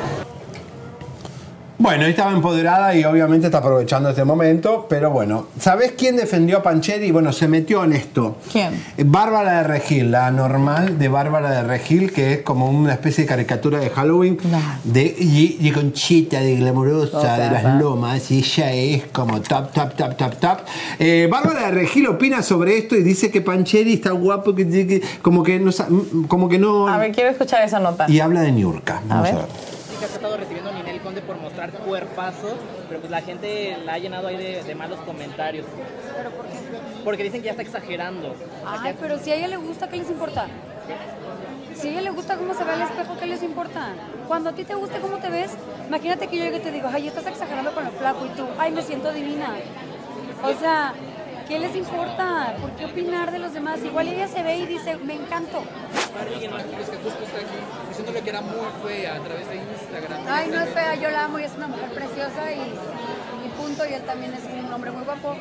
Bueno, 1.81 2.05
estaba 2.05 2.31
empoderada 2.31 2.93
y 2.93 3.03
obviamente 3.05 3.47
está 3.47 3.57
aprovechando 3.57 4.09
este 4.09 4.23
momento, 4.23 4.85
pero 4.87 5.09
bueno, 5.09 5.47
¿sabés 5.59 5.93
quién 5.97 6.15
defendió 6.15 6.59
a 6.59 6.61
Pancheri? 6.63 7.09
Bueno, 7.09 7.33
se 7.33 7.47
metió 7.47 7.83
en 7.83 7.93
esto. 7.93 8.37
¿Quién? 8.51 8.73
Eh, 8.97 9.03
Bárbara 9.03 9.57
de 9.57 9.63
Regil, 9.63 10.11
la 10.11 10.29
normal 10.29 10.99
de 10.99 11.07
Bárbara 11.09 11.49
de 11.49 11.63
Regil, 11.63 12.13
que 12.13 12.33
es 12.33 12.41
como 12.43 12.69
una 12.69 12.93
especie 12.93 13.23
de 13.23 13.27
caricatura 13.27 13.79
de 13.79 13.89
Halloween, 13.89 14.37
de, 14.83 15.01
y, 15.17 15.57
y 15.59 15.71
conchita, 15.71 16.39
de 16.41 16.55
glamurosa, 16.57 17.17
O 17.17 17.21
sea, 17.21 17.39
de 17.39 17.49
las 17.49 17.65
va. 17.65 17.73
lomas, 17.73 18.29
y 18.29 18.37
ella 18.37 18.71
es 18.73 19.05
como 19.11 19.41
top, 19.41 19.71
top, 19.73 19.95
top, 19.95 20.15
top, 20.15 20.35
top. 20.35 20.57
Eh, 20.99 21.27
Bárbara 21.31 21.65
de 21.65 21.71
Regil 21.71 22.05
opina 22.05 22.43
sobre 22.43 22.77
esto 22.77 22.95
y 22.95 23.01
dice 23.01 23.31
que 23.31 23.41
Pancheri 23.41 23.93
está 23.93 24.11
guapo, 24.11 24.53
que, 24.53 24.69
que- 24.69 25.01
como, 25.23 25.41
que 25.41 25.59
no, 25.59 25.71
como 26.27 26.47
que 26.47 26.59
no... 26.59 26.87
A 26.87 26.97
ver, 26.99 27.11
quiero 27.11 27.31
escuchar 27.31 27.63
esa 27.65 27.79
nota. 27.79 28.05
Y 28.07 28.19
habla 28.19 28.41
de 28.41 28.51
Niurka. 28.51 29.01
Vamos 29.07 29.29
a 29.29 29.31
ver. 29.31 29.41
ver. 29.41 29.71
Que 31.13 31.19
ha 31.19 31.21
estado 31.21 31.21
recibiendo 31.21 31.21
Ninel 31.21 31.21
Conde 31.21 31.21
por 31.21 31.37
mostrar 31.37 31.71
cuerpazos, 31.71 32.53
pero 32.87 32.99
pues 32.99 33.11
la 33.11 33.21
gente 33.21 33.77
la 33.85 33.93
ha 33.93 33.97
llenado 33.97 34.27
ahí 34.27 34.37
de, 34.37 34.63
de 34.63 34.75
malos 34.75 34.99
comentarios. 35.01 35.65
¿Pero 36.17 36.31
por 36.31 36.45
qué? 36.45 36.57
Porque 37.03 37.23
dicen 37.23 37.41
que 37.41 37.45
ya 37.45 37.51
está 37.51 37.63
exagerando. 37.63 38.35
Ay, 38.65 38.95
pero 38.99 39.17
si 39.19 39.31
a 39.31 39.35
ella 39.35 39.47
le 39.47 39.57
gusta, 39.57 39.87
¿qué 39.89 39.97
les 39.97 40.09
importa? 40.09 40.47
Si 41.75 41.87
a 41.87 41.91
ella 41.91 42.01
le 42.01 42.09
gusta 42.11 42.35
cómo 42.37 42.53
se 42.53 42.63
ve 42.63 42.71
al 42.71 42.81
espejo, 42.81 43.17
¿qué 43.19 43.27
les 43.27 43.43
importa? 43.43 43.93
Cuando 44.27 44.49
a 44.49 44.53
ti 44.53 44.63
te 44.63 44.75
guste 44.75 44.99
cómo 44.99 45.17
te 45.17 45.29
ves, 45.29 45.51
imagínate 45.87 46.27
que 46.27 46.37
yo 46.37 46.43
llegue 46.43 46.57
y 46.57 46.61
te 46.61 46.71
digo, 46.71 46.89
ay, 46.91 47.07
estás 47.07 47.25
exagerando 47.25 47.73
con 47.73 47.85
lo 47.85 47.91
flaco 47.91 48.25
y 48.25 48.29
tú, 48.29 48.45
ay, 48.57 48.71
me 48.71 48.81
siento 48.81 49.11
divina. 49.11 49.55
O 50.43 50.53
sea, 50.59 50.93
¿qué 51.47 51.59
les 51.59 51.75
importa? 51.75 52.55
¿Por 52.61 52.71
qué 52.71 52.85
opinar 52.85 53.31
de 53.31 53.39
los 53.39 53.53
demás? 53.53 53.79
Igual 53.83 54.07
ella 54.07 54.27
se 54.27 54.43
ve 54.43 54.57
y 54.57 54.65
dice, 54.65 54.97
me 54.97 55.15
encanto. 55.15 55.63
Más 56.11 56.89
que 56.89 56.97
justo 56.97 57.23
está 57.23 57.37
aquí 57.37 57.57
diciéndole 57.89 58.21
que 58.21 58.29
era 58.29 58.41
muy 58.41 58.67
fea 58.85 59.15
a 59.15 59.19
través 59.19 59.47
de 59.47 59.55
Ay, 60.29 60.49
no 60.49 60.61
es 60.61 60.69
fea, 60.69 60.95
yo 60.95 61.09
la 61.09 61.25
amo 61.25 61.39
y 61.39 61.43
es 61.43 61.53
una 61.55 61.67
mujer 61.67 61.89
preciosa 61.93 62.51
y 62.51 63.49
punto. 63.61 63.85
Y 63.85 63.93
él 63.93 64.03
también 64.03 64.33
es 64.33 64.43
un 64.45 64.73
hombre 64.73 64.91
muy 64.91 65.03
guapo. 65.03 65.35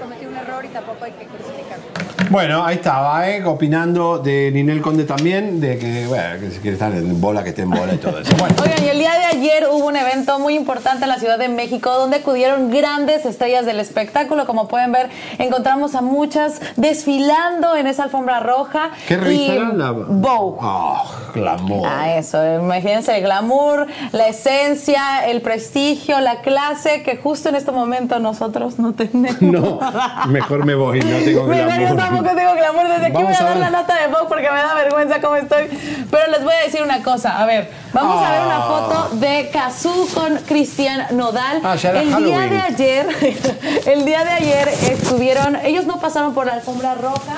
Cometió 0.00 0.28
un 0.28 0.36
error 0.36 0.64
y 0.64 0.68
tampoco 0.68 1.04
hay 1.04 1.12
que 1.12 1.26
crucificarlo. 1.26 2.08
Bueno, 2.30 2.62
ahí 2.62 2.76
estaba, 2.76 3.28
¿eh? 3.30 3.42
opinando 3.44 4.18
de 4.18 4.50
Ninel 4.52 4.82
Conde 4.82 5.04
también, 5.04 5.60
de 5.60 5.78
que, 5.78 6.06
bueno, 6.06 6.38
que 6.38 6.50
si 6.50 6.58
quiere 6.58 6.74
estar 6.74 6.92
en 6.92 7.18
bola, 7.20 7.42
que 7.42 7.50
esté 7.50 7.62
en 7.62 7.70
bola 7.70 7.94
y 7.94 7.96
todo 7.96 8.18
eso. 8.18 8.36
Bueno, 8.36 8.54
Oigan, 8.62 8.84
y 8.84 8.88
el 8.88 8.98
día 8.98 9.12
de 9.12 9.24
ayer 9.24 9.66
hubo 9.70 9.86
un 9.86 9.96
evento 9.96 10.38
muy 10.38 10.54
importante 10.54 11.04
en 11.04 11.08
la 11.08 11.18
Ciudad 11.18 11.38
de 11.38 11.48
México 11.48 11.90
donde 11.90 12.18
acudieron 12.18 12.70
grandes 12.70 13.24
estrellas 13.24 13.64
del 13.64 13.80
espectáculo. 13.80 14.46
Como 14.46 14.68
pueden 14.68 14.92
ver, 14.92 15.08
encontramos 15.38 15.94
a 15.94 16.02
muchas 16.02 16.60
desfilando 16.76 17.74
en 17.76 17.86
esa 17.86 18.04
alfombra 18.04 18.40
roja. 18.40 18.90
¿qué 19.06 19.16
revista 19.16 19.54
era? 19.54 19.72
La... 19.72 19.92
Vogue. 19.92 20.58
Oh, 20.60 21.02
glamour. 21.34 21.88
Ah, 21.90 22.14
eso, 22.16 22.38
imagínense 22.56 23.16
el 23.16 23.22
glamour, 23.22 23.86
la 24.12 24.28
esencia, 24.28 25.26
el 25.26 25.40
prestigio, 25.40 26.20
la 26.20 26.42
clase 26.42 27.02
que 27.02 27.16
justo 27.16 27.48
en 27.48 27.54
este 27.54 27.72
momento 27.72 28.18
nosotros 28.18 28.78
no 28.78 28.92
tenemos. 28.92 29.38
No, 29.48 29.80
mejor 30.28 30.64
me 30.64 30.74
voy, 30.74 31.00
no 31.00 31.16
tengo 31.24 31.44
Mira, 31.44 31.64
yo 31.64 31.76
glamour. 31.76 31.96
tampoco 31.96 32.34
tengo 32.36 32.54
glamour. 32.54 32.88
Desde 32.88 33.04
aquí 33.06 33.12
Vamos 33.12 33.28
voy 33.28 33.36
a 33.36 33.40
a 33.40 33.44
dar 33.44 33.54
ver. 33.54 33.70
la 33.70 33.70
nota 33.80 33.94
de 34.00 34.06
Vogue 34.08 34.26
porque 34.28 34.50
me 34.50 34.58
da 34.58 34.74
vergüenza 34.74 35.20
cómo 35.20 35.36
estoy. 35.36 35.68
Pero 36.10 36.30
les 36.30 36.42
voy 36.44 36.54
a 36.54 36.64
decir 36.64 36.82
una 36.82 37.02
cosa. 37.02 37.38
A 37.40 37.46
ver, 37.46 37.70
vamos 37.92 38.24
a 38.24 38.30
ver 38.30 38.40
una 38.46 38.56
Ah. 38.56 38.62
foto 38.68 39.16
de 39.16 39.50
Kazú 39.52 40.08
con 40.14 40.36
Cristian 40.38 41.06
Nodal. 41.16 41.60
Ah, 41.64 41.76
ya 41.76 41.90
era 41.90 42.02
el 42.02 42.08
día 42.08 42.14
Halloween. 42.16 42.50
de 42.50 42.60
ayer, 42.62 43.06
el 43.86 44.04
día 44.04 44.24
de 44.24 44.30
ayer 44.30 44.68
estuvieron, 44.68 45.56
ellos 45.64 45.86
no 45.86 45.98
pasaron 46.00 46.34
por 46.34 46.46
la 46.46 46.54
alfombra 46.54 46.94
roja. 46.94 47.36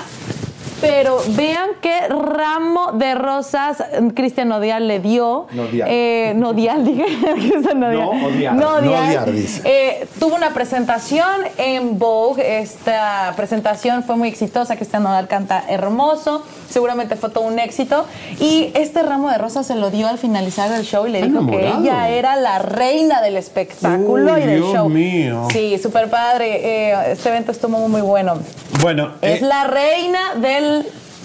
Pero 0.80 1.18
vean 1.30 1.70
qué 1.80 2.08
ramo 2.08 2.92
de 2.92 3.14
rosas 3.14 3.82
Cristian 4.14 4.48
Nodial 4.48 4.88
le 4.88 5.00
dio. 5.00 5.46
Nodial. 5.52 5.88
Eh, 5.90 6.32
Nodial, 6.36 6.84
dije. 6.86 7.04
Cristian 7.34 7.80
Nodial. 7.80 8.04
No 8.04 8.26
odiar, 8.26 8.54
Nodial. 8.54 9.34
dice. 9.34 9.62
Eh, 9.64 10.06
tuvo 10.18 10.34
una 10.36 10.50
presentación 10.50 11.26
en 11.58 11.98
Vogue. 11.98 12.60
Esta 12.60 13.32
presentación 13.36 14.02
fue 14.04 14.16
muy 14.16 14.28
exitosa. 14.28 14.76
Cristian 14.76 15.02
Nodal 15.02 15.28
canta 15.28 15.64
hermoso. 15.68 16.42
Seguramente 16.68 17.16
fue 17.16 17.30
todo 17.30 17.44
un 17.44 17.58
éxito. 17.58 18.04
Y 18.38 18.70
este 18.74 19.02
ramo 19.02 19.28
de 19.30 19.38
rosas 19.38 19.66
se 19.66 19.74
lo 19.74 19.90
dio 19.90 20.08
al 20.08 20.18
finalizar 20.18 20.72
el 20.72 20.84
show 20.84 21.06
y 21.06 21.10
le 21.10 21.22
dijo 21.22 21.46
que 21.46 21.68
ella 21.68 22.08
era 22.08 22.36
la 22.36 22.58
reina 22.60 23.20
del 23.20 23.36
espectáculo 23.36 24.34
Uy, 24.34 24.40
y 24.40 24.46
del 24.46 24.56
Dios 24.60 24.72
show. 24.72 24.88
mío. 24.88 25.48
Sí, 25.52 25.78
súper 25.78 26.08
padre. 26.08 26.90
Eh, 26.90 27.12
este 27.12 27.28
evento 27.28 27.52
estuvo 27.52 27.76
muy, 27.78 27.90
muy 27.90 28.00
bueno. 28.02 28.34
Bueno, 28.80 29.12
Es 29.20 29.42
eh, 29.42 29.44
la 29.44 29.64
reina 29.64 30.34
del 30.36 30.69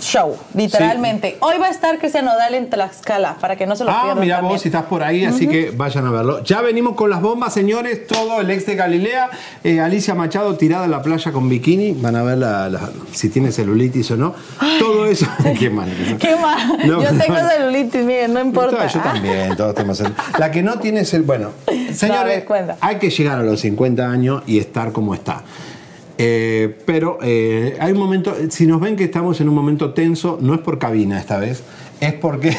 show, 0.01 0.35
literalmente. 0.53 1.37
Hoy 1.39 1.55
va 1.57 1.67
a 1.67 1.69
estar 1.69 1.97
Cristian 1.99 2.25
Nodal 2.25 2.53
en 2.53 2.69
Tlaxcala, 2.69 3.35
para 3.39 3.55
que 3.55 3.65
no 3.65 3.77
se 3.77 3.85
lo 3.85 3.91
Ah, 3.91 4.01
pierdan 4.03 4.19
mira 4.19 4.35
también. 4.35 4.53
vos 4.53 4.61
si 4.61 4.67
estás 4.67 4.83
por 4.83 5.01
ahí, 5.01 5.23
así 5.23 5.45
Ujú. 5.45 5.51
que 5.53 5.71
vayan 5.71 6.05
a 6.05 6.11
verlo. 6.11 6.43
Ya 6.43 6.59
venimos 6.61 6.95
con 6.95 7.09
las 7.09 7.21
bombas, 7.21 7.53
señores. 7.53 8.05
Todo 8.05 8.41
el 8.41 8.51
ex 8.51 8.65
de 8.65 8.75
Galilea. 8.75 9.29
eh, 9.63 9.79
Alicia 9.79 10.13
Machado 10.13 10.55
tirada 10.57 10.83
en 10.85 10.91
la 10.91 11.01
playa 11.01 11.31
con 11.31 11.47
bikini. 11.47 11.93
Van 11.93 12.15
a 12.17 12.23
ver 12.23 12.37
la- 12.37 12.69
la- 12.69 12.89
si 13.13 13.29
tiene 13.29 13.53
celulitis 13.53 14.11
o 14.11 14.17
no. 14.17 14.35
Todo 14.79 15.05
eso. 15.05 15.27
Qué 15.59 15.69
mal. 15.69 15.87
Qué 16.19 16.35
mal. 16.35 16.77
No, 16.85 17.01
Yo 17.01 17.09
tengo 17.17 17.39
no. 17.41 17.49
celulitis, 17.49 18.03
miren, 18.03 18.33
no 18.33 18.41
importa. 18.41 18.85
Yo 18.87 18.99
también, 18.99 19.55
todos 19.55 19.73
tenemos 19.75 20.01
cel- 20.01 20.13
La 20.37 20.51
que 20.51 20.61
no 20.61 20.77
tiene 20.77 20.99
es 21.01 21.13
el. 21.13 21.21
Bueno, 21.23 21.51
señores, 21.93 22.43
cuenta. 22.43 22.75
hay 22.81 22.97
que 22.97 23.09
llegar 23.09 23.39
a 23.39 23.43
los 23.43 23.61
50 23.61 24.05
años 24.11 24.43
y 24.45 24.59
estar 24.59 24.91
como 24.91 25.13
está. 25.15 25.41
Eh, 26.17 26.77
pero 26.85 27.19
eh, 27.21 27.77
hay 27.79 27.91
un 27.91 27.99
momento, 27.99 28.33
si 28.49 28.65
nos 28.65 28.79
ven 28.79 28.95
que 28.95 29.03
estamos 29.03 29.41
en 29.41 29.49
un 29.49 29.55
momento 29.55 29.93
tenso, 29.93 30.37
no 30.41 30.53
es 30.53 30.61
por 30.61 30.79
cabina 30.79 31.19
esta 31.19 31.37
vez, 31.37 31.63
es 31.99 32.13
porque 32.13 32.55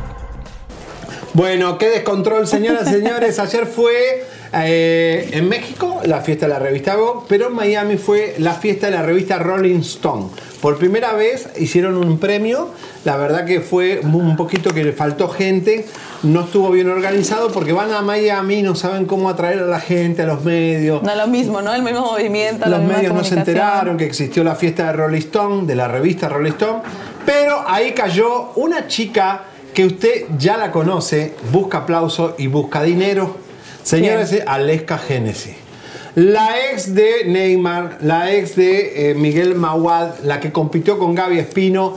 Bueno, 1.34 1.78
qué 1.78 1.90
descontrol, 1.90 2.46
señoras 2.46 2.88
y 2.88 2.94
señores. 2.94 3.38
Ayer 3.38 3.66
fue 3.66 4.24
eh, 4.52 5.28
en 5.32 5.48
México 5.48 6.00
la 6.04 6.20
fiesta 6.20 6.46
de 6.46 6.52
la 6.52 6.58
revista 6.58 6.96
Vogue, 6.96 7.26
pero 7.28 7.48
en 7.48 7.54
Miami 7.54 7.96
fue 7.96 8.34
la 8.38 8.54
fiesta 8.54 8.86
de 8.86 8.92
la 8.96 9.02
revista 9.02 9.38
Rolling 9.38 9.80
Stone. 9.80 10.26
Por 10.62 10.78
primera 10.78 11.12
vez 11.12 11.50
hicieron 11.58 11.96
un 11.96 12.18
premio. 12.18 12.70
La 13.04 13.16
verdad 13.16 13.44
que 13.44 13.60
fue 13.60 14.00
un 14.02 14.36
poquito 14.36 14.72
que 14.72 14.82
le 14.82 14.92
faltó 14.92 15.28
gente. 15.28 15.86
No 16.24 16.42
estuvo 16.42 16.70
bien 16.70 16.88
organizado 16.88 17.52
porque 17.52 17.72
van 17.72 17.92
a 17.92 18.02
Miami 18.02 18.56
y 18.56 18.62
no 18.62 18.74
saben 18.74 19.06
cómo 19.06 19.28
atraer 19.28 19.60
a 19.60 19.66
la 19.66 19.80
gente, 19.80 20.22
a 20.22 20.26
los 20.26 20.44
medios. 20.44 21.02
No, 21.02 21.14
lo 21.14 21.26
mismo, 21.28 21.62
¿no? 21.62 21.72
El 21.72 21.82
mismo 21.82 22.00
movimiento. 22.00 22.64
la 22.64 22.78
Los 22.78 22.80
misma 22.80 22.96
medios 22.96 23.14
no 23.14 23.22
se 23.22 23.36
enteraron 23.36 23.96
que 23.96 24.04
existió 24.04 24.42
la 24.42 24.56
fiesta 24.56 24.86
de 24.86 24.92
Rolling 24.94 25.18
Stone, 25.18 25.66
de 25.66 25.76
la 25.76 25.86
revista 25.86 26.28
Rolling 26.28 26.52
Stone, 26.52 26.80
pero 27.24 27.62
ahí 27.66 27.92
cayó 27.92 28.50
una 28.56 28.88
chica 28.88 29.44
que 29.78 29.84
usted 29.84 30.24
ya 30.36 30.56
la 30.56 30.72
conoce, 30.72 31.34
busca 31.52 31.78
aplauso 31.78 32.34
y 32.36 32.48
busca 32.48 32.82
dinero. 32.82 33.36
Señores, 33.84 34.36
Aleska 34.44 34.98
Génesis. 34.98 35.54
La 36.16 36.68
ex 36.68 36.96
de 36.96 37.26
Neymar, 37.26 37.98
la 38.00 38.34
ex 38.34 38.56
de 38.56 39.12
eh, 39.12 39.14
Miguel 39.14 39.54
Mawad, 39.54 40.18
la 40.24 40.40
que 40.40 40.50
compitió 40.50 40.98
con 40.98 41.14
Gaby 41.14 41.38
Espino, 41.38 41.94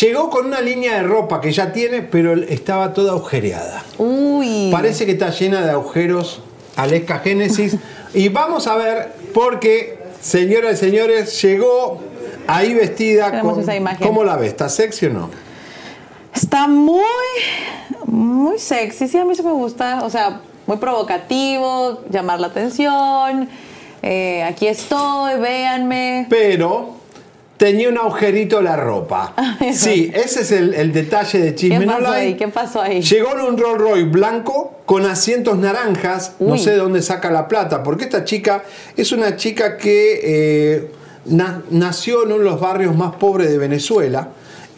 llegó 0.00 0.30
con 0.30 0.46
una 0.46 0.60
línea 0.60 0.96
de 0.96 1.04
ropa 1.04 1.40
que 1.40 1.52
ya 1.52 1.72
tiene, 1.72 2.02
pero 2.02 2.34
estaba 2.34 2.92
toda 2.92 3.12
agujereada. 3.12 3.84
Uy. 3.98 4.70
Parece 4.72 5.06
que 5.06 5.12
está 5.12 5.30
llena 5.30 5.64
de 5.64 5.70
agujeros 5.70 6.40
Aleska 6.74 7.20
Génesis. 7.20 7.76
y 8.14 8.30
vamos 8.30 8.66
a 8.66 8.74
ver, 8.74 9.12
porque, 9.32 9.96
señoras 10.20 10.74
y 10.82 10.86
señores, 10.86 11.40
llegó 11.40 12.00
ahí 12.48 12.74
vestida. 12.74 13.40
Con- 13.40 13.60
esa 13.60 13.76
imagen. 13.76 14.04
¿Cómo 14.04 14.24
la 14.24 14.34
ves? 14.34 14.48
¿Está 14.48 14.68
sexy 14.68 15.06
o 15.06 15.10
no? 15.10 15.30
Está 16.34 16.66
muy, 16.66 17.02
muy 18.06 18.58
sexy, 18.58 19.06
sí, 19.08 19.18
a 19.18 19.24
mí 19.24 19.34
sí 19.34 19.42
me 19.42 19.52
gusta, 19.52 20.02
o 20.04 20.10
sea, 20.10 20.40
muy 20.66 20.78
provocativo, 20.78 22.00
llamar 22.10 22.40
la 22.40 22.46
atención, 22.48 23.48
eh, 24.02 24.42
aquí 24.42 24.66
estoy, 24.66 25.38
véanme. 25.38 26.26
Pero 26.30 26.96
tenía 27.58 27.88
un 27.90 27.98
agujerito 27.98 28.60
la 28.62 28.76
ropa. 28.76 29.34
Sí, 29.72 30.10
ese 30.14 30.40
es 30.42 30.50
el, 30.52 30.74
el 30.74 30.92
detalle 30.92 31.38
de 31.38 31.48
¿Qué 31.50 31.54
Chisme 31.54 31.86
No 31.86 31.98
pasó 31.98 32.10
ahí? 32.12 32.34
¿Qué 32.34 32.48
pasó 32.48 32.80
ahí? 32.82 33.02
Llegó 33.02 33.32
en 33.32 33.40
un 33.42 33.58
Rolls 33.58 33.80
Royce 33.80 34.04
blanco 34.08 34.74
con 34.86 35.06
asientos 35.06 35.56
naranjas. 35.58 36.32
No 36.40 36.58
sé 36.58 36.72
de 36.72 36.76
dónde 36.78 37.02
saca 37.02 37.30
la 37.30 37.46
plata, 37.46 37.82
porque 37.82 38.04
esta 38.04 38.24
chica 38.24 38.64
es 38.96 39.12
una 39.12 39.36
chica 39.36 39.76
que 39.76 40.20
eh, 40.24 40.92
na- 41.26 41.62
nació 41.70 42.22
en 42.24 42.32
uno 42.32 42.38
de 42.38 42.44
los 42.50 42.60
barrios 42.60 42.96
más 42.96 43.14
pobres 43.16 43.48
de 43.50 43.58
Venezuela. 43.58 44.28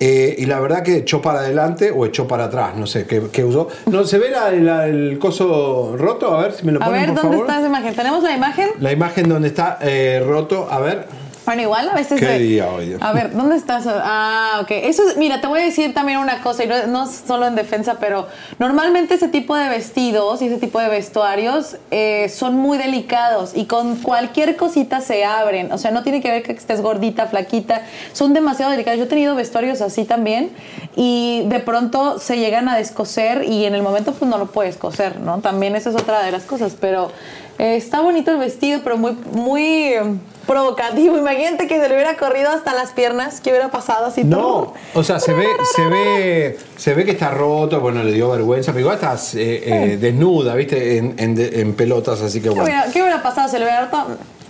Eh, 0.06 0.34
y 0.38 0.44
la 0.46 0.60
verdad 0.60 0.82
que 0.82 0.96
echó 0.98 1.22
para 1.22 1.38
adelante 1.40 1.90
o 1.90 2.04
echó 2.04 2.26
para 2.28 2.44
atrás, 2.44 2.76
no 2.76 2.86
sé 2.86 3.06
qué, 3.06 3.22
qué 3.32 3.42
usó. 3.44 3.68
No, 3.86 4.04
¿Se 4.04 4.18
ve 4.18 4.30
la- 4.30 4.50
la- 4.50 4.86
el 4.86 5.18
coso 5.18 5.94
roto? 5.96 6.34
A 6.36 6.42
ver 6.42 6.52
si 6.52 6.64
me 6.66 6.72
lo 6.72 6.82
A 6.82 6.86
ponen, 6.86 7.00
ver, 7.00 7.08
por 7.14 7.22
¿dónde 7.22 7.36
favor. 7.38 7.46
está 7.50 7.58
esa 7.60 7.68
imagen? 7.68 7.94
¿Tenemos 7.94 8.22
la 8.22 8.36
imagen? 8.36 8.68
La 8.80 8.92
imagen 8.92 9.28
donde 9.28 9.48
está 9.48 9.78
eh, 9.80 10.22
roto, 10.26 10.68
a 10.70 10.80
ver. 10.80 11.06
Bueno, 11.46 11.60
igual 11.62 11.88
a 11.90 11.94
veces... 11.94 12.18
¿Qué 12.20 12.38
día 12.38 12.68
hoy? 12.70 12.96
A 13.00 13.12
ver, 13.12 13.32
¿dónde 13.34 13.56
estás? 13.56 13.84
Ah, 13.86 14.60
ok. 14.62 14.70
Eso 14.70 15.06
es- 15.08 15.16
mira, 15.18 15.40
te 15.42 15.46
voy 15.46 15.60
a 15.60 15.64
decir 15.64 15.92
también 15.92 16.18
una 16.18 16.40
cosa, 16.42 16.64
y 16.64 16.66
no, 16.68 16.86
no 16.86 17.06
solo 17.06 17.46
en 17.46 17.54
defensa, 17.54 17.98
pero 18.00 18.26
normalmente 18.58 19.14
ese 19.14 19.28
tipo 19.28 19.54
de 19.54 19.68
vestidos 19.68 20.40
y 20.40 20.46
ese 20.46 20.56
tipo 20.56 20.80
de 20.80 20.88
vestuarios 20.88 21.76
eh, 21.90 22.30
son 22.34 22.54
muy 22.56 22.78
delicados 22.78 23.52
y 23.54 23.66
con 23.66 23.96
cualquier 23.96 24.56
cosita 24.56 25.02
se 25.02 25.24
abren. 25.24 25.70
O 25.72 25.76
sea, 25.78 25.90
no 25.90 26.02
tiene 26.02 26.22
que 26.22 26.30
ver 26.30 26.42
que 26.42 26.52
estés 26.52 26.80
gordita, 26.80 27.26
flaquita, 27.26 27.82
son 28.14 28.32
demasiado 28.32 28.70
delicados. 28.70 28.98
Yo 28.98 29.04
he 29.04 29.08
tenido 29.08 29.34
vestuarios 29.34 29.82
así 29.82 30.04
también 30.06 30.50
y 30.96 31.42
de 31.46 31.60
pronto 31.60 32.18
se 32.18 32.38
llegan 32.38 32.68
a 32.70 32.76
descoser 32.76 33.44
y 33.44 33.66
en 33.66 33.74
el 33.74 33.82
momento 33.82 34.12
pues 34.12 34.30
no 34.30 34.38
lo 34.38 34.46
puedes 34.46 34.76
coser, 34.78 35.20
¿no? 35.20 35.40
También 35.40 35.76
esa 35.76 35.90
es 35.90 35.96
otra 35.96 36.22
de 36.22 36.32
las 36.32 36.44
cosas, 36.44 36.74
pero 36.80 37.10
eh, 37.58 37.76
está 37.76 38.00
bonito 38.00 38.30
el 38.32 38.38
vestido, 38.38 38.80
pero 38.84 38.96
muy, 38.96 39.16
muy 39.32 39.62
eh, 39.62 40.02
provocativo. 40.46 41.16
Imagínate 41.16 41.66
que 41.66 41.80
se 41.80 41.88
le 41.88 41.94
hubiera 41.94 42.16
corrido 42.16 42.50
hasta 42.50 42.74
las 42.74 42.92
piernas, 42.92 43.40
¿qué 43.40 43.50
hubiera 43.50 43.70
pasado 43.70 44.06
así? 44.06 44.24
No, 44.24 44.74
o 44.94 45.04
sea, 45.04 45.20
se 45.20 45.32
ve, 45.34 45.46
se 45.74 45.86
ve, 45.86 46.58
se 46.76 46.94
ve 46.94 47.04
que 47.04 47.12
está 47.12 47.30
roto, 47.30 47.80
bueno, 47.80 48.02
le 48.02 48.12
dio 48.12 48.30
vergüenza, 48.30 48.72
pero 48.72 48.80
igual 48.80 48.96
estás 48.96 49.34
eh, 49.34 49.62
eh, 49.92 49.96
desnuda, 50.00 50.54
viste, 50.54 50.98
en, 50.98 51.14
en 51.18 51.34
de- 51.34 51.60
en 51.60 51.74
pelotas, 51.74 52.20
así 52.20 52.38
que 52.40 52.44
¿Qué 52.44 52.48
bueno. 52.50 52.64
hubiera, 52.64 52.84
qué 52.92 53.00
hubiera 53.02 53.22
pasado? 53.22 53.48
¿Se 53.48 53.58
le 53.58 53.64
hubiera 53.64 53.84
roto? 53.86 54.06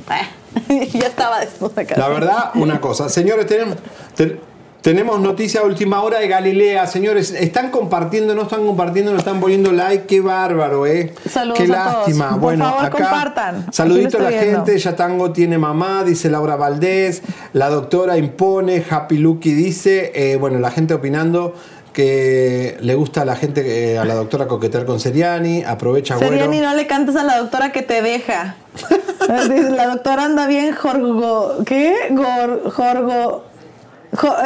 Ya 0.92 1.08
estaba 1.08 1.40
desnuda 1.40 1.84
casi. 1.84 2.00
La 2.00 2.08
verdad, 2.08 2.50
una 2.54 2.80
cosa. 2.80 3.08
Señores, 3.08 3.46
tenemos, 3.46 3.76
te- 4.14 4.38
tenemos 4.84 5.18
noticia 5.18 5.62
a 5.62 5.64
última 5.64 6.02
hora 6.02 6.18
de 6.18 6.28
Galilea. 6.28 6.86
Señores, 6.86 7.30
están 7.30 7.70
compartiendo, 7.70 8.34
no 8.34 8.42
están 8.42 8.66
compartiendo, 8.66 9.12
no 9.12 9.18
están 9.18 9.40
poniendo 9.40 9.72
like. 9.72 10.04
Qué 10.04 10.20
bárbaro, 10.20 10.86
¿eh? 10.86 11.14
Saludos 11.26 11.56
Qué 11.58 11.64
a 11.64 11.66
todos. 11.84 11.94
lástima. 11.96 12.30
Por 12.32 12.40
bueno, 12.40 12.64
favor, 12.66 12.84
acá. 12.84 12.98
compartan. 12.98 13.66
Saludito 13.72 14.18
a 14.18 14.24
la 14.24 14.28
viendo. 14.28 14.66
gente. 14.66 14.78
Yatango 14.78 15.32
tiene 15.32 15.56
mamá, 15.56 16.04
dice 16.04 16.28
Laura 16.28 16.56
Valdés. 16.56 17.22
La 17.54 17.70
doctora 17.70 18.18
impone. 18.18 18.84
Happy 18.88 19.16
Lucky 19.16 19.54
dice. 19.54 20.12
eh, 20.14 20.36
bueno, 20.36 20.58
la 20.58 20.70
gente 20.70 20.92
opinando 20.92 21.54
que 21.94 22.76
le 22.80 22.94
gusta 22.94 23.22
a 23.22 23.24
la 23.24 23.36
gente, 23.36 23.92
eh, 23.94 23.98
a 23.98 24.04
la 24.04 24.14
doctora 24.14 24.46
coquetear 24.46 24.84
con 24.84 25.00
Seriani. 25.00 25.64
Aprovecha, 25.64 26.16
güero. 26.16 26.30
Seriani, 26.32 26.60
no 26.60 26.74
le 26.74 26.86
cantes 26.86 27.16
a 27.16 27.22
la 27.22 27.38
doctora 27.38 27.72
que 27.72 27.80
te 27.80 28.02
deja. 28.02 28.56
La 29.28 29.86
doctora 29.86 30.24
anda 30.24 30.46
bien 30.46 30.74
jorgo. 30.74 31.58
¿Qué? 31.64 31.94
Gor, 32.10 32.70
jorgo. 32.70 33.44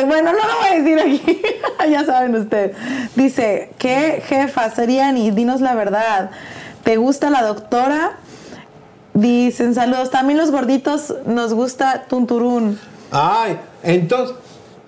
Bueno, 0.07 0.33
no 0.33 0.39
lo 0.39 0.55
voy 0.61 0.69
a 0.71 0.75
decir 0.83 0.99
aquí. 1.01 1.43
ya 1.91 2.05
saben 2.05 2.35
ustedes. 2.35 2.77
Dice, 3.14 3.71
¿qué 3.79 4.23
jefa? 4.27 4.71
Seriani, 4.71 5.31
dinos 5.31 5.61
la 5.61 5.75
verdad. 5.75 6.31
¿Te 6.85 6.97
gusta 6.97 7.31
la 7.31 7.43
doctora? 7.43 8.12
Dicen 9.14 9.75
saludos. 9.75 10.11
También 10.11 10.39
los 10.39 10.51
gorditos 10.51 11.14
nos 11.27 11.53
gusta 11.55 12.05
Tunturún. 12.09 12.78
Ay, 13.11 13.59
entonces. 13.82 14.36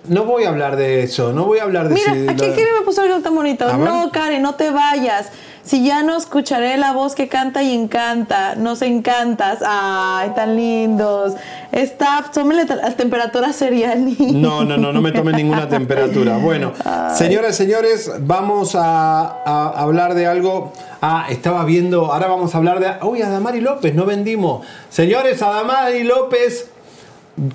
No 0.07 0.25
voy 0.25 0.45
a 0.45 0.49
hablar 0.49 0.77
de 0.77 1.03
eso, 1.03 1.31
no 1.31 1.45
voy 1.45 1.59
a 1.59 1.61
hablar 1.63 1.87
de 1.87 1.93
Mira, 1.93 2.11
si- 2.15 2.27
aquí 2.27 2.43
la- 2.47 2.79
me 2.79 2.83
puso 2.85 3.03
algo 3.03 3.19
tan 3.19 3.35
bonito. 3.35 3.71
No, 3.77 4.09
Karen, 4.11 4.41
no 4.41 4.55
te 4.55 4.71
vayas. 4.71 5.27
Si 5.63 5.85
ya 5.85 6.01
no 6.01 6.17
escucharé 6.17 6.77
la 6.77 6.91
voz 6.91 7.13
que 7.13 7.27
canta 7.27 7.61
y 7.61 7.73
encanta, 7.75 8.55
nos 8.55 8.81
encantas. 8.81 9.59
Ay, 9.65 10.31
tan 10.35 10.55
lindos. 10.55 11.35
Staff, 11.71 12.31
tómenle 12.31 12.65
la 12.65 12.91
temperatura 12.91 13.53
serial. 13.53 14.15
No, 14.41 14.63
no, 14.63 14.77
no, 14.77 14.91
no 14.91 15.01
me 15.01 15.11
tomen 15.11 15.35
ninguna 15.35 15.69
temperatura. 15.69 16.37
Bueno, 16.37 16.73
señoras 17.13 17.55
y 17.55 17.63
señores, 17.63 18.11
vamos 18.21 18.75
a, 18.75 19.43
a 19.45 19.81
hablar 19.81 20.15
de 20.15 20.25
algo. 20.25 20.73
Ah, 21.01 21.27
estaba 21.29 21.63
viendo, 21.65 22.11
ahora 22.11 22.27
vamos 22.27 22.55
a 22.55 22.57
hablar 22.57 22.79
de. 22.79 23.05
Uy, 23.05 23.21
Adamari 23.21 23.61
López, 23.61 23.93
no 23.93 24.05
vendimos. 24.05 24.65
Señores, 24.89 25.41
Adamari 25.41 26.03
López 26.03 26.70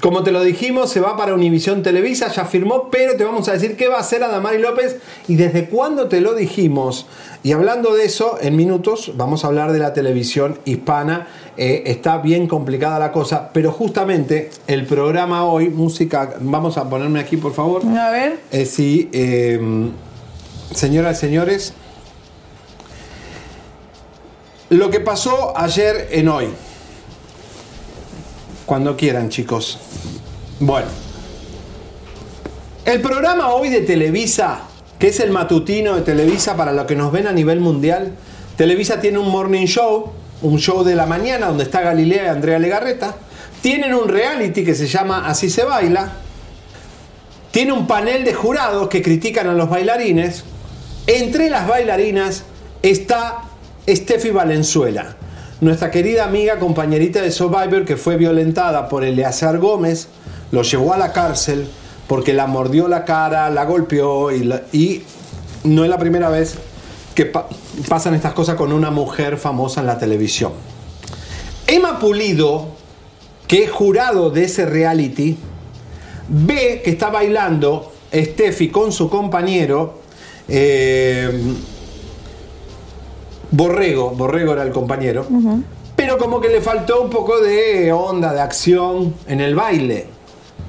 Como 0.01 0.25
te 0.25 0.33
lo 0.33 0.43
dijimos, 0.43 0.91
se 0.91 0.99
va 0.99 1.17
para 1.17 1.33
Univisión 1.33 1.85
Televisa, 1.85 2.29
ya 2.33 2.45
firmó, 2.45 2.89
pero 2.91 3.17
te 3.17 3.23
vamos 3.23 3.49
a 3.49 3.53
decir 3.53 3.77
qué 3.77 3.87
va 3.87 3.99
a 3.99 4.01
hacer 4.01 4.25
Adamari 4.25 4.59
López 4.59 4.97
y 5.29 5.37
desde 5.37 5.69
cuándo 5.69 6.09
te 6.09 6.21
lo 6.21 6.35
dijimos. 6.35 7.07
Y 7.45 7.53
hablando 7.53 7.95
de 7.95 8.05
eso, 8.05 8.37
en 8.41 8.57
minutos 8.57 9.13
vamos 9.17 9.45
a 9.45 9.47
hablar 9.47 9.71
de 9.71 9.79
la 9.79 9.93
televisión 9.93 10.59
hispana. 10.65 11.29
Eh, 11.57 11.85
está 11.87 12.19
bien 12.19 12.49
complicada 12.49 12.99
la 12.99 13.13
cosa, 13.13 13.51
pero 13.53 13.71
justamente 13.71 14.51
el 14.67 14.87
programa 14.87 15.45
hoy, 15.45 15.69
música, 15.69 16.35
vamos 16.41 16.79
a 16.79 16.91
ponerme 16.91 17.21
aquí 17.21 17.37
por 17.37 17.55
favor. 17.55 17.83
A 17.87 18.11
ver. 18.11 18.41
Eh, 18.51 18.67
sí, 18.67 19.09
eh, 19.13 19.61
señoras 20.75 21.19
y 21.19 21.21
señores, 21.21 21.75
lo 24.71 24.91
que 24.91 24.99
pasó 24.99 25.57
ayer 25.57 26.09
en 26.11 26.29
hoy. 26.29 26.49
Cuando 28.67 28.97
quieran, 28.97 29.29
chicos. 29.29 29.79
Bueno. 30.59 30.89
El 32.85 33.01
programa 33.01 33.55
hoy 33.55 33.69
de 33.69 33.81
Televisa, 33.83 34.63
que 34.99 35.09
es 35.09 35.21
el 35.21 35.31
matutino 35.31 35.95
de 35.95 36.03
Televisa 36.03 36.57
para 36.57 36.73
los 36.73 36.85
que 36.87 36.97
nos 36.97 37.13
ven 37.13 37.29
a 37.29 37.33
nivel 37.33 37.61
mundial, 37.61 38.13
Televisa 38.57 39.01
tiene 39.01 39.19
un 39.19 39.31
morning 39.31 39.67
show, 39.67 40.13
un 40.43 40.59
show 40.59 40.83
de 40.83 40.97
la 40.97 41.07
mañana 41.07 41.47
donde 41.47 41.63
está 41.65 41.81
Galilea 41.81 42.25
y 42.25 42.29
Andrea 42.29 42.59
Legarreta. 42.59 43.15
Tienen 43.63 43.95
un 43.95 44.09
reality 44.09 44.65
que 44.65 44.75
se 44.75 44.89
llama 44.89 45.29
Así 45.29 45.49
se 45.49 45.63
baila. 45.63 46.13
Tiene 47.53 47.73
un 47.73 47.87
panel 47.87 48.25
de 48.25 48.35
jurados 48.35 48.89
que 48.89 49.01
critican 49.01 49.47
a 49.49 49.55
los 49.55 49.71
bailarines. 49.71 50.43
Entre 51.07 51.51
las 51.51 51.69
bailarinas 51.69 52.43
está 52.83 53.43
Steffi 53.89 54.31
Valenzuela, 54.31 55.17
nuestra 55.61 55.91
querida 55.91 56.25
amiga, 56.25 56.59
compañerita 56.59 57.23
de 57.23 57.31
Survivor, 57.31 57.85
que 57.85 57.97
fue 57.97 58.17
violentada 58.17 58.89
por 58.89 59.05
Eleazar 59.05 59.59
Gómez, 59.59 60.09
lo 60.53 60.63
llevó 60.63 60.93
a 60.93 60.99
la 60.99 61.13
cárcel 61.13 61.67
porque 62.07 62.33
la 62.35 62.47
mordió 62.47 62.89
la 62.89 63.05
cara, 63.05 63.51
la 63.51 63.65
golpeó 63.65 64.31
y, 64.33 65.03
no 65.65 65.83
es 65.85 65.91
la 65.91 65.99
primera 65.99 66.29
vez 66.29 66.55
que 67.15 67.27
pa- 67.27 67.49
pasan 67.89 68.15
estas 68.15 68.33
cosas 68.35 68.55
con 68.57 68.73
una 68.73 68.91
mujer 68.91 69.39
famosa 69.39 69.81
en 69.81 69.87
la 69.89 69.99
televisión. 69.99 70.53
Emma 71.67 71.99
Pulido, 71.99 72.69
que 73.49 73.65
es 73.65 73.71
jurado 73.73 74.31
de 74.31 74.45
ese 74.45 74.67
reality, 74.67 75.37
ve 76.29 76.83
que 76.85 76.91
está 76.91 77.09
bailando 77.11 77.93
Steffi 78.15 78.69
con 78.69 78.93
su 78.93 79.09
compañero. 79.11 80.01
eh, 80.49 81.43
Borrego, 83.51 84.11
Borrego 84.11 84.53
era 84.53 84.63
el 84.63 84.71
compañero, 84.71 85.27
pero 85.95 86.19
como 86.19 86.41
que 86.41 86.49
le 86.49 86.61
faltó 86.61 87.03
un 87.03 87.11
poco 87.11 87.41
de 87.41 87.93
onda, 87.93 88.33
de 88.33 88.41
acción 88.41 89.15
en 89.27 89.41
el 89.41 89.55
baile. 89.55 90.07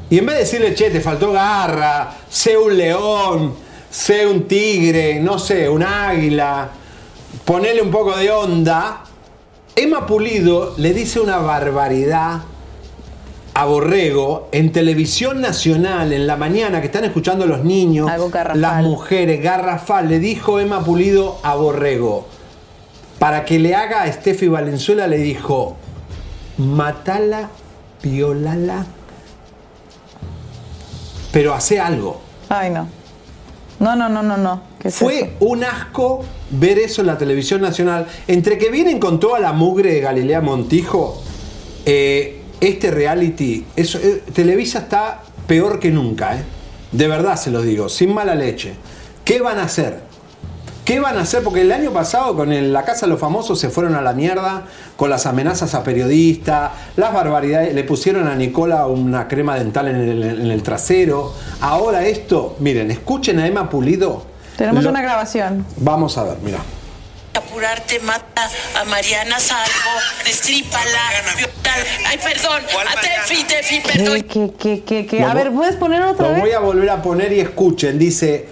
Y 0.10 0.20
en 0.20 0.26
vez 0.26 0.36
de 0.36 0.41
decirle, 0.41 0.74
che, 0.74 0.90
te 0.90 1.02
faltó 1.02 1.32
garra, 1.34 2.14
sé 2.30 2.58
un 2.58 2.78
león, 2.78 3.54
sé 3.90 4.26
un 4.26 4.44
tigre, 4.44 5.20
no 5.20 5.38
sé, 5.38 5.68
un 5.68 5.84
águila, 5.84 6.70
ponele 7.44 7.82
un 7.82 7.91
poco 7.91 8.16
de 8.16 8.32
onda, 8.32 9.04
Emma 9.76 10.06
Pulido 10.06 10.74
le 10.78 10.94
dice 10.94 11.20
una 11.20 11.38
barbaridad 11.38 12.41
a 13.54 13.66
Borrego 13.66 14.49
en 14.52 14.72
televisión 14.72 15.41
nacional 15.41 16.14
en 16.14 16.28
la 16.28 16.36
mañana 16.36 16.80
que 16.80 16.88
están 16.88 17.06
escuchando 17.06 17.45
los 17.45 17.64
niños, 17.64 18.10
las 18.54 18.84
mujeres, 18.84 19.41
garrafal, 19.41 20.10
le 20.10 20.20
dijo 20.20 20.60
Emma 20.60 20.84
Pulido 20.84 21.38
a 21.44 21.56
Borrego, 21.56 22.28
para 23.19 23.45
que 23.45 23.60
le 23.60 23.76
haga 23.76 24.03
a 24.03 24.11
Steffi 24.11 24.48
Valenzuela 24.48 25.07
le 25.07 25.18
dijo, 25.18 25.76
matala, 26.57 27.49
violala, 28.03 28.85
pero 31.31 31.53
hace 31.53 31.80
algo. 31.80 32.22
Ay, 32.49 32.69
no. 32.69 32.88
No, 33.80 33.95
no, 33.95 34.10
no, 34.10 34.23
no, 34.23 34.38
no. 34.38 34.61
¿Qué 34.80 34.88
es 34.88 34.95
Fue 34.95 35.19
eso? 35.19 35.27
un 35.39 35.64
asco 35.64 36.26
ver 36.49 36.80
eso 36.80 37.02
en 37.02 37.07
la 37.07 37.18
televisión 37.18 37.61
nacional. 37.61 38.07
Entre 38.27 38.57
que 38.57 38.69
vienen 38.72 38.99
con 38.99 39.19
toda 39.19 39.39
la 39.39 39.53
mugre 39.53 39.94
de 39.94 39.99
Galilea 39.99 40.41
Montijo, 40.41 41.22
eh, 41.85 42.41
este 42.60 42.89
reality, 42.89 43.65
eso, 43.76 43.99
eh, 43.99 44.23
Televisa 44.34 44.80
está 44.80 45.22
peor 45.45 45.80
que 45.80 45.91
nunca, 45.91 46.38
¿eh? 46.38 46.44
De 46.91 47.07
verdad 47.07 47.35
se 47.35 47.52
los 47.52 47.64
digo, 47.64 47.89
sin 47.89 48.14
mala 48.14 48.34
leche. 48.34 48.73
¿Qué 49.23 49.41
van 49.41 49.60
a 49.60 49.64
hacer? 49.64 50.07
¿Qué 50.88 51.02
van 51.02 51.18
a 51.18 51.22
hacer? 51.24 51.44
Porque 51.44 51.62
el 51.62 51.72
año 51.74 51.92
pasado 51.92 52.34
con 52.34 52.54
el- 52.54 52.72
la 52.72 52.86
Casa 52.86 53.02
de 53.06 53.10
los 53.12 53.20
Famosos 53.20 53.60
se 53.60 53.70
fueron 53.70 53.96
a 53.96 54.02
la 54.02 54.14
mierda 54.14 54.64
con 54.96 55.10
las 55.10 55.26
amenazas 55.26 55.74
a 55.76 55.84
periodistas, 55.84 56.72
las 56.96 57.12
barbaridades, 57.14 57.74
le 57.74 57.84
pusieron 57.84 58.26
a 58.30 58.36
Nicola 58.36 58.88
una 58.88 59.28
crema 59.28 59.56
dental 59.60 59.90
en 59.90 59.96
el, 59.98 60.24
en 60.24 60.50
el 60.50 60.64
trasero. 60.64 61.34
Ahora 61.60 62.06
esto, 62.08 62.56
miren, 62.60 62.90
escuchen 62.90 63.38
a 63.40 63.48
Emma 63.48 63.70
Pulido. 63.70 64.26
Tenemos 64.58 64.86
Lo- 64.86 64.92
una 64.92 65.02
grabación. 65.02 65.66
Vamos 65.76 66.18
a 66.18 66.24
ver, 66.24 66.38
mira. 66.42 66.60
apurarte, 67.36 68.00
mata 68.00 68.50
a 68.80 68.84
Mariana 68.86 69.40
Salvo, 69.40 69.92
destrípala. 70.26 70.84
Ay, 72.08 72.18
perdón, 72.18 72.62
a 72.64 73.02
Tefi, 73.02 73.44
Tefi, 73.44 73.80
perdón. 73.82 74.22
¿Qué, 74.24 74.54
qué, 74.58 74.84
qué, 74.84 75.06
qué? 75.06 75.24
A 75.24 75.30
Lo 75.30 75.34
ver, 75.36 75.52
¿puedes 75.52 75.76
poner 75.76 76.02
otra 76.04 76.28
Lo 76.28 76.34
vez? 76.34 76.42
voy 76.42 76.52
a 76.52 76.60
volver 76.60 76.90
a 76.90 77.02
poner 77.02 77.32
y 77.34 77.40
escuchen. 77.42 78.00
Dice, 78.00 78.48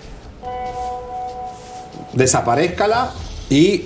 desaparezcala 2.15 3.13
y 3.49 3.85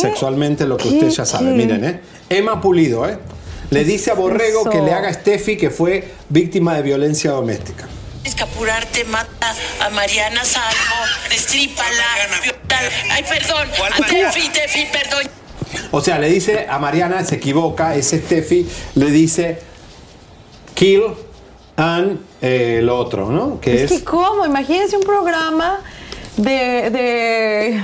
sexualmente 0.00 0.66
lo 0.66 0.76
que 0.76 0.88
¿Qué? 0.88 0.94
usted 0.96 1.08
ya 1.08 1.26
sabe. 1.26 1.50
¿Qué? 1.50 1.56
Miren, 1.56 1.84
¿eh? 1.84 2.00
Emma 2.28 2.60
Pulido, 2.60 3.08
¿eh? 3.08 3.18
Le 3.70 3.84
dice 3.84 4.10
a 4.10 4.14
Borrego 4.14 4.62
eso? 4.62 4.70
que 4.70 4.80
le 4.80 4.92
haga 4.92 5.08
a 5.08 5.14
Steffi 5.14 5.56
que 5.56 5.70
fue 5.70 6.12
víctima 6.28 6.74
de 6.74 6.82
violencia 6.82 7.30
doméstica. 7.32 7.88
Tienes 8.22 8.34
que 8.34 8.42
apurarte, 8.42 9.04
mata 9.04 9.54
a 9.80 9.90
Mariana 9.90 10.44
Salvo, 10.44 11.06
destrípala. 11.30 12.04
Ay, 13.10 13.24
perdón, 13.28 13.68
a 13.92 14.06
Tefi, 14.06 14.48
Tefi, 14.50 14.86
perdón. 14.92 15.30
O 15.92 16.00
sea, 16.00 16.18
le 16.18 16.28
dice 16.28 16.66
a 16.68 16.78
Mariana, 16.78 17.24
se 17.24 17.36
equivoca, 17.36 17.94
es 17.94 18.08
Steffi, 18.10 18.68
le 18.96 19.06
dice 19.10 19.60
kill 20.74 21.02
and 21.76 22.20
eh, 22.42 22.80
lo 22.82 22.98
otro, 22.98 23.30
¿no? 23.30 23.60
Que 23.60 23.84
Es 23.84 23.90
es, 23.90 23.98
que, 23.98 24.04
¿cómo? 24.04 24.44
Imagínense 24.44 24.96
un 24.96 25.02
programa 25.02 25.80
de, 26.36 26.90
de 26.90 27.82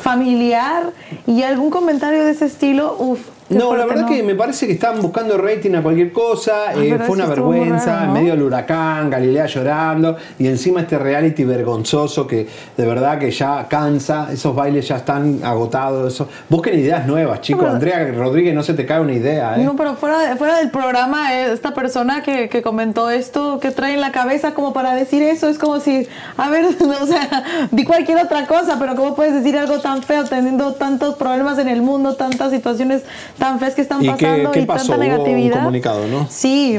familiar 0.00 0.92
y 1.26 1.42
algún 1.42 1.70
comentario 1.70 2.24
de 2.24 2.32
ese 2.32 2.46
estilo. 2.46 2.96
Uf. 2.98 3.35
No, 3.48 3.76
la 3.76 3.86
verdad 3.86 4.02
¿no? 4.02 4.08
que 4.08 4.22
me 4.24 4.34
parece 4.34 4.66
que 4.66 4.72
estaban 4.72 5.00
buscando 5.00 5.38
rating 5.38 5.74
a 5.74 5.82
cualquier 5.82 6.12
cosa. 6.12 6.68
Ah, 6.68 6.74
eh, 6.74 6.98
fue 7.06 7.14
una 7.14 7.26
vergüenza, 7.26 7.96
raro, 8.00 8.06
en 8.06 8.12
medio 8.12 8.32
del 8.32 8.42
huracán, 8.42 9.08
Galilea 9.08 9.46
llorando. 9.46 10.16
Y 10.38 10.48
encima 10.48 10.80
este 10.80 10.98
reality 10.98 11.44
vergonzoso 11.44 12.26
que 12.26 12.48
de 12.76 12.86
verdad 12.86 13.18
que 13.18 13.30
ya 13.30 13.66
cansa. 13.68 14.28
Esos 14.32 14.54
bailes 14.54 14.88
ya 14.88 14.96
están 14.96 15.40
agotados. 15.44 16.12
Eso. 16.14 16.28
Busquen 16.48 16.78
ideas 16.78 17.06
nuevas, 17.06 17.40
chicos. 17.40 17.66
Andrea 17.68 18.10
Rodríguez, 18.12 18.54
no 18.54 18.62
se 18.64 18.74
te 18.74 18.84
cae 18.84 19.00
una 19.00 19.12
idea, 19.12 19.56
¿eh? 19.56 19.64
No, 19.64 19.76
pero 19.76 19.94
fuera, 19.94 20.18
de- 20.18 20.36
fuera 20.36 20.58
del 20.58 20.70
programa, 20.70 21.34
eh, 21.34 21.52
esta 21.52 21.72
persona 21.72 22.22
que, 22.22 22.48
que 22.48 22.62
comentó 22.62 23.10
esto, 23.10 23.60
que 23.60 23.70
trae 23.70 23.94
en 23.94 24.00
la 24.00 24.10
cabeza 24.10 24.54
como 24.54 24.72
para 24.72 24.94
decir 24.94 25.22
eso, 25.22 25.48
es 25.48 25.58
como 25.58 25.78
si, 25.78 26.08
a 26.36 26.50
ver, 26.50 26.64
o 27.02 27.06
sea, 27.06 27.68
di 27.70 27.84
cualquier 27.84 28.18
otra 28.18 28.46
cosa, 28.46 28.76
pero 28.80 28.96
¿cómo 28.96 29.14
puedes 29.14 29.34
decir 29.34 29.56
algo 29.56 29.78
tan 29.80 30.02
feo 30.02 30.24
teniendo 30.24 30.74
tantos 30.74 31.14
problemas 31.14 31.58
en 31.58 31.68
el 31.68 31.82
mundo, 31.82 32.16
tantas 32.16 32.50
situaciones 32.50 33.02
tan 33.38 33.58
feas 33.58 33.74
que 33.74 33.82
están 33.82 34.02
¿Y 34.04 34.06
qué, 34.14 34.26
pasando 34.26 34.52
qué 34.52 34.60
y 34.60 34.66
pasó? 34.66 34.78
tanta 34.88 34.94
Hubo 34.96 35.02
un 35.04 35.08
negatividad? 35.10 35.56
comunicado, 35.58 36.06
¿no? 36.08 36.26
Sí. 36.30 36.78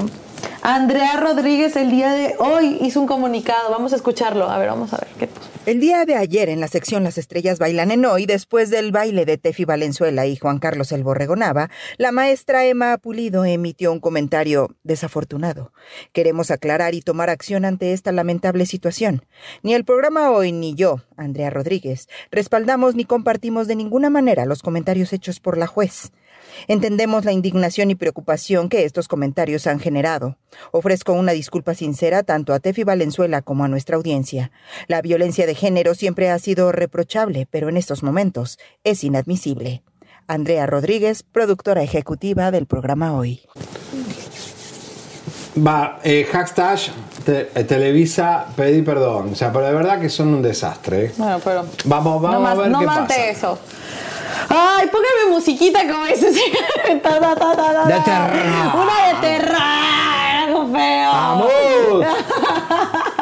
Andrea 0.61 1.17
Rodríguez 1.17 1.75
el 1.77 1.89
día 1.89 2.11
de 2.11 2.35
hoy 2.39 2.77
hizo 2.81 2.99
un 2.99 3.07
comunicado. 3.07 3.71
Vamos 3.71 3.93
a 3.93 3.95
escucharlo. 3.95 4.49
A 4.49 4.57
ver, 4.57 4.67
vamos 4.69 4.93
a 4.93 4.97
ver 4.97 5.07
qué 5.17 5.27
pasó. 5.27 5.47
El 5.65 5.79
día 5.81 6.05
de 6.05 6.15
ayer 6.15 6.47
en 6.49 6.59
la 6.61 6.67
sección 6.69 7.03
Las 7.03 7.17
Estrellas 7.17 7.59
Bailan 7.59 7.91
en 7.91 8.05
Hoy, 8.05 8.25
después 8.25 8.69
del 8.69 8.91
baile 8.93 9.25
de 9.25 9.37
Tefi 9.37 9.65
Valenzuela 9.65 10.25
y 10.25 10.37
Juan 10.37 10.59
Carlos 10.59 10.93
El 10.93 11.03
Borregonaba, 11.03 11.69
la 11.97 12.13
maestra 12.13 12.65
Emma 12.65 12.97
Pulido 12.97 13.43
emitió 13.43 13.91
un 13.91 13.99
comentario 13.99 14.69
desafortunado. 14.83 15.73
Queremos 16.13 16.51
aclarar 16.51 16.93
y 16.95 17.01
tomar 17.01 17.29
acción 17.29 17.65
ante 17.65 17.91
esta 17.91 18.13
lamentable 18.13 18.65
situación. 18.65 19.25
Ni 19.61 19.73
el 19.73 19.83
programa 19.83 20.31
Hoy 20.31 20.53
ni 20.53 20.73
yo, 20.73 21.01
Andrea 21.17 21.49
Rodríguez, 21.49 22.07
respaldamos 22.31 22.95
ni 22.95 23.03
compartimos 23.03 23.67
de 23.67 23.75
ninguna 23.75 24.09
manera 24.09 24.45
los 24.45 24.61
comentarios 24.61 25.11
hechos 25.11 25.41
por 25.41 25.57
la 25.57 25.67
juez. 25.67 26.11
Entendemos 26.67 27.25
la 27.25 27.31
indignación 27.31 27.91
y 27.91 27.95
preocupación 27.95 28.69
que 28.69 28.85
estos 28.85 29.07
comentarios 29.07 29.67
han 29.67 29.79
generado. 29.79 30.37
Ofrezco 30.71 31.13
una 31.13 31.31
disculpa 31.33 31.73
sincera 31.75 32.23
tanto 32.23 32.53
a 32.53 32.59
Tefi 32.59 32.83
Valenzuela 32.83 33.41
como 33.41 33.63
a 33.63 33.67
nuestra 33.67 33.97
audiencia. 33.97 34.51
La 34.87 35.01
violencia 35.01 35.45
de 35.45 35.55
género 35.55 35.93
siempre 35.93 36.29
ha 36.29 36.39
sido 36.39 36.71
reprochable, 36.71 37.47
pero 37.49 37.69
en 37.69 37.77
estos 37.77 38.03
momentos 38.03 38.59
es 38.83 39.03
inadmisible. 39.03 39.83
Andrea 40.27 40.65
Rodríguez, 40.65 41.23
productora 41.23 41.83
ejecutiva 41.83 42.51
del 42.51 42.65
programa 42.65 43.13
Hoy. 43.13 43.41
Va, 45.65 45.99
eh, 46.03 46.27
hashtag 46.31 46.77
eh, 47.25 47.63
Televisa, 47.63 48.45
pedí 48.55 48.81
perdón. 48.83 49.31
O 49.33 49.35
sea, 49.35 49.51
pero 49.51 49.65
de 49.65 49.73
verdad 49.73 49.99
que 49.99 50.09
son 50.09 50.27
un 50.33 50.41
desastre. 50.41 51.05
Eh. 51.05 51.11
Bueno, 51.17 51.39
pero. 51.43 51.65
Vamos, 51.85 52.21
vamos 52.21 52.41
no 52.41 52.47
a 52.47 52.55
ver 52.55 52.69
no 52.69 52.79
qué 52.79 52.85
mate 52.85 53.07
pasa. 53.07 53.25
eso. 53.25 53.59
Ay, 54.49 54.87
póngame 54.87 55.31
musiquita 55.31 55.79
como 55.87 56.05
eso. 56.05 56.27
Una 56.87 56.99
de 59.07 59.13
terror. 59.21 59.57
Algo 60.43 60.67
feo. 60.71 61.11
¡Vamos! 61.11 61.51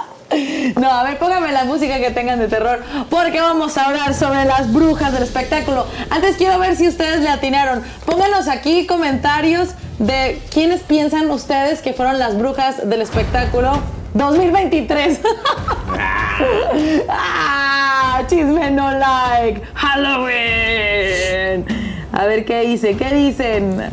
música 1.65 1.99
que 1.99 2.11
tengan 2.11 2.39
de 2.39 2.47
terror, 2.47 2.81
porque 3.09 3.41
vamos 3.41 3.77
a 3.77 3.87
hablar 3.87 4.13
sobre 4.13 4.45
las 4.45 4.71
brujas 4.71 5.11
del 5.11 5.23
espectáculo. 5.23 5.85
Antes 6.09 6.37
quiero 6.37 6.57
ver 6.59 6.77
si 6.77 6.87
ustedes 6.87 7.21
le 7.21 7.27
atinaron. 7.29 7.83
Pónganos 8.05 8.47
aquí 8.47 8.85
comentarios 8.85 9.71
de 9.99 10.41
quiénes 10.53 10.81
piensan 10.81 11.29
ustedes 11.29 11.81
que 11.81 11.91
fueron 11.93 12.17
las 12.17 12.37
brujas 12.37 12.87
del 12.89 13.01
espectáculo 13.01 13.81
2023. 14.13 15.19
ah, 17.09 18.21
chisme 18.27 18.71
no 18.71 18.91
like. 18.91 19.61
Halloween. 19.73 21.65
A 22.13 22.25
ver 22.25 22.45
qué 22.45 22.61
dice, 22.61 22.95
qué 22.95 23.13
dicen. 23.13 23.91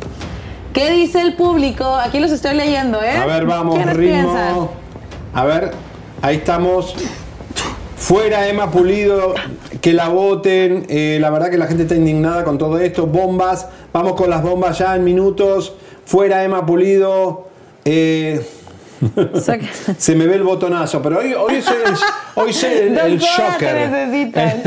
¿Qué 0.73 0.91
dice 0.91 1.21
el 1.21 1.35
público? 1.35 1.97
Aquí 1.97 2.21
los 2.21 2.31
estoy 2.31 2.55
leyendo, 2.55 3.03
¿eh? 3.03 3.17
A 3.17 3.27
ver, 3.27 3.45
vamos, 3.45 3.75
¿Quiénes 3.75 3.97
ritmo. 3.97 4.33
piensan? 4.33 4.69
A 5.35 5.45
ver, 5.45 5.73
ahí 6.23 6.37
estamos. 6.37 6.95
Fuera 7.97 8.49
Emma 8.49 8.71
Pulido, 8.71 9.35
que 9.81 9.93
la 9.93 10.09
voten. 10.09 10.87
Eh, 10.89 11.19
la 11.21 11.31
verdad 11.31 11.51
que 11.51 11.59
la 11.59 11.67
gente 11.67 11.83
está 11.83 11.95
indignada 11.95 12.45
con 12.45 12.59
todo 12.59 12.79
esto. 12.79 13.07
Bombas, 13.07 13.69
vamos 13.93 14.15
con 14.15 14.31
las 14.31 14.43
bombas 14.43 14.79
ya 14.79 14.97
en 14.97 15.05
minutos. 15.05 15.75
Fuera 16.05 16.43
Emma 16.43 16.65
Pulido. 16.65 17.49
Eh, 17.85 18.45
se 19.99 20.15
me 20.15 20.27
ve 20.27 20.37
el 20.37 20.43
botonazo, 20.43 21.03
pero 21.03 21.19
hoy, 21.19 21.35
hoy 21.35 21.61
soy 21.63 21.77
el, 21.85 21.95
hoy 22.35 22.53
soy 22.53 22.71
el, 22.73 22.99
el 22.99 23.19
shocker. 23.19 23.89
necesitan. 23.91 24.63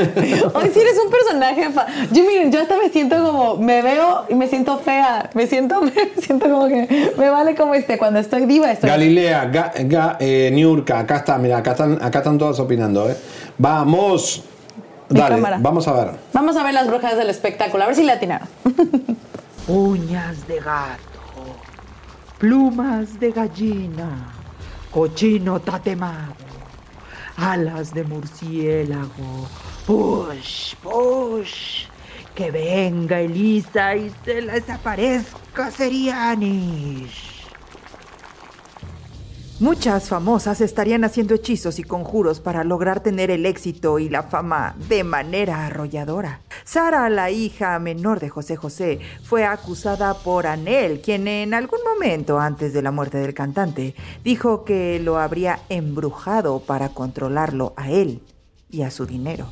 Hoy 0.54 0.72
sí 0.74 0.80
eres 0.80 0.98
un 1.04 1.12
personaje. 1.12 1.70
fa- 1.72 1.88
Yo 2.12 2.24
miren, 2.24 2.52
yo 2.52 2.62
hasta 2.62 2.78
me 2.78 2.90
siento 2.90 3.16
como, 3.24 3.58
me 3.58 3.82
veo 3.82 4.26
y 4.30 4.36
me 4.36 4.48
siento 4.48 4.78
fea. 4.80 5.30
Me 5.34 5.48
siento, 5.48 5.82
me 5.82 5.92
siento 6.22 6.50
como 6.50 6.68
que 6.68 7.14
me 7.18 7.30
vale 7.30 7.56
como 7.56 7.74
este. 7.76 7.98
Cuando 7.98 8.20
estoy 8.20 8.46
diva, 8.46 8.72
estoy. 8.72 8.90
Galilea, 8.90 9.52
Ga- 9.52 9.74
Ga- 9.88 10.18
eh, 10.20 10.50
Niurka, 10.54 11.00
acá 11.00 11.18
está, 11.18 11.38
mira, 11.38 11.58
acá 11.58 11.72
están, 11.72 12.00
acá 12.02 12.20
están 12.20 12.38
todas 12.38 12.60
opinando. 12.60 13.10
¿eh? 13.10 13.16
Vamos. 13.58 14.44
Mi 15.08 15.20
Dale, 15.20 15.36
cámara. 15.36 15.58
vamos 15.62 15.88
a 15.88 15.94
ver. 15.94 16.12
Vamos 16.34 16.58
a 16.58 16.64
ver 16.64 16.74
las 16.74 16.88
brujas 16.88 17.16
del 17.16 17.30
espectáculo, 17.30 17.84
a 17.84 17.88
ver 17.88 17.96
si 17.96 18.04
le 18.04 18.12
atinaron. 18.12 18.48
Uñas 19.68 20.48
de 20.48 20.60
gato, 20.60 21.15
plumas 22.38 23.20
de 23.20 23.32
gallina, 23.32 24.34
cochino 24.92 25.60
tatemado, 25.60 26.36
alas 27.38 27.94
de 27.94 28.04
murciélago. 28.04 29.48
Push, 29.86 30.76
push. 30.82 31.88
Que 32.34 32.52
venga 32.52 33.22
Elisa 33.22 33.96
y 33.96 34.12
se 34.26 34.42
les 34.42 34.70
aparezca 34.70 35.72
Serianish. 35.72 37.35
Muchas 39.62 40.10
famosas 40.10 40.60
estarían 40.60 41.06
haciendo 41.06 41.34
hechizos 41.34 41.80
y 41.80 41.84
conjuros 41.84 42.42
para 42.42 42.66
lograr 42.66 43.00
tener 43.00 43.32
el 43.32 43.46
éxito 43.46 44.00
y 44.00 44.10
la 44.10 44.24
fama 44.24 44.76
de 44.90 45.06
manera 45.06 45.66
arrolladora. 45.66 46.42
Sara, 46.66 47.10
la 47.10 47.32
hija 47.32 47.80
menor 47.80 48.20
de 48.20 48.28
José 48.28 48.58
José, 48.58 49.00
fue 49.24 49.46
acusada 49.46 50.14
por 50.14 50.46
Anel, 50.46 51.00
quien 51.00 51.30
en 51.30 51.54
algún 51.54 51.80
momento 51.86 52.38
antes 52.38 52.74
de 52.74 52.82
la 52.82 52.92
muerte 52.92 53.18
del 53.18 53.34
cantante 53.34 53.96
dijo 54.26 54.66
que 54.66 55.00
lo 55.00 55.20
habría 55.20 55.62
embrujado 55.70 56.60
para 56.60 56.90
controlarlo 56.90 57.74
a 57.78 57.90
él 57.90 58.22
y 58.70 58.82
a 58.82 58.92
su 58.92 59.06
dinero. 59.06 59.48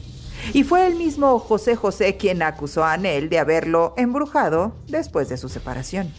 Y 0.52 0.66
fue 0.66 0.86
el 0.86 0.96
mismo 0.96 1.40
José 1.40 1.78
José 1.78 2.18
quien 2.18 2.42
acusó 2.42 2.84
a 2.84 2.92
Anel 2.92 3.30
de 3.30 3.40
haberlo 3.40 3.94
embrujado 3.96 4.76
después 4.90 5.30
de 5.30 5.38
su 5.38 5.48
separación. 5.48 6.12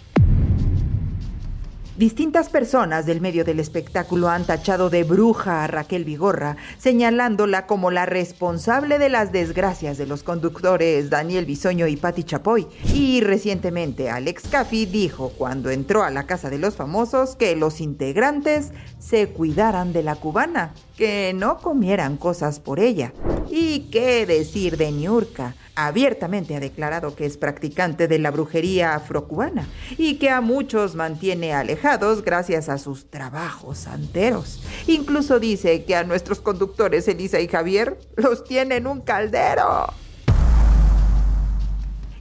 Distintas 1.96 2.48
personas 2.48 3.06
del 3.06 3.20
medio 3.20 3.44
del 3.44 3.60
espectáculo 3.60 4.28
han 4.28 4.44
tachado 4.44 4.90
de 4.90 5.04
bruja 5.04 5.62
a 5.62 5.68
Raquel 5.68 6.04
Vigorra, 6.04 6.56
señalándola 6.76 7.66
como 7.66 7.92
la 7.92 8.04
responsable 8.04 8.98
de 8.98 9.08
las 9.08 9.30
desgracias 9.30 9.96
de 9.96 10.06
los 10.06 10.24
conductores 10.24 11.08
Daniel 11.08 11.46
Bisoño 11.46 11.86
y 11.86 11.96
Patti 11.96 12.24
Chapoy. 12.24 12.66
Y 12.92 13.20
recientemente 13.20 14.10
Alex 14.10 14.48
Caffi 14.50 14.86
dijo 14.86 15.34
cuando 15.38 15.70
entró 15.70 16.02
a 16.02 16.10
la 16.10 16.26
casa 16.26 16.50
de 16.50 16.58
los 16.58 16.74
famosos 16.74 17.36
que 17.36 17.54
los 17.54 17.80
integrantes 17.80 18.72
se 18.98 19.28
cuidaran 19.28 19.92
de 19.92 20.02
la 20.02 20.16
cubana, 20.16 20.74
que 20.96 21.32
no 21.32 21.58
comieran 21.58 22.16
cosas 22.16 22.58
por 22.58 22.80
ella. 22.80 23.12
¿Y 23.48 23.90
qué 23.92 24.26
decir 24.26 24.76
de 24.76 24.90
Niurka? 24.90 25.54
Abiertamente 25.76 26.54
ha 26.54 26.60
declarado 26.60 27.16
que 27.16 27.26
es 27.26 27.36
practicante 27.36 28.06
de 28.06 28.20
la 28.20 28.30
brujería 28.30 28.94
afrocubana 28.94 29.66
y 29.98 30.18
que 30.18 30.30
a 30.30 30.40
muchos 30.40 30.94
mantiene 30.94 31.52
alejados 31.52 32.22
gracias 32.22 32.68
a 32.68 32.78
sus 32.78 33.10
trabajos 33.10 33.78
santeros. 33.78 34.62
Incluso 34.86 35.40
dice 35.40 35.84
que 35.84 35.96
a 35.96 36.04
nuestros 36.04 36.40
conductores 36.40 37.08
Elisa 37.08 37.40
y 37.40 37.48
Javier 37.48 37.98
los 38.14 38.44
tiene 38.44 38.76
en 38.76 38.86
un 38.86 39.00
caldero. 39.00 39.92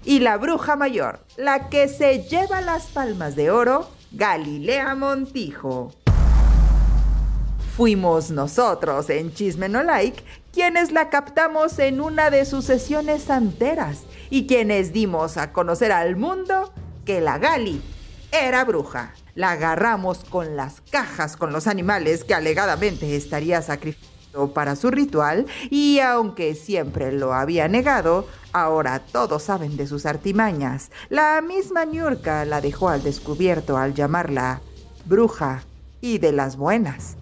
Y 0.04 0.20
la 0.20 0.38
bruja 0.38 0.76
mayor, 0.76 1.20
la 1.38 1.70
que 1.70 1.88
se 1.88 2.24
lleva 2.24 2.60
las 2.62 2.88
palmas 2.88 3.36
de 3.36 3.52
oro, 3.52 3.88
Galilea 4.12 4.96
Montijo. 4.96 5.94
Fuimos 7.78 8.30
nosotros 8.30 9.10
en 9.10 9.34
Chisme 9.34 9.70
No 9.70 9.84
Like 9.84 10.24
quienes 10.54 10.92
la 10.92 11.10
captamos 11.10 11.80
en 11.80 12.00
una 12.00 12.30
de 12.30 12.46
sus 12.46 12.64
sesiones 12.64 13.24
santeras 13.24 14.04
y 14.30 14.46
quienes 14.46 14.94
dimos 14.94 15.36
a 15.38 15.52
conocer 15.52 15.92
al 15.92 16.16
mundo 16.16 16.72
que 17.06 17.20
la 17.20 17.40
Gali 17.40 17.82
era 18.32 18.64
bruja. 18.64 19.14
La 19.36 19.52
agarramos 19.52 20.20
con 20.30 20.56
las 20.56 20.82
cajas 20.92 21.36
con 21.38 21.52
los 21.52 21.66
animales 21.66 22.24
que 22.24 22.36
alegadamente 22.36 23.16
estaría 23.16 23.64
sacrificando 23.64 24.54
para 24.54 24.76
su 24.76 24.92
ritual 24.92 25.48
y 25.72 26.00
aunque 26.00 26.54
siempre 26.54 27.12
lo 27.12 27.34
había 27.34 27.68
negado, 27.68 28.28
ahora 28.52 29.00
todos 29.00 29.42
saben 29.44 29.76
de 29.76 29.88
sus 29.88 30.06
artimañas. 30.06 30.92
La 31.10 31.42
misma 31.42 31.86
Niurka 31.86 32.46
la 32.46 32.62
dejó 32.62 32.90
al 32.90 33.02
descubierto 33.02 33.78
al 33.78 33.96
llamarla 33.96 34.62
bruja 35.06 35.64
y 36.00 36.20
de 36.20 36.32
las 36.32 36.58
buenas. 36.58 37.18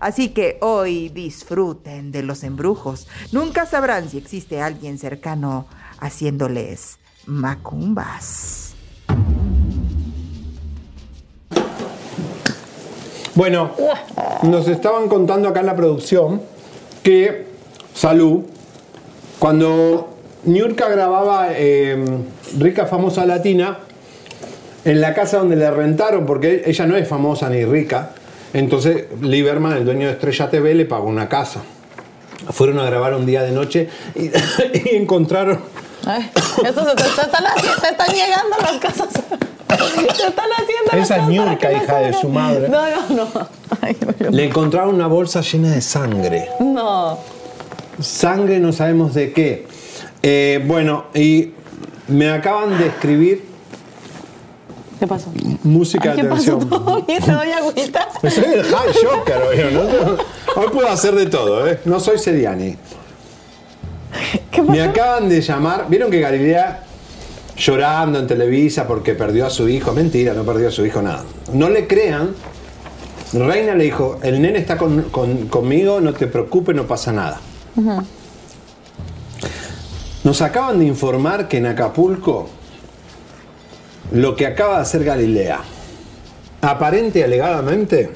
Así 0.00 0.30
que 0.30 0.58
hoy 0.60 1.08
disfruten 1.08 2.12
de 2.12 2.22
los 2.22 2.44
embrujos. 2.44 3.06
Nunca 3.32 3.66
sabrán 3.66 4.08
si 4.08 4.18
existe 4.18 4.60
alguien 4.60 4.98
cercano 4.98 5.66
haciéndoles 5.98 6.98
macumbas. 7.26 8.74
Bueno, 13.34 13.72
nos 14.42 14.68
estaban 14.68 15.08
contando 15.08 15.48
acá 15.48 15.60
en 15.60 15.66
la 15.66 15.74
producción 15.74 16.40
que 17.02 17.54
Salud, 17.94 18.42
cuando 19.38 20.16
Niurka 20.44 20.88
grababa 20.88 21.50
eh, 21.52 21.96
Rica 22.58 22.86
Famosa 22.86 23.24
Latina, 23.24 23.78
en 24.84 25.00
la 25.00 25.14
casa 25.14 25.38
donde 25.38 25.54
le 25.54 25.70
rentaron, 25.70 26.26
porque 26.26 26.64
ella 26.66 26.86
no 26.86 26.96
es 26.96 27.06
famosa 27.06 27.48
ni 27.48 27.64
rica, 27.64 28.10
entonces 28.54 29.04
Lieberman, 29.20 29.76
el 29.76 29.84
dueño 29.84 30.06
de 30.06 30.12
Estrella 30.14 30.48
TV, 30.48 30.74
le 30.74 30.86
pagó 30.86 31.08
una 31.08 31.28
casa. 31.28 31.62
Fueron 32.50 32.78
a 32.78 32.84
grabar 32.84 33.14
un 33.14 33.26
día 33.26 33.42
de 33.42 33.52
noche 33.52 33.88
y, 34.14 34.26
y 34.90 34.96
encontraron 34.96 35.60
Ay, 36.06 36.30
esto 36.34 36.84
se 36.84 37.22
están, 37.22 37.44
te 37.80 37.88
están 37.88 38.08
llegando 38.14 38.56
las 38.60 38.72
cosas. 38.72 39.08
Te 39.14 40.26
están 40.26 40.50
haciendo 40.52 40.92
las 40.92 41.10
Esa 41.10 41.26
que 41.58 41.68
no 41.68 41.82
hija 41.82 41.98
de 41.98 42.12
su 42.12 42.28
madre. 42.28 42.68
No, 42.68 42.82
no, 42.90 43.24
no. 43.24 43.48
Ay, 43.80 43.96
no, 44.20 44.30
Le 44.30 44.44
encontraron 44.44 44.94
una 44.94 45.06
bolsa 45.06 45.40
llena 45.40 45.70
de 45.70 45.80
sangre. 45.80 46.48
no. 46.60 47.18
Sangre 48.00 48.58
no 48.58 48.72
sabemos 48.72 49.14
de 49.14 49.32
qué. 49.32 49.66
Eh, 50.20 50.60
bueno, 50.66 51.04
y 51.14 51.52
me 52.08 52.28
acaban 52.28 52.76
de 52.76 52.88
escribir 52.88 53.44
¿Qué 55.04 55.08
pasó? 55.08 55.30
música 55.64 56.12
Ay, 56.12 56.16
de 56.16 56.22
¿Qué 56.22 56.28
pasó? 56.28 56.52
atención. 56.54 56.68
¿Todo 56.70 57.02
bien? 57.02 57.22
¿Te 57.22 57.30
doy 57.32 57.50
agüita? 57.50 58.08
Pues 58.22 58.32
soy 58.34 58.44
el 58.54 58.62
high 58.64 58.92
shocker 58.92 59.36
hoy, 59.42 59.74
¿no? 59.74 60.60
Hoy 60.62 60.68
puedo 60.72 60.88
hacer 60.88 61.14
de 61.14 61.26
todo, 61.26 61.66
¿eh? 61.68 61.78
No 61.84 62.00
soy 62.00 62.16
Seriani. 62.18 62.74
Me 64.66 64.80
acaban 64.80 65.28
de 65.28 65.42
llamar. 65.42 65.86
¿Vieron 65.90 66.10
que 66.10 66.20
Galilea 66.20 66.84
llorando 67.54 68.18
en 68.18 68.26
Televisa 68.26 68.86
porque 68.86 69.14
perdió 69.14 69.44
a 69.46 69.50
su 69.50 69.68
hijo? 69.68 69.92
Mentira, 69.92 70.32
no 70.32 70.42
perdió 70.44 70.68
a 70.68 70.70
su 70.70 70.86
hijo 70.86 71.02
nada. 71.02 71.24
No 71.52 71.68
le 71.68 71.86
crean. 71.86 72.30
Reina 73.34 73.74
le 73.74 73.84
dijo, 73.84 74.18
el 74.22 74.40
nene 74.40 74.58
está 74.58 74.78
con- 74.78 75.02
con- 75.10 75.48
conmigo, 75.48 76.00
no 76.00 76.14
te 76.14 76.28
preocupes, 76.28 76.74
no 76.74 76.84
pasa 76.86 77.12
nada. 77.12 77.40
Nos 80.22 80.40
acaban 80.40 80.78
de 80.78 80.86
informar 80.86 81.46
que 81.48 81.58
en 81.58 81.66
Acapulco 81.66 82.48
lo 84.12 84.36
que 84.36 84.46
acaba 84.46 84.76
de 84.76 84.82
hacer 84.82 85.04
Galilea, 85.04 85.60
aparente 86.60 87.20
y 87.20 87.22
alegadamente, 87.22 88.10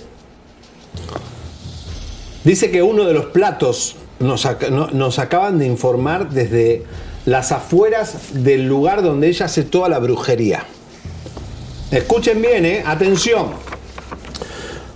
dice 2.44 2.70
que 2.70 2.82
uno 2.82 3.04
de 3.04 3.14
los 3.14 3.26
platos 3.26 3.96
nos, 4.20 4.46
nos 4.92 5.18
acaban 5.18 5.58
de 5.58 5.66
informar 5.66 6.30
desde 6.30 6.84
las 7.26 7.52
afueras 7.52 8.32
del 8.32 8.66
lugar 8.66 9.02
donde 9.02 9.28
ella 9.28 9.46
hace 9.46 9.62
toda 9.62 9.88
la 9.88 9.98
brujería. 9.98 10.64
Escuchen 11.90 12.40
bien, 12.40 12.64
¿eh? 12.66 12.82
Atención. 12.86 13.48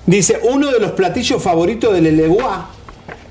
Dice, 0.06 0.40
uno 0.42 0.70
de 0.70 0.80
los 0.80 0.92
platillos 0.92 1.42
favoritos 1.42 1.92
del 1.94 2.06
Eleguá, 2.06 2.70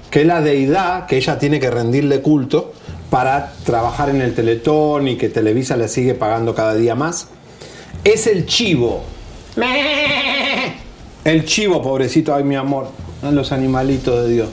que 0.10 0.22
es 0.22 0.28
la 0.28 0.42
deidad 0.42 1.06
que 1.06 1.18
ella 1.18 1.38
tiene 1.38 1.60
que 1.60 1.70
rendirle 1.70 2.22
culto 2.22 2.74
para 3.10 3.54
trabajar 3.66 4.10
en 4.10 4.22
el 4.22 4.34
Teletón 4.34 5.08
y 5.08 5.18
que 5.18 5.30
Televisa 5.30 5.76
le 5.78 5.88
sigue 5.88 6.14
pagando 6.14 6.56
cada 6.56 6.76
día 6.76 6.96
más, 6.96 7.28
es 8.04 8.28
el 8.28 8.46
chivo. 8.46 9.02
El 11.24 11.46
chivo, 11.46 11.82
pobrecito, 11.82 12.34
ay 12.34 12.44
mi 12.44 12.56
amor, 12.56 12.90
los 13.22 13.52
animalitos 13.52 14.24
de 14.24 14.34
Dios. 14.34 14.50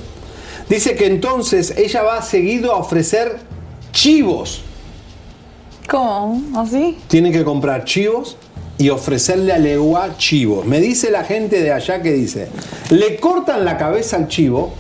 Dice 0.69 0.95
que 0.97 1.07
entonces 1.07 1.75
ella 1.77 2.03
va 2.03 2.21
seguido 2.21 2.73
a 2.73 2.77
ofrecer 2.77 3.39
chivos. 3.93 4.63
¿Cómo? 5.89 6.61
¿Así? 6.61 6.99
Tiene 7.09 7.33
que 7.33 7.43
comprar 7.43 7.85
chivos 7.85 8.37
y 8.77 8.91
ofrecerle 8.91 9.53
a 9.53 9.59
Legua 9.59 10.19
chivos. 10.19 10.67
Me 10.67 10.81
dice 10.81 11.11
la 11.11 11.25
gente 11.25 11.63
de 11.63 11.73
allá 11.73 12.03
que 12.03 12.13
dice, 12.13 12.49
le 12.91 13.17
cortan 13.17 13.65
la 13.65 13.79
cabeza 13.79 14.17
al 14.17 14.29
chivo, 14.29 14.75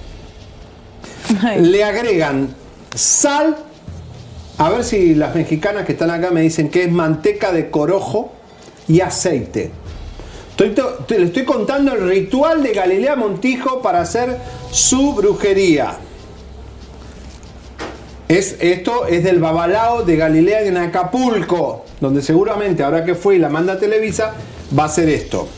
le 1.59 1.85
agregan 1.85 2.55
sal, 2.95 3.57
a 4.59 4.69
ver 4.69 4.85
si 4.85 5.15
las 5.15 5.35
mexicanas 5.35 5.87
que 5.87 5.93
están 5.93 6.11
acá 6.11 6.31
me 6.31 6.43
dicen 6.43 6.69
que 6.69 6.85
es 6.85 6.93
manteca 6.93 7.51
de 7.51 7.71
corojo 7.71 8.33
y 8.89 9.01
aceite. 9.01 9.71
Estoy 10.51 10.71
to- 10.71 11.05
te- 11.07 11.19
le 11.19 11.27
estoy 11.27 11.45
contando 11.45 11.93
el 11.95 12.09
ritual 12.09 12.63
de 12.63 12.73
Galilea 12.73 13.15
Montijo 13.17 13.81
para 13.83 14.01
hacer 14.01 14.37
su 14.73 15.15
brujería. 15.15 15.97
Es, 18.29 18.57
esto 18.61 19.07
es 19.07 19.25
del 19.25 19.39
Babalao 19.41 20.03
de 20.03 20.17
Galilea 20.17 20.63
en 20.63 20.77
Acapulco, 20.77 21.85
donde 22.01 22.21
seguramente 22.21 22.83
ahora 22.83 23.05
que 23.05 23.15
fue 23.15 23.37
y 23.37 23.39
la 23.39 23.49
manda 23.49 23.79
Televisa, 23.79 24.35
va 24.79 24.83
a 24.83 24.87
hacer 24.87 25.09
esto. 25.09 25.49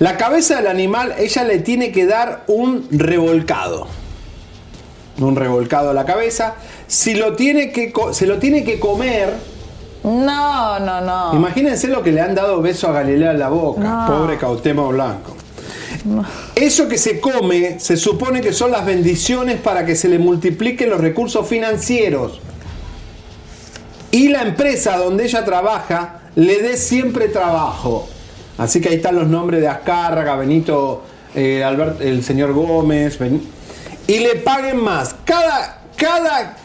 La 0.00 0.16
cabeza 0.16 0.56
del 0.56 0.66
animal, 0.66 1.14
ella 1.18 1.44
le 1.44 1.58
tiene 1.58 1.92
que 1.92 2.06
dar 2.06 2.44
un 2.48 2.88
revolcado. 2.90 3.86
Un 5.20 5.36
revolcado 5.36 5.90
a 5.90 5.92
la 5.94 6.04
cabeza. 6.06 6.54
Si 6.86 7.14
lo 7.14 7.36
tiene 7.36 7.70
que, 7.70 7.92
se 8.12 8.26
lo 8.26 8.38
tiene 8.38 8.64
que 8.64 8.80
comer, 8.80 9.34
No, 10.04 10.78
no, 10.80 11.00
no. 11.00 11.34
Imagínense 11.34 11.88
lo 11.88 12.02
que 12.02 12.10
le 12.12 12.20
han 12.20 12.34
dado 12.34 12.60
beso 12.62 12.88
a 12.88 12.92
Galilea 12.92 13.32
en 13.32 13.38
la 13.38 13.48
boca, 13.48 13.80
No. 13.80 14.06
pobre 14.06 14.38
Cautemo 14.38 14.88
Blanco. 14.88 15.36
Eso 16.54 16.88
que 16.88 16.96
se 16.96 17.20
come 17.20 17.78
se 17.78 17.96
supone 17.98 18.40
que 18.40 18.52
son 18.54 18.70
las 18.70 18.86
bendiciones 18.86 19.60
para 19.60 19.84
que 19.84 19.94
se 19.94 20.08
le 20.08 20.18
multipliquen 20.18 20.88
los 20.88 21.00
recursos 21.00 21.46
financieros. 21.46 22.40
Y 24.10 24.28
la 24.28 24.42
empresa 24.42 24.96
donde 24.96 25.24
ella 25.24 25.44
trabaja 25.44 26.20
le 26.36 26.62
dé 26.62 26.76
siempre 26.78 27.28
trabajo. 27.28 28.08
Así 28.56 28.80
que 28.80 28.88
ahí 28.88 28.96
están 28.96 29.16
los 29.16 29.26
nombres 29.28 29.60
de 29.60 29.68
Azcárraga, 29.68 30.36
Benito, 30.36 31.02
eh, 31.34 31.62
Albert- 31.62 32.00
el 32.00 32.24
señor 32.24 32.52
Gómez. 32.54 33.18
Ben- 33.18 33.42
y 34.06 34.18
le 34.20 34.36
paguen 34.36 34.82
más. 34.82 35.14
Cada, 35.24 35.82
cada, 35.96 36.56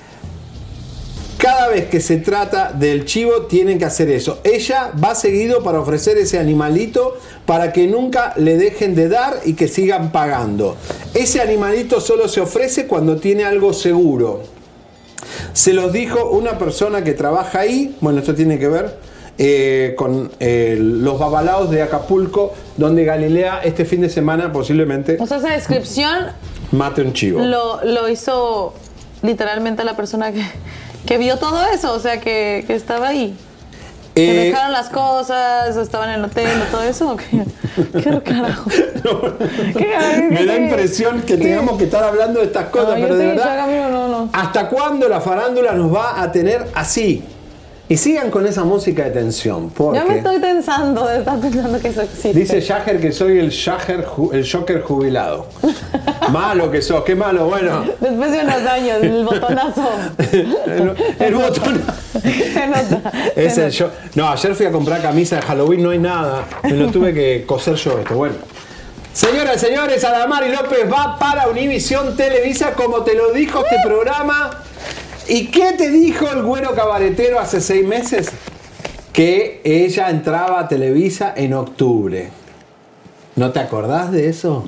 cada 1.38 1.70
vez 1.70 1.88
que 1.88 2.00
se 2.00 2.18
trata 2.18 2.72
del 2.72 3.06
chivo 3.06 3.44
tienen 3.44 3.78
que 3.78 3.86
hacer 3.86 4.10
eso. 4.10 4.40
Ella 4.44 4.92
va 5.04 5.16
seguido 5.16 5.64
para 5.64 5.80
ofrecer 5.80 6.18
ese 6.18 6.40
animalito 6.40 7.18
para 7.46 7.74
que 7.74 7.88
nunca 7.88 8.34
le 8.38 8.58
dejen 8.58 8.96
de 8.96 9.10
dar 9.10 9.42
y 9.46 9.54
que 9.54 9.68
sigan 9.68 10.12
pagando. 10.12 10.76
Ese 11.14 11.42
animalito 11.42 12.00
solo 12.02 12.28
se 12.28 12.42
ofrece 12.42 12.88
cuando 12.88 13.18
tiene 13.18 13.44
algo 13.44 13.74
seguro. 13.74 14.44
Se 15.54 15.74
los 15.74 15.92
dijo 15.92 16.30
una 16.30 16.58
persona 16.58 17.04
que 17.04 17.14
trabaja 17.14 17.60
ahí, 17.60 17.96
bueno, 18.02 18.20
esto 18.20 18.36
tiene 18.36 18.60
que 18.60 18.68
ver 18.68 18.98
eh, 19.38 19.96
con 19.98 20.32
eh, 20.40 20.78
los 20.80 21.20
babalaos 21.20 21.70
de 21.70 21.82
Acapulco, 21.82 22.54
donde 22.78 23.04
Galilea 23.04 23.62
este 23.64 23.84
fin 23.84 24.02
de 24.02 24.10
semana 24.10 24.54
posiblemente 24.54 25.18
O 25.20 25.26
sea, 25.26 25.38
esa 25.38 25.50
descripción 25.50 26.28
mate 26.72 27.02
un 27.02 27.14
chivo. 27.14 27.42
lo, 27.42 27.84
lo 27.84 28.08
hizo 28.10 28.74
literalmente 29.24 29.84
la 29.84 29.96
persona 29.96 30.32
que, 30.32 30.42
que 31.06 31.18
vio 31.18 31.38
todo 31.38 31.64
eso, 31.74 31.94
o 31.94 32.00
sea, 32.00 32.20
que, 32.20 32.64
que 32.68 32.76
estaba 32.76 33.10
ahí. 33.10 33.36
Eh, 34.18 34.46
dejaron 34.50 34.72
las 34.72 34.88
cosas, 34.90 35.76
estaban 35.76 36.10
en 36.10 36.16
el 36.20 36.26
hotel, 36.26 36.48
todo 36.72 36.84
eso. 36.84 37.12
¿o 37.12 37.18
¿Qué, 37.18 37.44
qué 38.02 38.22
carajo? 38.24 38.70
¿Qué 39.78 39.92
carajo? 39.92 40.22
Me 40.32 40.46
da 40.46 40.56
¿Qué- 40.56 40.62
impresión 40.64 41.22
que 41.24 41.36
tengamos 41.38 41.78
que 41.78 41.84
estar 41.84 42.02
hablando 42.04 42.40
de 42.40 42.46
estas 42.46 42.66
cosas, 42.70 42.92
No, 42.98 43.04
pero 43.04 43.16
de 43.18 43.22
sí, 43.24 43.28
verdad, 43.38 43.60
amigo, 43.60 43.90
no, 43.90 44.08
no. 44.08 44.30
¿hasta 44.32 44.70
cuándo 44.70 45.10
la 45.10 45.20
farándula 45.20 45.74
nos 45.74 45.94
va 45.94 46.22
a 46.22 46.32
tener 46.32 46.66
así? 46.76 47.24
Y 47.88 47.98
sigan 47.98 48.32
con 48.32 48.48
esa 48.48 48.64
música 48.64 49.04
de 49.04 49.12
tensión, 49.12 49.70
porque 49.70 50.00
Ya 50.00 50.06
me 50.06 50.18
estoy 50.18 50.42
tensando 50.42 51.06
de 51.06 51.20
estar 51.20 51.40
pensando 51.40 51.80
que 51.80 51.90
eso 51.90 52.02
existe. 52.02 52.34
dice 52.34 52.60
Jagger 52.60 53.00
que 53.00 53.12
soy 53.12 53.38
el 53.38 53.52
Jagger, 53.52 54.08
el 54.34 54.52
Joker 54.52 54.82
jubilado. 54.82 55.46
malo 56.32 56.72
que 56.72 56.82
sos, 56.82 57.04
qué 57.04 57.14
malo, 57.16 57.46
bueno. 57.46 57.86
Después 58.00 58.32
de 58.32 58.40
unos 58.40 58.56
años, 58.66 59.04
el 59.04 59.24
botonazo. 59.24 59.88
El, 60.66 60.96
el 61.20 61.36
botón 61.36 61.82
Se 62.24 62.68
nota. 62.68 63.12
es 63.36 63.54
se 63.54 63.66
el 63.66 63.72
yo. 63.72 63.92
No, 64.16 64.30
ayer 64.30 64.56
fui 64.56 64.66
a 64.66 64.72
comprar 64.72 65.02
camisa 65.04 65.36
de 65.36 65.42
Halloween, 65.44 65.84
no 65.84 65.92
hay 65.92 66.00
nada. 66.00 66.44
Me 66.64 66.72
lo 66.72 66.90
tuve 66.90 67.14
que 67.14 67.44
coser 67.46 67.76
yo 67.76 68.00
esto. 68.00 68.16
Bueno. 68.16 68.36
Señoras 69.14 69.58
y 69.58 69.60
señores, 69.68 70.04
Adamari 70.04 70.50
López 70.50 70.92
va 70.92 71.18
para 71.20 71.48
Univisión 71.48 72.18
Televisa, 72.18 72.74
como 72.74 73.04
te 73.04 73.14
lo 73.14 73.32
dijo 73.32 73.64
este 73.64 73.78
programa. 73.86 74.64
¿Y 75.28 75.48
qué 75.48 75.74
te 75.78 75.90
dijo 75.90 76.28
el 76.32 76.44
güero 76.44 76.74
cabaretero 76.76 77.40
hace 77.40 77.62
seis 77.62 77.86
meses? 77.86 78.30
Que 79.12 79.62
ella 79.64 80.10
entraba 80.10 80.60
a 80.60 80.68
Televisa 80.68 81.34
en 81.36 81.54
octubre. 81.54 82.30
¿No 83.36 83.52
te 83.52 83.60
acordás 83.60 84.12
de 84.12 84.30
eso? 84.30 84.68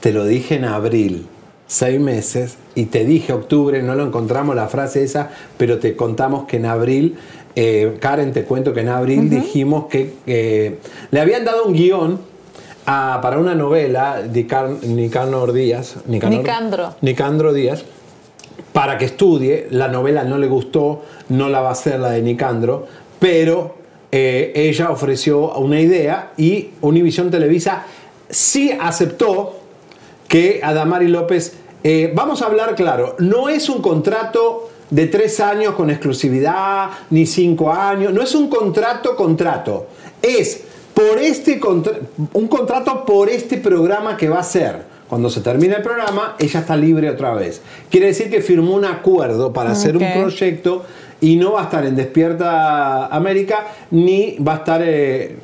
Te 0.00 0.12
lo 0.12 0.24
dije 0.24 0.56
en 0.56 0.64
abril, 0.64 1.26
seis 1.66 2.00
meses, 2.00 2.56
y 2.74 2.86
te 2.86 3.04
dije 3.04 3.32
octubre, 3.32 3.82
no 3.82 3.94
lo 3.94 4.04
encontramos 4.06 4.54
la 4.56 4.68
frase 4.68 5.02
esa, 5.02 5.30
pero 5.56 5.78
te 5.78 5.94
contamos 5.96 6.44
que 6.46 6.56
en 6.56 6.66
abril, 6.66 7.16
eh, 7.56 7.96
Karen, 8.00 8.32
te 8.32 8.44
cuento 8.44 8.72
que 8.72 8.80
en 8.80 8.88
abril 8.88 9.28
dijimos 9.30 9.86
que 9.86 10.14
eh, 10.26 10.78
le 11.10 11.20
habían 11.20 11.44
dado 11.44 11.64
un 11.64 11.74
guion 11.74 12.20
a- 12.86 13.18
para 13.22 13.38
una 13.38 13.54
novela 13.54 14.22
de 14.22 14.46
Nicanor 14.86 15.52
Díaz. 15.52 15.96
Nicanor- 16.08 16.38
Nicandro. 16.38 16.94
Nicandro 17.02 17.52
Díaz 17.52 17.84
para 18.72 18.98
que 18.98 19.06
estudie. 19.06 19.68
La 19.70 19.88
novela 19.88 20.24
no 20.24 20.38
le 20.38 20.46
gustó, 20.46 21.02
no 21.28 21.48
la 21.48 21.60
va 21.60 21.70
a 21.70 21.72
hacer 21.72 22.00
la 22.00 22.10
de 22.10 22.22
Nicandro, 22.22 22.86
pero 23.18 23.76
eh, 24.12 24.52
ella 24.54 24.90
ofreció 24.90 25.52
una 25.54 25.80
idea 25.80 26.32
y 26.36 26.70
Univisión 26.80 27.30
Televisa 27.30 27.84
sí 28.28 28.72
aceptó 28.78 29.56
que 30.26 30.60
Adamari 30.62 31.08
López, 31.08 31.54
eh, 31.82 32.12
vamos 32.14 32.42
a 32.42 32.46
hablar 32.46 32.74
claro, 32.74 33.16
no 33.18 33.48
es 33.48 33.68
un 33.68 33.82
contrato 33.82 34.70
de 34.90 35.06
tres 35.06 35.40
años 35.40 35.74
con 35.74 35.90
exclusividad, 35.90 36.90
ni 37.10 37.26
cinco 37.26 37.72
años, 37.72 38.12
no 38.12 38.22
es 38.22 38.34
un 38.34 38.48
contrato 38.48 39.14
contrato, 39.16 39.86
es 40.20 40.62
por 40.94 41.18
este 41.18 41.60
un 42.32 42.48
contrato 42.48 43.04
por 43.04 43.28
este 43.28 43.56
programa 43.58 44.16
que 44.16 44.28
va 44.28 44.40
a 44.40 44.44
ser. 44.44 44.89
Cuando 45.10 45.28
se 45.28 45.40
termine 45.40 45.74
el 45.74 45.82
programa, 45.82 46.36
ella 46.38 46.60
está 46.60 46.76
libre 46.76 47.10
otra 47.10 47.34
vez. 47.34 47.60
Quiere 47.90 48.06
decir 48.06 48.30
que 48.30 48.40
firmó 48.40 48.76
un 48.76 48.84
acuerdo 48.84 49.52
para 49.52 49.72
hacer 49.72 49.96
un 49.96 50.04
proyecto 50.12 50.84
y 51.20 51.34
no 51.34 51.54
va 51.54 51.62
a 51.62 51.64
estar 51.64 51.84
en 51.84 51.96
Despierta 51.96 53.06
América 53.06 53.66
ni 53.90 54.36
va 54.38 54.52
a 54.52 54.56
estar 54.58 54.80
eh, 54.84 55.36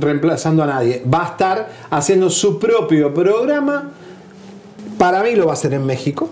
reemplazando 0.00 0.64
a 0.64 0.66
nadie. 0.66 1.00
Va 1.06 1.22
a 1.22 1.26
estar 1.28 1.68
haciendo 1.90 2.28
su 2.28 2.58
propio 2.58 3.14
programa. 3.14 3.92
Para 4.98 5.22
mí 5.22 5.36
lo 5.36 5.44
va 5.44 5.52
a 5.52 5.54
hacer 5.54 5.74
en 5.74 5.86
México 5.86 6.28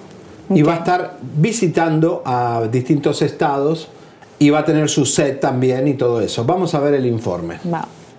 y 0.52 0.62
va 0.62 0.74
a 0.74 0.78
estar 0.78 1.18
visitando 1.20 2.20
a 2.24 2.64
distintos 2.68 3.22
estados 3.22 3.86
y 4.40 4.50
va 4.50 4.58
a 4.58 4.64
tener 4.64 4.88
su 4.88 5.06
set 5.06 5.38
también 5.38 5.86
y 5.86 5.94
todo 5.94 6.20
eso. 6.20 6.44
Vamos 6.44 6.74
a 6.74 6.80
ver 6.80 6.94
el 6.94 7.06
informe. 7.06 7.60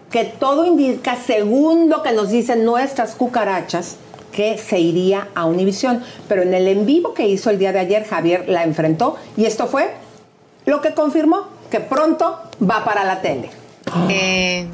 Que 0.09 0.23
todo 0.23 0.63
indica, 0.65 1.17
según 1.17 1.89
lo 1.89 2.01
que 2.01 2.13
nos 2.13 2.29
dicen 2.29 2.63
nuestras 2.63 3.15
cucarachas, 3.15 3.97
que 4.31 4.57
se 4.57 4.79
iría 4.79 5.29
a 5.35 5.45
Univisión. 5.45 6.03
Pero 6.27 6.41
en 6.41 6.53
el 6.53 6.67
en 6.67 6.85
vivo 6.85 7.13
que 7.13 7.27
hizo 7.27 7.49
el 7.49 7.59
día 7.59 7.71
de 7.71 7.79
ayer, 7.79 8.05
Javier 8.05 8.47
la 8.47 8.63
enfrentó 8.63 9.17
y 9.37 9.45
esto 9.45 9.67
fue 9.67 9.91
lo 10.65 10.81
que 10.81 10.93
confirmó 10.93 11.47
que 11.69 11.79
pronto 11.79 12.39
va 12.61 12.83
para 12.83 13.03
la 13.03 13.21
tele. 13.21 13.49
Eh, 14.09 14.65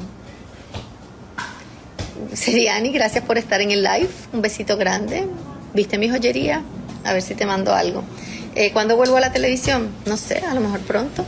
Seriani, 2.34 2.90
gracias 2.90 3.24
por 3.24 3.38
estar 3.38 3.60
en 3.60 3.70
el 3.70 3.82
live. 3.82 4.10
Un 4.32 4.42
besito 4.42 4.76
grande. 4.76 5.26
¿Viste 5.74 5.98
mi 5.98 6.08
joyería? 6.08 6.62
A 7.04 7.12
ver 7.12 7.22
si 7.22 7.34
te 7.34 7.46
mando 7.46 7.74
algo. 7.74 8.02
Eh, 8.54 8.72
¿Cuándo 8.72 8.96
vuelvo 8.96 9.16
a 9.16 9.20
la 9.20 9.32
televisión? 9.32 9.88
No 10.06 10.16
sé, 10.16 10.38
a 10.38 10.54
lo 10.54 10.60
mejor 10.60 10.80
pronto. 10.80 11.24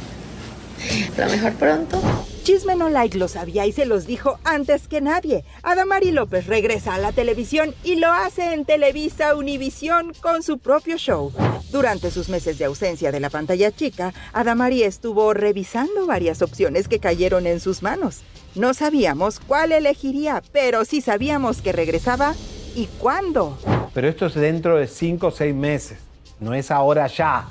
A 1.17 1.21
lo 1.21 1.31
mejor 1.31 1.53
pronto. 1.55 2.01
Chisme 2.43 2.75
No 2.75 2.89
Like 2.89 3.19
lo 3.19 3.29
sabía 3.29 3.67
y 3.67 3.73
se 3.73 3.85
los 3.85 4.07
dijo 4.07 4.39
antes 4.45 4.89
que 4.89 5.03
nadie. 5.03 5.45
Adamari 5.63 6.11
López 6.11 6.47
regresa 6.47 6.95
a 6.95 6.99
la 6.99 7.13
televisión 7.13 7.75
y 7.85 7.97
lo 7.97 8.11
hace 8.11 8.55
en 8.55 8.65
Televisa 8.65 9.37
Univisión 9.37 10.15
con 10.23 10.43
su 10.43 10.59
propio 10.59 10.97
show. 10.97 11.33
Durante 11.71 12.11
sus 12.11 12.31
meses 12.31 12.59
de 12.59 12.65
ausencia 12.65 13.13
de 13.13 13.21
la 13.21 13.29
pantalla 13.29 13.71
chica, 13.71 14.15
Adamari 14.33 14.83
estuvo 14.83 15.35
revisando 15.35 16.07
varias 16.07 16.41
opciones 16.41 16.89
que 16.89 16.99
cayeron 16.99 17.47
en 17.47 17.61
sus 17.61 17.83
manos. 17.83 18.23
No 18.55 18.73
sabíamos 18.73 19.39
cuál 19.39 19.73
elegiría, 19.73 20.43
pero 20.51 20.87
sí 20.87 21.03
sabíamos 21.03 21.61
que 21.61 21.73
regresaba 21.73 22.35
y 22.75 22.87
cuándo. 22.99 23.59
Pero 23.93 24.09
esto 24.09 24.27
es 24.27 24.35
dentro 24.35 24.79
de 24.79 24.87
5 24.87 25.27
o 25.27 25.31
6 25.31 25.55
meses. 25.55 25.99
No 26.41 26.55
es 26.55 26.71
ahora 26.71 27.07
ya. 27.07 27.47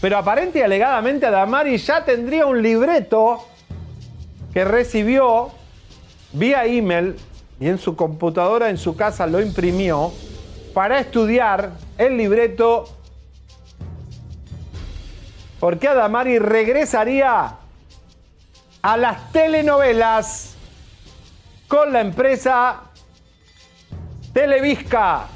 Pero 0.00 0.16
aparente 0.16 0.60
y 0.60 0.62
alegadamente 0.62 1.26
Adamari 1.26 1.76
ya 1.76 2.04
tendría 2.04 2.46
un 2.46 2.62
libreto 2.62 3.44
que 4.54 4.64
recibió 4.64 5.50
vía 6.32 6.64
email 6.64 7.16
y 7.60 7.68
en 7.68 7.78
su 7.78 7.96
computadora 7.96 8.70
en 8.70 8.78
su 8.78 8.96
casa 8.96 9.26
lo 9.26 9.40
imprimió 9.40 10.12
para 10.72 11.00
estudiar 11.00 11.72
el 11.98 12.16
libreto 12.16 12.88
porque 15.60 15.88
Adamari 15.88 16.38
regresaría 16.38 17.56
a 18.82 18.96
las 18.96 19.32
telenovelas 19.32 20.54
con 21.68 21.92
la 21.92 22.00
empresa 22.00 22.82
Televisca. 24.34 25.26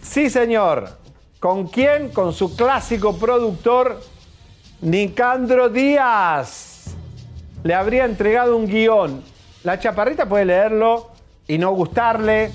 Sí, 0.00 0.30
señor. 0.30 0.96
¿Con 1.40 1.66
quién? 1.66 2.10
Con 2.10 2.32
su 2.32 2.56
clásico 2.56 3.16
productor, 3.18 4.00
Nicandro 4.80 5.68
Díaz. 5.68 6.67
Le 7.64 7.74
habría 7.74 8.04
entregado 8.04 8.56
un 8.56 8.66
guion. 8.66 9.22
La 9.64 9.78
chaparrita 9.78 10.28
puede 10.28 10.44
leerlo 10.44 11.10
y 11.46 11.58
no 11.58 11.72
gustarle, 11.72 12.50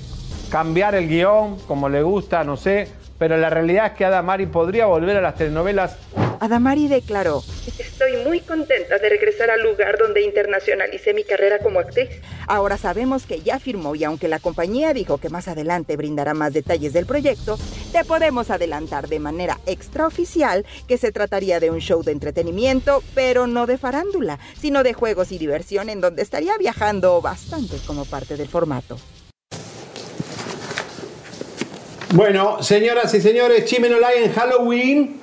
cambiar 0.50 0.94
el 0.94 1.08
guion 1.08 1.58
como 1.66 1.88
le 1.88 2.02
gusta, 2.02 2.42
no 2.44 2.56
sé. 2.56 2.88
Pero 3.18 3.36
la 3.36 3.50
realidad 3.50 3.86
es 3.86 3.92
que 3.92 4.04
Adamari 4.04 4.46
podría 4.46 4.86
volver 4.86 5.16
a 5.16 5.20
las 5.20 5.36
telenovelas 5.36 5.96
Adamari 6.40 6.88
declaró, 6.88 7.42
Estoy 7.78 8.16
muy 8.24 8.40
contenta 8.40 8.98
de 8.98 9.08
regresar 9.08 9.50
al 9.50 9.62
lugar 9.62 9.96
donde 9.98 10.22
internacionalicé 10.22 11.14
mi 11.14 11.24
carrera 11.24 11.58
como 11.58 11.80
actriz. 11.80 12.10
Ahora 12.46 12.76
sabemos 12.76 13.24
que 13.24 13.40
ya 13.40 13.58
firmó 13.58 13.94
y 13.94 14.04
aunque 14.04 14.28
la 14.28 14.38
compañía 14.38 14.92
dijo 14.92 15.18
que 15.18 15.30
más 15.30 15.48
adelante 15.48 15.96
brindará 15.96 16.34
más 16.34 16.52
detalles 16.52 16.92
del 16.92 17.06
proyecto, 17.06 17.58
te 17.92 18.04
podemos 18.04 18.50
adelantar 18.50 19.08
de 19.08 19.20
manera 19.20 19.58
extraoficial 19.64 20.66
que 20.86 20.98
se 20.98 21.12
trataría 21.12 21.60
de 21.60 21.70
un 21.70 21.80
show 21.80 22.02
de 22.02 22.12
entretenimiento, 22.12 23.02
pero 23.14 23.46
no 23.46 23.66
de 23.66 23.78
farándula, 23.78 24.38
sino 24.60 24.82
de 24.82 24.92
juegos 24.92 25.32
y 25.32 25.38
diversión 25.38 25.88
en 25.88 26.02
donde 26.02 26.22
estaría 26.22 26.58
viajando 26.58 27.22
bastante 27.22 27.76
como 27.86 28.04
parte 28.04 28.36
del 28.36 28.48
formato. 28.48 28.98
Bueno, 32.14 32.62
señoras 32.62 33.12
y 33.14 33.20
señores, 33.20 33.64
Chimenolay 33.64 34.22
en 34.22 34.32
Halloween. 34.32 35.20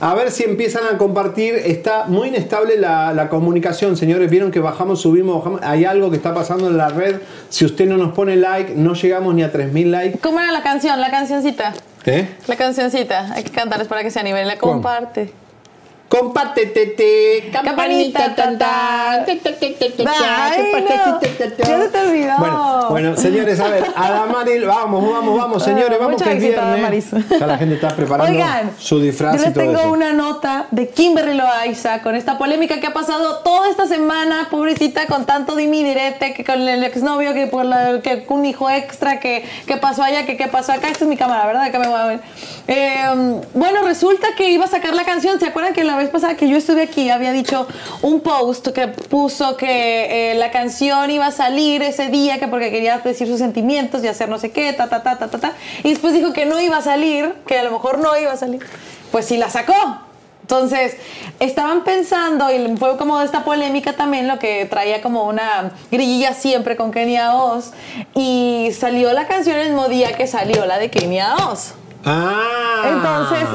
A 0.00 0.16
ver 0.16 0.32
si 0.32 0.42
empiezan 0.42 0.82
a 0.92 0.98
compartir. 0.98 1.54
Está 1.54 2.06
muy 2.08 2.26
inestable 2.26 2.76
la, 2.76 3.14
la 3.14 3.28
comunicación, 3.28 3.96
señores. 3.96 4.28
Vieron 4.28 4.50
que 4.50 4.58
bajamos, 4.58 5.00
subimos, 5.00 5.38
bajamos. 5.38 5.60
Hay 5.62 5.84
algo 5.84 6.10
que 6.10 6.16
está 6.16 6.34
pasando 6.34 6.66
en 6.66 6.76
la 6.76 6.88
red. 6.88 7.20
Si 7.50 7.64
usted 7.64 7.86
no 7.86 7.96
nos 7.96 8.14
pone 8.14 8.34
like, 8.34 8.74
no 8.74 8.94
llegamos 8.94 9.32
ni 9.32 9.44
a 9.44 9.52
3.000 9.52 9.90
likes. 9.90 10.18
¿Cómo 10.18 10.40
era 10.40 10.50
la 10.50 10.64
canción? 10.64 11.00
La 11.00 11.12
cancioncita. 11.12 11.72
¿Eh? 12.04 12.28
La 12.48 12.56
cancioncita. 12.56 13.32
Hay 13.32 13.44
que 13.44 13.52
cantarles 13.52 13.86
para 13.86 14.02
que 14.02 14.10
se 14.10 14.18
animen. 14.18 14.48
La 14.48 14.58
¿Cómo? 14.58 14.82
Comparte. 16.08 16.66
Tete, 16.66 17.50
Campanita, 17.52 18.34
tan, 18.34 18.58
tan. 18.58 19.24
Bueno, 22.38 22.86
bueno, 22.90 23.16
señores, 23.16 23.60
a 23.60 23.68
ver, 23.68 23.84
Adamari, 23.94 24.60
vamos, 24.60 25.10
vamos, 25.10 25.38
vamos, 25.38 25.62
señores, 25.62 25.98
vamos 25.98 26.22
que 26.22 26.32
es 26.32 26.40
viernes. 26.40 27.10
Ya 27.38 27.46
la 27.46 27.58
gente 27.58 27.74
está 27.74 27.88
preparando 27.88 28.32
Oigan, 28.32 28.70
su 28.78 29.00
disfraz 29.00 29.36
Yo 29.36 29.42
y 29.42 29.44
les 29.44 29.54
todo 29.54 29.64
tengo 29.64 29.92
una 29.92 30.12
nota 30.12 30.66
de 30.70 30.88
Kimberly 30.88 31.34
Loaiza 31.34 32.02
con 32.02 32.14
esta 32.14 32.38
polémica 32.38 32.80
que 32.80 32.86
ha 32.86 32.92
pasado 32.92 33.38
toda 33.38 33.68
esta 33.68 33.86
semana, 33.86 34.48
pobrecita, 34.50 35.06
con 35.06 35.26
tanto 35.26 35.56
dimi 35.56 35.82
direte, 35.82 36.34
que 36.34 36.44
con 36.44 36.66
el 36.66 36.82
exnovio, 36.84 37.34
que 37.34 37.46
por 37.46 37.64
la, 37.64 38.00
que 38.02 38.24
un 38.28 38.46
hijo 38.46 38.70
extra, 38.70 39.20
que, 39.20 39.44
que 39.66 39.76
pasó 39.76 40.02
allá, 40.02 40.26
que 40.26 40.36
qué 40.36 40.48
pasó 40.48 40.72
acá. 40.72 40.88
Esta 40.88 41.04
es 41.04 41.08
mi 41.08 41.16
cámara, 41.16 41.46
¿verdad? 41.46 41.64
Acá 41.64 41.78
me 41.78 41.88
voy 41.88 42.00
a 42.00 42.06
ver. 42.06 42.20
Eh, 42.66 43.40
bueno, 43.54 43.82
resulta 43.82 44.28
que 44.36 44.50
iba 44.50 44.64
a 44.64 44.68
sacar 44.68 44.94
la 44.94 45.04
canción. 45.04 45.38
¿Se 45.38 45.46
acuerdan 45.46 45.74
que 45.74 45.84
la 45.84 45.93
vez 45.96 46.10
pasada 46.10 46.36
que 46.36 46.48
yo 46.48 46.56
estuve 46.56 46.82
aquí 46.82 47.10
había 47.10 47.32
dicho 47.32 47.66
un 48.02 48.20
post 48.20 48.68
que 48.68 48.88
puso 48.88 49.56
que 49.56 50.32
eh, 50.32 50.34
la 50.34 50.50
canción 50.50 51.10
iba 51.10 51.26
a 51.26 51.32
salir 51.32 51.82
ese 51.82 52.08
día, 52.08 52.38
que 52.38 52.48
porque 52.48 52.70
quería 52.70 52.98
decir 52.98 53.26
sus 53.26 53.38
sentimientos 53.38 54.02
y 54.04 54.08
hacer 54.08 54.28
no 54.28 54.38
sé 54.38 54.50
qué, 54.50 54.72
ta, 54.72 54.88
ta, 54.88 55.02
ta, 55.02 55.18
ta, 55.18 55.28
ta, 55.28 55.38
ta. 55.38 55.52
Y 55.82 55.90
después 55.90 56.14
dijo 56.14 56.32
que 56.32 56.46
no 56.46 56.60
iba 56.60 56.78
a 56.78 56.82
salir, 56.82 57.34
que 57.46 57.58
a 57.58 57.64
lo 57.64 57.70
mejor 57.70 57.98
no 57.98 58.16
iba 58.16 58.32
a 58.32 58.36
salir. 58.36 58.64
Pues 59.10 59.26
sí 59.26 59.36
la 59.36 59.50
sacó. 59.50 59.74
Entonces, 60.44 60.96
estaban 61.40 61.84
pensando, 61.84 62.52
y 62.52 62.76
fue 62.76 62.98
como 62.98 63.18
esta 63.22 63.44
polémica 63.44 63.94
también, 63.94 64.28
lo 64.28 64.38
que 64.38 64.66
traía 64.66 65.00
como 65.00 65.24
una 65.24 65.72
grillilla 65.90 66.34
siempre 66.34 66.76
con 66.76 66.92
Kenia 66.92 67.34
Oz, 67.34 67.72
y 68.14 68.68
salió 68.78 69.10
la 69.14 69.26
canción 69.26 69.56
el 69.56 69.68
mismo 69.68 69.88
día 69.88 70.12
que 70.12 70.26
salió 70.26 70.66
la 70.66 70.78
de 70.78 70.90
Kenia 70.90 71.34
Oz. 71.50 71.72
Ah. 72.04 72.82
Entonces, 72.86 73.48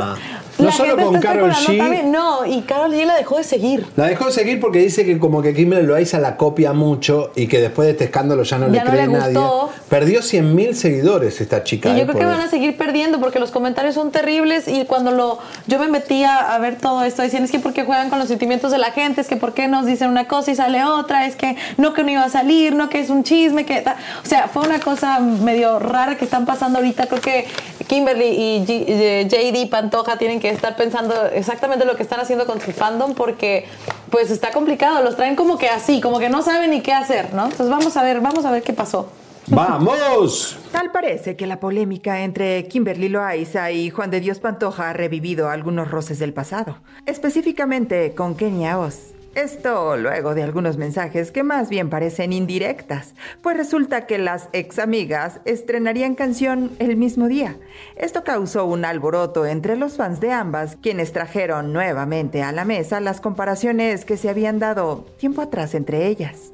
no 0.57 0.65
la 0.65 0.71
solo 0.73 0.89
gente 0.97 1.03
con 1.05 1.15
está 1.15 1.29
especulando 1.31 1.71
G. 1.71 1.77
también. 1.77 2.11
No, 2.11 2.45
y 2.45 2.61
Carol 2.63 2.91
G 2.91 3.05
la 3.05 3.15
dejó 3.15 3.37
de 3.37 3.43
seguir. 3.45 3.85
La 3.95 4.07
dejó 4.07 4.25
de 4.25 4.31
seguir 4.33 4.59
porque 4.59 4.79
dice 4.79 5.05
que 5.05 5.17
como 5.17 5.41
que 5.41 5.53
Kimberly 5.53 5.85
Loaiza 5.87 6.19
la 6.19 6.35
copia 6.35 6.73
mucho 6.73 7.31
y 7.35 7.47
que 7.47 7.61
después 7.61 7.85
de 7.85 7.91
este 7.91 8.03
escándalo 8.05 8.43
ya 8.43 8.57
no 8.57 8.65
Ya 8.67 8.71
le 8.71 8.79
no 8.83 8.91
cree 8.91 9.07
le 9.07 9.13
nadie. 9.13 9.39
Perdió 9.87 10.19
100.000 10.21 10.73
seguidores 10.73 11.39
esta 11.39 11.63
chica. 11.63 11.89
Y 11.89 11.91
eh, 11.93 11.99
yo 11.99 12.03
creo 12.07 12.17
que 12.19 12.25
por- 12.25 12.33
van 12.33 12.41
a 12.41 12.49
seguir 12.49 12.75
perdiendo 12.75 13.21
porque 13.21 13.39
los 13.39 13.51
comentarios 13.51 13.95
son 13.95 14.11
terribles 14.11 14.67
y 14.67 14.83
cuando 14.85 15.11
lo 15.11 15.39
yo 15.67 15.79
me 15.79 15.87
metía 15.87 16.35
a 16.53 16.57
ver 16.59 16.75
todo 16.77 17.03
esto 17.03 17.21
decían 17.21 17.43
es 17.45 17.51
que 17.51 17.59
porque 17.59 17.85
juegan 17.85 18.09
con 18.09 18.19
los 18.19 18.27
sentimientos 18.27 18.71
de 18.71 18.79
la 18.79 18.91
gente, 18.91 19.21
es 19.21 19.27
que 19.27 19.37
por 19.37 19.53
qué 19.53 19.67
nos 19.69 19.85
dicen 19.85 20.09
una 20.09 20.27
cosa 20.27 20.51
y 20.51 20.55
sale 20.55 20.83
otra, 20.83 21.25
es 21.25 21.35
que 21.37 21.55
no 21.77 21.93
que 21.93 22.03
no 22.03 22.11
iba 22.11 22.23
a 22.25 22.29
salir, 22.29 22.73
no 22.75 22.89
que 22.89 22.99
es 22.99 23.09
un 23.09 23.23
chisme, 23.23 23.65
que 23.65 23.79
ta- 23.81 23.95
o 24.23 24.27
sea, 24.27 24.49
fue 24.49 24.63
una 24.67 24.79
cosa 24.81 25.19
medio 25.19 25.79
rara 25.79 26.17
que 26.17 26.25
están 26.25 26.45
pasando 26.45 26.79
ahorita, 26.79 27.05
creo 27.07 27.21
que 27.21 27.45
Kimberly 27.89 28.27
y 28.27 28.65
G- 28.65 28.85
eh, 28.87 29.27
JD 29.27 29.69
Pantoja 29.69 30.17
tienen 30.17 30.39
que 30.39 30.49
estar 30.49 30.77
pensando 30.77 31.13
exactamente 31.33 31.83
lo 31.83 31.97
que 31.97 32.03
están 32.03 32.21
haciendo 32.21 32.45
con 32.45 32.61
su 32.61 32.71
fandom 32.71 33.15
porque 33.15 33.65
pues 34.11 34.31
está 34.31 34.51
complicado, 34.51 35.03
los 35.03 35.17
traen 35.17 35.35
como 35.35 35.57
que 35.57 35.67
así, 35.67 35.99
como 35.99 36.19
que 36.19 36.29
no 36.29 36.41
saben 36.41 36.69
ni 36.71 36.81
qué 36.81 36.93
hacer, 36.93 37.33
¿no? 37.33 37.43
Entonces 37.45 37.69
vamos 37.69 37.97
a 37.97 38.03
ver, 38.03 38.21
vamos 38.21 38.45
a 38.45 38.51
ver 38.51 38.63
qué 38.63 38.71
pasó. 38.73 39.11
¡Vamos! 39.47 40.57
Tal 40.71 40.91
parece 40.91 41.35
que 41.35 41.47
la 41.47 41.59
polémica 41.59 42.21
entre 42.21 42.67
Kimberly 42.67 43.09
Loaiza 43.09 43.71
y 43.71 43.89
Juan 43.89 44.11
de 44.11 44.19
Dios 44.19 44.39
Pantoja 44.39 44.91
ha 44.91 44.93
revivido 44.93 45.49
algunos 45.49 45.89
roces 45.89 46.19
del 46.19 46.33
pasado, 46.33 46.77
específicamente 47.07 48.13
con 48.15 48.35
Kenia 48.35 48.77
Oz. 48.77 48.95
Esto 49.39 49.95
luego 49.95 50.35
de 50.35 50.43
algunos 50.43 50.75
mensajes 50.75 51.31
que 51.31 51.43
más 51.43 51.69
bien 51.69 51.89
parecen 51.89 52.33
indirectas, 52.33 53.15
pues 53.41 53.55
resulta 53.55 54.05
que 54.05 54.17
las 54.17 54.49
ex 54.51 54.79
amigas 54.79 55.39
estrenarían 55.45 56.15
canción 56.15 56.71
el 56.79 56.97
mismo 56.97 57.29
día. 57.29 57.55
Esto 57.95 58.25
causó 58.25 58.65
un 58.65 58.83
alboroto 58.83 59.45
entre 59.45 59.77
los 59.77 59.95
fans 59.95 60.19
de 60.19 60.33
ambas, 60.33 60.75
quienes 60.81 61.13
trajeron 61.13 61.71
nuevamente 61.71 62.43
a 62.43 62.51
la 62.51 62.65
mesa 62.65 62.99
las 62.99 63.21
comparaciones 63.21 64.03
que 64.03 64.17
se 64.17 64.27
habían 64.27 64.59
dado 64.59 65.05
tiempo 65.17 65.41
atrás 65.41 65.73
entre 65.73 66.07
ellas. 66.07 66.51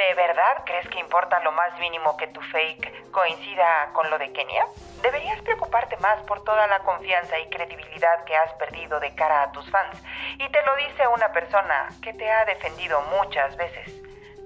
¿De 0.00 0.14
verdad 0.14 0.64
crees 0.64 0.88
que 0.88 0.98
importa 0.98 1.40
lo 1.40 1.52
más 1.52 1.78
mínimo 1.78 2.16
que 2.16 2.26
tu 2.28 2.40
fake 2.40 3.10
coincida 3.10 3.90
con 3.92 4.08
lo 4.08 4.16
de 4.16 4.32
Kenia? 4.32 4.64
Deberías 5.02 5.42
preocuparte 5.42 5.98
más 5.98 6.18
por 6.22 6.42
toda 6.42 6.66
la 6.68 6.78
confianza 6.78 7.38
y 7.38 7.50
credibilidad 7.50 8.24
que 8.24 8.34
has 8.34 8.50
perdido 8.54 8.98
de 8.98 9.14
cara 9.14 9.42
a 9.42 9.52
tus 9.52 9.70
fans. 9.70 10.02
Y 10.38 10.48
te 10.48 10.62
lo 10.64 10.74
dice 10.76 11.06
una 11.06 11.30
persona 11.32 11.90
que 12.02 12.14
te 12.14 12.30
ha 12.30 12.46
defendido 12.46 13.02
muchas 13.18 13.54
veces, 13.58 13.92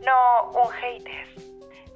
no 0.00 0.50
un 0.54 0.72
hater. 0.72 1.53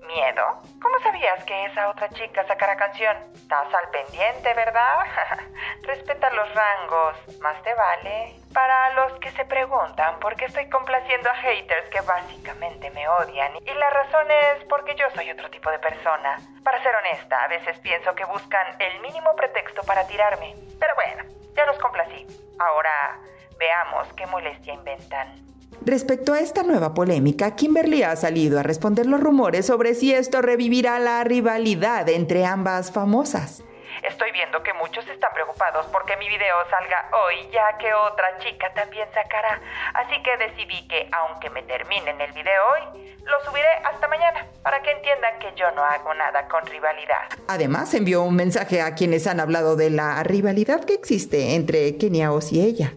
¿Miedo? 0.09 0.63
¿Cómo 0.81 0.99
sabías 1.03 1.45
que 1.45 1.67
esa 1.67 1.91
otra 1.91 2.09
chica 2.09 2.43
sacara 2.47 2.77
canción? 2.77 3.15
Estás 3.35 3.69
al 3.75 3.91
pendiente, 3.91 4.55
¿verdad? 4.55 5.01
Respeta 5.83 6.31
los 6.31 6.49
rangos, 6.55 7.39
más 7.41 7.63
te 7.63 7.75
vale. 7.75 8.35
Para 8.55 8.95
los 8.95 9.21
que 9.21 9.31
se 9.33 9.45
preguntan 9.45 10.19
por 10.19 10.35
qué 10.37 10.47
estoy 10.47 10.67
complaciendo 10.71 11.29
a 11.29 11.35
haters 11.35 11.91
que 11.91 12.01
básicamente 12.01 12.91
me 12.93 13.07
odian, 13.07 13.53
y 13.57 13.75
la 13.75 13.91
razón 13.91 14.31
es 14.31 14.65
porque 14.65 14.95
yo 14.95 15.11
soy 15.15 15.31
otro 15.31 15.51
tipo 15.51 15.71
de 15.71 15.79
persona. 15.79 16.39
Para 16.65 16.83
ser 16.83 16.97
honesta, 16.97 17.45
a 17.45 17.49
veces 17.49 17.79
pienso 17.81 18.15
que 18.15 18.25
buscan 18.25 18.81
el 18.81 19.01
mínimo 19.01 19.37
pretexto 19.37 19.83
para 19.83 20.07
tirarme. 20.07 20.55
Pero 20.81 20.95
bueno, 20.95 21.25
ya 21.55 21.67
los 21.67 21.79
complací. 21.79 22.27
Ahora 22.59 23.19
veamos 23.59 24.09
qué 24.15 24.27
molestia 24.27 24.73
inventan. 24.73 25.48
Respecto 25.85 26.33
a 26.33 26.41
esta 26.41 26.63
nueva 26.63 26.93
polémica, 26.93 27.55
Kimberly 27.55 28.03
ha 28.03 28.17
salido 28.17 28.59
a 28.59 28.63
responder 28.63 29.07
los 29.07 29.21
rumores 29.21 29.67
sobre 29.67 29.95
si 29.95 30.13
esto 30.13 30.43
revivirá 30.43 30.99
la 30.99 31.25
rivalidad 31.25 32.09
entre 32.09 32.45
ambas 32.45 32.93
famosas. 32.93 33.63
Estoy 34.03 34.31
viendo 34.33 34.63
que 34.63 34.73
muchos 34.75 35.07
están 35.09 35.33
preocupados 35.35 35.87
porque 35.87 36.17
mi 36.17 36.29
video 36.29 36.57
salga 36.71 37.11
hoy, 37.25 37.49
ya 37.53 37.79
que 37.79 37.93
otra 37.95 38.39
chica 38.39 38.73
también 38.75 39.09
sacará. 39.15 39.61
Así 39.95 40.23
que 40.23 40.37
decidí 40.37 40.87
que, 40.89 41.09
aunque 41.11 41.51
me 41.51 41.63
terminen 41.63 42.21
el 42.21 42.33
video 42.33 42.63
hoy, 42.75 43.17
lo 43.25 43.45
subiré 43.45 43.69
hasta 43.85 44.07
mañana, 44.09 44.47
para 44.63 44.83
que 44.83 44.91
entiendan 44.93 45.39
que 45.41 45.53
yo 45.57 45.71
no 45.73 45.83
hago 45.83 46.15
nada 46.15 46.47
con 46.49 46.65
rivalidad. 46.67 47.29
Además, 47.49 47.93
envió 47.95 48.23
un 48.23 48.37
mensaje 48.37 48.83
a 48.83 48.95
quienes 48.95 49.27
han 49.27 49.41
hablado 49.41 49.75
de 49.75 49.91
la 49.91 50.23
rivalidad 50.23 50.85
que 50.85 50.95
existe 50.95 51.55
entre 51.55 51.97
Kenia 51.97 52.33
Oz 52.33 52.53
y 52.53 52.63
ella. 52.63 52.93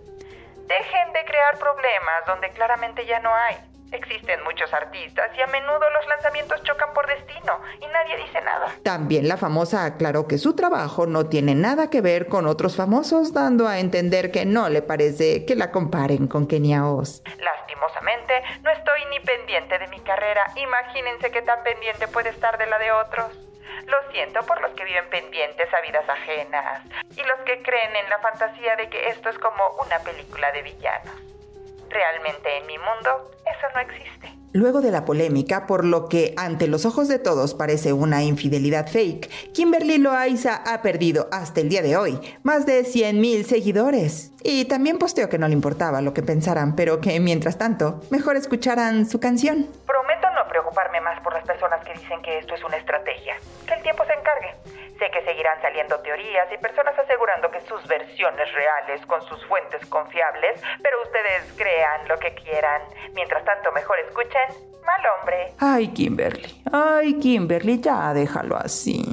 Dejen 0.72 1.12
de 1.12 1.26
crear 1.26 1.60
problemas 1.60 2.26
donde 2.26 2.50
claramente 2.52 3.06
ya 3.06 3.20
no 3.20 3.36
hay. 3.36 3.58
Existen 3.92 4.42
muchos 4.46 4.74
artistas 4.74 5.30
y 5.38 5.42
a 5.42 5.48
menudo 5.48 5.82
los 5.90 6.08
lanzamientos 6.08 6.64
chocan 6.64 6.94
por 6.94 7.06
destino 7.08 7.60
y 7.82 7.88
nadie 7.88 8.16
dice 8.16 8.40
nada. 8.40 8.68
También 8.82 9.28
la 9.28 9.36
famosa 9.36 9.84
aclaró 9.84 10.30
que 10.30 10.38
su 10.38 10.56
trabajo 10.56 11.08
no 11.08 11.26
tiene 11.26 11.56
nada 11.56 11.90
que 11.90 12.00
ver 12.00 12.30
con 12.30 12.48
otros 12.48 12.78
famosos, 12.78 13.34
dando 13.34 13.68
a 13.68 13.80
entender 13.80 14.32
que 14.32 14.46
no 14.46 14.70
le 14.70 14.82
parece 14.82 15.46
que 15.46 15.58
la 15.58 15.72
comparen 15.72 16.28
con 16.28 16.48
Kenia 16.48 16.88
Oz. 16.88 17.22
Lastimosamente, 17.38 18.42
no 18.64 18.72
estoy 18.72 19.04
ni 19.10 19.20
pendiente 19.20 19.78
de 19.78 19.88
mi 19.90 20.00
carrera. 20.00 20.46
Imagínense 20.56 21.32
qué 21.32 21.42
tan 21.42 21.62
pendiente 21.64 22.08
puede 22.08 22.30
estar 22.30 22.58
de 22.58 22.68
la 22.68 22.80
de 22.80 22.94
otros. 22.94 23.51
Lo 23.88 24.12
siento 24.12 24.42
por 24.46 24.62
los 24.62 24.72
que 24.72 24.86
viven 24.86 25.10
pendientes 25.10 25.74
a 25.74 25.82
vidas 25.82 26.08
ajenas 26.08 26.84
y 27.16 27.24
los 27.24 27.40
que 27.46 27.62
creen 27.62 27.96
en 27.96 28.10
la 28.10 28.20
fantasía 28.20 28.76
de 28.76 28.90
que 28.90 29.10
esto 29.10 29.30
es 29.30 29.38
como 29.40 29.64
una 29.86 30.00
película 30.00 30.52
de 30.52 30.62
villanos. 30.62 31.16
Realmente 31.90 32.58
en 32.58 32.68
mi 32.68 32.78
mundo 32.78 33.32
eso 33.46 33.68
no 33.74 33.80
existe. 33.82 34.42
Luego 34.54 34.82
de 34.82 34.92
la 34.92 35.06
polémica, 35.06 35.66
por 35.66 35.86
lo 35.86 36.10
que 36.10 36.34
ante 36.36 36.68
los 36.68 36.86
ojos 36.86 37.08
de 37.08 37.20
todos 37.20 37.54
parece 37.54 37.94
una 37.94 38.24
infidelidad 38.24 38.88
fake, 38.88 39.30
Kimberly 39.54 39.98
Loaiza 39.98 40.62
ha 40.66 40.82
perdido 40.82 41.30
hasta 41.32 41.62
el 41.62 41.70
día 41.70 41.82
de 41.82 41.96
hoy 41.96 42.20
más 42.44 42.66
de 42.66 42.82
100.000 42.82 43.44
seguidores. 43.44 44.34
Y 44.44 44.66
también 44.66 44.98
posteó 44.98 45.30
que 45.30 45.38
no 45.38 45.48
le 45.48 45.54
importaba 45.54 46.02
lo 46.02 46.14
que 46.14 46.22
pensaran, 46.22 46.76
pero 46.76 47.00
que 47.00 47.18
mientras 47.22 47.58
tanto, 47.58 48.02
mejor 48.10 48.36
escucharan 48.36 49.10
su 49.10 49.22
canción. 49.22 49.68
Prometo 49.86 50.30
no 50.32 50.46
preocuparme 50.50 51.00
más 51.00 51.22
por 51.22 51.34
las 51.34 51.46
personas 51.46 51.81
dicen 52.12 52.22
que 52.24 52.40
esto 52.40 52.56
es 52.56 52.64
una 52.64 52.78
estrategia. 52.78 53.36
Que 53.66 53.74
el 53.76 53.84
tiempo 53.84 54.04
se 54.06 54.14
encargue. 54.14 54.54
Sé 55.00 55.10
que 55.12 55.24
seguirán 55.24 55.62
saliendo 55.62 55.98
teorías 56.02 56.48
y 56.54 56.58
personas 56.58 56.98
asegurando 57.00 57.50
que 57.50 57.62
sus 57.62 57.88
versiones 57.88 58.52
reales 58.54 59.06
con 59.08 59.22
sus 59.28 59.44
fuentes 59.46 59.86
confiables, 59.88 60.62
pero 60.84 61.02
ustedes 61.04 61.54
crean 61.56 62.08
lo 62.08 62.20
que 62.20 62.34
quieran. 62.36 62.82
Mientras 63.14 63.44
tanto, 63.46 63.72
mejor 63.72 63.98
escuchen 64.00 64.48
Mal 64.86 65.02
Hombre. 65.20 65.54
Ay, 65.60 65.88
Kimberly, 65.90 66.64
ay, 66.72 67.20
Kimberly, 67.20 67.80
ya 67.80 68.14
déjalo 68.14 68.58
así. 68.58 69.04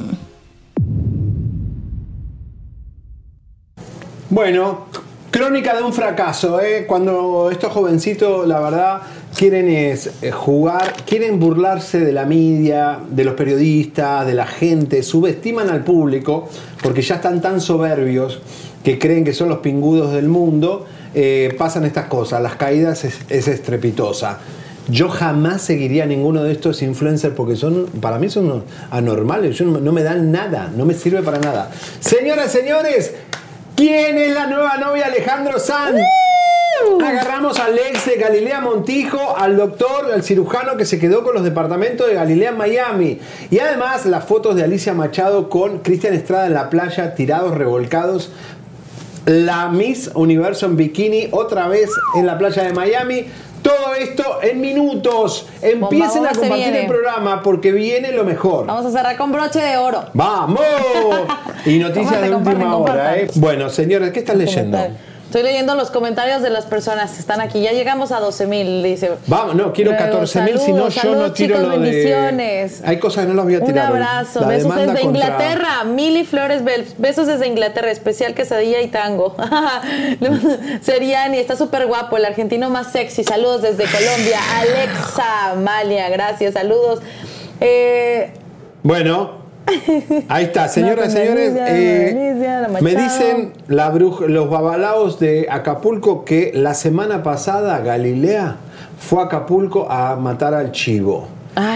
Bueno, 4.31 4.89
crónica 5.31 5.75
de 5.75 5.83
un 5.83 5.93
fracaso, 5.93 6.61
¿eh? 6.61 6.85
Cuando 6.87 7.51
estos 7.51 7.73
jovencitos, 7.73 8.47
la 8.47 8.61
verdad, 8.61 9.03
quieren 9.39 9.69
es, 9.69 10.11
eh, 10.21 10.33
jugar, 10.33 10.95
quieren 11.07 11.39
burlarse 11.39 12.01
de 12.01 12.11
la 12.11 12.27
media, 12.27 12.99
de 13.09 13.23
los 13.23 13.35
periodistas, 13.35 14.27
de 14.27 14.35
la 14.35 14.47
gente, 14.47 15.05
subestiman 15.05 15.71
al 15.71 15.85
público, 15.85 16.49
porque 16.83 17.03
ya 17.03 17.15
están 17.15 17.41
tan 17.41 17.61
soberbios 17.61 18.41
que 18.83 18.99
creen 18.99 19.25
que 19.25 19.33
son 19.33 19.49
los 19.49 19.59
pingudos 19.59 20.13
del 20.13 20.29
mundo, 20.29 20.87
eh, 21.15 21.55
pasan 21.57 21.85
estas 21.85 22.07
cosas, 22.07 22.43
las 22.43 22.57
caídas 22.57 23.05
es, 23.05 23.21
es 23.29 23.47
estrepitosa. 23.47 24.41
Yo 24.89 25.09
jamás 25.09 25.63
seguiría 25.63 26.03
a 26.03 26.07
ninguno 26.07 26.43
de 26.43 26.51
estos 26.51 26.83
influencers 26.83 27.35
porque 27.35 27.55
son, 27.55 27.87
para 28.01 28.19
mí 28.19 28.29
son 28.29 28.65
anormales, 28.91 29.57
yo 29.57 29.67
no, 29.67 29.79
no 29.79 29.93
me 29.93 30.03
dan 30.03 30.33
nada, 30.33 30.73
no 30.77 30.85
me 30.85 30.95
sirve 30.95 31.23
para 31.23 31.39
nada. 31.39 31.71
Señoras, 32.01 32.51
señores, 32.51 33.15
¿quién 33.77 34.19
es 34.19 34.35
la 34.35 34.49
nueva 34.49 34.79
novia 34.79 35.07
Alejandro 35.07 35.61
Sanz? 35.61 36.01
Agarramos 37.05 37.59
al 37.59 37.79
ex 37.79 38.07
de 38.07 38.17
Galilea 38.17 38.61
Montijo, 38.61 39.37
al 39.37 39.57
doctor, 39.57 40.13
al 40.13 40.23
cirujano 40.23 40.77
que 40.77 40.85
se 40.85 40.99
quedó 40.99 41.25
con 41.25 41.35
los 41.35 41.45
departamentos 41.45 42.07
de 42.07 42.15
Galilea 42.15 42.51
en 42.51 42.57
Miami. 42.57 43.19
Y 43.51 43.59
además 43.59 44.07
las 44.07 44.25
fotos 44.25 44.57
de 44.57 44.65
Alicia 44.65 44.95
Machado 44.95 45.49
con 45.49 45.79
Cristian 45.79 46.15
Estrada 46.15 46.47
en 46.47 46.55
la 46.55 46.71
playa, 46.71 47.15
tirados, 47.15 47.55
revolcados. 47.55 48.31
La 49.27 49.69
Miss 49.69 50.11
Universo 50.15 50.67
en 50.67 50.77
bikini, 50.77 51.29
otra 51.33 51.69
vez 51.69 51.91
en 52.15 52.27
la 52.27 52.39
playa 52.39 52.63
de 52.63 52.73
Miami. 52.73 53.27
Todo 53.63 53.95
esto 53.95 54.39
en 54.43 54.61
minutos. 54.61 55.49
Empiecen 55.61 56.27
a 56.27 56.31
compartir 56.31 56.75
el 56.75 56.87
programa 56.87 57.43
porque 57.43 57.73
viene 57.73 58.13
lo 58.13 58.25
mejor. 58.25 58.67
Vamos 58.67 58.87
a 58.87 58.91
cerrar 58.91 59.17
con 59.17 59.33
broche 59.33 59.61
de 59.61 59.77
oro. 59.77 60.05
¡Vamos! 60.15 60.63
Y 61.67 61.79
noticias 61.79 62.23
de 62.23 62.35
última 62.35 62.77
hora. 62.77 63.19
¿eh? 63.19 63.29
Bueno, 63.35 63.69
señores, 63.69 64.13
¿qué 64.13 64.21
estás 64.21 64.37
leyendo? 64.37 64.79
Estoy 65.29 65.43
leyendo 65.43 65.75
los 65.75 65.91
comentarios 65.91 66.41
de 66.41 66.49
las 66.49 66.65
personas 66.65 67.13
que 67.13 67.21
están 67.21 67.43
aquí. 67.43 67.61
Ya 67.61 67.73
llegamos 67.73 68.13
a 68.13 68.19
12 68.19 68.47
mil, 68.47 68.83
dice. 68.83 69.11
Vamos, 69.27 69.55
no, 69.57 69.75
quiero 69.75 69.91
Luego, 69.91 70.07
14 70.07 70.41
mil, 70.41 70.59
si 70.59 70.73
no 70.73 70.89
yo 70.89 71.15
no 71.17 71.33
tiro 71.33 71.57
chicos, 71.57 71.61
lo 71.61 71.69
de... 71.69 71.79
bendiciones. 71.79 72.83
Hay 72.83 72.99
cosas 72.99 73.25
que 73.25 73.29
no 73.29 73.35
las 73.35 73.45
voy 73.45 73.57
a 73.57 73.59
Un 73.59 73.67
tirar 73.67 73.93
hoy. 73.93 73.99
abrazo, 73.99 74.47
besos 74.47 74.75
desde 74.75 74.87
contra- 74.87 75.03
Inglaterra, 75.03 75.85
Mili 75.85 76.25
Flores, 76.25 76.63
besos 76.97 77.27
desde 77.27 77.47
Inglaterra, 77.47 77.91
especial 77.91 78.33
quesadilla 78.33 78.81
y 78.81 78.89
tango. 78.89 79.37
Seriani, 80.81 81.37
está 81.39 81.57
súper 81.57 81.87
guapo, 81.87 82.17
el 82.17 82.25
argentino 82.25 82.71
más 82.71 82.91
sexy, 82.93 83.23
saludos 83.23 83.61
desde 83.61 83.85
Colombia. 83.85 84.39
Alexa 84.61 85.51
Amalia, 85.53 86.09
gracias, 86.09 86.55
saludos. 86.55 87.01
Eh, 87.61 88.33
Bueno, 88.83 89.38
ahí 90.29 90.45
está, 90.45 90.69
señoras 90.69 91.09
y 91.09 91.17
señores. 91.17 91.53
Eh, 91.69 92.31
Alicia, 92.35 92.69
me 92.81 92.95
dicen 92.95 93.53
la 93.69 93.91
bruja- 93.93 94.27
los 94.27 94.49
babalaos 94.51 95.19
de 95.19 95.47
Acapulco 95.51 96.25
que 96.25 96.53
la 96.55 96.75
semana 96.75 97.23
pasada 97.23 97.79
Galilea 97.81 98.57
fue 98.99 99.21
a 99.23 99.27
Acapulco 99.27 99.91
a 99.91 100.17
matar 100.17 100.55
al 100.55 100.73
chivo. 100.73 101.29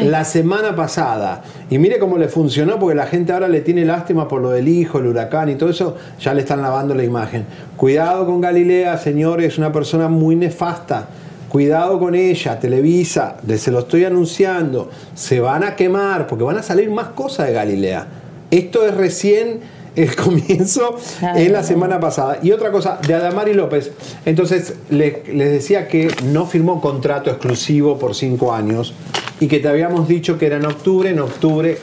La 0.05 0.25
semana 0.25 0.77
pasada. 0.77 1.43
Y 1.69 1.79
mire 1.79 1.99
cómo 1.99 2.17
le 2.17 2.29
funcionó, 2.29 2.79
porque 2.79 2.95
la 2.95 3.07
gente 3.07 3.33
ahora 3.33 3.49
le 3.49 3.63
tiene 3.63 3.85
lástima 3.85 4.29
por 4.29 4.41
lo 4.41 4.51
del 4.51 4.69
hijo, 4.69 4.99
el 5.01 5.07
huracán 5.09 5.49
y 5.49 5.57
todo 5.57 5.71
eso, 5.71 5.97
ya 6.21 6.35
le 6.35 6.43
están 6.43 6.63
lavando 6.63 6.95
la 6.95 7.03
imagen. 7.03 7.45
Cuidado 7.77 8.25
con 8.27 8.41
Galilea, 8.41 8.97
señores, 8.99 9.47
es 9.55 9.59
una 9.59 9.73
persona 9.73 10.07
muy 10.09 10.37
nefasta. 10.37 11.09
Cuidado 11.53 11.99
con 11.99 12.15
ella, 12.15 12.59
Televisa, 12.59 13.37
se 13.59 13.71
lo 13.71 13.81
estoy 13.81 14.07
anunciando. 14.07 14.89
Se 15.15 15.39
van 15.39 15.63
a 15.65 15.77
quemar 15.77 16.27
porque 16.27 16.45
van 16.45 16.57
a 16.57 16.63
salir 16.63 16.91
más 16.91 17.09
cosas 17.09 17.49
de 17.49 17.53
Galilea. 17.53 18.07
Esto 18.51 18.87
es 18.87 18.95
recién 18.95 19.61
el 19.95 20.17
comienzo 20.17 20.97
en 21.21 21.53
la 21.53 21.63
semana 21.63 22.01
pasada. 22.01 22.39
Y 22.43 22.53
otra 22.53 22.73
cosa, 22.73 22.99
de 23.07 23.13
Adamari 23.13 23.53
López. 23.53 23.91
Entonces, 24.25 24.77
le- 24.89 25.25
les 25.31 25.53
decía 25.53 25.89
que 25.89 26.09
no 26.25 26.47
firmó 26.47 26.81
contrato 26.81 27.29
exclusivo 27.29 27.99
por 27.99 28.15
cinco 28.15 28.55
años 28.55 28.95
y 29.39 29.47
que 29.47 29.59
te 29.59 29.69
habíamos 29.69 30.09
dicho 30.09 30.39
que 30.39 30.47
era 30.47 30.57
en 30.57 30.65
octubre. 30.65 31.11
En 31.11 31.19
octubre 31.21 31.77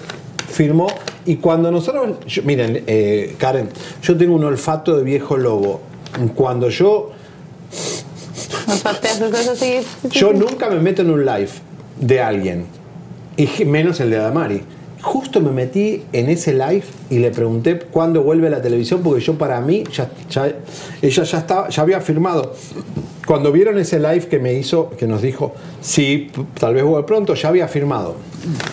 firmó. 0.47 0.87
Y 1.27 1.35
cuando 1.35 1.69
nosotros. 1.69 2.17
yo- 2.25 2.41
miren, 2.41 2.85
eh, 2.87 3.35
Karen, 3.37 3.69
yo 4.01 4.17
tengo 4.17 4.33
un 4.33 4.45
olfato 4.45 4.97
de 4.97 5.03
viejo 5.03 5.37
lobo. 5.37 5.81
Cuando 6.33 6.69
yo 6.69 7.11
así. 8.69 9.79
yo 10.09 10.33
nunca 10.33 10.69
me 10.69 10.79
meto 10.79 11.01
en 11.01 11.11
un 11.11 11.25
live 11.25 11.51
de 11.99 12.21
alguien, 12.21 12.65
y 13.37 13.65
menos 13.65 13.99
el 13.99 14.09
de 14.09 14.17
Adamari. 14.17 14.63
Justo 15.01 15.39
me 15.39 15.51
metí 15.51 16.03
en 16.11 16.29
ese 16.29 16.51
live 16.53 16.83
y 17.09 17.19
le 17.19 17.31
pregunté 17.31 17.79
cuándo 17.79 18.21
vuelve 18.21 18.47
a 18.47 18.49
la 18.49 18.61
televisión, 18.61 19.01
porque 19.01 19.21
yo 19.21 19.37
para 19.37 19.61
mí, 19.61 19.83
ya, 19.93 20.09
ya- 20.29 20.51
ella 21.01 21.23
ya, 21.23 21.37
estaba, 21.37 21.69
ya 21.69 21.81
había 21.83 22.01
firmado. 22.01 22.53
Cuando 23.25 23.51
vieron 23.51 23.77
ese 23.77 23.97
live 23.99 24.27
que 24.27 24.39
me 24.39 24.53
hizo, 24.55 24.89
que 24.89 25.05
nos 25.07 25.21
dijo, 25.21 25.53
sí, 25.81 26.31
tal 26.59 26.73
vez 26.73 26.83
vuelve 26.83 27.05
pronto, 27.07 27.33
ya 27.35 27.47
había 27.49 27.67
firmado. 27.67 28.15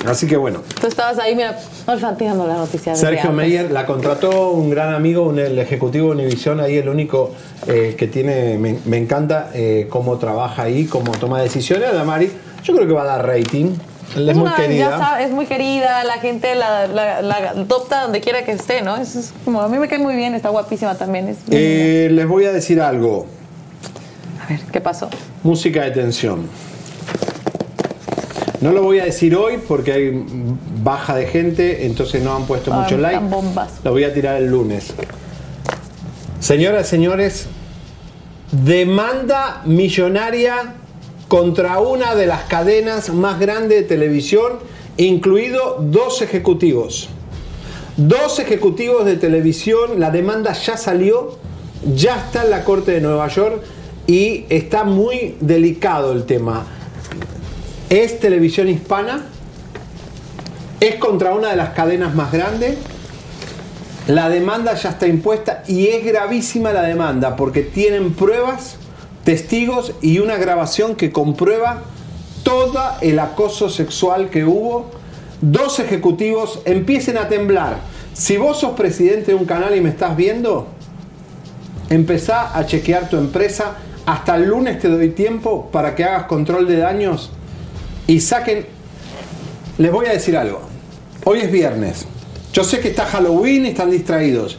Así 0.07 0.27
que 0.27 0.36
bueno, 0.36 0.62
Tú 0.81 0.86
estabas 0.89 1.19
ahí, 1.19 1.36
mira, 1.36 1.59
olfateando 1.86 2.47
la 2.47 2.55
noticia. 2.57 2.94
Sergio. 2.97 3.31
Meyer 3.32 3.70
la 3.70 3.85
contrató 3.86 4.51
un 4.51 4.70
gran 4.70 4.94
amigo, 4.94 5.23
un, 5.28 5.39
el 5.39 5.59
ejecutivo 5.59 6.09
de 6.15 6.23
Univision, 6.23 6.59
ahí 6.61 6.77
el 6.78 6.89
único 6.89 7.32
eh, 7.69 7.94
que 7.98 8.07
tiene, 8.09 8.57
me, 8.59 8.78
me 8.86 8.97
encanta 8.97 9.51
eh, 9.55 9.86
cómo 9.90 10.16
trabaja 10.19 10.62
ahí, 10.62 10.86
cómo 10.86 11.12
toma 11.12 11.40
decisiones. 11.43 11.89
Adamari, 11.90 12.31
yo 12.65 12.74
creo 12.74 12.86
que 12.89 12.94
va 12.94 13.03
a 13.03 13.19
dar 13.19 13.27
rating. 13.27 13.74
Él 14.15 14.28
es, 14.28 14.37
muy 14.37 14.47
una- 14.47 14.55
querida. 14.57 14.99
sabe, 14.99 15.24
es 15.24 15.31
muy 15.31 15.47
querida, 15.47 16.05
la 16.05 16.15
gente 16.15 16.55
la, 16.55 16.87
la, 16.87 17.20
la 17.23 17.35
adopta 17.51 18.03
donde 18.03 18.20
quiera 18.20 18.45
que 18.45 18.53
esté, 18.53 18.81
¿no? 18.83 18.97
Eso 18.97 19.19
es 19.19 19.33
como, 19.45 19.61
a 19.61 19.69
mí 19.69 19.78
me 19.78 19.89
cae 19.89 19.99
muy 19.99 20.15
bien, 20.15 20.35
está 20.35 20.49
guapísima 20.49 20.95
también. 20.95 21.28
Es 21.28 21.39
Eh, 21.51 22.09
les 22.12 22.27
voy 22.27 22.45
a 22.47 22.53
decir 22.53 22.81
algo. 22.81 23.27
a 24.43 24.49
ver, 24.49 24.61
¿qué 24.73 24.81
pasó? 24.81 25.11
Música 25.43 25.83
de 25.85 25.91
tensión. 25.91 26.49
No 28.61 28.73
lo 28.73 28.83
voy 28.83 29.01
a 29.01 29.05
decir 29.05 29.37
hoy 29.37 29.59
porque 29.69 29.93
hay 29.93 30.24
baja 30.83 31.15
de 31.15 31.27
gente, 31.27 31.85
entonces 31.87 32.23
no 32.23 32.35
han 32.35 32.47
puesto 32.47 32.73
Ah, 32.73 32.81
mucho 32.83 32.97
like. 32.97 33.19
bombas. 33.24 33.73
Lo 33.85 33.91
voy 33.93 34.05
a 34.05 34.15
tirar 34.15 34.37
el 34.37 34.47
lunes. 34.47 34.95
Señoras, 36.41 36.89
señores, 36.89 37.47
demanda 38.51 39.62
millonaria 39.66 40.74
contra 41.28 41.81
una 41.81 42.15
de 42.15 42.27
las 42.27 42.43
cadenas 42.44 43.12
más 43.12 43.40
grandes 43.40 43.81
de 43.81 43.85
televisión, 43.85 44.55
incluido 44.97 45.78
dos 45.81 46.23
ejecutivos. 46.23 47.09
Dos 47.97 48.39
ejecutivos 48.39 49.05
de 49.05 49.16
televisión, 49.16 49.98
la 49.98 50.11
demanda 50.11 50.53
ya 50.53 50.77
salió, 50.77 51.39
ya 51.94 52.16
está 52.16 52.44
en 52.44 52.51
la 52.51 52.65
Corte 52.65 52.93
de 52.93 53.01
Nueva 53.01 53.28
York 53.28 53.62
y 54.07 54.44
está 54.48 54.85
muy 54.85 55.36
delicado 55.40 56.12
el 56.12 56.24
tema. 56.24 56.66
Es 57.89 58.20
televisión 58.20 58.69
hispana, 58.69 59.27
es 60.81 60.97
contra 60.97 61.35
una 61.35 61.51
de 61.51 61.57
las 61.57 61.70
cadenas 61.70 62.15
más 62.15 62.32
grandes, 62.32 62.77
la 64.07 64.28
demanda 64.28 64.74
ya 64.74 64.90
está 64.90 65.09
impuesta 65.09 65.65
y 65.66 65.89
es 65.89 66.05
gravísima 66.05 66.73
la 66.73 66.82
demanda 66.82 67.35
porque 67.35 67.62
tienen 67.62 68.12
pruebas, 68.12 68.77
testigos 69.27 69.93
y 70.03 70.20
una 70.20 70.36
grabación 70.36 70.94
que 70.94 71.11
comprueba 71.11 71.82
todo 72.44 72.81
el 73.01 73.19
acoso 73.19 73.69
sexual 73.69 74.31
que 74.31 74.44
hubo, 74.44 74.86
dos 75.40 75.81
ejecutivos 75.81 76.61
empiecen 76.65 77.19
a 77.19 77.28
temblar. 77.28 77.78
Si 78.15 78.36
vos 78.36 78.61
sos 78.61 78.77
presidente 78.77 79.32
de 79.32 79.35
un 79.35 79.44
canal 79.44 79.74
y 79.74 79.81
me 79.81 79.89
estás 79.89 80.16
viendo, 80.16 80.69
empezá 81.90 82.57
a 82.57 82.66
chequear 82.66 83.11
tu 83.11 83.16
empresa. 83.16 83.74
Hasta 84.07 84.36
el 84.36 84.44
lunes 84.44 84.78
te 84.78 84.89
doy 84.89 85.09
tiempo 85.09 85.70
para 85.73 85.97
que 85.97 86.05
hagas 86.05 86.27
control 86.27 86.69
de 86.69 86.77
daños 86.77 87.32
y 88.07 88.20
saquen... 88.20 88.65
Les 89.78 89.90
voy 89.90 90.07
a 90.07 90.12
decir 90.12 90.36
algo. 90.36 90.61
Hoy 91.24 91.40
es 91.40 91.51
viernes. 91.51 92.07
Yo 92.53 92.62
sé 92.62 92.78
que 92.78 92.89
está 92.89 93.05
Halloween 93.07 93.66
y 93.66 93.70
están 93.70 93.90
distraídos. 93.90 94.57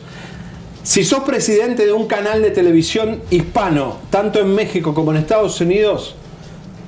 Si 0.87 1.03
sos 1.03 1.23
presidente 1.23 1.85
de 1.85 1.91
un 1.91 2.07
canal 2.07 2.41
de 2.41 2.49
televisión 2.49 3.21
hispano, 3.29 3.97
tanto 4.09 4.39
en 4.39 4.55
México 4.55 4.93
como 4.93 5.11
en 5.11 5.17
Estados 5.17 5.59
Unidos, 5.59 6.15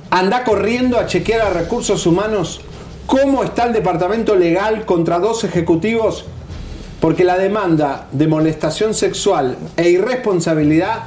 anda 0.08 0.42
corriendo 0.42 0.98
a 0.98 1.04
chequear 1.04 1.42
a 1.42 1.50
recursos 1.50 2.06
humanos 2.06 2.62
cómo 3.04 3.44
está 3.44 3.66
el 3.66 3.74
departamento 3.74 4.36
legal 4.36 4.86
contra 4.86 5.18
dos 5.18 5.44
ejecutivos, 5.44 6.24
porque 6.98 7.24
la 7.24 7.36
demanda 7.36 8.08
de 8.10 8.26
molestación 8.26 8.94
sexual 8.94 9.58
e 9.76 9.90
irresponsabilidad 9.90 11.00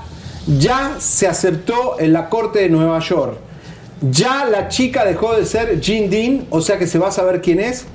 ya 0.45 0.97
se 0.99 1.27
aceptó 1.27 1.99
en 1.99 2.13
la 2.13 2.29
Corte 2.29 2.59
de 2.59 2.69
Nueva 2.69 2.99
York. 2.99 3.39
Ya 4.11 4.45
la 4.45 4.67
chica 4.67 5.03
dejó 5.03 5.35
de 5.35 5.47
ser 5.47 5.81
Jean 5.81 6.11
Dean, 6.11 6.45
o 6.51 6.61
sea 6.61 6.77
que 6.77 6.85
se 6.85 6.99
va 6.99 7.07
a 7.07 7.11
saber 7.11 7.41
quién 7.41 7.59
es. 7.59 7.85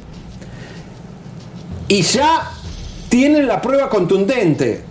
Y 1.86 2.02
ya 2.02 2.50
tienen 3.08 3.46
la 3.46 3.60
prueba 3.60 3.88
contundente, 3.88 4.82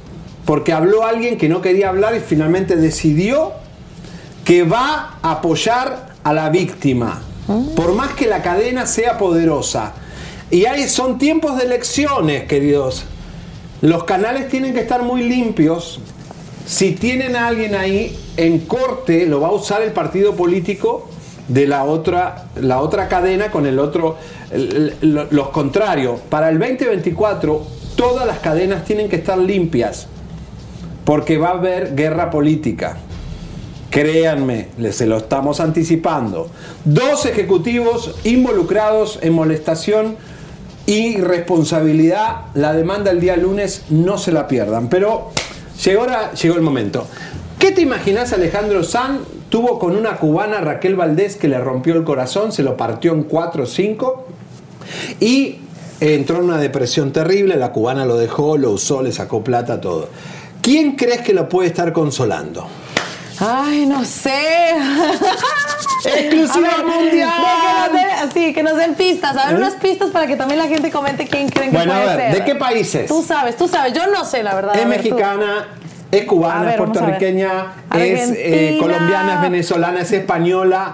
porque 0.46 0.74
habló 0.74 1.04
alguien 1.04 1.38
que 1.38 1.50
no 1.50 1.62
quería 1.62 1.90
hablar 1.90 2.16
y 2.16 2.20
finalmente 2.20 2.76
decidió 2.76 3.52
que 4.46 4.64
va 4.64 5.18
a 5.22 5.32
apoyar 5.32 6.16
a 6.24 6.34
la 6.34 6.50
víctima, 6.50 7.22
por 7.76 7.94
más 7.94 8.14
que 8.14 8.28
la 8.28 8.42
cadena 8.42 8.86
sea 8.86 9.18
poderosa. 9.18 9.94
Y 10.50 10.66
ahí 10.66 10.88
son 10.88 11.18
tiempos 11.18 11.58
de 11.58 11.66
elecciones, 11.66 12.46
queridos. 12.46 13.04
Los 13.82 14.06
canales 14.06 14.48
tienen 14.48 14.74
que 14.74 14.80
estar 14.80 15.04
muy 15.04 15.24
limpios. 15.24 16.00
Si 16.66 16.94
tienen 16.94 17.36
a 17.36 17.48
alguien 17.48 17.76
ahí 17.76 18.18
en 18.38 18.60
corte, 18.60 19.26
lo 19.26 19.42
va 19.42 19.50
a 19.50 19.52
usar 19.52 19.82
el 19.82 19.92
partido 19.92 20.36
político 20.36 21.10
de 21.48 21.68
la 21.68 21.84
otra, 21.84 22.48
la 22.56 22.80
otra 22.80 23.08
cadena 23.08 23.52
con 23.52 23.66
el 23.66 23.80
otro, 23.80 24.18
los 25.02 25.50
contrarios. 25.50 26.20
Para 26.30 26.50
el 26.50 26.60
2024, 26.60 27.68
todas 27.98 28.26
las 28.26 28.40
cadenas 28.40 28.86
tienen 28.86 29.10
que 29.10 29.18
estar 29.18 29.38
limpias, 29.38 30.08
porque 31.04 31.38
va 31.38 31.50
a 31.50 31.58
haber 31.58 31.96
guerra 31.96 32.30
política. 32.30 32.98
Créanme, 33.90 34.68
se 34.92 35.06
lo 35.06 35.18
estamos 35.18 35.60
anticipando. 35.60 36.50
Dos 36.86 37.26
ejecutivos 37.26 38.16
involucrados 38.24 39.20
en 39.22 39.34
molestación 39.34 40.16
y 40.86 41.18
responsabilidad. 41.18 42.46
La 42.54 42.74
demanda 42.74 43.12
el 43.12 43.20
día 43.20 43.36
lunes, 43.36 43.86
no 43.90 44.18
se 44.18 44.32
la 44.32 44.48
pierdan. 44.48 44.90
Pero 44.90 45.32
llegó, 45.84 46.06
llegó 46.42 46.56
el 46.56 46.62
momento. 46.62 47.08
¿Qué 47.58 47.72
te 47.72 47.82
imaginas 47.82 48.34
Alejandro 48.34 48.84
San 48.84 49.22
tuvo 49.50 49.80
con 49.80 49.96
una 49.96 50.18
cubana 50.18 50.62
Raquel 50.62 50.96
Valdés 50.96 51.38
que 51.38 51.48
le 51.48 51.58
rompió 51.58 51.96
el 51.96 52.04
corazón, 52.04 52.52
se 52.52 52.62
lo 52.62 52.78
partió 52.78 53.14
en 53.14 53.24
4 53.24 53.64
o 53.64 53.66
5 53.66 54.28
y 55.20 55.60
entró 56.00 56.38
en 56.38 56.44
una 56.46 56.58
depresión 56.58 57.12
terrible, 57.12 57.56
la 57.56 57.72
cubana 57.72 58.06
lo 58.06 58.18
dejó, 58.18 58.58
lo 58.58 58.72
usó, 58.72 59.02
le 59.02 59.12
sacó 59.12 59.44
plata, 59.44 59.80
todo. 59.82 60.10
¿Quién 60.62 60.96
crees 60.96 61.22
que 61.22 61.34
lo 61.34 61.48
puede 61.50 61.70
estar 61.70 61.94
consolando? 61.94 62.68
Ay, 63.40 63.86
no 63.86 64.04
sé. 64.04 64.74
Exclusiva 66.06 66.70
A 66.70 66.84
ver, 66.84 66.86
mundial. 66.86 67.30
de 67.32 67.54
que 67.54 67.64
nos 67.74 67.94
den- 67.94 68.32
sí, 68.34 68.54
que 68.54 68.64
nos 68.64 68.78
den 68.78 68.96
pistas. 68.96 69.38
A 69.38 69.48
ver, 69.48 69.56
¿Eh? 69.56 69.58
unas 69.58 69.74
pistas 69.76 70.10
para 70.10 70.28
que 70.28 70.36
también 70.36 70.60
la 70.60 70.68
gente 70.68 70.90
comente 70.92 71.28
quién 71.28 71.50
creen 71.50 71.72
que 71.72 71.78
Bueno, 71.78 71.94
a 71.94 72.02
puede 72.02 72.16
ver, 72.18 72.32
ser. 72.32 72.40
¿de 72.40 72.46
qué 72.46 72.56
países? 72.56 73.08
Tú 73.08 73.24
sabes, 73.24 73.56
tú 73.58 73.68
sabes. 73.68 73.94
Yo 73.94 74.08
no 74.08 74.26
sé, 74.26 74.44
la 74.44 74.56
verdad. 74.56 74.76
Es 74.76 74.86
A 74.86 74.88
ver, 74.88 74.98
tú. 75.02 75.10
mexicana, 75.10 75.68
es 76.12 76.24
A 76.24 76.28
cubana, 76.28 76.62
ver, 76.62 76.70
es 76.70 76.76
a 76.80 76.84
ver. 76.84 76.92
puertorriqueña, 76.92 77.74
es 77.96 78.32
eh, 78.36 78.78
colombiana, 78.80 79.36
es 79.36 79.42
venezolana, 79.42 80.02
es 80.02 80.12
española. 80.12 80.94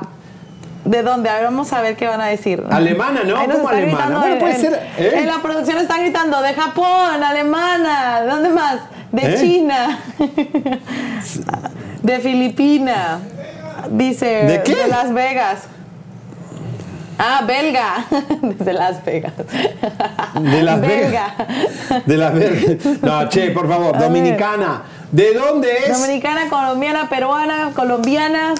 ¿De 0.85 1.01
dónde? 1.01 1.29
A 1.29 1.35
ver, 1.35 1.43
vamos 1.45 1.71
a 1.71 1.81
ver 1.81 1.95
qué 1.95 2.07
van 2.07 2.19
a 2.21 2.25
decir. 2.27 2.61
Alemana, 2.69 3.21
¿no? 3.23 3.35
¿Cómo 3.35 3.67
alemana? 3.69 3.81
gritando 3.85 4.19
Bueno, 4.19 4.33
en- 4.35 4.39
puede 4.39 4.55
en- 4.55 4.61
ser, 4.61 4.73
¿eh? 4.97 5.13
En 5.19 5.27
la 5.27 5.41
producción 5.41 5.77
están 5.77 6.01
gritando 6.01 6.41
de 6.41 6.53
Japón, 6.53 7.23
alemana, 7.23 8.21
¿de 8.21 8.27
dónde 8.27 8.49
más? 8.49 8.75
De 9.11 9.21
¿Eh? 9.33 9.37
China, 9.39 9.99
de 12.01 12.19
Filipina, 12.19 13.19
dice. 13.91 14.25
¿De 14.45 14.63
qué? 14.63 14.87
Las 14.89 15.13
Vegas. 15.13 15.63
Ah, 17.19 17.43
belga, 17.45 18.05
de 18.41 18.73
Las 18.73 19.05
Vegas. 19.05 19.33
De 20.41 20.63
Las 20.63 20.81
belga. 20.81 21.35
De 22.05 22.17
las 22.17 22.33
ver- 22.33 22.79
No, 23.03 23.29
che, 23.29 23.51
por 23.51 23.69
favor, 23.69 23.97
dominicana. 23.99 24.81
¿De 25.11 25.33
dónde 25.33 25.71
es? 25.85 25.99
Dominicana, 26.01 26.49
colombiana, 26.49 27.07
peruana, 27.07 27.69
colombiana. 27.75 28.55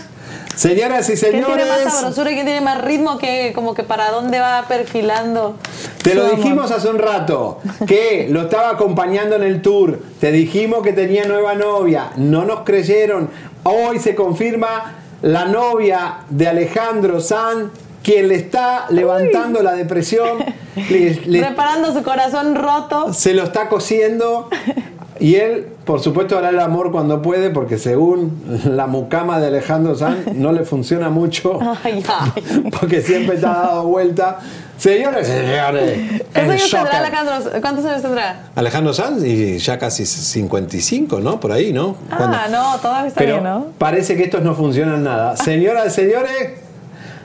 Señoras 0.56 1.10
y 1.10 1.14
¿Quién 1.14 1.32
tiene 1.32 1.48
más 1.48 1.58
señores, 1.78 1.94
sabrosura 1.94 2.32
y 2.32 2.34
quién 2.36 2.46
tiene 2.46 2.62
más 2.62 2.82
ritmo? 2.84 3.18
que 3.18 3.52
como 3.56 3.74
que 3.74 3.84
para 3.84 4.12
dónde 4.12 4.40
va 4.40 4.66
perfilando? 4.68 5.58
te 6.04 6.14
lo 6.16 6.30
dijimos 6.30 6.70
hace 6.72 6.90
un 6.90 7.00
rato, 7.00 7.60
que 7.88 8.28
lo 8.30 8.42
estaba 8.44 8.70
acompañando 8.72 9.36
en 9.36 9.44
el 9.44 9.62
tour. 9.62 10.00
Te 10.20 10.32
dijimos 10.32 10.84
que 10.84 10.94
tenía 10.94 11.26
nueva 11.26 11.56
novia. 11.56 12.12
No 12.18 12.44
nos 12.46 12.62
creyeron. 12.62 13.30
Hoy 13.64 14.00
se 14.00 14.14
confirma 14.14 14.96
la 15.22 15.46
novia 15.46 16.20
de 16.30 16.48
Alejandro 16.50 17.22
San, 17.22 17.72
quien 18.04 18.28
le 18.28 18.36
está 18.36 18.88
levantando 18.90 19.64
la 19.64 19.74
depresión. 19.74 20.44
Le- 20.90 21.22
le- 21.28 21.40
Preparando 21.40 21.94
su 21.94 22.02
corazón 22.04 22.56
roto. 22.56 23.14
se 23.14 23.34
lo 23.36 23.44
está 23.44 23.70
cosiendo 23.70 24.50
y 25.20 25.36
él, 25.36 25.68
por 25.86 26.00
supuesto, 26.02 26.38
hará 26.38 26.50
el 26.50 26.60
amor 26.60 26.92
cuando 26.92 27.22
puede, 27.22 27.50
porque 27.50 27.78
según 27.78 28.42
la 28.66 28.88
mucama 28.88 29.40
de 29.40 29.48
Alejandro 29.48 29.96
Sanz, 29.96 30.34
no 30.34 30.52
le 30.52 30.64
funciona 30.64 31.10
mucho, 31.10 31.60
Ay, 31.84 32.04
ay. 32.08 32.64
porque 32.80 33.02
siempre 33.02 33.36
está 33.36 33.50
dado 33.50 33.84
vuelta. 33.88 34.40
Señores, 34.78 35.28
señores, 35.28 36.22
¿Cuántos 36.34 36.52
años 36.52 36.72
tendrá. 36.72 36.98
Alejandro? 36.98 37.62
¿Cuántos 37.62 37.86
años 37.86 38.02
tendrá? 38.02 38.42
Alejandro 38.56 38.94
Sanz 38.94 39.24
y 39.24 39.58
ya 39.60 39.78
casi 39.78 40.06
55, 40.06 41.20
¿no? 41.22 41.40
Por 41.40 41.52
ahí, 41.52 41.72
¿no? 41.72 41.96
Ah, 42.12 42.48
no, 42.52 42.78
todavía 42.80 43.08
está 43.08 43.20
Pero 43.20 43.34
bien, 43.36 43.44
¿no? 43.44 43.68
parece 43.78 44.18
que 44.18 44.24
estos 44.24 44.42
no 44.42 44.56
funcionan 44.56 45.04
nada. 45.04 45.38
Señoras 45.38 45.88
y 45.88 46.02
señores, 46.02 46.54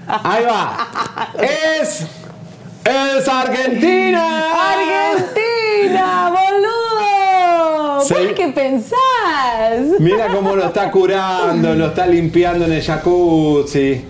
ahí 0.06 0.44
va. 0.44 0.89
Es. 1.81 2.06
¡Es 2.85 3.28
Argentina! 3.28 4.73
¡Argentina, 4.73 6.31
boludo! 6.31 6.88
Sí. 8.03 8.15
¿Por 8.15 8.35
qué 8.35 8.49
pensás? 8.49 10.01
Mira 10.01 10.29
cómo 10.29 10.55
lo 10.57 10.66
está 10.66 10.91
curando, 10.91 11.75
lo 11.75 11.87
está 11.87 12.07
limpiando 12.07 12.65
en 12.65 12.73
el 12.73 12.83
jacuzzi. 12.83 14.05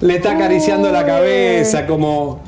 Le 0.00 0.16
está 0.16 0.32
acariciando 0.32 0.90
la 0.90 1.04
cabeza 1.04 1.86
como. 1.86 2.40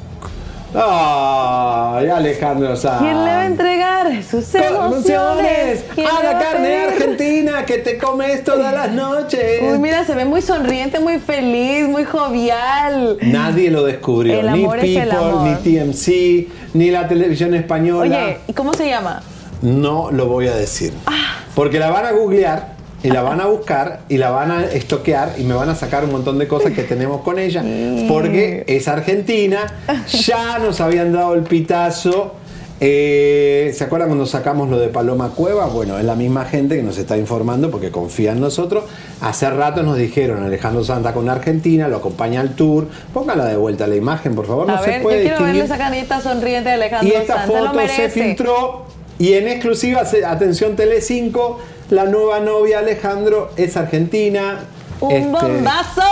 ¡Ay, 0.75 2.09
Alejandro 2.09 2.75
Sanz! 2.77 3.03
¿Quién 3.03 3.25
le 3.25 3.31
va 3.31 3.41
a 3.41 3.47
entregar 3.47 4.23
sus 4.23 4.55
emociones? 4.55 5.85
¿Quién 5.95 6.07
a 6.07 6.23
la 6.23 6.31
a 6.31 6.39
carne 6.39 6.85
argentina 6.85 7.67
que 7.67 7.79
te 7.79 7.99
comes 7.99 8.43
todas 8.43 8.73
las 8.73 8.91
noches. 8.91 9.61
Uy, 9.63 9.79
mira, 9.79 10.05
se 10.07 10.15
ve 10.15 10.25
muy 10.25 10.41
sonriente, 10.41 10.99
muy 10.99 11.19
feliz, 11.19 11.87
muy 11.87 12.05
jovial. 12.05 13.19
Nadie 13.21 13.71
lo 13.71 13.85
descubrió, 13.85 14.41
El 14.41 14.53
ni 14.53 14.65
el 14.65 14.71
People, 14.71 15.13
amor. 15.13 15.43
ni 15.43 15.55
TMC, 15.57 16.49
ni 16.73 16.91
la 16.91 17.07
televisión 17.07 17.55
española. 17.55 18.17
Oye, 18.17 18.39
¿y 18.49 18.53
cómo 18.55 18.73
se 18.73 18.89
llama? 18.89 19.23
No 19.63 20.11
lo 20.11 20.27
voy 20.27 20.49
a 20.49 20.55
decir. 20.55 20.93
Ah. 21.07 21.39
Porque 21.55 21.79
la 21.79 21.91
van 21.91 22.07
a 22.07 22.13
googlear 22.13 22.73
y 23.03 23.11
la 23.11 23.23
van 23.23 23.41
a 23.41 23.47
buscar 23.47 24.01
y 24.09 24.17
la 24.17 24.31
van 24.31 24.51
a 24.51 24.65
estoquear 24.65 25.35
y 25.39 25.45
me 25.45 25.55
van 25.55 25.69
a 25.69 25.75
sacar 25.75 26.05
un 26.05 26.13
montón 26.13 26.39
de 26.39 26.47
cosas 26.47 26.73
que 26.73 26.83
tenemos 26.83 27.23
con 27.23 27.39
ella. 27.39 27.65
Porque 28.09 28.65
es 28.67 28.89
argentina. 28.89 29.73
Ya 30.09 30.59
nos 30.59 30.81
habían 30.81 31.13
dado 31.13 31.35
el 31.35 31.43
pitazo. 31.43 32.37
Eh, 32.85 33.73
¿Se 33.77 33.85
acuerdan 33.85 34.09
cuando 34.09 34.27
sacamos 34.27 34.69
lo 34.69 34.77
de 34.79 34.89
Paloma 34.89 35.31
Cueva? 35.31 35.67
Bueno, 35.67 35.99
es 35.99 36.05
la 36.05 36.17
misma 36.17 36.47
gente 36.47 36.75
que 36.75 36.83
nos 36.83 36.99
está 36.99 37.17
informando 37.17 37.71
porque 37.71 37.93
confía 37.93 38.33
en 38.33 38.41
nosotros. 38.41 38.85
Hace 39.21 39.49
rato 39.51 39.85
nos 39.85 39.97
dijeron 39.97 40.43
Alejandro 40.43 40.83
Santa 40.83 41.15
con 41.15 41.29
Argentina, 41.29 41.87
lo 41.87 41.99
acompaña 41.99 42.41
al 42.41 42.57
tour. 42.57 42.89
Póngala 43.15 43.45
de 43.45 43.57
vuelta 43.57 43.87
la 43.87 43.95
imagen, 43.95 44.35
por 44.35 44.47
favor. 44.47 44.67
No 44.67 44.83
se 44.83 44.91
ver, 44.91 44.97
yo 44.97 45.03
puede 45.05 45.23
quiero 45.23 45.45
verle 45.45 45.65
esa 45.65 45.79
canita 45.79 46.21
sonriente 46.21 46.71
de 46.71 46.75
Alejandro 46.75 47.09
Y 47.09 47.17
esta 47.17 47.43
foto 47.43 47.79
se 47.87 48.09
filtró 48.09 48.87
y 49.19 49.35
en 49.35 49.49
exclusiva, 49.49 50.03
atención 50.27 50.77
Tele5, 50.77 51.57
la 51.91 52.05
nueva 52.05 52.41
novia 52.41 52.79
Alejandro 52.81 53.51
es 53.57 53.77
argentina. 53.77 54.61
¡Un 55.01 55.13
Este, 55.13 55.29
bombazo! 55.31 56.03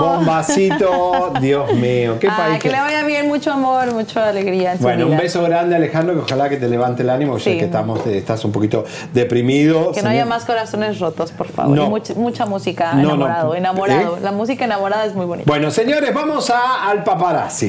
Bombacito, 0.00 1.32
Dios 1.40 1.72
mío, 1.74 2.16
qué 2.20 2.28
Ah, 2.28 2.36
país. 2.36 2.54
que 2.54 2.68
que- 2.68 2.74
le 2.74 2.80
vaya 2.80 3.02
bien, 3.04 3.28
mucho 3.28 3.52
amor, 3.52 3.92
mucha 3.94 4.28
alegría 4.28 4.72
en 4.72 4.78
su 4.78 4.84
Bueno, 4.84 5.06
un 5.06 5.16
beso 5.16 5.42
grande 5.42 5.74
Alejandro, 5.76 6.14
que 6.14 6.20
ojalá 6.20 6.48
que 6.48 6.56
te 6.58 6.68
levante 6.68 7.02
el 7.02 7.10
ánimo, 7.10 7.38
Sí. 7.38 7.56
que 7.56 7.64
estamos, 7.64 8.06
eh, 8.06 8.18
estás 8.18 8.44
un 8.44 8.52
poquito 8.52 8.84
deprimido. 9.14 9.92
Que 9.92 10.02
no 10.02 10.10
haya 10.10 10.26
más 10.26 10.44
corazones 10.44 10.98
rotos, 11.00 11.32
por 11.32 11.48
favor. 11.48 11.74
No. 11.76 11.88
Mucha, 11.88 12.14
mucha 12.14 12.44
música, 12.46 12.92
No, 12.92 13.02
no. 13.02 13.08
enamorado, 13.14 13.54
enamorado. 13.54 14.16
¿Eh? 14.18 14.20
La 14.22 14.32
música 14.32 14.64
enamorada 14.64 15.06
es 15.06 15.14
muy 15.14 15.24
bonita. 15.26 15.48
Bueno, 15.50 15.70
señores, 15.70 16.12
vamos 16.12 16.50
a, 16.50 16.88
al 16.90 17.02
paparazzi. 17.04 17.68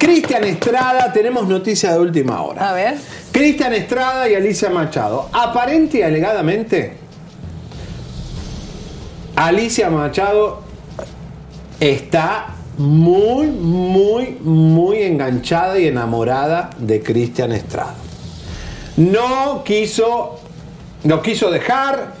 Cristian 0.00 0.44
Estrada, 0.44 1.12
tenemos 1.12 1.46
noticia 1.46 1.92
de 1.92 1.98
última 1.98 2.40
hora. 2.40 2.70
A 2.70 2.72
ver. 2.72 2.94
Cristian 3.30 3.74
Estrada 3.74 4.26
y 4.30 4.34
Alicia 4.34 4.70
Machado. 4.70 5.28
Aparente 5.30 5.98
y 5.98 6.02
alegadamente, 6.02 6.94
Alicia 9.36 9.90
Machado 9.90 10.62
está 11.78 12.54
muy, 12.78 13.48
muy, 13.48 14.38
muy 14.40 15.02
enganchada 15.02 15.78
y 15.78 15.88
enamorada 15.88 16.70
de 16.78 17.02
Cristian 17.02 17.52
Estrada. 17.52 17.94
No 18.96 19.62
quiso, 19.64 20.40
no 21.04 21.20
quiso 21.20 21.50
dejar, 21.50 22.14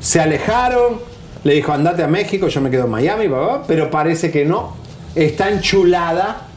se 0.00 0.20
alejaron, 0.20 1.00
le 1.42 1.54
dijo 1.54 1.72
andate 1.72 2.04
a 2.04 2.08
México, 2.08 2.46
yo 2.46 2.60
me 2.60 2.70
quedo 2.70 2.84
en 2.84 2.90
Miami, 2.90 3.28
pero 3.66 3.90
parece 3.90 4.30
que 4.30 4.44
no. 4.44 4.76
Está 5.16 5.50
enchulada, 5.50 6.53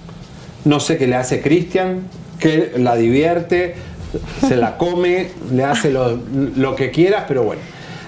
no 0.67 0.79
sé 0.79 0.97
qué 0.97 1.07
le 1.07 1.15
hace 1.15 1.41
Cristian, 1.41 2.01
que 2.39 2.73
la 2.77 2.95
divierte, 2.95 3.75
se 4.47 4.55
la 4.55 4.77
come, 4.77 5.29
le 5.51 5.63
hace 5.63 5.89
lo, 5.91 6.19
lo 6.55 6.75
que 6.75 6.91
quieras, 6.91 7.25
pero 7.27 7.43
bueno. 7.43 7.61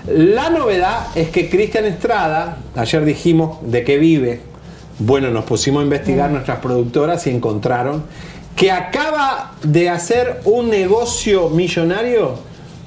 La 0.07 0.49
novedad 0.49 1.07
es 1.15 1.29
que 1.29 1.49
Cristian 1.49 1.85
Estrada, 1.85 2.57
ayer 2.75 3.03
dijimos 3.05 3.59
de 3.63 3.83
qué 3.83 3.97
vive, 3.97 4.41
bueno, 4.99 5.29
nos 5.29 5.45
pusimos 5.45 5.81
a 5.81 5.83
investigar 5.83 6.29
nuestras 6.31 6.59
productoras 6.59 7.25
y 7.27 7.29
encontraron 7.31 8.03
que 8.55 8.71
acaba 8.71 9.53
de 9.63 9.89
hacer 9.89 10.41
un 10.45 10.69
negocio 10.69 11.49
millonario 11.49 12.35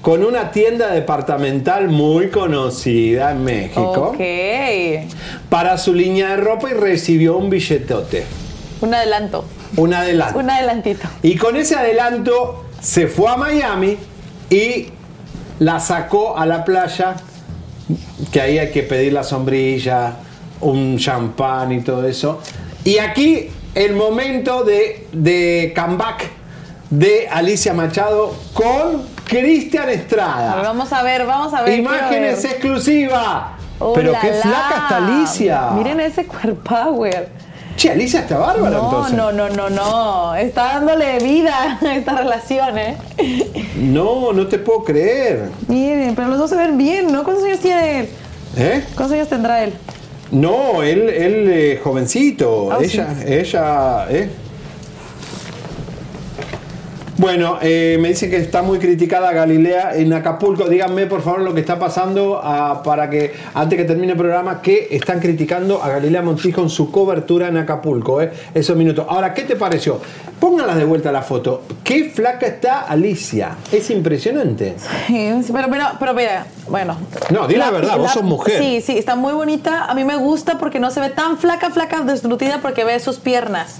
con 0.02 0.24
una 0.24 0.50
tienda 0.50 0.90
departamental 0.90 1.88
muy 1.88 2.28
conocida 2.28 3.30
en 3.30 3.44
México 3.44 4.12
Ok. 4.14 4.20
para 5.48 5.78
su 5.78 5.94
línea 5.94 6.30
de 6.30 6.36
ropa 6.38 6.70
y 6.70 6.74
recibió 6.74 7.36
un 7.36 7.48
billetote, 7.50 8.24
Un 8.80 8.92
adelanto. 8.94 9.44
Un 9.76 9.94
adelanto. 9.94 10.38
Un 10.38 10.50
adelantito. 10.50 11.08
Y 11.22 11.36
con 11.36 11.56
ese 11.56 11.76
adelanto 11.76 12.64
se 12.80 13.06
fue 13.06 13.30
a 13.30 13.36
Miami 13.36 13.96
y 14.50 14.88
la 15.58 15.80
sacó 15.80 16.36
a 16.36 16.44
la 16.46 16.64
playa, 16.64 17.14
que 18.32 18.40
ahí 18.40 18.58
hay 18.58 18.70
que 18.70 18.82
pedir 18.82 19.12
la 19.12 19.22
sombrilla, 19.24 20.14
un 20.60 20.98
champán 20.98 21.72
y 21.72 21.80
todo 21.80 22.06
eso. 22.06 22.40
Y 22.84 22.98
aquí 22.98 23.48
el 23.74 23.94
momento 23.94 24.64
de, 24.64 25.06
de 25.12 25.72
comeback 25.74 26.30
de 26.90 27.28
Alicia 27.30 27.72
Machado 27.72 28.34
con 28.52 29.02
Cristian 29.24 29.84
A 29.84 29.86
ver, 29.86 29.98
Estrada. 29.98 30.62
vamos 30.62 30.92
a 30.92 31.02
ver, 31.02 31.24
vamos 31.24 31.54
a 31.54 31.62
ver. 31.62 31.78
Imágenes 31.78 32.44
exclusivas. 32.44 33.44
¡Oh, 33.78 33.94
Pero 33.94 34.12
la, 34.12 34.20
qué 34.20 34.30
la! 34.30 34.42
flaca 34.42 34.74
está 34.82 34.96
Alicia. 34.98 35.70
Miren 35.72 36.00
ese 36.00 36.26
cuerpower. 36.26 37.28
Che, 37.76 37.90
Alicia 37.90 38.20
está 38.20 38.38
bárbara 38.38 38.76
No, 38.76 38.84
entonces. 38.84 39.16
no, 39.16 39.32
no, 39.32 39.48
no, 39.48 39.70
no. 39.70 40.34
Está 40.34 40.74
dándole 40.74 41.18
vida 41.18 41.78
a 41.80 41.94
esta 41.96 42.16
relación, 42.16 42.78
¿eh? 42.78 42.96
No, 43.76 44.32
no 44.32 44.46
te 44.46 44.58
puedo 44.58 44.84
creer. 44.84 45.48
Miren, 45.68 46.14
pero 46.14 46.28
los 46.28 46.38
dos 46.38 46.50
se 46.50 46.56
ven 46.56 46.76
bien, 46.78 47.10
¿no? 47.10 47.24
¿Cuántos 47.24 47.44
años 47.44 47.60
tiene 47.60 48.00
él? 48.00 48.08
¿Eh? 48.56 48.84
¿Cuántos 48.94 49.12
años 49.12 49.28
tendrá 49.28 49.64
él? 49.64 49.72
No, 50.30 50.82
él, 50.82 51.08
él 51.08 51.48
eh, 51.50 51.80
jovencito. 51.82 52.70
Ah, 52.72 52.78
ella, 52.82 53.08
ella, 53.26 54.06
¿eh? 54.10 54.30
Bueno, 57.22 57.60
eh, 57.62 57.98
me 58.00 58.08
dice 58.08 58.28
que 58.28 58.36
está 58.36 58.62
muy 58.62 58.80
criticada 58.80 59.32
Galilea 59.32 59.94
en 59.94 60.12
Acapulco. 60.12 60.68
Díganme 60.68 61.06
por 61.06 61.22
favor 61.22 61.42
lo 61.42 61.54
que 61.54 61.60
está 61.60 61.78
pasando 61.78 62.40
ah, 62.42 62.82
para 62.84 63.08
que 63.08 63.32
antes 63.54 63.78
que 63.78 63.84
termine 63.84 64.14
el 64.14 64.18
programa 64.18 64.60
que 64.60 64.88
están 64.90 65.20
criticando 65.20 65.80
a 65.80 65.88
Galilea 65.88 66.20
Montijo 66.20 66.62
en 66.62 66.68
su 66.68 66.90
cobertura 66.90 67.46
en 67.46 67.58
Acapulco. 67.58 68.20
¿eh? 68.20 68.32
Esos 68.52 68.76
minutos. 68.76 69.06
Ahora, 69.08 69.32
¿qué 69.34 69.42
te 69.42 69.54
pareció? 69.54 70.00
Pónganlas 70.40 70.76
de 70.76 70.84
vuelta 70.84 71.12
la 71.12 71.22
foto. 71.22 71.62
Qué 71.84 72.10
flaca 72.10 72.44
está 72.44 72.80
Alicia. 72.80 73.54
Es 73.70 73.88
impresionante. 73.90 74.74
Sí, 75.06 75.30
pero, 75.52 75.68
pero, 75.70 75.84
pero 76.00 76.14
mira, 76.14 76.48
bueno. 76.68 76.96
No, 77.30 77.46
di 77.46 77.54
la 77.54 77.70
verdad, 77.70 77.98
vos 77.98 78.10
sos 78.10 78.24
mujer. 78.24 78.60
Sí, 78.60 78.80
sí, 78.80 78.98
está 78.98 79.14
muy 79.14 79.32
bonita. 79.32 79.84
A 79.84 79.94
mí 79.94 80.02
me 80.02 80.16
gusta 80.16 80.58
porque 80.58 80.80
no 80.80 80.90
se 80.90 80.98
ve 80.98 81.10
tan 81.10 81.38
flaca, 81.38 81.70
flaca, 81.70 82.00
desnutrida 82.00 82.58
porque 82.60 82.82
ve 82.82 82.98
sus 82.98 83.20
piernas. 83.20 83.76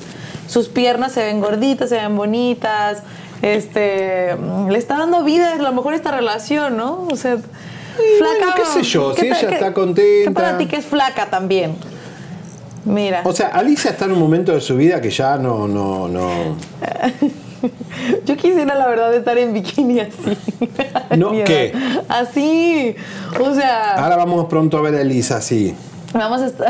Sus 0.47 0.69
piernas 0.69 1.11
se 1.11 1.25
ven 1.25 1.41
gorditas, 1.41 1.89
se 1.89 1.97
ven 1.97 2.17
bonitas. 2.17 3.03
Este, 3.43 4.37
le 4.71 4.79
está 4.79 4.99
dando 4.99 5.25
vida 5.25 5.53
a 5.53 5.57
lo 5.57 5.73
mejor 5.73 5.95
esta 5.95 6.11
relación, 6.13 6.77
¿no? 6.77 7.09
O 7.11 7.17
sea, 7.17 7.37
flaca. 7.37 8.55
qué 8.57 8.65
sé 8.65 8.83
yo, 8.85 9.15
si 9.15 9.21
¿qué 9.23 9.27
ella 9.29 9.41
tal- 9.41 9.53
está 9.53 9.75
contenta. 9.75 10.31
¿Qué 10.31 10.35
para 10.35 10.59
ti 10.59 10.67
que 10.67 10.77
es 10.77 10.87
flaca 10.87 11.27
también? 11.27 11.75
Mira. 12.85 13.23
O 13.25 13.33
sea, 13.33 13.49
Alicia 13.49 13.91
está 13.91 14.05
en 14.07 14.13
un 14.13 14.19
momento 14.21 14.53
de 14.53 14.61
su 14.61 14.77
vida 14.77 15.01
que 15.01 15.11
ya 15.11 15.37
no, 15.37 15.69
no, 15.69 16.09
no. 16.09 16.29
Yo 18.25 18.37
quisiera, 18.37 18.75
la 18.75 18.89
verdad, 18.89 19.15
estar 19.15 19.39
en 19.39 19.53
bikini 19.53 20.01
así. 20.01 20.37
No. 21.17 21.31
¿qué? 21.45 21.73
Así. 22.09 22.97
O 23.41 23.55
sea, 23.55 23.95
Ahora 23.95 24.17
vamos 24.17 24.47
pronto 24.47 24.79
a 24.79 24.83
ver 24.83 24.95
a 24.97 25.01
Elisa 25.03 25.37
así. 25.37 25.75
Vamos 26.15 26.41
a 26.43 26.47
estar. 26.47 26.69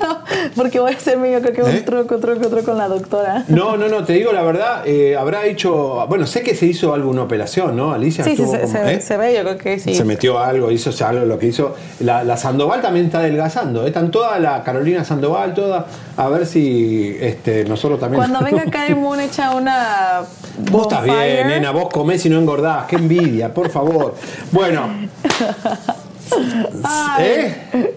Porque 0.56 0.80
voy 0.80 0.92
a 0.92 0.96
hacerme, 0.96 1.32
yo 1.32 1.40
creo 1.40 1.52
que 1.54 1.60
¿Eh? 1.60 1.78
un 1.78 1.84
truco, 1.84 2.18
truco, 2.18 2.48
truco 2.48 2.64
con 2.64 2.78
la 2.78 2.88
doctora. 2.88 3.44
No, 3.48 3.76
no, 3.76 3.88
no, 3.88 4.04
te 4.04 4.14
digo 4.14 4.32
la 4.32 4.42
verdad, 4.42 4.82
eh, 4.86 5.16
habrá 5.16 5.44
hecho. 5.46 6.06
Bueno, 6.08 6.26
sé 6.26 6.42
que 6.42 6.54
se 6.54 6.66
hizo 6.66 6.92
alguna 6.94 7.22
operación, 7.22 7.76
¿no? 7.76 7.92
Alicia 7.92 8.24
Sí, 8.24 8.36
se, 8.36 8.44
como- 8.44 8.66
se- 8.66 8.94
¿eh? 8.94 9.00
se 9.00 9.16
ve, 9.16 9.34
yo 9.34 9.42
creo 9.42 9.58
que 9.58 9.78
sí. 9.78 9.94
Se 9.94 10.04
metió 10.04 10.38
algo, 10.38 10.70
hizo 10.70 10.90
algo, 11.06 11.24
lo 11.26 11.38
que 11.38 11.46
hizo. 11.46 11.74
La, 12.00 12.24
la 12.24 12.36
Sandoval 12.36 12.80
también 12.82 13.06
está 13.06 13.18
adelgazando, 13.18 13.84
¿eh? 13.84 13.88
están 13.88 14.10
toda 14.10 14.38
la 14.38 14.62
Carolina 14.64 15.04
Sandoval, 15.04 15.54
toda. 15.54 15.86
A 16.16 16.28
ver 16.28 16.46
si 16.46 17.16
este, 17.20 17.64
nosotros 17.64 18.00
también. 18.00 18.22
Cuando 18.22 18.40
venga 18.44 18.64
Karen 18.70 19.00
Moon 19.00 19.20
echa 19.20 19.54
una. 19.54 20.22
Vos 20.70 20.82
estás 20.82 21.04
bien, 21.04 21.48
nena, 21.48 21.70
vos 21.70 21.88
comés 21.92 22.24
y 22.26 22.30
no 22.30 22.38
engordás, 22.38 22.86
qué 22.86 22.96
envidia, 22.96 23.52
por 23.52 23.68
favor. 23.70 24.14
Bueno, 24.52 24.88
¿eh? 27.20 27.94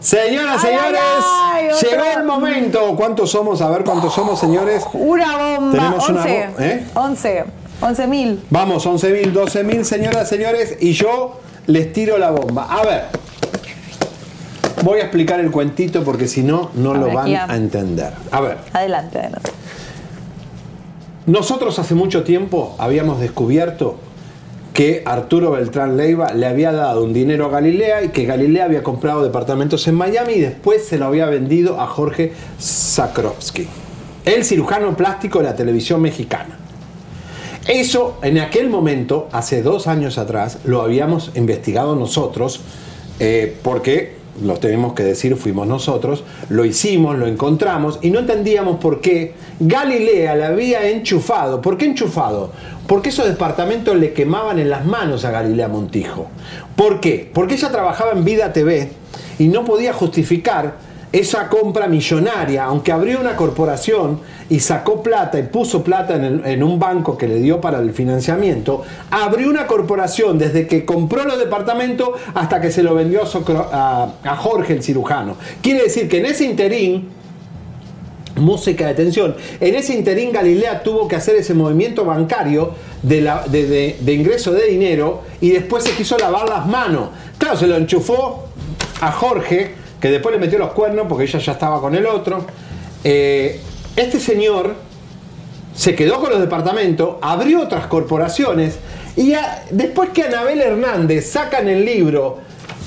Señoras, 0.00 0.62
Ay, 0.62 0.70
señores, 0.70 1.00
ay, 1.24 1.68
ay, 1.72 1.90
llegó 1.90 2.04
el 2.20 2.24
momento. 2.24 2.94
¿Cuántos 2.96 3.30
somos? 3.30 3.60
A 3.62 3.70
ver 3.70 3.82
cuántos 3.84 4.14
somos, 4.14 4.38
señores. 4.38 4.84
Una 4.92 5.36
bomba. 5.36 5.72
Tenemos 5.72 6.08
una 6.08 6.20
11. 6.22 6.48
bo- 6.56 6.62
¿eh? 6.62 6.86
11. 6.94 7.44
11 7.80 8.06
mil. 8.06 8.44
Vamos, 8.50 8.86
11.000, 8.86 9.32
12.000, 9.32 9.82
señoras, 9.84 10.28
señores, 10.28 10.76
y 10.80 10.92
yo 10.92 11.40
les 11.66 11.92
tiro 11.92 12.16
la 12.18 12.30
bomba. 12.30 12.66
A 12.70 12.82
ver, 12.84 13.04
voy 14.82 14.98
a 15.00 15.02
explicar 15.02 15.40
el 15.40 15.50
cuentito 15.50 16.02
porque 16.04 16.26
si 16.28 16.42
no, 16.42 16.70
no 16.74 16.94
lo 16.94 17.12
van 17.12 17.34
a 17.34 17.54
entender. 17.56 18.12
A 18.30 18.40
ver, 18.40 18.58
Adelante, 18.72 19.18
adelante. 19.18 19.50
nosotros 21.26 21.78
hace 21.78 21.94
mucho 21.94 22.22
tiempo 22.24 22.74
habíamos 22.78 23.20
descubierto 23.20 23.96
que 24.78 25.02
Arturo 25.04 25.50
Beltrán 25.50 25.96
Leiva 25.96 26.32
le 26.34 26.46
había 26.46 26.70
dado 26.70 27.02
un 27.02 27.12
dinero 27.12 27.46
a 27.46 27.48
Galilea 27.48 28.04
y 28.04 28.10
que 28.10 28.26
Galilea 28.26 28.66
había 28.66 28.84
comprado 28.84 29.24
departamentos 29.24 29.88
en 29.88 29.96
Miami 29.96 30.34
y 30.34 30.40
después 30.40 30.84
se 30.84 30.98
lo 30.98 31.06
había 31.06 31.26
vendido 31.26 31.80
a 31.80 31.88
Jorge 31.88 32.32
Sakrovsky, 32.60 33.66
el 34.24 34.44
cirujano 34.44 34.96
plástico 34.96 35.40
de 35.40 35.46
la 35.46 35.56
televisión 35.56 36.00
mexicana. 36.00 36.60
Eso 37.66 38.18
en 38.22 38.38
aquel 38.38 38.70
momento, 38.70 39.28
hace 39.32 39.62
dos 39.62 39.88
años 39.88 40.16
atrás, 40.16 40.58
lo 40.62 40.80
habíamos 40.80 41.32
investigado 41.34 41.96
nosotros, 41.96 42.60
eh, 43.18 43.56
porque, 43.64 44.17
lo 44.42 44.54
tenemos 44.54 44.92
que 44.94 45.02
decir, 45.02 45.36
fuimos 45.36 45.66
nosotros, 45.66 46.24
lo 46.48 46.64
hicimos, 46.64 47.18
lo 47.18 47.26
encontramos 47.26 47.98
y 48.02 48.10
no 48.10 48.20
entendíamos 48.20 48.78
por 48.78 49.00
qué 49.00 49.34
Galilea 49.60 50.36
le 50.36 50.44
había 50.44 50.88
enchufado. 50.88 51.60
¿Por 51.60 51.76
qué 51.76 51.86
enchufado? 51.86 52.52
Porque 52.86 53.10
esos 53.10 53.26
departamentos 53.26 53.96
le 53.96 54.12
quemaban 54.12 54.58
en 54.58 54.70
las 54.70 54.84
manos 54.86 55.24
a 55.24 55.30
Galilea 55.30 55.68
Montijo. 55.68 56.28
¿Por 56.76 57.00
qué? 57.00 57.30
Porque 57.32 57.54
ella 57.54 57.70
trabajaba 57.70 58.12
en 58.12 58.24
Vida 58.24 58.52
TV 58.52 58.90
y 59.38 59.48
no 59.48 59.64
podía 59.64 59.92
justificar 59.92 60.87
esa 61.10 61.48
compra 61.48 61.86
millonaria, 61.88 62.64
aunque 62.64 62.92
abrió 62.92 63.18
una 63.20 63.34
corporación 63.34 64.20
y 64.50 64.60
sacó 64.60 65.02
plata 65.02 65.38
y 65.38 65.44
puso 65.44 65.82
plata 65.82 66.16
en, 66.16 66.44
en 66.44 66.62
un 66.62 66.78
banco 66.78 67.16
que 67.16 67.26
le 67.26 67.36
dio 67.36 67.60
para 67.62 67.78
el 67.78 67.92
financiamiento, 67.92 68.82
abrió 69.10 69.48
una 69.48 69.66
corporación 69.66 70.38
desde 70.38 70.66
que 70.66 70.84
compró 70.84 71.24
los 71.24 71.38
departamentos 71.38 72.10
hasta 72.34 72.60
que 72.60 72.70
se 72.70 72.82
lo 72.82 72.94
vendió 72.94 73.22
a, 73.22 74.36
Jorge 74.36 74.74
el 74.74 74.82
cirujano. 74.82 75.36
Quiere 75.62 75.84
decir 75.84 76.08
que 76.10 76.18
en 76.18 76.26
ese 76.26 76.44
interín, 76.44 77.08
música 78.36 78.86
de 78.88 78.94
tensión, 78.94 79.34
en 79.60 79.74
ese 79.74 79.94
interín 79.94 80.30
Galilea 80.30 80.82
tuvo 80.82 81.08
que 81.08 81.16
hacer 81.16 81.36
ese 81.36 81.54
movimiento 81.54 82.04
bancario 82.04 82.72
de, 83.02 83.20
la- 83.22 83.44
de- 83.48 83.96
de 83.98 84.12
ingreso 84.12 84.52
de 84.52 84.66
dinero 84.66 85.22
y 85.40 85.50
después 85.50 85.84
se 85.84 85.92
quiso 85.92 86.16
lavar 86.18 86.48
las 86.48 86.66
manos. 86.66 87.08
Claro, 87.38 87.56
se 87.56 87.66
lo 87.66 87.76
enchufó 87.76 88.44
a 89.00 89.10
Jorge 89.10 89.72
que 90.00 90.10
después 90.10 90.34
le 90.34 90.40
metió 90.40 90.58
los 90.58 90.72
cuernos 90.72 91.06
porque 91.08 91.24
ella 91.24 91.38
ya 91.38 91.52
estaba 91.52 91.80
con 91.80 91.94
el 91.94 92.06
otro. 92.06 92.44
Eh, 93.04 93.60
este 93.96 94.20
señor 94.20 94.74
se 95.74 95.94
quedó 95.94 96.20
con 96.20 96.30
los 96.30 96.40
departamentos, 96.40 97.16
abrió 97.20 97.62
otras 97.62 97.86
corporaciones 97.86 98.78
y 99.16 99.34
después 99.70 100.10
que 100.10 100.24
Anabel 100.24 100.60
Hernández 100.60 101.30
sacan 101.30 101.68
el 101.68 101.84
libro, 101.84 102.38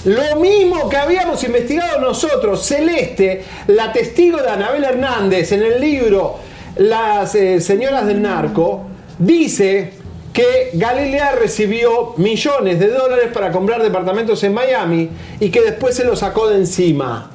lo 0.05 0.37
mismo 0.37 0.89
que 0.89 0.97
habíamos 0.97 1.43
investigado 1.43 1.99
nosotros, 2.01 2.65
Celeste, 2.65 3.43
la 3.67 3.93
testigo 3.93 4.41
de 4.41 4.49
Anabel 4.49 4.83
Hernández 4.83 5.51
en 5.51 5.61
el 5.61 5.79
libro 5.79 6.39
Las 6.77 7.35
eh, 7.35 7.61
señoras 7.61 8.07
del 8.07 8.21
narco, 8.21 8.87
dice 9.19 10.00
que 10.33 10.71
Galilea 10.73 11.33
recibió 11.33 12.13
millones 12.17 12.79
de 12.79 12.87
dólares 12.87 13.29
para 13.33 13.51
comprar 13.51 13.83
departamentos 13.83 14.43
en 14.43 14.53
Miami 14.53 15.09
y 15.39 15.49
que 15.49 15.61
después 15.61 15.95
se 15.95 16.05
los 16.05 16.19
sacó 16.19 16.47
de 16.47 16.57
encima 16.57 17.31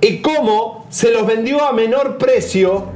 y 0.00 0.18
cómo 0.18 0.86
se 0.90 1.12
los 1.12 1.26
vendió 1.26 1.64
a 1.64 1.72
menor 1.72 2.18
precio, 2.18 2.86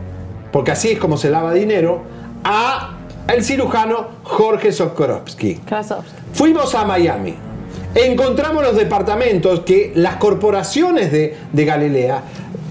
porque 0.53 0.73
así 0.73 0.91
es 0.91 0.99
como 0.99 1.17
se 1.17 1.31
lava 1.31 1.53
dinero, 1.53 2.03
a 2.43 2.97
el 3.29 3.45
cirujano 3.45 4.09
Jorge 4.25 4.73
Sokorovsky. 4.73 5.61
Fuimos 6.33 6.75
a 6.75 6.85
Miami. 6.85 7.35
Encontramos 7.95 8.63
los 8.63 8.77
departamentos 8.77 9.61
que 9.61 9.93
las 9.95 10.17
corporaciones 10.17 11.11
de, 11.13 11.37
de 11.53 11.65
Galilea, 11.65 12.23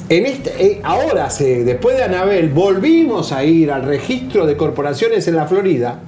en 0.07 0.25
este, 0.25 0.63
eh, 0.63 0.81
ahora, 0.83 1.29
después 1.39 1.97
de 1.97 2.03
Anabel, 2.03 2.49
volvimos 2.49 3.31
a 3.31 3.43
ir 3.43 3.71
al 3.71 3.83
registro 3.83 4.45
de 4.45 4.55
corporaciones 4.55 5.27
en 5.27 5.35
la 5.35 5.47
Florida, 5.47 5.99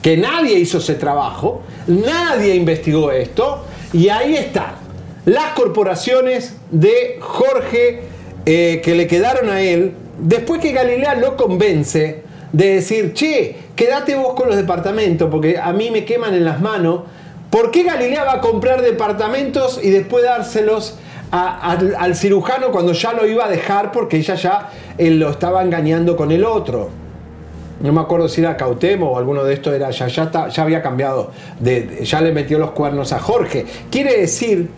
que 0.00 0.16
nadie 0.16 0.58
hizo 0.58 0.78
ese 0.78 0.94
trabajo, 0.94 1.62
nadie 1.86 2.54
investigó 2.54 3.12
esto, 3.12 3.64
y 3.92 4.08
ahí 4.08 4.34
están 4.34 4.82
las 5.26 5.52
corporaciones 5.52 6.56
de 6.70 7.18
Jorge 7.20 8.00
eh, 8.44 8.80
que 8.82 8.94
le 8.94 9.06
quedaron 9.06 9.50
a 9.50 9.60
él, 9.60 9.92
después 10.18 10.60
que 10.60 10.72
Galilea 10.72 11.14
lo 11.14 11.36
convence 11.36 12.22
de 12.52 12.74
decir, 12.74 13.12
che, 13.14 13.56
quédate 13.76 14.14
vos 14.14 14.34
con 14.34 14.48
los 14.48 14.56
departamentos, 14.56 15.30
porque 15.30 15.58
a 15.58 15.72
mí 15.72 15.90
me 15.90 16.04
queman 16.04 16.34
en 16.34 16.44
las 16.44 16.60
manos. 16.60 17.02
¿Por 17.50 17.70
qué 17.70 17.82
Galilea 17.82 18.24
va 18.24 18.32
a 18.34 18.40
comprar 18.40 18.82
departamentos 18.82 19.78
y 19.82 19.90
después 19.90 20.24
dárselos 20.24 20.96
al, 21.32 22.14
cirujano 22.14 22.70
cuando 22.70 22.92
ya 22.92 23.14
lo 23.14 23.26
iba 23.26 23.46
a 23.46 23.48
dejar 23.48 23.90
porque 23.90 24.18
ella 24.18 24.34
ya 24.34 24.68
eh, 24.98 25.10
lo 25.10 25.30
estaba 25.30 25.62
engañando 25.62 26.16
con 26.16 26.30
el 26.30 26.44
otro? 26.44 26.90
No 27.80 27.92
me 27.92 28.00
acuerdo 28.00 28.28
si 28.28 28.42
era 28.42 28.56
Cautemo 28.56 29.12
o 29.12 29.18
alguno 29.18 29.42
de 29.42 29.54
estos 29.54 29.74
era 29.74 29.90
ya, 29.90 30.06
ya, 30.06 30.48
ya 30.48 30.62
había 30.62 30.82
cambiado, 30.82 31.32
de, 31.58 32.04
ya 32.04 32.20
le 32.20 32.32
metió 32.32 32.58
los 32.58 32.72
cuernos 32.72 33.12
a 33.12 33.18
Jorge. 33.18 33.64
Quiere 33.90 34.20
decir, 34.20 34.68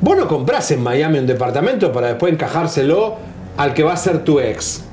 vos 0.00 0.16
no 0.16 0.46
en 0.70 0.82
Miami 0.82 1.18
un 1.18 1.26
departamento 1.26 1.92
para 1.92 2.08
después 2.08 2.32
encajárselo 2.32 3.16
al 3.56 3.74
que 3.74 3.82
va 3.82 3.92
a 3.92 3.96
ser 3.96 4.24
tu 4.24 4.38
ex. 4.38 4.84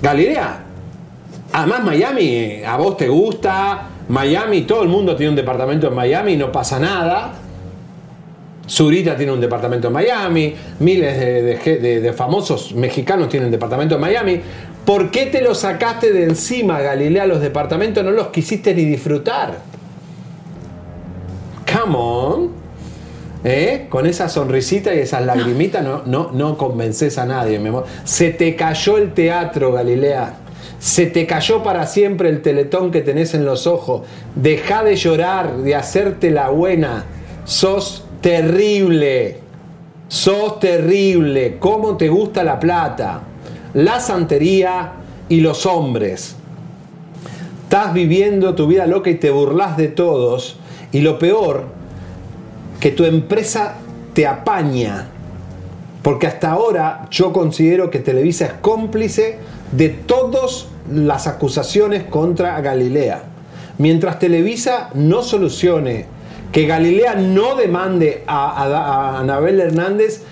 Galilea. 0.00 0.64
Además 1.52 1.84
Miami, 1.84 2.24
eh, 2.24 2.66
a 2.66 2.76
vos 2.76 2.96
te 2.96 3.08
gusta, 3.08 3.88
Miami, 4.08 4.62
todo 4.62 4.82
el 4.82 4.88
mundo 4.88 5.16
tiene 5.16 5.30
un 5.30 5.36
departamento 5.36 5.88
en 5.88 5.94
Miami, 5.94 6.36
no 6.36 6.50
pasa 6.50 6.78
nada. 6.78 7.32
Zurita 8.72 9.14
tiene 9.18 9.32
un 9.32 9.40
departamento 9.40 9.88
en 9.88 9.92
Miami, 9.92 10.54
miles 10.78 11.20
de, 11.20 12.12
famosos 12.16 12.74
mexicanos 12.74 13.28
tienen 13.28 13.50
departamento 13.50 13.96
en 13.96 14.00
Miami. 14.00 14.40
¿Por 14.86 15.10
qué 15.10 15.26
te 15.26 15.42
lo 15.42 15.54
sacaste 15.54 16.10
de 16.10 16.24
encima, 16.24 16.80
Galilea, 16.80 17.26
los 17.26 17.42
departamentos? 17.42 18.02
No 18.02 18.12
los 18.12 18.28
quisiste 18.28 18.74
ni 18.74 18.86
disfrutar. 18.86 19.58
Come 21.70 21.96
on. 21.98 22.50
¿Eh? 23.44 23.88
Con 23.90 24.06
esa 24.06 24.30
sonrisita 24.30 24.94
y 24.94 25.00
esas 25.00 25.26
lagrimitas 25.26 25.84
no, 25.84 26.04
no, 26.06 26.30
no 26.32 26.56
convences 26.56 27.18
a 27.18 27.26
nadie. 27.26 27.58
mi 27.58 27.68
amor. 27.68 27.84
Se 28.04 28.30
te 28.30 28.56
cayó 28.56 28.96
el 28.96 29.12
teatro, 29.12 29.72
Galilea. 29.72 30.36
Se 30.78 31.04
te 31.04 31.26
cayó 31.26 31.62
para 31.62 31.86
siempre 31.86 32.30
el 32.30 32.40
teletón 32.40 32.90
que 32.90 33.02
tenés 33.02 33.34
en 33.34 33.44
los 33.44 33.66
ojos. 33.66 34.06
Deja 34.34 34.82
de 34.82 34.96
llorar, 34.96 35.58
de 35.58 35.74
hacerte 35.74 36.30
la 36.30 36.48
buena. 36.48 37.04
Sos 37.44 38.06
terrible. 38.22 39.36
Sos 40.08 40.58
terrible. 40.60 41.58
¿Cómo 41.58 41.98
te 41.98 42.08
gusta 42.08 42.42
la 42.42 42.58
plata? 42.58 43.20
La 43.74 44.00
santería 44.00 44.92
y 45.28 45.40
los 45.40 45.66
hombres. 45.66 46.36
Estás 47.64 47.92
viviendo 47.92 48.54
tu 48.54 48.66
vida 48.66 48.86
loca 48.86 49.10
y 49.10 49.16
te 49.16 49.30
burlas 49.30 49.76
de 49.76 49.88
todos. 49.88 50.56
Y 50.92 51.00
lo 51.00 51.18
peor, 51.18 51.64
que 52.80 52.90
tu 52.90 53.04
empresa 53.04 53.76
te 54.14 54.26
apaña. 54.26 55.08
Porque 56.02 56.26
hasta 56.26 56.50
ahora 56.50 57.06
yo 57.10 57.32
considero 57.32 57.90
que 57.90 58.00
Televisa 58.00 58.46
es 58.46 58.52
cómplice 58.54 59.38
de 59.72 59.88
todas 59.88 60.66
las 60.90 61.26
acusaciones 61.26 62.04
contra 62.04 62.60
Galilea. 62.60 63.22
Mientras 63.78 64.18
Televisa 64.18 64.90
no 64.94 65.22
solucione 65.22 66.06
que 66.52 66.66
Galilea 66.66 67.14
no 67.14 67.56
demande 67.56 68.22
a, 68.26 69.18
Anabel 69.18 69.58
Hernández, 69.58 70.22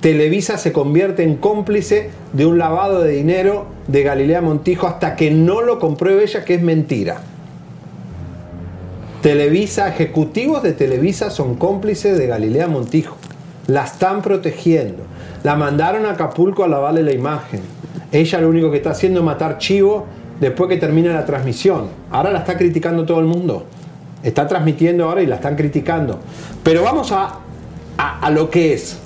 Televisa 0.00 0.58
se 0.58 0.72
convierte 0.72 1.22
en 1.22 1.36
cómplice 1.36 2.10
de 2.34 2.44
un 2.44 2.58
lavado 2.58 3.00
de 3.02 3.12
dinero 3.12 3.66
de 3.88 4.02
Galilea 4.02 4.42
Montijo 4.42 4.86
hasta 4.86 5.16
que 5.16 5.30
no 5.30 5.62
lo 5.62 5.78
compruebe 5.78 6.24
ella 6.24 6.44
que 6.44 6.54
es 6.54 6.62
mentira. 6.62 7.22
Televisa, 9.22 9.88
ejecutivos 9.88 10.62
de 10.62 10.72
Televisa 10.72 11.30
son 11.30 11.54
cómplices 11.54 12.18
de 12.18 12.26
Galilea 12.26 12.68
Montijo. 12.68 13.16
La 13.66 13.84
están 13.84 14.20
protegiendo. 14.20 15.04
La 15.42 15.56
mandaron 15.56 16.04
a 16.04 16.12
Acapulco 16.12 16.64
a 16.64 16.68
lavarle 16.68 17.02
la 17.02 17.12
imagen. 17.12 17.60
Ella 18.12 18.40
lo 18.40 18.48
único 18.50 18.70
que 18.70 18.78
está 18.78 18.90
haciendo 18.90 19.20
es 19.20 19.26
matar 19.26 19.58
chivo 19.58 20.06
después 20.40 20.68
que 20.68 20.76
termina 20.76 21.14
la 21.14 21.24
transmisión. 21.24 21.88
Ahora 22.10 22.32
la 22.32 22.40
está 22.40 22.58
criticando 22.58 23.06
todo 23.06 23.20
el 23.20 23.26
mundo. 23.26 23.66
Está 24.22 24.46
transmitiendo 24.46 25.04
ahora 25.04 25.22
y 25.22 25.26
la 25.26 25.36
están 25.36 25.56
criticando. 25.56 26.20
Pero 26.62 26.82
vamos 26.82 27.10
a, 27.12 27.40
a, 27.96 28.30
lo 28.30 28.50
que 28.50 28.74
es. 28.74 28.98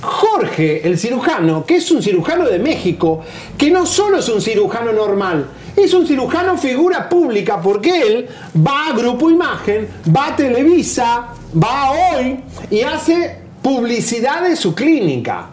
Jorge, 0.00 0.86
el 0.86 0.98
cirujano, 0.98 1.64
que 1.64 1.76
es 1.76 1.90
un 1.90 2.02
cirujano 2.02 2.46
de 2.48 2.58
México, 2.58 3.20
que 3.56 3.70
no 3.70 3.86
solo 3.86 4.18
es 4.18 4.28
un 4.28 4.40
cirujano 4.40 4.92
normal, 4.92 5.46
es 5.76 5.94
un 5.94 6.06
cirujano 6.06 6.56
figura 6.56 7.08
pública 7.08 7.60
porque 7.60 8.02
él 8.02 8.28
va 8.56 8.88
a 8.88 8.92
Grupo 8.92 9.30
Imagen, 9.30 9.88
va 10.14 10.28
a 10.28 10.36
Televisa, 10.36 11.28
va 11.62 11.82
a 11.82 11.90
Hoy 11.92 12.40
y 12.70 12.82
hace 12.82 13.38
publicidad 13.62 14.42
de 14.42 14.56
su 14.56 14.74
clínica, 14.74 15.46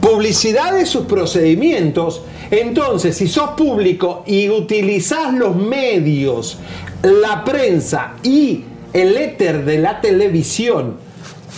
publicidad 0.00 0.72
de 0.72 0.86
sus 0.86 1.04
procedimientos. 1.06 2.22
Entonces, 2.50 3.16
si 3.16 3.28
sos 3.28 3.50
público 3.50 4.24
y 4.26 4.48
utilizás 4.48 5.34
los 5.34 5.54
medios, 5.54 6.58
la 7.02 7.44
prensa 7.44 8.14
y 8.22 8.64
el 8.92 9.16
éter 9.16 9.64
de 9.64 9.78
la 9.78 10.00
televisión, 10.00 10.96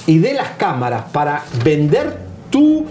y 0.06 0.19
de 0.19 0.35
las 0.35 0.51
cámaras 0.51 1.05
para 1.12 1.44
vender 1.64 2.16
tus 2.51 2.82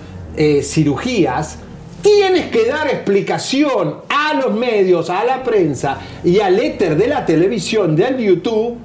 cirugías, 0.64 1.58
tienes 2.02 2.48
que 2.48 2.66
dar 2.66 2.88
explicación 2.88 3.98
a 4.10 4.34
los 4.34 4.54
medios, 4.54 5.10
a 5.10 5.24
la 5.24 5.44
prensa 5.44 6.00
y 6.24 6.40
al 6.40 6.58
éter 6.60 6.96
de 6.96 7.08
la 7.08 7.26
televisión, 7.26 7.96
del 7.96 8.18
YouTube, 8.18 8.78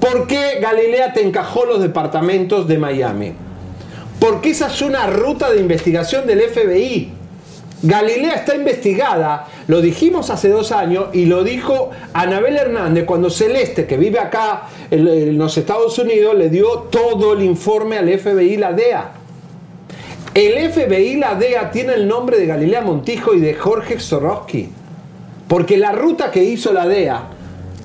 por 0.00 0.26
qué 0.26 0.58
Galilea 0.60 1.12
te 1.12 1.22
encajó 1.22 1.64
los 1.66 1.80
departamentos 1.80 2.68
de 2.68 2.78
Miami. 2.78 3.32
Porque 4.20 4.50
esa 4.50 4.68
es 4.68 4.80
una 4.80 5.06
ruta 5.06 5.50
de 5.50 5.60
investigación 5.60 6.26
del 6.26 6.42
FBI. 6.42 7.12
Galilea 7.84 8.36
está 8.36 8.56
investigada, 8.56 9.46
lo 9.68 9.82
dijimos 9.82 10.30
hace 10.30 10.48
dos 10.48 10.72
años 10.72 11.08
y 11.12 11.26
lo 11.26 11.44
dijo 11.44 11.90
Anabel 12.14 12.56
Hernández 12.56 13.04
cuando 13.04 13.28
Celeste, 13.28 13.86
que 13.86 13.98
vive 13.98 14.18
acá 14.18 14.62
en, 14.90 15.36
los 15.36 15.58
Estados 15.58 15.98
Unidos, 15.98 16.34
le 16.34 16.48
dio 16.48 16.86
todo 16.90 17.34
el 17.34 17.42
informe 17.42 17.98
al 17.98 18.08
FBI 18.18 18.54
y 18.54 18.56
la 18.56 18.72
DEA. 18.72 19.12
El 20.32 20.72
FBI 20.72 21.08
y 21.08 21.16
la 21.16 21.34
DEA 21.34 21.70
tiene 21.70 21.92
el 21.92 22.08
nombre 22.08 22.38
de 22.38 22.46
Galilea 22.46 22.80
Montijo 22.80 23.34
y 23.34 23.40
de 23.40 23.52
Jorge 23.52 24.00
Zorowski. 24.00 24.70
Porque 25.46 25.76
la 25.76 25.92
ruta 25.92 26.30
que 26.30 26.42
hizo 26.42 26.72
la 26.72 26.88
DEA 26.88 27.22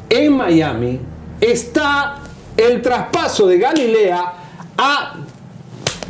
en 0.10 0.32
Miami 0.32 0.98
está 1.42 2.20
el 2.56 2.82
traspaso 2.82 3.48
de 3.48 3.60
Galilea 3.60 4.34
a 4.78 5.16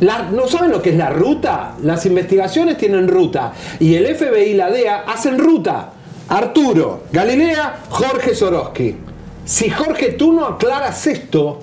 ¿No 0.00 0.48
saben 0.48 0.70
lo 0.70 0.80
que 0.80 0.90
es 0.90 0.96
la 0.96 1.10
ruta? 1.10 1.74
Las 1.82 2.06
investigaciones 2.06 2.78
tienen 2.78 3.06
ruta. 3.06 3.52
Y 3.78 3.94
el 3.94 4.14
FBI 4.14 4.50
y 4.50 4.54
la 4.54 4.70
DEA 4.70 5.04
hacen 5.06 5.38
ruta. 5.38 5.90
Arturo, 6.28 7.04
Galilea, 7.12 7.80
Jorge 7.90 8.34
Sorosky. 8.34 8.96
Si 9.44 9.68
Jorge 9.68 10.12
tú 10.12 10.32
no 10.32 10.46
aclaras 10.46 11.06
esto, 11.06 11.60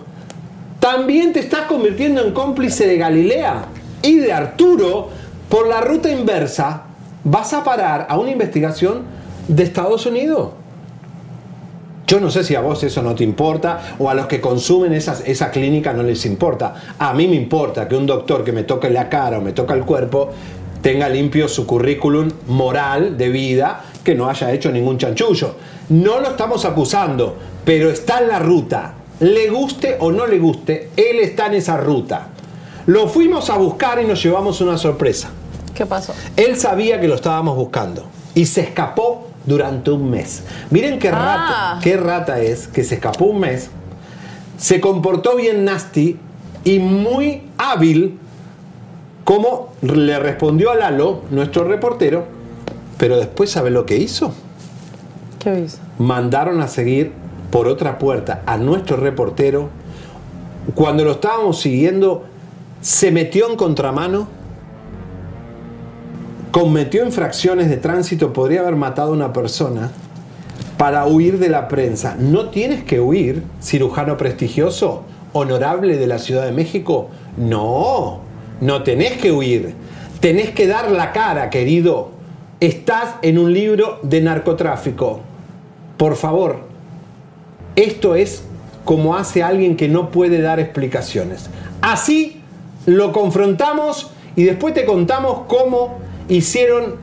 también 0.80 1.34
te 1.34 1.40
estás 1.40 1.62
convirtiendo 1.62 2.22
en 2.22 2.34
cómplice 2.34 2.86
de 2.86 2.98
Galilea 2.98 3.66
y 4.02 4.18
de 4.18 4.34
Arturo 4.34 5.10
por 5.50 5.68
la 5.68 5.82
ruta 5.82 6.12
inversa. 6.12 6.84
Vas 7.24 7.54
a 7.54 7.64
parar 7.64 8.08
a 8.10 8.18
una 8.18 8.32
investigación 8.32 9.04
de 9.48 9.64
Estados 9.64 10.06
Unidos. 10.06 10.50
Yo 12.08 12.22
no 12.22 12.32
sé 12.32 12.46
si 12.46 12.56
a 12.56 12.62
vos 12.62 12.82
eso 12.84 13.04
no 13.04 13.16
te 13.16 13.26
importa 13.26 13.96
o 14.00 14.10
a 14.10 14.14
los 14.14 14.28
que 14.28 14.40
consumen 14.40 14.94
esas, 14.94 15.28
esa 15.28 15.52
clínica 15.52 15.92
no 15.92 16.04
les 16.04 16.26
importa. 16.26 16.96
A 16.98 17.14
mí 17.14 17.28
me 17.28 17.36
importa 17.36 17.86
que 17.86 17.98
un 17.98 18.06
doctor 18.06 18.46
que 18.46 18.54
me 18.54 18.64
toque 18.64 18.90
la 18.90 19.10
cara 19.10 19.40
o 19.40 19.42
me 19.42 19.52
toca 19.52 19.74
el 19.74 19.84
cuerpo 19.84 20.30
tenga 20.82 21.10
limpio 21.10 21.50
su 21.50 21.66
currículum 21.68 22.32
moral 22.48 23.18
de 23.18 23.28
vida, 23.28 23.84
que 24.06 24.16
no 24.16 24.30
haya 24.30 24.54
hecho 24.54 24.72
ningún 24.72 24.98
chanchullo. 24.98 25.56
No 25.90 26.22
lo 26.22 26.30
estamos 26.30 26.64
acusando, 26.64 27.36
pero 27.66 27.90
está 27.90 28.20
en 28.20 28.30
la 28.30 28.40
ruta. 28.40 28.94
Le 29.20 29.50
guste 29.50 29.98
o 30.00 30.10
no 30.10 30.28
le 30.28 30.40
guste, 30.40 30.92
él 30.96 31.20
está 31.20 31.48
en 31.48 31.56
esa 31.56 31.76
ruta. 31.76 32.30
Lo 32.86 33.10
fuimos 33.10 33.50
a 33.50 33.58
buscar 33.58 34.02
y 34.02 34.06
nos 34.06 34.24
llevamos 34.24 34.62
una 34.62 34.78
sorpresa. 34.78 35.30
¿Qué 35.76 35.86
pasó? 35.86 36.14
Él 36.38 36.56
sabía 36.56 37.02
que 37.02 37.10
lo 37.10 37.16
estábamos 37.16 37.58
buscando 37.58 38.06
y 38.34 38.46
se 38.46 38.62
escapó 38.62 39.27
durante 39.48 39.90
un 39.90 40.10
mes. 40.12 40.44
Miren 40.70 41.00
qué 41.00 41.10
rata, 41.10 41.78
Ah. 41.78 41.80
qué 41.82 41.98
rata 41.98 42.40
es 42.42 42.68
que 42.68 42.84
se 42.84 42.96
escapó 42.96 43.26
un 43.26 43.40
mes, 43.40 43.72
se 44.58 44.80
comportó 44.80 45.36
bien 45.36 45.66
nasty 45.66 46.18
y 46.64 46.78
muy 46.80 47.44
hábil 47.58 48.20
como 49.24 49.74
le 49.82 50.20
respondió 50.20 50.72
a 50.72 50.76
Lalo, 50.76 51.22
nuestro 51.32 51.64
reportero, 51.64 52.26
pero 52.98 53.18
después 53.18 53.50
¿sabe 53.52 53.72
lo 53.72 53.86
que 53.86 53.98
hizo? 53.98 54.34
¿Qué 55.40 55.62
hizo? 55.62 55.80
mandaron 56.00 56.62
a 56.62 56.68
seguir 56.68 57.12
por 57.52 57.68
otra 57.68 57.98
puerta 57.98 58.42
a 58.46 58.58
nuestro 58.58 58.98
reportero. 58.98 59.70
Cuando 60.76 61.04
lo 61.06 61.12
estábamos 61.14 61.60
siguiendo, 61.60 62.26
se 62.82 63.12
metió 63.12 63.50
en 63.50 63.56
contramano, 63.56 64.28
cometió 66.52 67.06
infracciones 67.06 67.70
de 67.70 67.78
tránsito, 67.78 68.34
podría 68.34 68.62
haber 68.62 68.76
matado 68.76 69.12
a 69.12 69.16
una 69.16 69.34
persona 69.34 69.92
para 70.78 71.06
huir 71.06 71.40
de 71.40 71.50
la 71.50 71.68
prensa. 71.68 72.16
No 72.20 72.50
tienes 72.50 72.84
que 72.84 73.00
huir, 73.00 73.44
cirujano 73.62 74.18
prestigioso, 74.18 75.04
honorable 75.34 75.98
de 75.98 76.08
la 76.08 76.20
Ciudad 76.20 76.46
de 76.46 76.52
México. 76.52 77.10
No, 77.38 78.20
no 78.62 78.84
tenés 78.84 79.14
que 79.14 79.32
huir. 79.32 79.74
Tenés 80.20 80.52
que 80.52 80.68
dar 80.68 80.92
la 80.92 81.12
cara, 81.12 81.50
querido. 81.50 82.12
Estás 82.60 83.16
en 83.22 83.38
un 83.38 83.54
libro 83.54 84.00
de 84.04 84.22
narcotráfico. 84.22 85.22
Por 85.98 86.16
favor, 86.16 86.62
esto 87.76 88.16
es 88.16 88.44
como 88.86 89.16
hace 89.16 89.44
alguien 89.44 89.76
que 89.76 89.88
no 89.88 90.12
puede 90.12 90.42
dar 90.42 90.60
explicaciones. 90.60 91.50
Así 91.82 92.42
lo 92.86 93.12
confrontamos 93.12 94.12
y 94.36 94.44
después 94.44 94.74
te 94.74 94.86
contamos 94.86 95.42
cómo 95.48 95.98
hicieron 96.30 96.96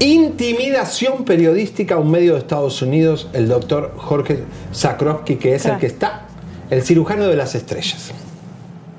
intimidación 0.00 1.24
periodística 1.24 1.96
a 1.96 1.98
un 1.98 2.10
medio 2.10 2.34
de 2.34 2.40
Estados 2.40 2.80
Unidos, 2.82 3.28
el 3.32 3.48
doctor 3.48 3.94
Jorge 3.96 4.44
Sakrovsky, 4.72 5.36
que 5.36 5.54
es 5.54 5.66
el 5.66 5.78
que 5.78 5.86
está, 5.86 6.26
el 6.70 6.82
cirujano 6.82 7.26
de 7.26 7.36
las 7.36 7.54
estrellas. 7.54 8.12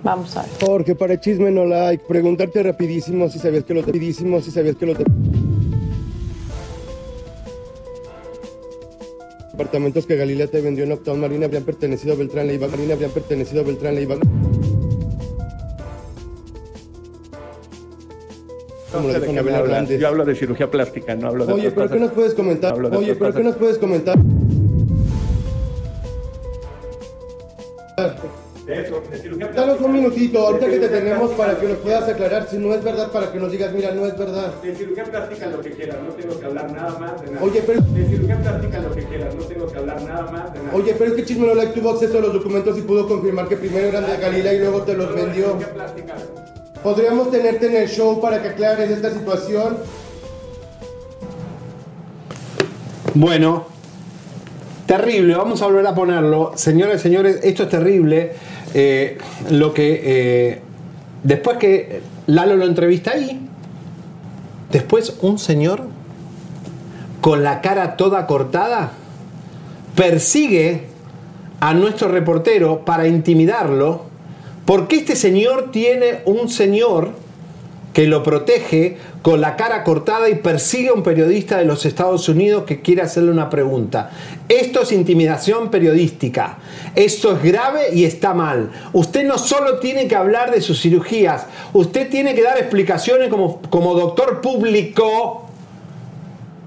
Vamos 0.03 0.35
a 0.37 0.43
ver. 0.43 0.51
Jorge, 0.61 0.95
para 0.95 1.19
chisme 1.19 1.51
no 1.51 1.65
like, 1.65 2.03
preguntarte 2.07 2.63
rapidísimo 2.63 3.29
si 3.29 3.39
sabías 3.39 3.63
que 3.65 3.73
los 3.73 3.85
rapidísimo 3.85 4.41
si 4.41 4.49
sabías 4.51 4.75
que 4.77 4.85
los 4.85 4.97
departamentos 9.51 10.05
que 10.05 10.15
Galilea 10.15 10.47
te 10.47 10.61
vendió 10.61 10.85
en 10.85 10.93
Uptown 10.93 11.19
Marina 11.19 11.45
habrían 11.45 11.63
pertenecido 11.63 12.13
a 12.13 12.17
Beltrán 12.17 12.47
Leiva, 12.47 12.67
Marina 12.67 12.93
habrían 12.93 13.11
pertenecido 13.11 13.61
a 13.61 13.65
Beltrán 13.65 13.95
Leiva. 13.95 14.15
Como 18.91 19.07
lo 19.07 19.19
dijo 19.19 19.31
Anabel 19.31 19.53
Hernández. 19.55 19.99
Yo 19.99 20.07
hablo 20.07 20.25
de 20.25 20.35
cirugía 20.35 20.69
plástica, 20.71 21.15
no 21.15 21.27
hablo 21.27 21.45
de 21.45 21.53
Oye, 21.53 21.71
pero 21.71 21.89
¿qué 21.89 21.99
nos 21.99 22.11
puedes 22.11 22.33
comentar? 22.33 22.73
Hablo 22.73 22.89
de 22.89 22.97
Oye, 22.97 23.15
pero 23.15 23.33
¿qué 23.33 23.43
nos 23.43 23.55
puedes 23.55 23.77
comentar? 23.77 24.17
Danos 29.55 29.81
un 29.81 29.91
minutito, 29.91 30.39
ahorita 30.45 30.67
que 30.69 30.77
te 30.77 30.87
tenemos 30.89 31.31
para 31.31 31.59
que 31.59 31.67
nos 31.67 31.77
puedas 31.79 32.07
aclarar 32.07 32.47
si 32.49 32.57
no 32.57 32.73
es 32.73 32.83
verdad, 32.83 33.11
para 33.11 33.31
que 33.31 33.39
nos 33.39 33.51
digas, 33.51 33.73
mira, 33.73 33.91
no 33.93 34.05
es 34.05 34.17
verdad. 34.17 34.53
De 34.61 34.75
cirugía 34.75 35.03
plástica 35.05 35.47
lo 35.47 35.59
que 35.61 35.71
quieras, 35.71 35.97
no 36.05 36.13
tengo 36.13 36.39
que 36.39 36.45
hablar 36.45 36.71
nada 36.71 36.99
más 36.99 37.21
de 37.21 37.31
nada. 37.31 37.43
Oye, 37.45 37.63
pero- 37.65 37.81
De 37.81 38.05
cirugía 38.05 38.39
plástica 38.41 38.79
lo 38.79 38.91
que 38.95 39.03
quieras, 39.05 39.35
no 39.35 39.41
tengo 39.43 39.67
que 39.67 39.77
hablar 39.77 40.01
nada 40.03 40.31
más 40.31 40.53
de 40.53 40.59
nada. 40.59 40.75
Oye, 40.77 40.95
pero 40.97 41.09
es 41.11 41.15
que 41.17 41.25
Chisme 41.25 41.47
no 41.47 41.55
like 41.55 41.73
tuvo 41.79 41.89
acceso 41.91 42.17
a 42.19 42.21
los 42.21 42.33
documentos 42.33 42.77
y 42.77 42.81
pudo 42.81 43.07
confirmar 43.07 43.47
que 43.47 43.57
primero 43.57 43.87
eran 43.87 44.05
de 44.05 44.17
Galilea 44.17 44.53
y 44.53 44.59
luego 44.59 44.81
te 44.83 44.93
los 44.95 45.15
vendió. 45.15 45.57
¿Podríamos 46.83 47.29
tenerte 47.29 47.67
en 47.67 47.75
el 47.75 47.89
show 47.89 48.21
para 48.21 48.41
que 48.41 48.49
aclares 48.49 48.89
esta 48.89 49.11
situación? 49.11 49.77
Bueno, 53.13 53.65
terrible, 54.85 55.35
vamos 55.35 55.61
a 55.61 55.65
volver 55.65 55.87
a 55.87 55.93
ponerlo. 55.93 56.53
Señoras 56.55 56.95
y 56.97 56.99
señores, 56.99 57.39
esto 57.43 57.63
es 57.63 57.69
terrible. 57.69 58.33
Eh, 58.73 59.17
lo 59.49 59.73
que 59.73 60.01
eh, 60.03 60.61
después 61.23 61.57
que 61.57 62.01
Lalo 62.27 62.55
lo 62.55 62.65
entrevista 62.65 63.11
ahí, 63.11 63.41
después 64.71 65.17
un 65.21 65.39
señor 65.39 65.83
con 67.21 67.43
la 67.43 67.61
cara 67.61 67.97
toda 67.97 68.27
cortada 68.27 68.91
persigue 69.95 70.83
a 71.59 71.73
nuestro 71.73 72.07
reportero 72.07 72.85
para 72.85 73.07
intimidarlo, 73.07 74.08
porque 74.69 74.97
este 74.97 75.15
señor 75.15 75.71
tiene 75.71 76.19
un 76.25 76.47
señor 76.47 77.13
que 77.91 78.05
lo 78.05 78.21
protege 78.21 78.97
con 79.23 79.41
la 79.41 79.55
cara 79.55 79.83
cortada 79.83 80.29
y 80.29 80.35
persigue 80.35 80.89
a 80.89 80.93
un 80.93 81.01
periodista 81.01 81.57
de 81.57 81.65
los 81.65 81.87
Estados 81.87 82.29
Unidos 82.29 82.65
que 82.65 82.79
quiere 82.79 83.01
hacerle 83.01 83.31
una 83.31 83.49
pregunta. 83.49 84.11
Esto 84.47 84.83
es 84.83 84.91
intimidación 84.91 85.71
periodística. 85.71 86.59
Esto 86.93 87.31
es 87.31 87.41
grave 87.41 87.95
y 87.95 88.03
está 88.03 88.35
mal. 88.35 88.69
Usted 88.93 89.25
no 89.25 89.39
solo 89.39 89.79
tiene 89.79 90.07
que 90.07 90.15
hablar 90.15 90.51
de 90.51 90.61
sus 90.61 90.79
cirugías, 90.79 91.47
usted 91.73 92.07
tiene 92.07 92.35
que 92.35 92.43
dar 92.43 92.59
explicaciones 92.59 93.29
como, 93.29 93.63
como 93.71 93.95
doctor 93.95 94.39
público. 94.39 95.49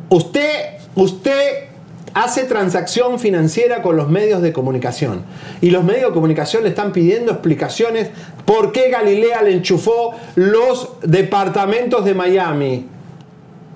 Usted, 0.09 0.49
usted 0.97 1.72
hace 2.15 2.45
transacción 2.45 3.19
financiera 3.19 3.83
con 3.83 3.97
los 3.97 4.09
medios 4.09 4.43
de 4.43 4.53
comunicación. 4.53 5.23
Y 5.61 5.71
los 5.71 5.85
medios 5.85 6.11
de 6.11 6.15
comunicación 6.15 6.63
le 6.63 6.71
están 6.71 6.93
pidiendo 6.93 7.33
explicaciones 7.33 8.11
por 8.45 8.73
qué 8.73 8.91
Galilea 8.91 9.43
le 9.43 9.53
enchufó 9.53 10.15
los 10.35 10.91
departamentos 11.03 12.05
de 12.05 12.15
Miami. 12.15 12.87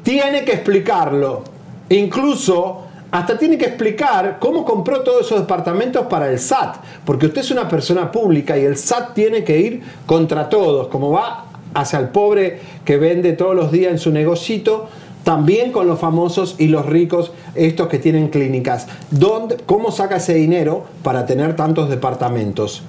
Tiene 0.02 0.44
que 0.44 0.52
explicarlo. 0.52 1.44
Incluso 1.88 2.82
hasta 3.10 3.38
tiene 3.38 3.56
que 3.56 3.66
explicar 3.66 4.38
cómo 4.40 4.64
compró 4.64 5.00
todos 5.00 5.26
esos 5.26 5.40
departamentos 5.40 6.06
para 6.06 6.30
el 6.30 6.38
SAT. 6.38 6.76
Porque 7.04 7.26
usted 7.26 7.40
es 7.40 7.50
una 7.50 7.68
persona 7.68 8.10
pública 8.10 8.58
y 8.58 8.64
el 8.64 8.76
SAT 8.76 9.14
tiene 9.14 9.44
que 9.44 9.58
ir 9.58 9.82
contra 10.04 10.48
todos. 10.48 10.88
Como 10.88 11.10
va 11.10 11.46
hacia 11.74 11.98
el 11.98 12.08
pobre 12.08 12.60
que 12.84 12.96
vende 12.96 13.32
todos 13.32 13.54
los 13.54 13.70
días 13.70 13.92
en 13.92 13.98
su 13.98 14.10
negocito, 14.10 14.88
también 15.24 15.72
con 15.72 15.88
los 15.88 15.98
famosos 15.98 16.54
y 16.58 16.68
los 16.68 16.86
ricos, 16.86 17.32
estos 17.58 17.88
que 17.88 17.98
tienen 17.98 18.28
clínicas. 18.28 18.86
¿Dónde, 19.10 19.56
¿Cómo 19.66 19.90
saca 19.90 20.16
ese 20.16 20.34
dinero 20.34 20.84
para 21.02 21.26
tener 21.26 21.56
tantos 21.56 21.88
departamentos? 21.88 22.82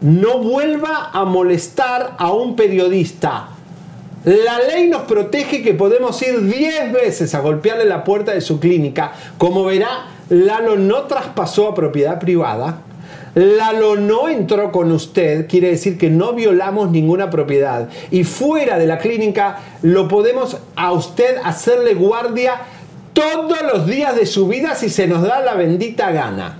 No 0.00 0.38
vuelva 0.38 1.10
a 1.12 1.24
molestar 1.24 2.14
a 2.18 2.32
un 2.32 2.56
periodista. 2.56 3.48
La 4.24 4.58
ley 4.58 4.88
nos 4.88 5.02
protege 5.02 5.62
que 5.62 5.74
podemos 5.74 6.20
ir 6.22 6.40
10 6.40 6.92
veces 6.92 7.34
a 7.34 7.40
golpearle 7.40 7.84
la 7.84 8.02
puerta 8.02 8.32
de 8.32 8.40
su 8.40 8.58
clínica. 8.58 9.12
Como 9.38 9.64
verá, 9.64 10.08
Lalo 10.28 10.76
no 10.76 11.02
traspasó 11.02 11.68
a 11.68 11.74
propiedad 11.74 12.18
privada. 12.18 12.80
Lalo 13.36 13.96
no 13.96 14.28
entró 14.28 14.72
con 14.72 14.90
usted, 14.92 15.46
quiere 15.46 15.68
decir 15.68 15.98
que 15.98 16.08
no 16.08 16.32
violamos 16.32 16.90
ninguna 16.90 17.28
propiedad. 17.28 17.88
Y 18.10 18.24
fuera 18.24 18.78
de 18.78 18.86
la 18.86 18.98
clínica 18.98 19.58
lo 19.82 20.08
podemos 20.08 20.56
a 20.74 20.92
usted 20.92 21.36
hacerle 21.44 21.92
guardia 21.92 22.62
todos 23.16 23.62
los 23.72 23.86
días 23.86 24.14
de 24.14 24.26
su 24.26 24.46
vida 24.46 24.74
si 24.74 24.90
se 24.90 25.06
nos 25.06 25.22
da 25.22 25.40
la 25.40 25.54
bendita 25.54 26.10
gana. 26.10 26.58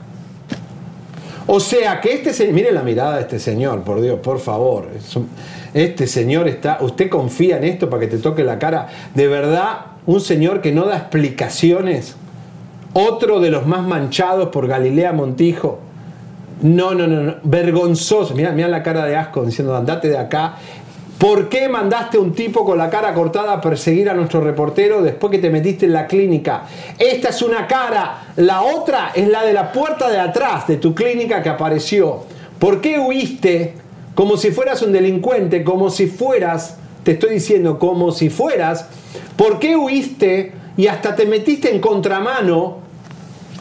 O 1.47 1.61
sea 1.61 2.01
que 2.01 2.15
este 2.15 2.33
señor, 2.33 2.55
mire 2.55 2.73
la 2.73 2.83
mirada 2.83 3.17
de 3.17 3.21
este 3.21 3.39
señor, 3.39 3.83
por 3.83 4.01
Dios, 4.01 4.19
por 4.21 4.41
favor. 4.41 4.89
Este 5.75 6.07
señor 6.07 6.49
está, 6.49 6.79
usted 6.81 7.11
confía 7.11 7.59
en 7.59 7.65
esto 7.65 7.91
para 7.91 8.01
que 8.01 8.07
te 8.07 8.17
toque 8.17 8.43
la 8.43 8.59
cara. 8.59 8.89
De 9.15 9.29
verdad, 9.29 9.81
un 10.07 10.23
señor 10.23 10.63
que 10.63 10.73
no 10.73 10.87
da 10.87 10.97
explicaciones. 10.97 12.17
Otro 12.95 13.39
de 13.39 13.51
los 13.51 13.67
más 13.67 13.87
manchados 13.87 14.49
por 14.49 14.67
Galilea 14.67 15.13
Montijo. 15.13 15.81
No, 16.63 16.95
no, 16.95 17.07
no, 17.07 17.21
no. 17.21 17.35
vergonzoso. 17.43 18.35
Mira, 18.35 18.53
mira 18.53 18.69
la 18.69 18.83
cara 18.83 19.05
de 19.05 19.15
asco 19.15 19.45
diciendo, 19.45 19.77
andate 19.77 20.09
de 20.09 20.17
acá. 20.17 20.55
¿Por 21.19 21.49
qué 21.49 21.69
mandaste 21.69 22.19
a 22.19 22.21
un 22.21 22.35
tipo 22.35 22.65
con 22.65 22.77
la 22.77 22.91
cara 22.91 23.15
cortada 23.15 23.55
a 23.55 23.61
perseguir 23.61 24.11
a 24.11 24.15
nuestro 24.15 24.43
reportero 24.43 25.01
después 25.03 25.31
que 25.31 25.39
te 25.39 25.49
metiste 25.49 25.87
en 25.87 25.95
la 25.95 26.07
clínica? 26.07 26.65
Esta 26.99 27.31
es 27.31 27.41
una 27.41 27.67
cara, 27.67 28.33
la 28.37 28.61
otra 28.63 29.13
es 29.15 29.27
la 29.29 29.43
de 29.43 29.55
la 29.55 29.73
puerta 29.73 30.11
de 30.11 30.21
atrás 30.21 30.67
de 30.67 30.77
tu 30.77 30.95
clínica 30.95 31.43
que 31.43 31.49
apareció. 31.49 32.25
¿Por 32.59 32.83
qué 32.83 32.99
huiste 32.99 33.75
como 34.15 34.37
si 34.37 34.51
fueras 34.51 34.83
un 34.83 34.93
delincuente, 34.93 35.65
como 35.65 35.89
si 35.89 36.07
fueras, 36.07 36.77
te 37.03 37.13
estoy 37.13 37.31
diciendo, 37.35 37.79
como 37.79 38.13
si 38.13 38.29
fueras? 38.29 38.87
¿Por 39.37 39.59
qué 39.59 39.75
huiste 39.75 40.53
y 40.77 40.87
hasta 40.89 41.17
te 41.17 41.25
metiste 41.25 41.75
en 41.75 41.81
contramano 41.81 42.85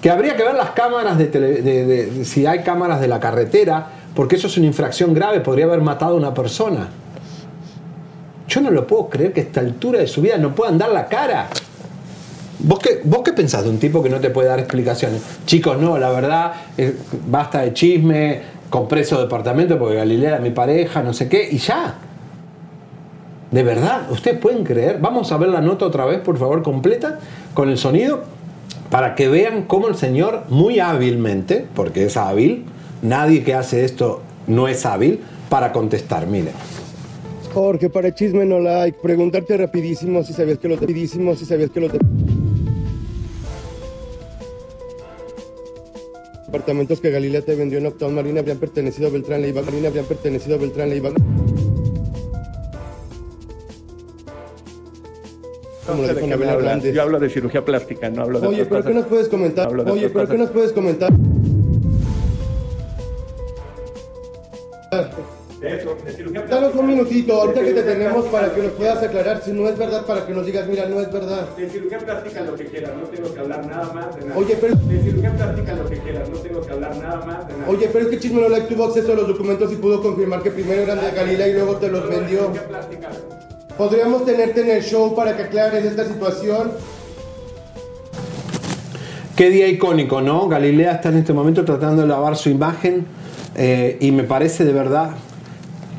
Que 0.02 0.10
habría 0.10 0.36
que 0.36 0.44
ver 0.44 0.56
las 0.56 0.72
cámaras 0.72 1.18
de, 1.18 1.32
tele- 1.32 1.62
de- 1.64 2.26
si 2.26 2.46
hay 2.46 2.60
cámaras 2.64 3.00
de 3.02 3.08
la 3.08 3.20
carretera, 3.22 3.88
porque 4.14 4.36
eso 4.36 4.48
es 4.48 4.58
una 4.58 4.68
infracción 4.68 5.14
grave, 5.14 5.40
podría 5.40 5.66
haber 5.66 5.82
matado 5.82 6.14
a 6.14 6.18
una 6.18 6.34
persona. 6.34 6.90
Yo 8.48 8.62
no 8.62 8.72
lo 8.72 8.86
puedo 8.86 9.10
creer 9.10 9.34
que 9.34 9.42
a 9.42 9.44
esta 9.44 9.60
altura 9.60 10.00
de 10.00 10.08
su 10.08 10.22
vida 10.22 10.38
no 10.38 10.54
puedan 10.54 10.78
dar 10.78 10.92
la 10.92 11.08
cara. 11.08 11.50
¿Vos 12.60 12.80
qué, 12.80 13.02
¿Vos 13.04 13.22
qué 13.24 13.34
pensás 13.34 13.64
de 13.64 13.70
un 13.70 13.80
tipo 13.80 14.02
que 14.02 14.10
no 14.10 14.20
te 14.20 14.30
puede 14.30 14.48
dar 14.48 14.60
explicaciones? 14.60 15.22
Chicos, 15.46 15.78
no, 15.78 15.98
la 15.98 16.10
verdad, 16.10 16.54
eh, 16.78 16.96
basta 17.28 17.62
de 17.62 17.74
chisme, 17.74 18.42
compré 18.70 19.02
esos 19.02 19.20
departamento 19.20 19.78
porque 19.78 19.96
Galilea 19.96 20.30
era 20.30 20.40
mi 20.40 20.52
pareja, 20.52 21.04
no 21.04 21.14
sé 21.14 21.28
qué, 21.28 21.48
y 21.52 21.58
ya. 21.58 21.96
De 23.52 23.64
verdad, 23.64 24.12
¿ustedes 24.12 24.40
pueden 24.40 24.64
creer? 24.64 25.00
Vamos 25.00 25.32
a 25.32 25.38
ver 25.38 25.50
la 25.50 25.62
nota 25.62 25.86
otra 25.86 26.06
vez, 26.06 26.20
por 26.20 26.38
favor, 26.38 26.64
completa, 26.64 27.20
con 27.54 27.70
el 27.70 27.78
sonido, 27.78 28.24
para 28.90 29.16
que 29.16 29.28
vean 29.28 29.64
cómo 29.64 29.88
el 29.88 29.96
señor, 29.96 30.44
muy 30.50 30.80
hábilmente, 30.80 31.66
porque 31.76 32.06
es 32.06 32.18
hábil, 32.18 32.66
nadie 33.02 33.44
que 33.44 33.54
hace 33.54 33.86
esto 33.86 34.22
no 34.48 34.68
es 34.68 34.86
hábil, 34.86 35.22
para 35.50 35.72
contestar. 35.72 36.28
Miren. 36.28 36.75
Jorge, 37.56 37.90
para 37.90 38.14
chisme 38.14 38.46
no 38.46 38.60
like, 38.60 39.00
preguntarte 39.02 39.56
rapidísimo 39.56 40.22
si 40.26 40.34
sabías 40.34 40.58
que 40.58 40.68
los 40.68 40.78
rapidísimo 40.78 41.38
si 41.38 41.46
sabías 41.46 41.70
que 41.70 41.80
los 41.80 41.90
departamentos 46.48 47.00
que 47.00 47.12
Galilea 47.12 47.44
te 47.44 47.56
vendió 47.56 47.78
en 47.78 47.88
Uptown 47.88 48.14
Marina 48.14 48.42
habrían 48.42 48.58
pertenecido 48.58 49.08
a 49.08 49.12
Beltrán 49.12 49.42
Leiva, 49.42 49.62
Marina 49.62 49.88
habrían 49.88 50.04
pertenecido 50.04 50.56
a 50.56 50.60
Beltrán 50.60 50.90
Leiva. 50.90 51.12
Como 55.88 56.02
No 56.02 56.08
sé 56.10 56.82
de. 56.82 56.94
Yo 56.94 57.04
hablo 57.04 57.20
de 57.22 57.30
cirugía 57.30 57.64
plástica, 57.64 58.10
no 58.10 58.24
hablo 58.24 58.42
de 58.42 58.48
Oye, 58.48 58.66
pero 58.66 58.84
¿qué 58.84 58.94
nos 58.94 59.06
puedes 59.06 59.30
comentar? 59.30 59.74
Oye, 59.74 60.10
pero 60.10 60.28
¿qué 60.28 60.38
nos 60.38 60.50
puedes 60.50 60.74
comentar? 60.74 61.14
De 65.66 65.78
eso, 65.78 65.98
de 66.06 66.12
cirugía 66.14 66.46
Danos 66.48 66.76
un 66.76 66.86
minutito, 66.88 67.42
ahorita 67.42 67.62
que 67.64 67.74
te 67.74 67.82
tenemos 67.84 68.26
plástica. 68.26 68.38
para 68.40 68.54
que 68.54 68.62
nos 68.62 68.72
puedas 68.74 69.02
aclarar 69.04 69.42
si 69.44 69.52
no 69.52 69.68
es 69.68 69.76
verdad, 69.78 70.06
para 70.06 70.26
que 70.28 70.34
nos 70.34 70.46
digas, 70.46 70.68
mira, 70.68 70.86
no 70.88 71.02
es 71.02 71.12
verdad. 71.12 71.50
De 71.58 71.68
cirugía 71.70 71.98
plástica 71.98 72.42
lo 72.42 72.56
que 72.56 72.66
quieras, 72.66 72.92
no 72.96 73.08
tengo 73.08 73.34
que 73.34 73.40
hablar 73.40 73.66
nada 73.66 73.92
más 73.94 74.16
de 74.16 74.26
nada. 74.26 74.38
Oye, 74.40 74.58
pero- 74.62 74.76
De 74.76 75.02
cirugía 75.02 75.36
plástica 75.36 75.74
lo 75.74 75.90
que 75.90 75.98
quieras, 75.98 76.30
no 76.30 76.38
tengo 76.38 76.62
que 76.62 76.72
hablar 76.72 76.96
nada 76.98 77.26
más 77.26 77.48
de 77.48 77.54
nada. 77.54 77.66
Oye, 77.72 77.90
pero 77.92 78.06
es 78.06 78.12
que 78.12 78.20
Chisme 78.20 78.42
no 78.42 78.50
like 78.50 78.68
tuvo 78.74 78.84
acceso 78.86 79.12
a 79.12 79.16
los 79.16 79.28
documentos 79.28 79.74
y 79.74 79.76
pudo 79.78 80.02
confirmar 80.04 80.44
que 80.44 80.52
primero 80.52 80.84
eran 80.84 81.02
de 81.02 81.10
Galilea 81.12 81.48
y 81.48 81.54
luego 81.54 81.76
te 81.78 81.90
los 81.90 82.08
vendió. 82.08 82.40
Cirugía 82.42 82.68
plástica. 82.68 83.10
¿Podríamos 83.76 84.24
tenerte 84.24 84.62
en 84.62 84.70
el 84.70 84.84
show 84.84 85.16
para 85.16 85.36
que 85.36 85.44
aclares 85.44 85.84
esta 85.84 86.06
situación? 86.06 86.72
Qué 89.36 89.50
día 89.50 89.68
icónico, 89.68 90.22
¿no? 90.22 90.48
Galilea 90.48 90.94
está 90.94 91.10
en 91.10 91.18
este 91.18 91.34
momento 91.34 91.66
tratando 91.66 92.04
de 92.04 92.08
lavar 92.08 92.38
su 92.38 92.50
imagen 92.50 93.06
eh, 93.56 93.98
y 94.00 94.12
me 94.12 94.24
parece 94.24 94.64
de 94.64 94.72
verdad 94.72 95.10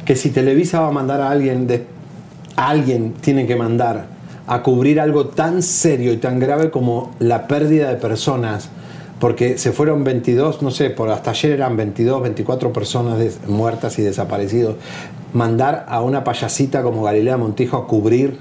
que 0.07 0.17
si 0.17 0.31
Televisa 0.31 0.81
va 0.81 0.89
a 0.89 0.93
mandar 0.93 1.21
a 1.21 1.31
alguien, 1.31 1.67
de, 1.67 1.85
a 2.57 2.69
alguien 2.71 3.13
tiene 3.21 3.47
que 3.47 3.57
mandar 3.57 4.07
a 4.47 4.63
cubrir 4.63 5.01
algo 5.01 5.27
tan 5.27 5.63
serio 5.63 6.13
y 6.13 6.17
tan 6.19 6.39
grave 6.39 6.71
como 6.71 7.11
la 7.19 7.47
pérdida 7.49 7.89
de 7.91 7.97
personas, 7.97 8.69
porque 9.19 9.59
se 9.59 9.73
fueron 9.73 10.05
22, 10.05 10.63
no 10.63 10.71
sé, 10.71 10.91
por 10.91 11.11
hasta 11.11 11.31
ayer 11.33 11.53
eran 11.53 11.77
22, 11.77 12.23
24 12.23 12.73
personas 12.73 13.19
muertas 13.49 13.99
y 13.99 14.03
desaparecidos, 14.03 14.77
mandar 15.33 15.85
a 15.89 16.01
una 16.01 16.23
payasita 16.23 16.83
como 16.83 17.03
Galilea 17.03 17.37
Montijo 17.37 17.77
a 17.77 17.87
cubrir 17.89 18.39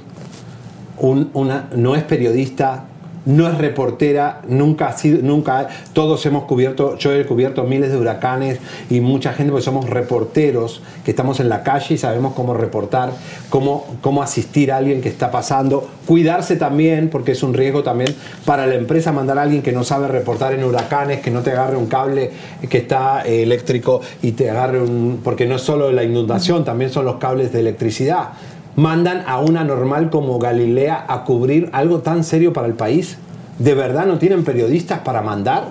un- 1.00 1.30
una, 1.34 1.70
no 1.76 1.96
es 1.96 2.04
periodista, 2.04 2.86
no 3.26 3.48
es 3.48 3.58
reportera, 3.58 4.42
nunca 4.48 4.88
ha 4.88 4.98
sido, 4.98 5.22
nunca, 5.22 5.68
todos 5.94 6.26
hemos 6.26 6.44
cubierto, 6.46 6.98
yo 6.98 7.14
he 7.14 7.26
cubierto 7.26 7.64
miles 7.64 7.92
de 7.92 7.98
huracanes 7.98 8.60
y 8.90 9.02
mucha 9.02 9.34
gente, 9.34 9.52
porque 9.52 9.66
somos 9.66 9.90
reporteros, 9.90 10.82
que 11.04 11.12
estamos 11.12 11.40
en 11.40 11.50
la 11.50 11.64
calle 11.64 11.96
y 11.96 11.98
sabemos 11.98 12.34
cómo 12.34 12.54
reportar, 12.54 13.12
cómo, 13.50 13.86
cómo 14.02 14.22
asistir 14.22 14.72
a 14.72 14.78
alguien 14.78 15.02
que 15.02 15.10
está 15.10 15.32
pasando, 15.32 15.88
cuidarse 16.06 16.56
también, 16.56 17.10
porque 17.10 17.32
es 17.32 17.44
un 17.44 17.54
riesgo 17.54 17.84
también 17.84 18.14
para 18.46 18.68
la 18.68 18.76
empresa 18.76 19.12
mandar 19.12 19.40
a 19.40 19.44
alguien 19.44 19.62
que 19.62 19.72
no 19.72 19.84
sabe 19.84 20.08
reportar 20.08 20.54
en 20.54 20.64
huracanes, 20.64 21.22
que 21.22 21.32
no 21.32 21.42
te 21.42 21.52
agarre 21.52 21.78
un 21.78 21.88
cable 21.88 22.32
que 22.70 22.78
está 22.78 23.24
eh, 23.26 23.44
eléctrico 23.44 24.02
y 24.22 24.34
te 24.34 24.50
agarre 24.50 24.82
un, 24.82 25.22
porque 25.24 25.46
no 25.46 25.56
es 25.56 25.62
solo 25.62 25.92
la 25.92 26.04
inundación, 26.04 26.64
también 26.64 26.92
son 26.92 27.06
los 27.06 27.16
cables 27.16 27.52
de 27.52 27.60
electricidad 27.60 28.30
mandan 28.76 29.24
a 29.28 29.40
una 29.40 29.64
normal 29.64 30.10
como 30.10 30.40
Galilea 30.40 31.06
a 31.08 31.24
cubrir 31.24 31.70
algo 31.74 32.00
tan 32.00 32.24
serio 32.24 32.54
para 32.54 32.68
el 32.68 32.74
país? 32.74 33.18
¿De 33.60 33.74
verdad 33.74 34.06
no 34.06 34.18
tienen 34.18 34.44
periodistas 34.44 35.00
para 35.00 35.22
mandar? 35.22 35.70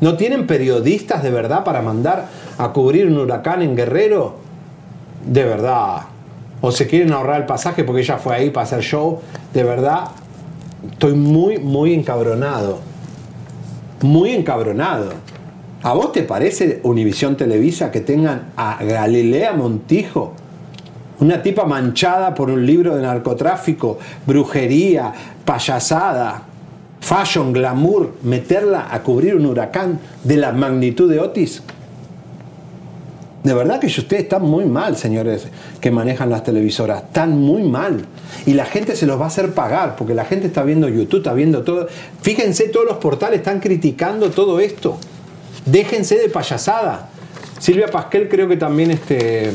¿No 0.00 0.16
tienen 0.16 0.46
periodistas 0.46 1.22
de 1.22 1.30
verdad 1.30 1.64
para 1.64 1.82
mandar 1.82 2.28
a 2.58 2.72
cubrir 2.72 3.06
un 3.06 3.18
huracán 3.18 3.62
en 3.62 3.74
Guerrero? 3.74 4.36
De 5.26 5.44
verdad. 5.44 6.02
O 6.60 6.70
se 6.70 6.86
quieren 6.86 7.12
ahorrar 7.12 7.40
el 7.40 7.46
pasaje 7.46 7.82
porque 7.82 8.02
ella 8.02 8.18
fue 8.18 8.34
ahí 8.34 8.50
para 8.50 8.64
hacer 8.64 8.80
show. 8.82 9.20
De 9.52 9.64
verdad, 9.64 10.08
estoy 10.90 11.14
muy, 11.14 11.58
muy 11.58 11.94
encabronado. 11.94 12.78
Muy 14.02 14.30
encabronado. 14.30 15.12
¿A 15.82 15.92
vos 15.92 16.12
te 16.12 16.22
parece 16.22 16.80
Univisión 16.82 17.36
Televisa 17.36 17.90
que 17.90 18.00
tengan 18.00 18.52
a 18.56 18.82
Galilea 18.82 19.52
Montijo? 19.54 20.34
Una 21.20 21.42
tipa 21.42 21.64
manchada 21.64 22.34
por 22.34 22.50
un 22.50 22.64
libro 22.66 22.96
de 22.96 23.02
narcotráfico, 23.02 23.98
brujería, 24.26 25.12
payasada, 25.44 26.42
fashion, 27.00 27.52
glamour, 27.52 28.16
meterla 28.22 28.88
a 28.90 29.02
cubrir 29.02 29.36
un 29.36 29.46
huracán 29.46 29.98
de 30.24 30.36
la 30.36 30.52
magnitud 30.52 31.10
de 31.10 31.20
Otis. 31.20 31.62
De 33.42 33.54
verdad 33.54 33.78
que 33.78 33.86
ustedes 33.86 34.24
están 34.24 34.42
muy 34.42 34.64
mal, 34.64 34.96
señores 34.96 35.46
que 35.80 35.92
manejan 35.92 36.30
las 36.30 36.42
televisoras. 36.42 37.04
Están 37.04 37.38
muy 37.38 37.62
mal. 37.62 38.04
Y 38.44 38.54
la 38.54 38.64
gente 38.64 38.96
se 38.96 39.06
los 39.06 39.20
va 39.20 39.26
a 39.26 39.28
hacer 39.28 39.52
pagar, 39.52 39.94
porque 39.94 40.14
la 40.14 40.24
gente 40.24 40.48
está 40.48 40.64
viendo 40.64 40.88
YouTube, 40.88 41.18
está 41.18 41.32
viendo 41.32 41.62
todo. 41.62 41.86
Fíjense, 42.22 42.68
todos 42.70 42.86
los 42.86 42.96
portales 42.96 43.38
están 43.38 43.60
criticando 43.60 44.30
todo 44.30 44.58
esto. 44.58 44.98
Déjense 45.64 46.18
de 46.18 46.28
payasada. 46.28 47.10
Silvia 47.58 47.88
Pasquel 47.88 48.28
creo 48.28 48.48
que 48.48 48.56
también 48.56 48.90
este, 48.90 49.52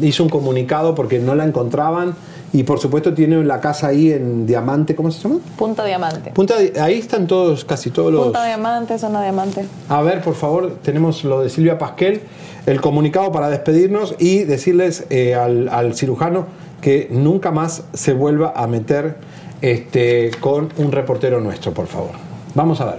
hizo 0.00 0.22
un 0.22 0.28
comunicado 0.28 0.94
porque 0.94 1.18
no 1.18 1.34
la 1.34 1.44
encontraban. 1.44 2.14
Y 2.52 2.64
por 2.64 2.80
supuesto 2.80 3.14
tiene 3.14 3.44
la 3.44 3.60
casa 3.60 3.86
ahí 3.86 4.10
en 4.10 4.44
Diamante, 4.44 4.96
¿cómo 4.96 5.12
se 5.12 5.22
llama? 5.22 5.40
Punta 5.56 5.84
diamante. 5.84 6.32
Punta, 6.32 6.56
ahí 6.80 6.98
están 6.98 7.28
todos, 7.28 7.64
casi 7.64 7.90
todos 7.90 8.12
los... 8.12 8.24
Punta 8.24 8.44
diamante, 8.44 8.98
zona 8.98 9.22
diamante. 9.22 9.66
A 9.88 10.02
ver, 10.02 10.20
por 10.20 10.34
favor, 10.34 10.78
tenemos 10.82 11.22
lo 11.22 11.42
de 11.42 11.48
Silvia 11.48 11.78
Pasquel, 11.78 12.22
el 12.66 12.80
comunicado 12.80 13.30
para 13.30 13.50
despedirnos 13.50 14.16
y 14.18 14.42
decirles 14.42 15.06
eh, 15.10 15.36
al, 15.36 15.68
al 15.68 15.94
cirujano 15.94 16.46
que 16.80 17.06
nunca 17.12 17.52
más 17.52 17.84
se 17.92 18.14
vuelva 18.14 18.52
a 18.56 18.66
meter 18.66 19.18
este, 19.60 20.32
con 20.40 20.70
un 20.76 20.90
reportero 20.90 21.40
nuestro, 21.40 21.72
por 21.72 21.86
favor. 21.86 22.12
Vamos 22.56 22.80
a 22.80 22.86
ver. 22.86 22.98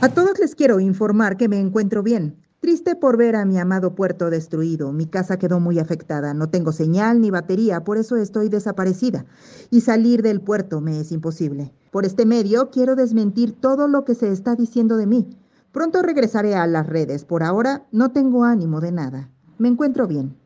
A 0.00 0.08
todos 0.08 0.38
les 0.40 0.56
quiero 0.56 0.80
informar 0.80 1.36
que 1.36 1.48
me 1.48 1.60
encuentro 1.60 2.02
bien. 2.02 2.36
Triste 2.68 2.96
por 2.96 3.16
ver 3.16 3.34
a 3.34 3.46
mi 3.46 3.58
amado 3.58 3.94
puerto 3.94 4.28
destruido. 4.28 4.92
Mi 4.92 5.06
casa 5.06 5.38
quedó 5.38 5.58
muy 5.58 5.78
afectada. 5.78 6.34
No 6.34 6.50
tengo 6.50 6.70
señal 6.70 7.18
ni 7.22 7.30
batería, 7.30 7.82
por 7.82 7.96
eso 7.96 8.16
estoy 8.16 8.50
desaparecida. 8.50 9.24
Y 9.70 9.80
salir 9.80 10.20
del 10.20 10.42
puerto 10.42 10.82
me 10.82 11.00
es 11.00 11.10
imposible. 11.10 11.72
Por 11.90 12.04
este 12.04 12.26
medio 12.26 12.68
quiero 12.70 12.94
desmentir 12.94 13.58
todo 13.58 13.88
lo 13.88 14.04
que 14.04 14.14
se 14.14 14.30
está 14.30 14.54
diciendo 14.54 14.98
de 14.98 15.06
mí. 15.06 15.30
Pronto 15.72 16.02
regresaré 16.02 16.56
a 16.56 16.66
las 16.66 16.86
redes. 16.86 17.24
Por 17.24 17.42
ahora 17.42 17.86
no 17.90 18.10
tengo 18.10 18.44
ánimo 18.44 18.82
de 18.82 18.92
nada. 18.92 19.30
Me 19.56 19.68
encuentro 19.68 20.06
bien. 20.06 20.36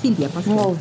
Silvia 0.00 0.30
Pascual. 0.30 0.74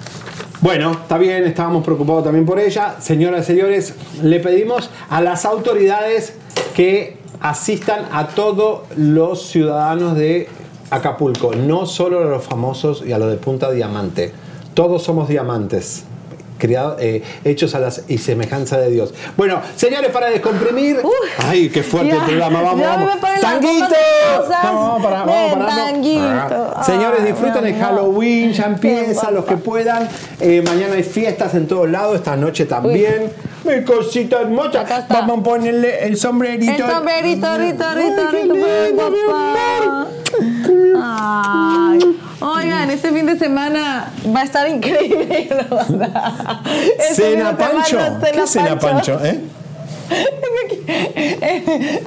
Bueno, 0.61 0.93
está 0.93 1.19
bien, 1.19 1.43
estábamos 1.43 1.83
preocupados 1.83 2.23
también 2.23 2.47
por 2.47 2.57
ella. 2.57 2.99
Señoras 2.99 3.43
y 3.43 3.53
señores, 3.53 3.93
le 4.23 4.39
pedimos 4.39 4.89
a 5.09 5.21
las 5.21 5.45
autoridades 5.45 6.33
que 6.75 7.19
asistan 7.39 8.05
a 8.11 8.29
todos 8.29 8.81
los 8.97 9.47
ciudadanos 9.47 10.15
de 10.15 10.47
Acapulco, 10.91 11.55
no 11.55 11.85
solo 11.85 12.19
a 12.19 12.25
los 12.25 12.43
famosos 12.43 13.03
y 13.05 13.13
a 13.13 13.17
los 13.17 13.29
de 13.31 13.37
Punta 13.37 13.71
Diamante. 13.71 14.33
Todos 14.73 15.03
somos 15.03 15.27
diamantes. 15.29 16.03
criados, 16.57 16.97
eh, 16.99 17.23
hechos 17.43 17.73
a 17.73 17.79
la 17.79 17.91
y 18.07 18.19
semejanza 18.19 18.77
de 18.77 18.91
Dios. 18.91 19.15
Bueno, 19.35 19.59
señores, 19.75 20.11
para 20.11 20.29
descomprimir. 20.29 21.01
Ay, 21.39 21.69
qué 21.69 21.81
fuerte 21.81 22.15
el 22.15 22.21
programa. 22.21 22.61
Vamos, 22.61 22.81
vamos. 22.85 23.09
las 23.21 23.41
¡Tanguito! 23.41 23.95
Vamos, 24.47 25.03
para, 25.03 25.23
vamos, 25.23 25.75
tanguito. 25.75 26.21
Ah. 26.75 26.83
Señores, 26.85 27.25
disfruten 27.25 27.65
el. 27.65 27.75
Halloween, 27.81 28.53
ya 28.53 28.65
empieza, 28.65 29.31
los 29.31 29.45
que 29.45 29.57
puedan. 29.57 30.07
Eh, 30.39 30.61
mañana 30.63 30.93
hay 30.95 31.03
fiestas 31.03 31.55
en 31.55 31.67
todos 31.67 31.89
lados, 31.89 32.15
esta 32.15 32.35
noche 32.35 32.65
también. 32.65 33.31
Mi 33.63 33.83
cosita 33.83 34.41
hermosa. 34.41 34.85
Vamos 35.09 35.39
a 35.39 35.43
ponerle 35.43 36.05
el 36.05 36.17
sombrerito. 36.17 36.71
El 36.71 36.91
sombrerito, 36.91 37.57
rito, 37.57 37.83
rito, 37.93 38.31
rito. 38.31 38.55
Ay. 41.01 41.99
Oigan, 42.39 42.89
este 42.89 43.11
fin 43.11 43.25
de 43.27 43.37
semana 43.37 44.11
va 44.35 44.39
a 44.41 44.43
estar 44.43 44.67
increíble. 44.67 45.47
¿verdad? 45.69 46.33
Este 46.97 47.15
Cena 47.15 47.55
Pancho. 47.55 47.99
¿Qué 48.33 48.47
cena 48.47 48.79
Pancho? 48.79 49.23
¿Eh? 49.23 49.39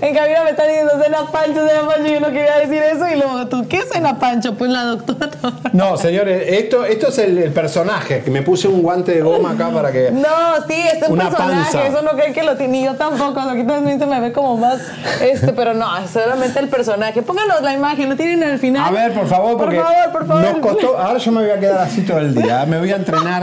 En 0.00 0.14
cabina 0.14 0.44
me 0.44 0.50
están 0.50 0.68
diciendo 0.68 0.92
cena 1.02 1.18
Pancho, 1.32 1.66
cena 1.66 1.86
Pancho, 1.86 2.12
yo 2.12 2.20
no 2.20 2.26
quería 2.28 2.58
decir 2.58 2.82
eso 2.82 3.06
y 3.08 3.16
luego 3.16 3.46
tú, 3.48 3.66
¿qué 3.68 3.82
cena 3.82 4.18
Pancho? 4.18 4.54
Pues 4.54 4.70
la 4.70 4.84
doctora. 4.84 5.30
No, 5.72 5.96
señores, 5.96 6.44
esto, 6.48 6.84
esto 6.84 7.08
es 7.08 7.18
el, 7.18 7.38
el 7.38 7.52
personaje, 7.52 8.22
que 8.22 8.30
me 8.30 8.42
puse 8.42 8.68
un 8.68 8.82
guante 8.82 9.12
de 9.12 9.22
goma 9.22 9.52
acá 9.52 9.70
para 9.70 9.90
que... 9.92 10.10
No, 10.10 10.28
sí, 10.68 10.74
es 10.74 11.02
un 11.08 11.14
Una 11.14 11.30
personaje, 11.30 11.72
panza. 11.72 11.86
eso 11.86 12.02
no 12.02 12.10
creen 12.12 12.32
que 12.32 12.42
lo 12.42 12.56
tiene, 12.56 12.82
yo 12.84 12.94
tampoco, 12.94 13.40
aquí 13.40 13.64
también 13.64 13.98
se 13.98 14.06
me 14.06 14.20
ve 14.20 14.32
como 14.32 14.56
más, 14.56 14.80
este, 15.20 15.52
pero 15.52 15.74
no, 15.74 15.96
es 15.98 16.10
solamente 16.10 16.58
el 16.60 16.68
personaje. 16.68 17.22
Pónganos 17.22 17.62
la 17.62 17.72
imagen, 17.72 18.08
lo 18.10 18.16
tienen 18.16 18.42
al 18.44 18.58
final. 18.58 18.84
A 18.86 18.90
ver, 18.90 19.12
por 19.12 19.26
favor, 19.26 19.56
porque 19.56 19.76
Por 19.76 19.84
favor, 19.86 20.12
por 20.12 20.26
favor. 20.26 20.42
nos 20.42 20.58
costó. 20.58 20.98
Ahora 20.98 21.18
yo 21.18 21.32
me 21.32 21.40
voy 21.42 21.50
a 21.50 21.58
quedar 21.60 21.78
así 21.78 22.02
todo 22.02 22.18
el 22.18 22.34
día. 22.34 22.64
Me 22.66 22.78
voy 22.78 22.90
a 22.92 22.96
entrenar, 22.96 23.42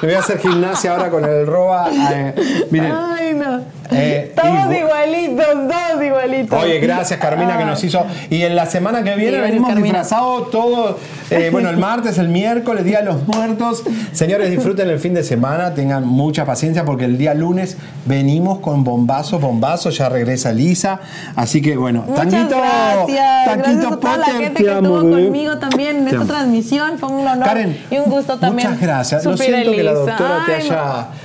me 0.00 0.08
voy 0.08 0.14
a 0.14 0.18
hacer 0.18 0.38
gimnasia 0.38 0.92
ahora 0.92 1.10
con 1.10 1.24
el 1.24 1.46
roba. 1.46 1.88
eh, 2.12 2.34
miren, 2.70 2.92
Ay, 2.92 3.34
no. 3.34 3.60
Eh, 3.94 4.24
Estamos 4.36 4.72
y- 4.72 4.78
igualitos, 4.78 5.46
todos 5.46 6.04
igualitos. 6.04 6.62
Oye, 6.62 6.78
gracias 6.80 7.18
Carmina 7.20 7.58
que 7.58 7.64
nos 7.64 7.82
hizo. 7.84 8.04
Y 8.30 8.42
en 8.42 8.56
la 8.56 8.66
semana 8.66 9.02
que 9.02 9.14
viene 9.16 9.36
Sí, 9.36 9.42
venimos 9.42 9.74
disfrazados 9.76 10.50
todos. 10.50 10.96
eh, 11.30 11.48
bueno, 11.52 11.70
el 11.70 11.76
martes, 11.76 12.18
el 12.18 12.28
miércoles, 12.28 12.84
Día 12.84 12.98
de 13.00 13.06
los 13.06 13.26
Muertos. 13.26 13.82
Señores, 14.12 14.50
disfruten 14.50 14.88
el 14.88 14.98
fin 14.98 15.14
de 15.14 15.22
semana, 15.24 15.74
tengan 15.74 16.06
mucha 16.06 16.44
paciencia 16.44 16.84
porque 16.84 17.04
el 17.04 17.18
día 17.18 17.34
lunes 17.34 17.76
venimos 18.04 18.58
con 18.60 18.84
bombazos, 18.84 19.40
bombazos. 19.40 19.96
Ya 19.98 20.08
regresa 20.08 20.52
Lisa. 20.52 21.00
Así 21.36 21.60
que 21.62 21.76
bueno, 21.76 22.04
Muchas 22.06 22.28
Tanguito, 22.28 22.56
gracias. 22.58 23.44
Tanguito 23.46 23.70
gracias 23.70 23.92
a 23.92 23.96
toda 24.00 24.16
la 24.18 24.24
gente 24.26 24.50
te 24.50 24.64
que 24.64 24.72
estuvo 24.72 25.00
conmigo 25.00 25.58
también 25.58 25.96
en 25.98 26.08
esta 26.08 26.24
transmisión. 26.24 26.98
Fue 26.98 27.08
un 27.10 27.26
honor 27.26 27.44
Karen, 27.44 27.78
y 27.90 27.98
un 27.98 28.04
gusto 28.10 28.38
también. 28.38 28.68
Muchas 28.68 28.80
gracias. 28.82 29.24
Lo 29.24 29.36
siento 29.36 29.72
que 29.72 29.82
la 29.82 29.92
doctora 29.92 30.42
te 30.46 30.54
Ay, 30.54 30.62
haya 30.62 30.76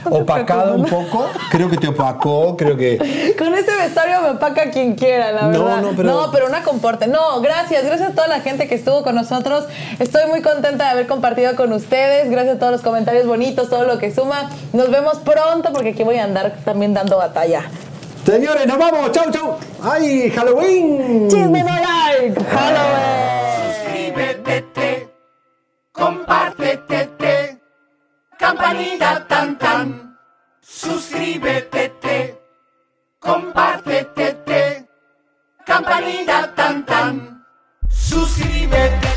no, 0.05 0.09
no 0.11 0.15
te 0.17 0.21
opacado 0.23 0.75
un 0.75 0.85
poco. 0.85 1.25
Creo 1.51 1.69
que 1.69 1.77
te 1.77 1.87
opacó, 1.87 2.56
creo 2.57 2.75
que. 2.75 3.35
Con 3.37 3.53
este 3.55 3.75
vestuario 3.75 4.21
me 4.21 4.29
opaca 4.31 4.69
quien 4.71 4.95
quiera, 4.95 5.31
la 5.31 5.43
No, 5.43 5.63
verdad. 5.65 5.81
no, 5.81 5.89
pero- 5.95 6.09
No, 6.09 6.31
pero 6.31 6.45
una 6.47 6.63
comporte. 6.63 7.07
No, 7.07 7.39
gracias. 7.41 7.85
Gracias 7.85 8.09
a 8.09 8.13
toda 8.13 8.27
la 8.27 8.41
gente 8.41 8.67
que 8.67 8.75
estuvo 8.75 9.03
con 9.03 9.15
nosotros. 9.15 9.65
Estoy 9.99 10.27
muy 10.29 10.41
contenta 10.41 10.85
de 10.85 10.89
haber 10.89 11.07
compartido 11.07 11.55
con 11.55 11.71
ustedes. 11.73 12.29
Gracias 12.29 12.55
a 12.57 12.59
todos 12.59 12.71
los 12.73 12.81
comentarios 12.81 13.25
bonitos, 13.27 13.69
todo 13.69 13.83
lo 13.85 13.97
que 13.99 14.13
suma. 14.13 14.49
Nos 14.73 14.89
vemos 14.91 15.19
pronto 15.19 15.71
porque 15.71 15.89
aquí 15.89 16.03
voy 16.03 16.17
a 16.17 16.23
andar 16.23 16.57
también 16.65 16.93
dando 16.93 17.17
batalla. 17.17 17.63
Señores, 18.25 18.67
nos 18.67 18.77
vamos. 18.77 19.11
Chau, 19.13 19.31
chau. 19.31 19.55
¡Ay, 19.81 20.29
Halloween! 20.31 21.29
Chisme 21.29 21.63
no 21.63 21.69
like. 21.69 22.43
Halloween. 22.43 23.73
Suscríbete, 23.85 25.09
compártete, 25.93 27.59
campanita 28.37 29.25
tan 29.27 29.57
tan. 29.57 30.17
Suscríbete, 30.61 32.36
compártete, 33.27 34.87
campanita 35.65 36.55
tan 36.55 36.85
tan. 36.85 37.43
Suscríbete, 37.89 39.16